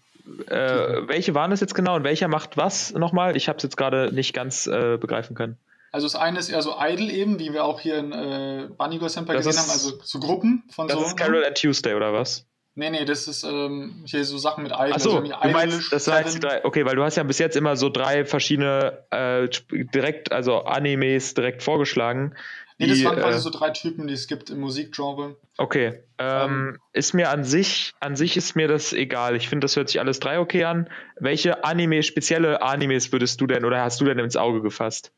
Äh, 0.48 1.06
welche 1.06 1.34
waren 1.34 1.52
es 1.52 1.60
jetzt 1.60 1.74
genau 1.74 1.96
und 1.96 2.04
welcher 2.04 2.28
macht 2.28 2.56
was 2.56 2.94
nochmal? 2.94 3.36
Ich 3.36 3.48
habe 3.48 3.58
es 3.58 3.62
jetzt 3.62 3.76
gerade 3.76 4.10
nicht 4.12 4.32
ganz 4.32 4.66
äh, 4.66 4.96
begreifen 4.96 5.36
können. 5.36 5.58
Also 5.94 6.06
das 6.08 6.16
eine 6.16 6.40
ist 6.40 6.48
eher 6.48 6.60
so 6.60 6.74
idle 6.76 7.08
eben, 7.12 7.38
wie 7.38 7.52
wir 7.52 7.64
auch 7.64 7.78
hier 7.78 7.98
in 7.98 8.10
äh, 8.10 8.66
Bunny 8.76 8.98
Go 8.98 9.06
Semper 9.06 9.34
gesehen 9.34 9.56
haben, 9.56 9.70
also 9.70 9.92
so 10.02 10.18
Gruppen 10.18 10.64
von 10.68 10.88
das 10.88 10.96
so. 10.96 11.02
Das 11.02 11.10
ist 11.10 11.16
Carol 11.16 11.44
and 11.44 11.56
Tuesday 11.56 11.94
oder 11.94 12.12
was? 12.12 12.48
Nee, 12.74 12.90
nee, 12.90 13.04
das 13.04 13.28
ist 13.28 13.44
ähm, 13.44 14.02
hier 14.04 14.24
so 14.24 14.36
Sachen 14.36 14.64
mit 14.64 14.72
Idol. 14.72 14.92
Achso, 14.92 15.18
also 15.18 15.32
du 15.40 15.48
meinst, 15.50 15.92
das 15.92 16.06
die 16.06 16.40
drei, 16.40 16.64
okay, 16.64 16.84
weil 16.84 16.96
du 16.96 17.04
hast 17.04 17.14
ja 17.16 17.22
bis 17.22 17.38
jetzt 17.38 17.56
immer 17.56 17.76
so 17.76 17.90
drei 17.90 18.24
verschiedene 18.24 19.04
äh, 19.12 19.48
direkt, 19.70 20.32
also 20.32 20.64
Animes 20.64 21.34
direkt 21.34 21.62
vorgeschlagen. 21.62 22.34
Nee, 22.78 22.88
das 22.88 23.04
waren 23.04 23.14
quasi 23.14 23.38
äh, 23.38 23.40
so 23.40 23.50
drei 23.50 23.70
Typen, 23.70 24.08
die 24.08 24.14
es 24.14 24.26
gibt 24.26 24.50
im 24.50 24.58
Musikgenre. 24.58 25.36
Okay. 25.58 26.00
Ähm, 26.18 26.70
um, 26.72 26.78
ist 26.92 27.14
mir 27.14 27.30
an 27.30 27.44
sich, 27.44 27.94
an 28.00 28.16
sich 28.16 28.36
ist 28.36 28.56
mir 28.56 28.66
das 28.66 28.92
egal. 28.92 29.36
Ich 29.36 29.48
finde, 29.48 29.66
das 29.66 29.76
hört 29.76 29.90
sich 29.90 30.00
alles 30.00 30.18
drei 30.18 30.40
okay 30.40 30.64
an. 30.64 30.90
Welche 31.20 31.62
Anime, 31.62 32.02
spezielle 32.02 32.62
Animes 32.62 33.12
würdest 33.12 33.40
du 33.40 33.46
denn 33.46 33.64
oder 33.64 33.80
hast 33.80 34.00
du 34.00 34.04
denn 34.06 34.18
ins 34.18 34.36
Auge 34.36 34.60
gefasst? 34.60 35.12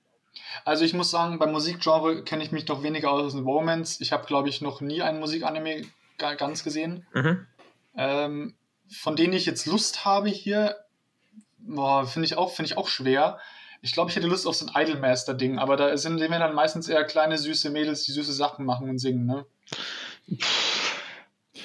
Also 0.65 0.85
ich 0.85 0.95
muss 0.95 1.11
sagen, 1.11 1.39
beim 1.39 1.53
Musikgenre 1.53 2.25
kenne 2.25 2.43
ich 2.43 2.53
mich 2.53 2.65
doch 2.65 2.83
weniger 2.83 3.11
aus 3.11 3.23
als 3.23 3.35
in 3.35 3.45
Romance. 3.45 4.01
Ich 4.01 4.13
habe, 4.13 4.27
glaube 4.27 4.49
ich, 4.49 4.61
noch 4.61 4.81
nie 4.81 5.03
einen 5.03 5.21
Musikanime 5.21 5.83
ganz 6.19 6.65
gesehen. 6.65 7.07
Mhm. 7.13 7.47
Ähm, 7.97 8.55
von 8.91 9.17
denen 9.17 9.33
ich 9.33 9.47
jetzt 9.47 9.67
Lust 9.67 10.05
habe 10.05 10.29
hier, 10.29 10.77
finde 11.67 12.25
ich, 12.25 12.37
auch, 12.37 12.53
find 12.53 12.69
ich 12.69 12.77
auch 12.77 12.89
schwer. 12.89 13.39
Ich 13.83 13.93
glaube, 13.93 14.11
ich 14.11 14.17
hätte 14.17 14.27
Lust 14.27 14.47
auf 14.47 14.55
so 14.55 14.67
ein 14.67 14.83
Idolmaster-Ding, 14.83 15.59
aber 15.59 15.77
da 15.77 15.97
sind 15.97 16.21
wir 16.21 16.29
dann 16.29 16.55
meistens 16.55 16.89
eher 16.89 17.05
kleine, 17.05 17.39
süße 17.39 17.71
Mädels, 17.71 18.05
die 18.05 18.13
süße 18.13 18.33
Sachen 18.33 18.65
machen 18.65 18.89
und 18.89 18.99
singen, 18.99 19.27
ne? 19.27 19.45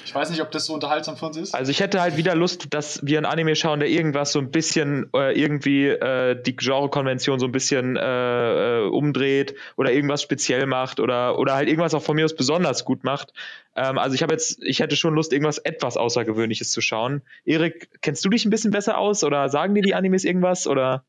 Ich 0.04 0.14
weiß 0.14 0.30
nicht, 0.30 0.40
ob 0.42 0.50
das 0.50 0.66
so 0.66 0.74
unterhaltsam 0.74 1.16
für 1.16 1.26
uns 1.26 1.36
ist. 1.36 1.54
Also 1.54 1.70
ich 1.70 1.80
hätte 1.80 2.00
halt 2.00 2.16
wieder 2.16 2.34
Lust, 2.34 2.66
dass 2.70 3.00
wir 3.04 3.18
ein 3.18 3.24
Anime 3.24 3.56
schauen, 3.56 3.80
der 3.80 3.88
irgendwas 3.88 4.32
so 4.32 4.38
ein 4.38 4.50
bisschen 4.50 5.08
äh, 5.14 5.32
irgendwie 5.32 5.88
äh, 5.88 6.40
die 6.40 6.56
Genre-Konvention 6.56 7.38
so 7.38 7.46
ein 7.46 7.52
bisschen 7.52 7.96
äh, 7.96 8.80
äh, 8.80 8.88
umdreht 8.88 9.54
oder 9.76 9.92
irgendwas 9.92 10.22
speziell 10.22 10.66
macht 10.66 11.00
oder, 11.00 11.38
oder 11.38 11.54
halt 11.54 11.68
irgendwas 11.68 11.94
auch 11.94 12.02
von 12.02 12.16
mir 12.16 12.24
aus 12.24 12.34
besonders 12.34 12.84
gut 12.84 13.04
macht. 13.04 13.32
Ähm, 13.76 13.98
also 13.98 14.14
ich 14.14 14.22
habe 14.22 14.32
jetzt, 14.32 14.62
ich 14.62 14.80
hätte 14.80 14.96
schon 14.96 15.14
Lust, 15.14 15.32
irgendwas 15.32 15.58
etwas 15.58 15.96
Außergewöhnliches 15.96 16.70
zu 16.70 16.80
schauen. 16.80 17.22
Erik, 17.44 17.88
kennst 18.02 18.24
du 18.24 18.28
dich 18.28 18.44
ein 18.44 18.50
bisschen 18.50 18.70
besser 18.70 18.98
aus 18.98 19.24
oder 19.24 19.48
sagen 19.48 19.74
dir 19.74 19.82
die 19.82 19.94
Animes 19.94 20.24
irgendwas 20.24 20.66
oder? 20.66 21.04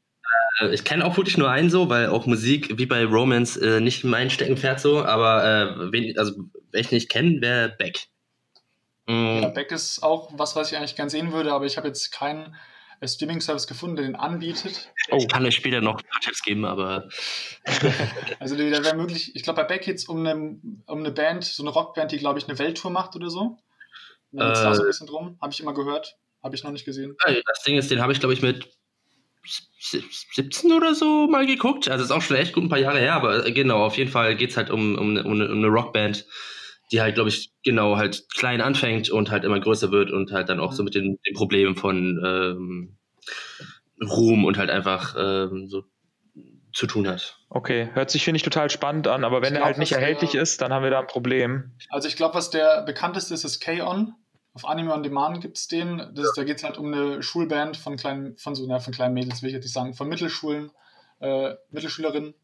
Äh, 0.62 0.74
ich 0.74 0.84
kenne 0.84 1.06
auch 1.06 1.18
wirklich 1.18 1.38
nur 1.38 1.50
einen 1.50 1.70
so, 1.70 1.90
weil 1.90 2.08
auch 2.08 2.26
Musik 2.26 2.78
wie 2.78 2.86
bei 2.86 3.06
Romance 3.06 3.58
äh, 3.58 3.80
nicht 3.80 4.04
mein 4.04 4.30
Steckenpferd 4.30 4.80
so, 4.80 5.04
aber 5.04 5.44
äh, 5.44 5.92
wen, 5.92 6.18
also, 6.18 6.34
wer 6.72 6.82
ich 6.82 6.92
nicht 6.92 7.10
kenne, 7.10 7.42
wäre 7.42 7.70
Beck. 7.78 8.08
Mhm. 9.08 9.41
Ja, 9.41 9.49
Beck 9.49 9.72
ist 9.72 10.01
auch 10.01 10.30
was, 10.34 10.56
was 10.56 10.72
ich 10.72 10.78
eigentlich 10.78 10.95
gern 10.95 11.10
sehen 11.10 11.32
würde, 11.32 11.51
aber 11.51 11.66
ich 11.66 11.78
habe 11.78 11.88
jetzt 11.88 12.12
keinen 12.12 12.56
äh, 12.99 13.08
Streaming-Service 13.08 13.68
gefunden, 13.68 13.97
der 13.97 14.06
den 14.06 14.16
anbietet. 14.16 14.91
Oh. 15.12 15.18
Ich 15.18 15.28
kann 15.28 15.45
euch 15.45 15.56
später 15.56 15.82
noch 15.82 15.97
ein 15.97 16.10
paar 16.10 16.22
Tipps 16.22 16.41
geben, 16.41 16.66
aber. 16.66 17.10
also, 18.39 18.56
da 18.56 18.84
wäre 18.84 18.95
möglich, 18.95 19.36
ich 19.36 19.43
glaube, 19.43 19.62
bei 19.62 19.68
Beck 19.68 19.84
geht 19.84 19.97
es 19.97 20.06
um 20.06 20.20
eine, 20.20 20.36
um 20.36 20.99
eine 20.99 21.12
Band, 21.12 21.43
so 21.43 21.64
eine 21.64 21.72
Rockband, 21.72 22.12
die, 22.12 22.18
glaube 22.18 22.39
ich, 22.39 22.47
eine 22.47 22.58
Welttour 22.60 22.91
macht 22.91 23.16
oder 23.16 23.30
so. 23.30 23.58
Da 24.32 24.47
geht 24.47 24.54
es 24.56 24.62
äh, 24.62 24.64
da 24.64 24.76
so 24.76 24.82
ein 24.84 24.88
bisschen 24.88 25.08
drum. 25.08 25.38
Habe 25.41 25.54
ich 25.54 25.60
immer 25.60 25.74
gehört. 25.74 26.18
Habe 26.41 26.56
ich 26.56 26.64
noch 26.64 26.72
nicht 26.72 26.86
gesehen. 26.86 27.16
Das 27.45 27.64
Ding 27.64 27.78
ist, 27.78 27.89
den 27.89 28.01
habe 28.01 28.12
ich, 28.12 28.20
glaube 28.20 28.34
ich, 28.34 28.41
mit 28.41 28.68
17 29.80 30.72
oder 30.72 30.95
so 30.95 31.28
mal 31.28 31.45
geguckt. 31.45 31.89
Also 31.89 32.04
ist 32.04 32.12
auch 32.12 32.22
schon 32.22 32.38
echt 32.38 32.54
gut 32.54 32.64
ein 32.64 32.70
paar 32.70 32.80
Jahre 32.80 32.99
her, 32.99 33.14
aber 33.14 33.45
äh, 33.45 33.51
genau, 33.51 33.86
auf 33.86 33.97
jeden 33.97 34.12
Fall 34.12 34.36
geht 34.36 34.51
es 34.51 34.58
halt 34.58 34.70
um, 34.70 34.97
um, 34.97 35.18
eine, 35.18 35.24
um 35.24 35.58
eine 35.58 35.68
Rockband, 35.68 36.26
die 36.92 37.02
halt, 37.02 37.16
glaube 37.16 37.30
ich, 37.30 37.52
genau 37.64 37.98
halt 37.98 38.26
klein 38.34 38.62
anfängt 38.62 39.10
und 39.10 39.32
halt 39.32 39.44
immer 39.44 39.60
größer 39.60 39.92
wird 39.92 40.12
und 40.12 40.32
halt 40.32 40.50
dann 40.50 40.60
auch 40.60 40.74
so 40.74 40.84
mit 40.84 40.96
den, 40.96 41.20
den 41.26 41.34
Problemen 41.34 41.76
von 41.76 42.22
ähm, 42.24 42.98
Ruhm 44.02 44.46
und 44.46 44.58
halt 44.58 44.70
einfach 44.70 45.16
ähm, 45.18 45.68
so 45.68 45.84
zu 46.74 46.88
tun 46.88 47.08
hat. 47.08 47.38
Okay, 47.50 47.90
hört 47.94 48.10
sich, 48.10 48.24
finde 48.24 48.38
ich, 48.38 48.44
total 48.44 48.70
spannend 48.70 49.08
an, 49.08 49.24
aber 49.24 49.42
wenn 49.42 49.56
er 49.56 49.64
halt 49.64 49.78
nicht 49.78 49.92
erhältlich 49.92 50.32
der, 50.32 50.42
ist, 50.42 50.62
dann 50.62 50.74
haben 50.74 50.84
wir 50.84 50.90
da 50.90 51.02
ein 51.02 51.08
Problem. 51.08 51.72
Also 51.90 52.08
ich 52.08 52.16
glaube, 52.16 52.36
was 52.36 52.50
der 52.50 52.82
bekannteste 52.84 53.34
ist, 53.34 53.44
ist 53.44 53.60
K-On! 53.60 54.16
Auf 54.56 54.66
Anime 54.66 54.94
on 54.94 55.02
Demand 55.02 55.42
gibt 55.42 55.58
es 55.58 55.68
den. 55.68 56.12
Das, 56.14 56.34
da 56.36 56.44
geht 56.44 56.58
es 56.58 56.64
halt 56.64 56.78
um 56.78 56.94
eine 56.94 57.24
Schulband 57.24 57.76
von 57.76 57.96
kleinen, 57.96 58.38
von 58.38 58.54
so, 58.54 58.66
na, 58.68 58.80
von 58.80 58.94
kleinen 58.94 59.16
Mädels, 59.16 59.42
will 59.42 59.50
ich 59.50 59.56
jetzt 59.56 59.64
nicht 59.64 59.74
sagen, 59.74 59.96
von 59.96 60.08
Mittelschulen, 60.08 60.70
äh, 61.22 61.56
Mittelschülerinnen. 61.72 62.36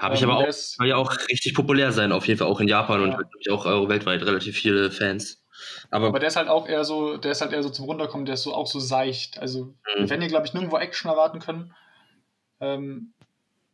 Habe 0.00 0.14
ich 0.14 0.22
ähm, 0.22 0.30
aber 0.30 0.48
auch, 0.48 0.52
soll 0.52 0.88
ja 0.88 0.96
auch 0.96 1.14
richtig 1.28 1.54
populär 1.54 1.92
sein, 1.92 2.10
auf 2.10 2.26
jeden 2.26 2.38
Fall 2.38 2.48
auch 2.48 2.60
in 2.60 2.68
Japan 2.68 3.00
ja. 3.00 3.18
und 3.18 3.26
ich 3.38 3.50
auch 3.50 3.66
weltweit 3.66 4.22
relativ 4.22 4.56
viele 4.56 4.90
Fans. 4.90 5.44
Aber, 5.90 6.08
aber, 6.08 6.18
der 6.18 6.28
ist 6.28 6.36
halt 6.36 6.48
auch 6.48 6.66
eher 6.66 6.84
so, 6.84 7.18
der 7.18 7.32
ist 7.32 7.42
halt 7.42 7.52
eher 7.52 7.62
so 7.62 7.68
zum 7.68 7.84
Runterkommen, 7.84 8.24
der 8.24 8.34
ist 8.34 8.44
so 8.44 8.54
auch 8.54 8.66
so 8.66 8.80
seicht. 8.80 9.38
Also, 9.38 9.74
mhm. 9.98 10.08
wenn 10.08 10.22
ihr, 10.22 10.28
glaube 10.28 10.46
ich, 10.46 10.54
nirgendwo 10.54 10.78
Action 10.78 11.10
erwarten 11.10 11.38
können. 11.38 11.74
Ähm, 12.60 13.12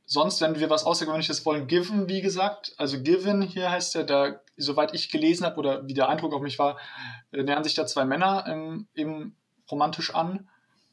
sonst, 0.04 0.40
wenn 0.40 0.58
wir 0.58 0.68
was 0.68 0.84
Außergewöhnliches 0.84 1.46
wollen, 1.46 1.68
Given, 1.68 2.08
wie 2.08 2.22
gesagt. 2.22 2.74
Also 2.76 3.00
Given 3.00 3.40
hier 3.42 3.70
heißt 3.70 3.94
der, 3.94 4.02
da, 4.02 4.40
soweit 4.56 4.94
ich 4.94 5.10
gelesen 5.10 5.46
habe 5.46 5.58
oder 5.58 5.86
wie 5.86 5.94
der 5.94 6.08
Eindruck 6.08 6.34
auf 6.34 6.42
mich 6.42 6.58
war, 6.58 6.76
äh, 7.30 7.44
nähern 7.44 7.62
sich 7.62 7.74
da 7.74 7.86
zwei 7.86 8.04
Männer 8.04 8.46
ähm, 8.48 8.88
eben 8.96 9.36
romantisch 9.70 10.12
an, 10.12 10.48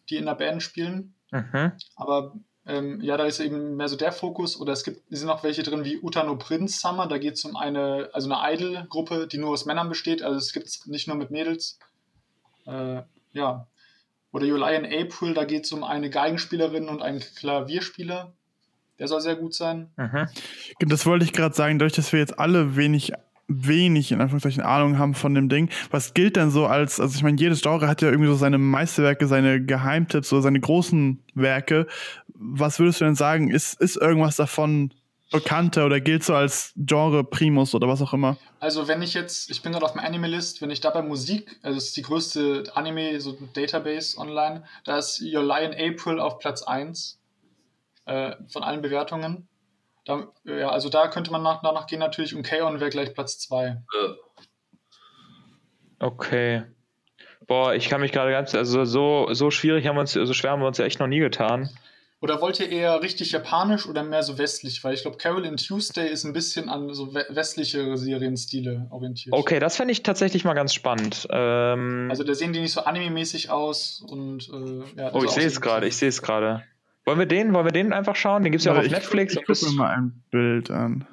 die 0.09 0.17
in 0.17 0.25
der 0.25 0.35
Band 0.35 0.61
spielen. 0.61 1.15
Mhm. 1.31 1.71
Aber 1.95 2.35
ähm, 2.65 3.01
ja, 3.01 3.17
da 3.17 3.25
ist 3.25 3.39
eben 3.39 3.75
mehr 3.75 3.89
so 3.89 3.97
der 3.97 4.11
Fokus. 4.11 4.59
Oder 4.59 4.73
es 4.73 4.83
gibt, 4.83 5.01
sind 5.09 5.29
auch 5.29 5.43
welche 5.43 5.63
drin 5.63 5.83
wie 5.83 5.99
Utano 6.01 6.37
Prince 6.37 6.79
Summer, 6.79 7.07
da 7.07 7.17
geht 7.17 7.33
es 7.33 7.45
um 7.45 7.55
eine, 7.57 8.09
also 8.13 8.31
eine 8.31 8.53
Idol-Gruppe, 8.53 9.27
die 9.27 9.37
nur 9.37 9.49
aus 9.49 9.65
Männern 9.65 9.89
besteht. 9.89 10.23
Also 10.23 10.37
es 10.37 10.53
gibt 10.53 10.67
es 10.67 10.85
nicht 10.85 11.07
nur 11.07 11.17
mit 11.17 11.29
Mädels. 11.29 11.77
Äh, 12.65 13.01
ja. 13.33 13.67
Oder 14.31 14.45
July 14.45 14.75
in 14.75 14.85
April, 14.85 15.33
da 15.33 15.43
geht 15.43 15.65
es 15.65 15.71
um 15.73 15.83
eine 15.83 16.09
Geigenspielerin 16.09 16.87
und 16.87 17.01
einen 17.01 17.19
Klavierspieler. 17.19 18.33
Der 18.97 19.07
soll 19.07 19.21
sehr 19.21 19.35
gut 19.35 19.53
sein. 19.53 19.91
Mhm. 19.97 20.27
Das 20.79 21.05
wollte 21.05 21.25
ich 21.25 21.33
gerade 21.33 21.53
sagen, 21.53 21.79
dadurch, 21.79 21.93
dass 21.93 22.13
wir 22.13 22.19
jetzt 22.19 22.39
alle 22.39 22.75
wenig 22.75 23.11
wenig 23.47 24.11
in 24.11 24.21
Anführungszeichen 24.21 24.63
Ahnung 24.63 24.97
haben 24.97 25.13
von 25.13 25.35
dem 25.35 25.49
Ding. 25.49 25.69
Was 25.91 26.13
gilt 26.13 26.35
denn 26.35 26.49
so 26.49 26.65
als, 26.65 26.99
also 26.99 27.15
ich 27.15 27.23
meine, 27.23 27.39
jedes 27.39 27.61
Genre 27.61 27.87
hat 27.87 28.01
ja 28.01 28.09
irgendwie 28.09 28.29
so 28.29 28.35
seine 28.35 28.57
Meisterwerke, 28.57 29.27
seine 29.27 29.63
Geheimtipps, 29.63 30.29
so 30.29 30.41
seine 30.41 30.59
großen 30.59 31.23
Werke. 31.33 31.87
Was 32.33 32.79
würdest 32.79 33.01
du 33.01 33.05
denn 33.05 33.15
sagen? 33.15 33.49
Ist, 33.49 33.79
ist 33.79 33.97
irgendwas 33.97 34.35
davon 34.37 34.91
bekannter 35.33 35.85
oder 35.85 35.99
gilt 35.99 36.23
so 36.23 36.35
als 36.35 36.73
Genre 36.77 37.23
Primus 37.23 37.73
oder 37.73 37.87
was 37.87 38.01
auch 38.01 38.13
immer? 38.13 38.37
Also 38.59 38.87
wenn 38.87 39.01
ich 39.01 39.13
jetzt, 39.13 39.49
ich 39.49 39.61
bin 39.61 39.71
gerade 39.71 39.83
auf 39.83 39.93
dem 39.93 39.99
Animalist, 39.99 40.61
wenn 40.61 40.69
ich 40.69 40.79
da 40.79 40.91
bei 40.91 41.01
Musik, 41.01 41.59
also 41.63 41.75
das 41.75 41.85
ist 41.85 41.97
die 41.97 42.03
größte 42.03 42.63
Anime, 42.75 43.19
so 43.19 43.35
Database 43.53 44.17
online, 44.17 44.63
da 44.85 44.99
ist 44.99 45.21
Your 45.21 45.43
Lion 45.43 45.73
April 45.73 46.19
auf 46.19 46.39
Platz 46.39 46.61
1 46.61 47.19
äh, 48.05 48.35
von 48.47 48.63
allen 48.63 48.81
Bewertungen. 48.81 49.47
Da, 50.05 50.27
ja, 50.43 50.69
also 50.69 50.89
da 50.89 51.07
könnte 51.07 51.31
man 51.31 51.43
nach, 51.43 51.61
danach 51.61 51.87
gehen 51.87 51.99
natürlich 51.99 52.35
und 52.35 52.43
K.O.N. 52.43 52.79
wäre 52.79 52.89
gleich 52.89 53.13
Platz 53.13 53.39
2. 53.39 53.77
Okay. 55.99 56.63
Boah, 57.47 57.73
ich 57.73 57.89
kann 57.89 58.01
mich 58.01 58.11
gerade 58.11 58.31
ganz, 58.31 58.55
also 58.55 58.85
so, 58.85 59.27
so 59.33 59.51
schwierig 59.51 59.87
haben 59.87 59.95
wir 59.95 60.01
uns, 60.01 60.13
so 60.13 60.33
schwer 60.33 60.51
haben 60.51 60.61
wir 60.61 60.67
uns 60.67 60.77
ja 60.77 60.85
echt 60.85 60.99
noch 60.99 61.07
nie 61.07 61.19
getan. 61.19 61.69
Oder 62.23 62.39
wollt 62.39 62.57
ihr 62.61 62.69
eher 62.69 63.01
richtig 63.01 63.33
japanisch 63.33 63.85
oder 63.85 64.01
mehr 64.01 64.23
so 64.23 64.37
westlich? 64.37 64.81
Weil 64.81 64.93
ich 64.93 65.01
glaube, 65.01 65.17
Carol 65.17 65.45
in 65.45 65.57
Tuesday 65.57 66.07
ist 66.09 66.23
ein 66.23 66.31
bisschen 66.31 66.69
an 66.69 66.93
so 66.93 67.13
westliche 67.13 67.97
Serienstile 67.97 68.87
orientiert. 68.91 69.35
Okay, 69.35 69.59
das 69.59 69.75
fände 69.75 69.91
ich 69.91 70.03
tatsächlich 70.03 70.45
mal 70.45 70.53
ganz 70.53 70.73
spannend. 70.73 71.27
Ähm 71.31 72.07
also 72.09 72.23
da 72.23 72.33
sehen 72.33 72.53
die 72.53 72.61
nicht 72.61 72.71
so 72.71 72.79
anime-mäßig 72.85 73.49
aus 73.49 74.01
und 74.07 74.47
äh, 74.47 75.01
ja, 75.01 75.13
Oh, 75.13 75.25
ich 75.25 75.31
sehe 75.31 75.45
es 75.45 75.59
gerade, 75.59 75.85
ich 75.85 75.97
sehe 75.97 76.07
es 76.07 76.21
gerade. 76.21 76.63
Wollen 77.05 77.19
wir 77.19 77.25
den, 77.25 77.53
wollen 77.53 77.65
wir 77.65 77.71
den 77.71 77.93
einfach 77.93 78.15
schauen? 78.15 78.43
Den 78.43 78.51
gibt 78.51 78.61
es 78.61 78.65
ja 78.65 78.73
auch 78.73 78.77
auf 78.77 78.85
ich 78.85 78.91
Netflix. 78.91 79.35
Guck, 79.35 79.49
ich 79.49 79.59
gucke 79.59 79.71
mir 79.71 79.77
mal 79.77 79.95
ein 79.95 80.23
Bild 80.31 80.71
an. 80.71 81.05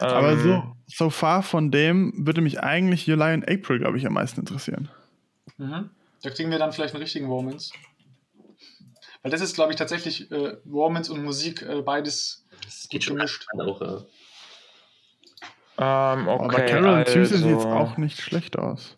Ähm, 0.00 0.06
Aber 0.06 0.36
so, 0.36 0.62
so 0.86 1.10
far 1.10 1.42
von 1.42 1.70
dem 1.70 2.12
würde 2.16 2.40
mich 2.40 2.60
eigentlich 2.60 3.06
July 3.06 3.34
und 3.34 3.48
April, 3.48 3.78
glaube 3.78 3.98
ich, 3.98 4.06
am 4.06 4.14
meisten 4.14 4.40
interessieren. 4.40 4.88
Mhm. 5.56 5.90
Da 6.22 6.30
kriegen 6.30 6.50
wir 6.50 6.58
dann 6.58 6.72
vielleicht 6.72 6.94
einen 6.94 7.02
richtigen 7.02 7.26
Romance. 7.26 7.72
Weil 9.22 9.30
das 9.30 9.40
ist, 9.40 9.54
glaube 9.54 9.72
ich, 9.72 9.78
tatsächlich 9.78 10.30
äh, 10.30 10.56
Romance 10.70 11.12
und 11.12 11.22
Musik 11.22 11.62
äh, 11.62 11.82
beides 11.82 12.44
das 12.64 12.88
geht 12.88 13.04
schon 13.04 13.16
gemischt. 13.16 13.46
Auch, 13.58 13.80
ja. 13.80 14.04
ähm, 16.14 16.28
okay, 16.28 16.44
Aber 16.44 16.66
Carol 16.66 16.94
also. 16.94 17.12
Tuesday 17.12 17.38
sieht 17.38 17.50
jetzt 17.50 17.66
auch 17.66 17.96
nicht 17.96 18.20
schlecht 18.20 18.58
aus. 18.58 18.96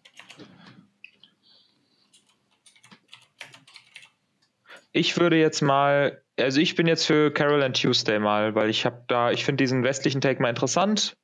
Ich 4.93 5.19
würde 5.19 5.37
jetzt 5.37 5.63
mal, 5.63 6.23
also 6.39 6.61
ich 6.61 6.75
bin 6.75 6.87
jetzt 6.87 7.07
für 7.07 7.33
Carol 7.33 7.63
and 7.63 7.81
Tuesday 7.81 8.19
mal, 8.19 8.55
weil 8.55 8.69
ich 8.69 8.85
habe 8.85 9.05
da, 9.09 9.31
ich 9.31 9.45
finde 9.45 9.63
diesen 9.63 9.83
westlichen 9.83 10.21
Take 10.21 10.41
mal 10.41 10.51
interessant 10.51 11.17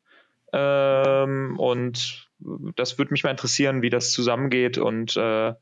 ähm, 0.52 1.58
und 1.58 2.28
das 2.76 2.98
würde 2.98 3.12
mich 3.12 3.24
mal 3.24 3.30
interessieren, 3.30 3.82
wie 3.82 3.90
das 3.90 4.12
zusammengeht 4.12 4.78
und 4.78 5.16
äh, 5.16 5.52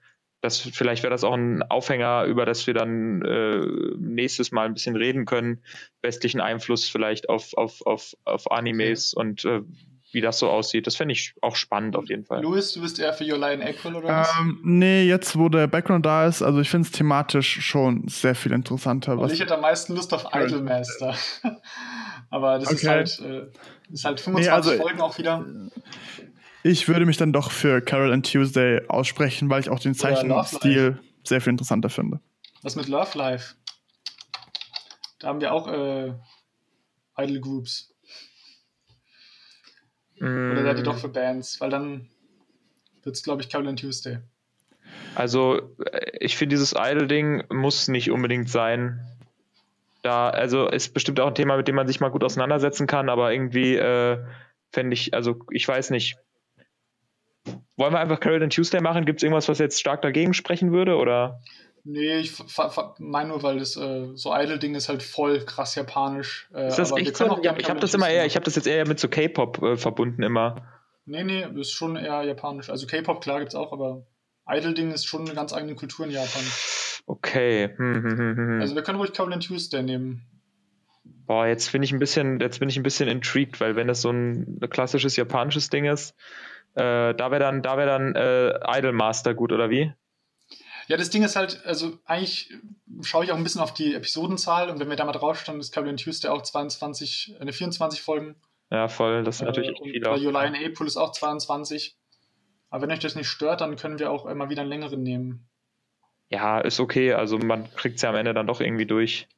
das, 0.41 0.61
vielleicht 0.61 1.03
wäre 1.03 1.11
das 1.11 1.25
auch 1.25 1.35
ein 1.35 1.63
Aufhänger, 1.63 2.25
über 2.25 2.45
das 2.45 2.67
wir 2.67 2.75
dann 2.75 3.23
äh, 3.23 3.67
nächstes 3.99 4.53
Mal 4.53 4.67
ein 4.67 4.75
bisschen 4.75 4.95
reden 4.95 5.25
können. 5.25 5.63
Westlichen 6.03 6.41
Einfluss 6.41 6.89
vielleicht 6.89 7.29
auf, 7.29 7.55
auf, 7.55 7.85
auf, 7.85 8.15
auf 8.25 8.51
Animes 8.53 9.17
okay. 9.17 9.27
und 9.27 9.45
äh, 9.45 9.63
wie 10.13 10.21
das 10.21 10.39
so 10.39 10.49
aussieht. 10.49 10.87
Das 10.87 10.97
fände 10.97 11.13
ich 11.13 11.35
auch 11.43 11.57
spannend 11.57 11.97
auf 11.97 12.09
jeden 12.09 12.25
Fall. 12.25 12.43
Louis, 12.43 12.73
du 12.73 12.81
bist 12.81 12.99
eher 12.99 13.13
für 13.13 13.25
Your 13.25 13.39
Line 13.39 13.65
April 13.65 13.97
oder 13.97 14.09
was? 14.09 14.33
Ähm, 14.41 14.61
nee, 14.63 15.05
jetzt 15.05 15.37
wo 15.37 15.49
der 15.49 15.67
Background 15.67 16.07
da 16.07 16.27
ist, 16.27 16.43
also 16.43 16.61
ich 16.61 16.71
finde 16.71 16.87
es 16.87 16.93
thematisch 16.93 17.61
schon 17.61 18.07
sehr 18.09 18.35
viel 18.35 18.53
interessanter. 18.53 19.19
Was 19.19 19.33
ich 19.33 19.41
hätte 19.41 19.55
am 19.55 19.61
meisten 19.61 19.95
Lust 19.95 20.15
auf 20.15 20.27
Idolmaster. 20.33 21.15
Aber 22.31 22.59
das 22.59 22.69
okay. 22.69 22.77
ist 22.77 22.89
halt, 22.89 23.21
äh, 23.21 23.93
ist 23.93 24.05
halt 24.05 24.21
25 24.21 24.35
nee, 24.35 24.49
also, 24.49 24.73
Folgen 24.83 25.01
auch 25.01 25.19
wieder. 25.19 25.45
Ich 26.63 26.89
würde 26.89 27.07
mich 27.07 27.17
dann 27.17 27.33
doch 27.33 27.53
für 27.53 27.81
Carol 27.81 28.13
and 28.13 28.31
Tuesday 28.31 28.83
aussprechen, 28.89 29.49
weil 29.51 29.61
ich 29.61 29.71
auch 29.71 29.79
den 29.79 29.95
Zeichenstil 29.95 31.01
sehr 31.23 31.41
viel 31.41 31.53
interessanter 31.53 31.91
finde. 31.91 32.21
Was 32.63 32.75
mit 32.75 32.89
Love 32.89 33.17
Life? 33.17 33.55
Da 35.21 35.29
haben 35.29 35.41
wir 35.41 35.53
auch 35.53 35.69
äh, 35.69 36.13
Idol 37.19 37.41
Groups. 37.41 37.95
Oder 40.21 40.62
seid 40.62 40.79
ihr 40.79 40.85
doch 40.85 40.99
für 40.99 41.09
Bands? 41.09 41.61
Weil 41.61 41.71
dann 41.71 42.09
wird 43.03 43.17
es, 43.17 43.23
glaube 43.23 43.43
ich, 43.43 43.49
Carol 43.49 43.69
and 43.69 43.79
Tuesday. 43.79 44.19
Also, 45.14 45.75
ich 46.21 46.37
finde, 46.37 46.55
dieses 46.55 46.75
Idle-Ding 46.77 47.45
muss 47.53 47.89
nicht 47.89 48.11
unbedingt 48.11 48.49
sein. 48.49 49.01
Da, 50.03 50.31
also 50.31 50.69
ist 50.69 50.95
bestimmt 50.95 51.19
auch 51.21 51.29
ein 51.29 51.35
Thema, 51.35 51.57
mit 51.57 51.69
dem 51.69 51.75
man 51.75 51.87
sich 51.87 52.01
mal 52.01 52.11
gut 52.11 52.23
auseinandersetzen 52.23 52.87
kann, 52.87 53.09
aber 53.09 53.33
irgendwie 53.33 53.75
äh, 53.75 54.19
fände 54.71 54.95
ich, 54.95 55.14
also 55.14 55.41
ich 55.51 55.67
weiß 55.67 55.91
nicht. 55.91 56.17
Wollen 57.77 57.93
wir 57.93 58.01
einfach 58.01 58.21
Carol 58.21 58.43
and 58.43 58.55
Tuesday 58.55 58.81
machen? 58.81 59.05
Gibt 59.05 59.21
es 59.21 59.23
irgendwas, 59.23 59.49
was 59.49 59.59
jetzt 59.59 59.81
stark 59.81 60.03
dagegen 60.03 60.35
sprechen 60.35 60.73
würde? 60.73 60.97
Oder? 60.97 61.41
Nee, 61.89 62.18
ich 62.18 62.32
meine 62.99 63.28
nur, 63.28 63.45
weil 63.45 63.61
das 63.61 63.76
äh, 63.76 64.09
so 64.14 64.34
Idle-Ding 64.34 64.74
ist 64.74 64.89
halt 64.89 65.05
voll 65.05 65.45
krass 65.45 65.76
japanisch. 65.76 66.49
Äh, 66.53 66.66
Ist 66.66 66.80
das 66.80 66.91
echt 66.91 67.16
so? 67.16 67.39
Ja, 67.43 67.57
ich 67.57 67.70
habe 67.70 67.78
das 67.78 67.95
immer 67.95 68.09
eher, 68.09 68.26
ich 68.26 68.34
habe 68.34 68.45
das 68.45 68.57
jetzt 68.57 68.66
eher 68.66 68.89
mit 68.89 68.99
so 68.99 69.07
K-Pop 69.09 69.62
äh, 69.62 69.76
verbunden 69.76 70.24
immer. 70.24 70.66
Nee, 71.05 71.22
nee, 71.22 71.47
ist 71.61 71.70
schon 71.70 71.95
eher 71.95 72.24
japanisch. 72.24 72.70
Also 72.70 72.89
K-Pop, 72.89 73.22
klar, 73.22 73.39
gibt's 73.39 73.55
auch, 73.55 73.72
aber 73.72 74.05
Idle-Ding 74.49 74.91
ist 74.91 75.07
schon 75.07 75.26
eine 75.26 75.34
ganz 75.34 75.53
eigene 75.53 75.76
Kultur 75.76 76.07
in 76.07 76.11
Japan. 76.11 76.43
Okay. 77.07 77.70
Hm, 77.76 78.03
hm, 78.03 78.18
hm, 78.18 78.37
hm. 78.37 78.61
Also 78.61 78.74
wir 78.74 78.82
können 78.82 78.99
ruhig 78.99 79.16
and 79.20 79.47
Tuesday 79.47 79.84
nehmen. 79.84 80.22
Boah, 81.05 81.47
jetzt 81.47 81.70
bin 81.70 81.84
ich 81.84 81.93
ein 81.93 82.01
bisschen, 82.01 82.41
jetzt 82.41 82.59
bin 82.59 82.68
ich 82.68 82.76
ein 82.76 82.82
bisschen 82.82 83.09
intrigued, 83.09 83.61
weil 83.61 83.76
wenn 83.76 83.87
das 83.87 84.03
so 84.03 84.11
ein 84.11 84.59
klassisches 84.70 85.14
japanisches 85.14 85.70
Ding 85.70 85.84
ist, 85.84 86.16
äh, 86.74 87.14
da 87.14 87.30
wäre 87.30 87.39
dann, 87.39 87.62
da 87.62 87.76
wäre 87.76 87.87
dann 87.87 88.16
äh, 88.16 88.78
Idolmaster 88.78 89.34
gut, 89.34 89.53
oder 89.53 89.70
wie? 89.70 89.93
Ja, 90.89 90.97
das 90.97 91.11
Ding 91.11 91.22
ist 91.24 91.37
halt, 91.37 91.64
also 91.66 91.99
eigentlich 92.05 92.53
schaue 93.03 93.24
ich 93.24 93.32
auch 93.32 93.37
ein 93.37 93.43
bisschen 93.43 93.61
auf 93.61 93.74
die 93.74 93.95
Episodenzahl 93.95 94.70
und 94.70 94.78
wenn 94.78 94.89
wir 94.89 94.97
da 94.97 95.05
mal 95.05 95.12
drauf 95.12 95.39
standen, 95.41 95.61
ist 95.61 95.72
Carol 95.72 95.89
and 95.89 96.01
Tuesday 96.03 96.30
auch 96.30 96.43
22, 96.43 97.37
eine 97.41 97.53
24 97.53 98.01
Folgen. 98.03 98.37
Ja, 98.70 98.89
voll, 98.89 99.24
das 99.24 99.39
sind 99.39 99.47
natürlich 99.47 99.70
Äh, 99.70 99.82
und 99.82 99.91
viele. 99.91 100.01
bei 100.05 100.11
auch. 100.12 100.18
July 100.18 100.47
in 100.47 100.55
April 100.72 100.87
ist 100.87 100.97
auch 100.97 101.12
22. 101.12 101.97
Aber 102.70 102.82
wenn 102.82 102.91
euch 102.91 102.99
das 103.01 103.14
nicht 103.14 103.28
stört, 103.28 103.61
dann 103.61 103.76
können 103.76 103.99
wir 103.99 104.11
auch 104.11 104.26
immer 104.26 104.49
wieder 104.51 104.62
einen 104.62 104.70
längeren 104.70 105.03
nehmen. 105.03 105.49
Ja, 106.30 106.59
ist 106.61 106.80
okay, 106.80 107.12
also 107.12 107.39
man 107.39 107.72
kriegt 107.74 107.97
es 107.97 108.03
ja 108.03 108.11
am 108.11 108.16
Ende 108.16 108.34
dann 108.34 108.47
doch 108.49 108.61
irgendwie 108.61 108.87
durch. 108.87 109.28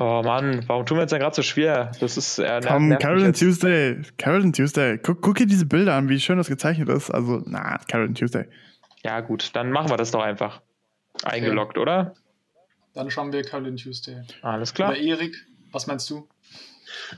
Oh 0.00 0.22
Mann, 0.24 0.64
warum 0.66 0.86
tun 0.86 0.96
wir 0.98 1.02
uns 1.02 1.10
denn 1.10 1.20
gerade 1.20 1.36
so 1.36 1.42
schwer? 1.42 1.92
Das 2.00 2.16
ist 2.16 2.38
äh, 2.38 2.42
ner- 2.60 2.66
Komm, 2.66 2.88
nervt 2.88 3.02
Carol 3.02 3.16
mich 3.18 3.26
and 3.26 3.40
jetzt. 3.40 3.40
Tuesday. 3.60 4.02
Carol 4.18 4.42
and 4.42 4.56
Tuesday. 4.56 4.98
Guck, 4.98 5.20
guck 5.22 5.36
dir 5.36 5.46
diese 5.46 5.66
Bilder 5.66 5.94
an, 5.94 6.08
wie 6.08 6.18
schön 6.18 6.36
das 6.38 6.48
gezeichnet 6.48 6.88
ist. 6.88 7.10
Also, 7.10 7.42
na, 7.46 7.78
Carol 7.88 8.06
and 8.08 8.18
Tuesday. 8.18 8.46
Ja, 9.04 9.20
gut, 9.20 9.50
dann 9.52 9.70
machen 9.70 9.90
wir 9.90 9.96
das 9.96 10.10
doch 10.10 10.22
einfach. 10.22 10.62
Eingeloggt, 11.22 11.78
oder? 11.78 12.14
Dann 12.94 13.10
schauen 13.10 13.32
wir 13.32 13.42
Carol 13.42 13.68
and 13.68 13.82
Tuesday. 13.82 14.22
Alles 14.42 14.72
klar. 14.72 14.90
Aber 14.90 14.98
Erik, 14.98 15.36
was 15.72 15.86
meinst 15.86 16.08
du? 16.10 16.26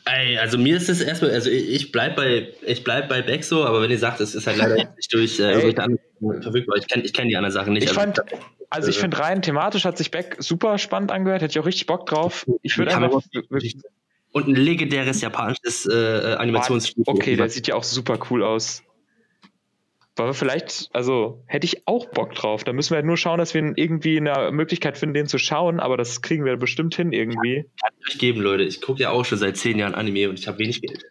Ey, 0.04 0.38
also 0.38 0.58
mir 0.58 0.76
ist 0.76 0.88
es 0.88 1.00
erstmal, 1.00 1.30
also 1.32 1.50
ich, 1.50 1.92
bleib 1.92 2.16
bei, 2.16 2.52
ich 2.62 2.82
bleib 2.82 3.08
bei 3.08 3.22
Bexo, 3.22 3.64
aber 3.64 3.82
wenn 3.82 3.90
ihr 3.90 3.98
sagt, 3.98 4.20
es 4.20 4.34
ist 4.34 4.46
halt 4.46 4.56
leider 4.56 4.76
nicht 4.96 5.12
durch 5.12 5.38
äh, 5.38 5.52
irgendwelche 5.52 5.82
anderen 5.82 6.42
verfügbar. 6.42 6.76
Ich 6.78 6.88
kenne 6.88 7.04
ich 7.04 7.12
kenn 7.12 7.28
die 7.28 7.36
anderen 7.36 7.52
Sachen 7.52 7.74
nicht. 7.74 7.84
Ich 7.84 7.90
also, 7.90 8.00
fand, 8.00 8.20
also 8.70 8.88
ich 8.88 8.98
finde 8.98 9.18
rein 9.18 9.42
thematisch 9.42 9.84
hat 9.84 9.98
sich 9.98 10.10
Beck 10.10 10.36
super 10.38 10.78
spannend 10.78 11.12
angehört, 11.12 11.42
hätte 11.42 11.52
ich 11.52 11.58
auch 11.60 11.66
richtig 11.66 11.86
Bock 11.86 12.06
drauf. 12.06 12.46
Ich 12.62 12.78
würde 12.78 12.96
einfach. 12.96 13.22
und 14.32 14.48
ein 14.48 14.54
legendäres 14.54 15.20
japanisches 15.20 15.86
äh, 15.86 16.36
Animationsstudio. 16.38 17.12
Okay, 17.12 17.36
der 17.36 17.48
sieht 17.48 17.68
ja 17.68 17.74
auch 17.74 17.84
super 17.84 18.18
cool 18.30 18.42
aus. 18.42 18.82
Wir 20.16 20.32
vielleicht, 20.32 20.88
also 20.92 21.42
hätte 21.46 21.66
ich 21.66 21.86
auch 21.86 22.06
Bock 22.06 22.34
drauf. 22.34 22.64
Da 22.64 22.72
müssen 22.72 22.90
wir 22.90 22.96
halt 22.96 23.06
nur 23.06 23.18
schauen, 23.18 23.38
dass 23.38 23.52
wir 23.52 23.72
irgendwie 23.76 24.16
eine 24.16 24.50
Möglichkeit 24.50 24.96
finden, 24.96 25.14
den 25.14 25.26
zu 25.26 25.38
schauen, 25.38 25.78
aber 25.78 25.96
das 25.96 26.22
kriegen 26.22 26.44
wir 26.44 26.56
bestimmt 26.56 26.94
hin 26.94 27.12
irgendwie. 27.12 27.66
Kann 27.80 27.92
ich 28.00 28.14
euch 28.14 28.18
geben, 28.18 28.40
Leute. 28.40 28.62
Ich 28.62 28.80
gucke 28.80 29.02
ja 29.02 29.10
auch 29.10 29.24
schon 29.24 29.38
seit 29.38 29.56
zehn 29.56 29.78
Jahren 29.78 29.94
Anime 29.94 30.30
und 30.30 30.38
ich 30.38 30.48
habe 30.48 30.58
wenig 30.58 30.80
Geld. 30.80 31.04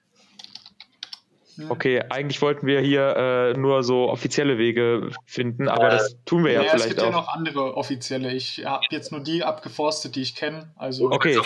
Okay, 1.69 2.01
eigentlich 2.09 2.41
wollten 2.41 2.67
wir 2.67 2.81
hier 2.81 3.15
äh, 3.15 3.57
nur 3.57 3.83
so 3.83 4.09
offizielle 4.09 4.57
Wege 4.57 5.09
finden, 5.25 5.67
aber 5.69 5.87
Äh, 5.87 5.91
das 5.91 6.17
tun 6.25 6.43
wir 6.43 6.51
ja, 6.51 6.59
Ja, 6.61 6.65
es 6.65 6.71
vielleicht 6.71 6.89
gibt 6.89 7.01
ja 7.01 7.07
auch. 7.07 7.11
noch 7.13 7.27
andere 7.29 7.77
offizielle. 7.77 8.33
Ich 8.33 8.63
habe 8.65 8.83
jetzt 8.91 9.11
nur 9.11 9.21
die 9.21 9.43
abgeforstet, 9.43 10.15
die 10.15 10.21
ich 10.21 10.35
kenne. 10.35 10.71
Also 10.75 11.09
Okay, 11.11 11.39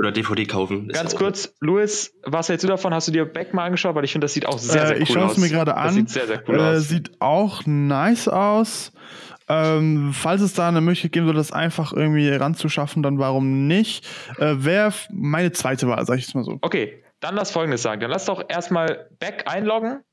Oder 0.00 0.10
DVD 0.12 0.46
kaufen. 0.46 0.88
Ganz 0.88 1.14
auch- 1.14 1.18
kurz, 1.18 1.54
Louis, 1.60 2.14
was 2.24 2.48
hältst 2.48 2.64
du 2.64 2.68
davon? 2.68 2.92
Hast 2.94 3.08
du 3.08 3.12
dir 3.12 3.24
Beck 3.24 3.54
mal 3.54 3.64
angeschaut? 3.64 3.94
Weil 3.94 4.04
ich 4.04 4.12
finde, 4.12 4.24
das 4.24 4.34
sieht 4.34 4.46
auch 4.46 4.58
sehr, 4.58 4.82
Äh, 4.82 4.86
sehr 4.86 4.96
cool 4.96 5.02
ich 5.02 5.08
schaue 5.12 5.24
aus. 5.26 5.32
es 5.32 5.38
mir 5.38 5.48
gerade 5.48 5.72
Das 5.72 5.80
an. 5.80 5.92
sieht 5.94 6.08
sehr, 6.10 6.26
sehr 6.26 6.42
cool 6.48 6.56
äh, 6.56 6.62
aus. 6.76 6.88
Sieht 6.88 7.10
auch 7.20 7.62
nice 7.66 8.28
aus. 8.28 8.92
Ähm, 9.48 10.10
falls 10.14 10.40
es 10.40 10.54
da 10.54 10.68
eine 10.68 10.80
Möglichkeit 10.80 11.12
geben 11.12 11.26
soll, 11.26 11.34
das 11.34 11.52
einfach 11.52 11.92
irgendwie 11.92 12.28
ranzuschaffen, 12.30 13.02
dann 13.02 13.18
warum 13.18 13.66
nicht? 13.66 14.06
Äh, 14.38 14.54
Wäre 14.58 14.92
meine 15.12 15.52
zweite 15.52 15.88
Wahl, 15.88 16.06
sag 16.06 16.18
ich 16.18 16.26
es 16.28 16.34
mal 16.34 16.44
so. 16.44 16.58
Okay, 16.62 17.01
dann 17.22 17.34
lass 17.34 17.50
folgendes 17.50 17.82
sagen. 17.82 18.00
Dann 18.00 18.10
lass 18.10 18.26
doch 18.26 18.44
erstmal 18.48 19.08
Beck 19.18 19.44
einloggen, 19.46 20.04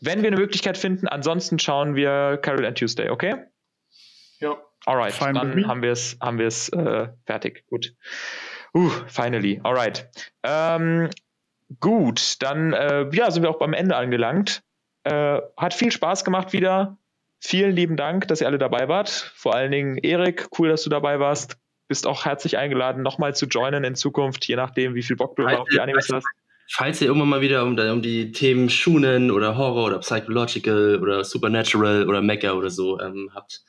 wenn 0.00 0.22
wir 0.22 0.28
eine 0.28 0.36
Möglichkeit 0.36 0.76
finden. 0.76 1.08
Ansonsten 1.08 1.58
schauen 1.58 1.94
wir 1.94 2.38
Carol 2.42 2.66
and 2.66 2.76
Tuesday, 2.76 3.08
okay? 3.08 3.46
ja. 4.40 4.56
Alright, 4.86 5.12
Fine 5.12 5.34
dann 5.34 5.68
haben 5.68 5.82
wir 5.82 5.92
es 5.92 6.16
haben 6.20 6.38
wir's, 6.38 6.70
äh, 6.70 7.08
fertig. 7.26 7.64
Gut. 7.68 7.94
Uh, 8.74 8.90
finally. 9.06 9.60
Alright. 9.62 10.08
Ähm, 10.42 11.10
gut, 11.80 12.42
dann 12.42 12.72
äh, 12.72 13.08
ja, 13.12 13.30
sind 13.30 13.42
wir 13.42 13.50
auch 13.50 13.58
beim 13.58 13.74
Ende 13.74 13.96
angelangt. 13.96 14.62
Äh, 15.04 15.40
hat 15.56 15.74
viel 15.74 15.92
Spaß 15.92 16.24
gemacht 16.24 16.52
wieder. 16.52 16.96
Vielen 17.40 17.72
lieben 17.72 17.96
Dank, 17.96 18.28
dass 18.28 18.40
ihr 18.40 18.46
alle 18.46 18.58
dabei 18.58 18.88
wart. 18.88 19.10
Vor 19.10 19.54
allen 19.54 19.70
Dingen 19.70 19.98
Erik, 19.98 20.48
cool, 20.58 20.68
dass 20.68 20.82
du 20.82 20.90
dabei 20.90 21.20
warst. 21.20 21.58
Bist 21.88 22.06
auch 22.06 22.24
herzlich 22.24 22.56
eingeladen, 22.56 23.02
nochmal 23.02 23.34
zu 23.34 23.46
joinen 23.46 23.84
in 23.84 23.96
Zukunft, 23.96 24.46
je 24.46 24.56
nachdem, 24.56 24.94
wie 24.94 25.02
viel 25.02 25.16
Bock 25.16 25.36
du 25.36 25.46
auf 25.46 25.68
die 25.68 25.80
Animes 25.80 26.08
hast. 26.12 26.26
Falls 26.72 27.00
ihr 27.00 27.08
irgendwann 27.08 27.28
mal 27.28 27.40
wieder 27.40 27.64
um, 27.64 27.76
um 27.76 28.00
die 28.00 28.30
Themen 28.30 28.70
Shunen 28.70 29.32
oder 29.32 29.56
Horror 29.56 29.86
oder 29.86 29.98
Psychological 29.98 31.00
oder 31.02 31.24
Supernatural 31.24 32.08
oder 32.08 32.22
Mecha 32.22 32.52
oder 32.52 32.70
so 32.70 33.00
ähm, 33.00 33.28
habt, 33.34 33.64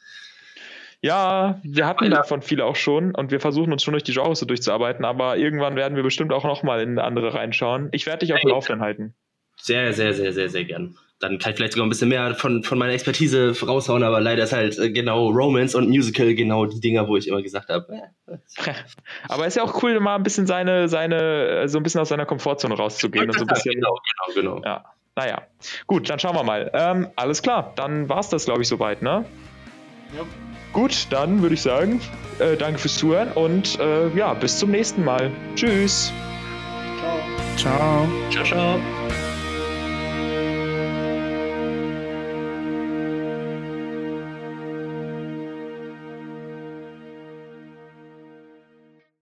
Ja, 1.02 1.60
wir 1.64 1.88
hatten 1.88 2.12
davon 2.12 2.44
viele 2.44 2.64
auch 2.64 2.76
schon 2.76 3.16
und 3.16 3.32
wir 3.32 3.40
versuchen 3.40 3.74
uns 3.74 3.82
schon 3.82 3.94
durch 3.94 4.04
die 4.04 4.14
Genres 4.14 4.38
so 4.38 4.46
durchzuarbeiten, 4.46 5.04
aber 5.04 5.38
irgendwann 5.38 5.76
werden 5.76 5.96
wir 5.96 6.04
bestimmt 6.04 6.32
auch 6.32 6.44
nochmal 6.44 6.82
in 6.82 7.00
andere 7.00 7.34
reinschauen. 7.34 7.90
Ich 7.92 8.06
werde 8.06 8.20
dich 8.20 8.36
auf 8.36 8.42
dem. 8.42 8.52
Laufenden 8.52 8.82
halten. 8.82 9.16
sehr, 9.58 9.94
sehr, 9.94 10.14
sehr, 10.14 10.32
sehr, 10.32 10.50
sehr 10.50 10.66
gern. 10.66 10.96
Dann 11.22 11.38
kann 11.38 11.52
ich 11.52 11.58
vielleicht 11.58 11.74
sogar 11.74 11.86
ein 11.86 11.90
bisschen 11.90 12.10
mehr 12.10 12.34
von, 12.36 12.64
von 12.64 12.78
meiner 12.78 12.94
Expertise 12.94 13.54
raushauen, 13.66 14.04
aber 14.04 14.20
leider 14.20 14.44
ist 14.44 14.54
halt 14.54 14.78
äh, 14.80 14.92
genau 14.92 15.30
Romance 15.30 15.78
und 15.78 15.88
Musical 15.88 16.34
genau 16.34 16.66
die 16.66 16.82
Dinger, 16.82 17.08
wo 17.08 17.16
ich 17.16 17.28
immer 17.28 17.42
gesagt 17.42 17.70
habe, 17.70 17.94
äh, 18.28 18.38
Aber 19.30 19.46
ist 19.46 19.56
ja 19.56 19.64
auch 19.64 19.84
cool, 19.84 20.00
mal 20.00 20.16
ein 20.16 20.24
bisschen 20.24 20.48
seine, 20.48 20.90
seine, 20.90 21.62
äh, 21.62 21.68
so 21.68 21.78
ein 21.78 21.84
bisschen 21.84 22.02
aus 22.02 22.10
seiner 22.10 22.26
Komfortzone 22.26 22.76
rauszugehen 22.76 23.26
und 23.30 23.38
so 23.38 23.46
ein 23.46 23.48
bisschen. 23.54 23.74
genau, 23.76 23.98
genau, 24.34 24.58
genau. 24.58 24.62
Ja, 24.66 24.86
naja. 25.16 25.44
Gut, 25.88 26.10
dann 26.10 26.20
schauen 26.20 26.36
wir 26.36 26.44
mal. 26.44 26.72
Ähm, 26.74 27.08
alles 27.16 27.42
klar, 27.42 27.74
dann 27.76 28.10
war's 28.10 28.30
das, 28.30 28.46
glaube 28.46 28.64
ich, 28.64 28.68
soweit, 28.68 29.02
ne? 29.02 29.26
ja. 30.16 30.26
Gut, 30.74 31.08
dann 31.10 31.42
würde 31.42 31.56
ich 31.56 31.62
sagen, 31.62 32.00
äh, 32.40 32.56
danke 32.56 32.80
fürs 32.80 32.98
Zuhören 32.98 33.34
und 33.34 33.78
äh, 33.80 34.08
ja, 34.16 34.34
bis 34.34 34.58
zum 34.58 34.72
nächsten 34.72 35.04
Mal. 35.04 35.30
Tschüss. 35.56 36.14
Ciao. 36.98 37.20
Ciao. 37.58 38.08
Ciao, 38.32 38.46
ciao. 38.46 39.11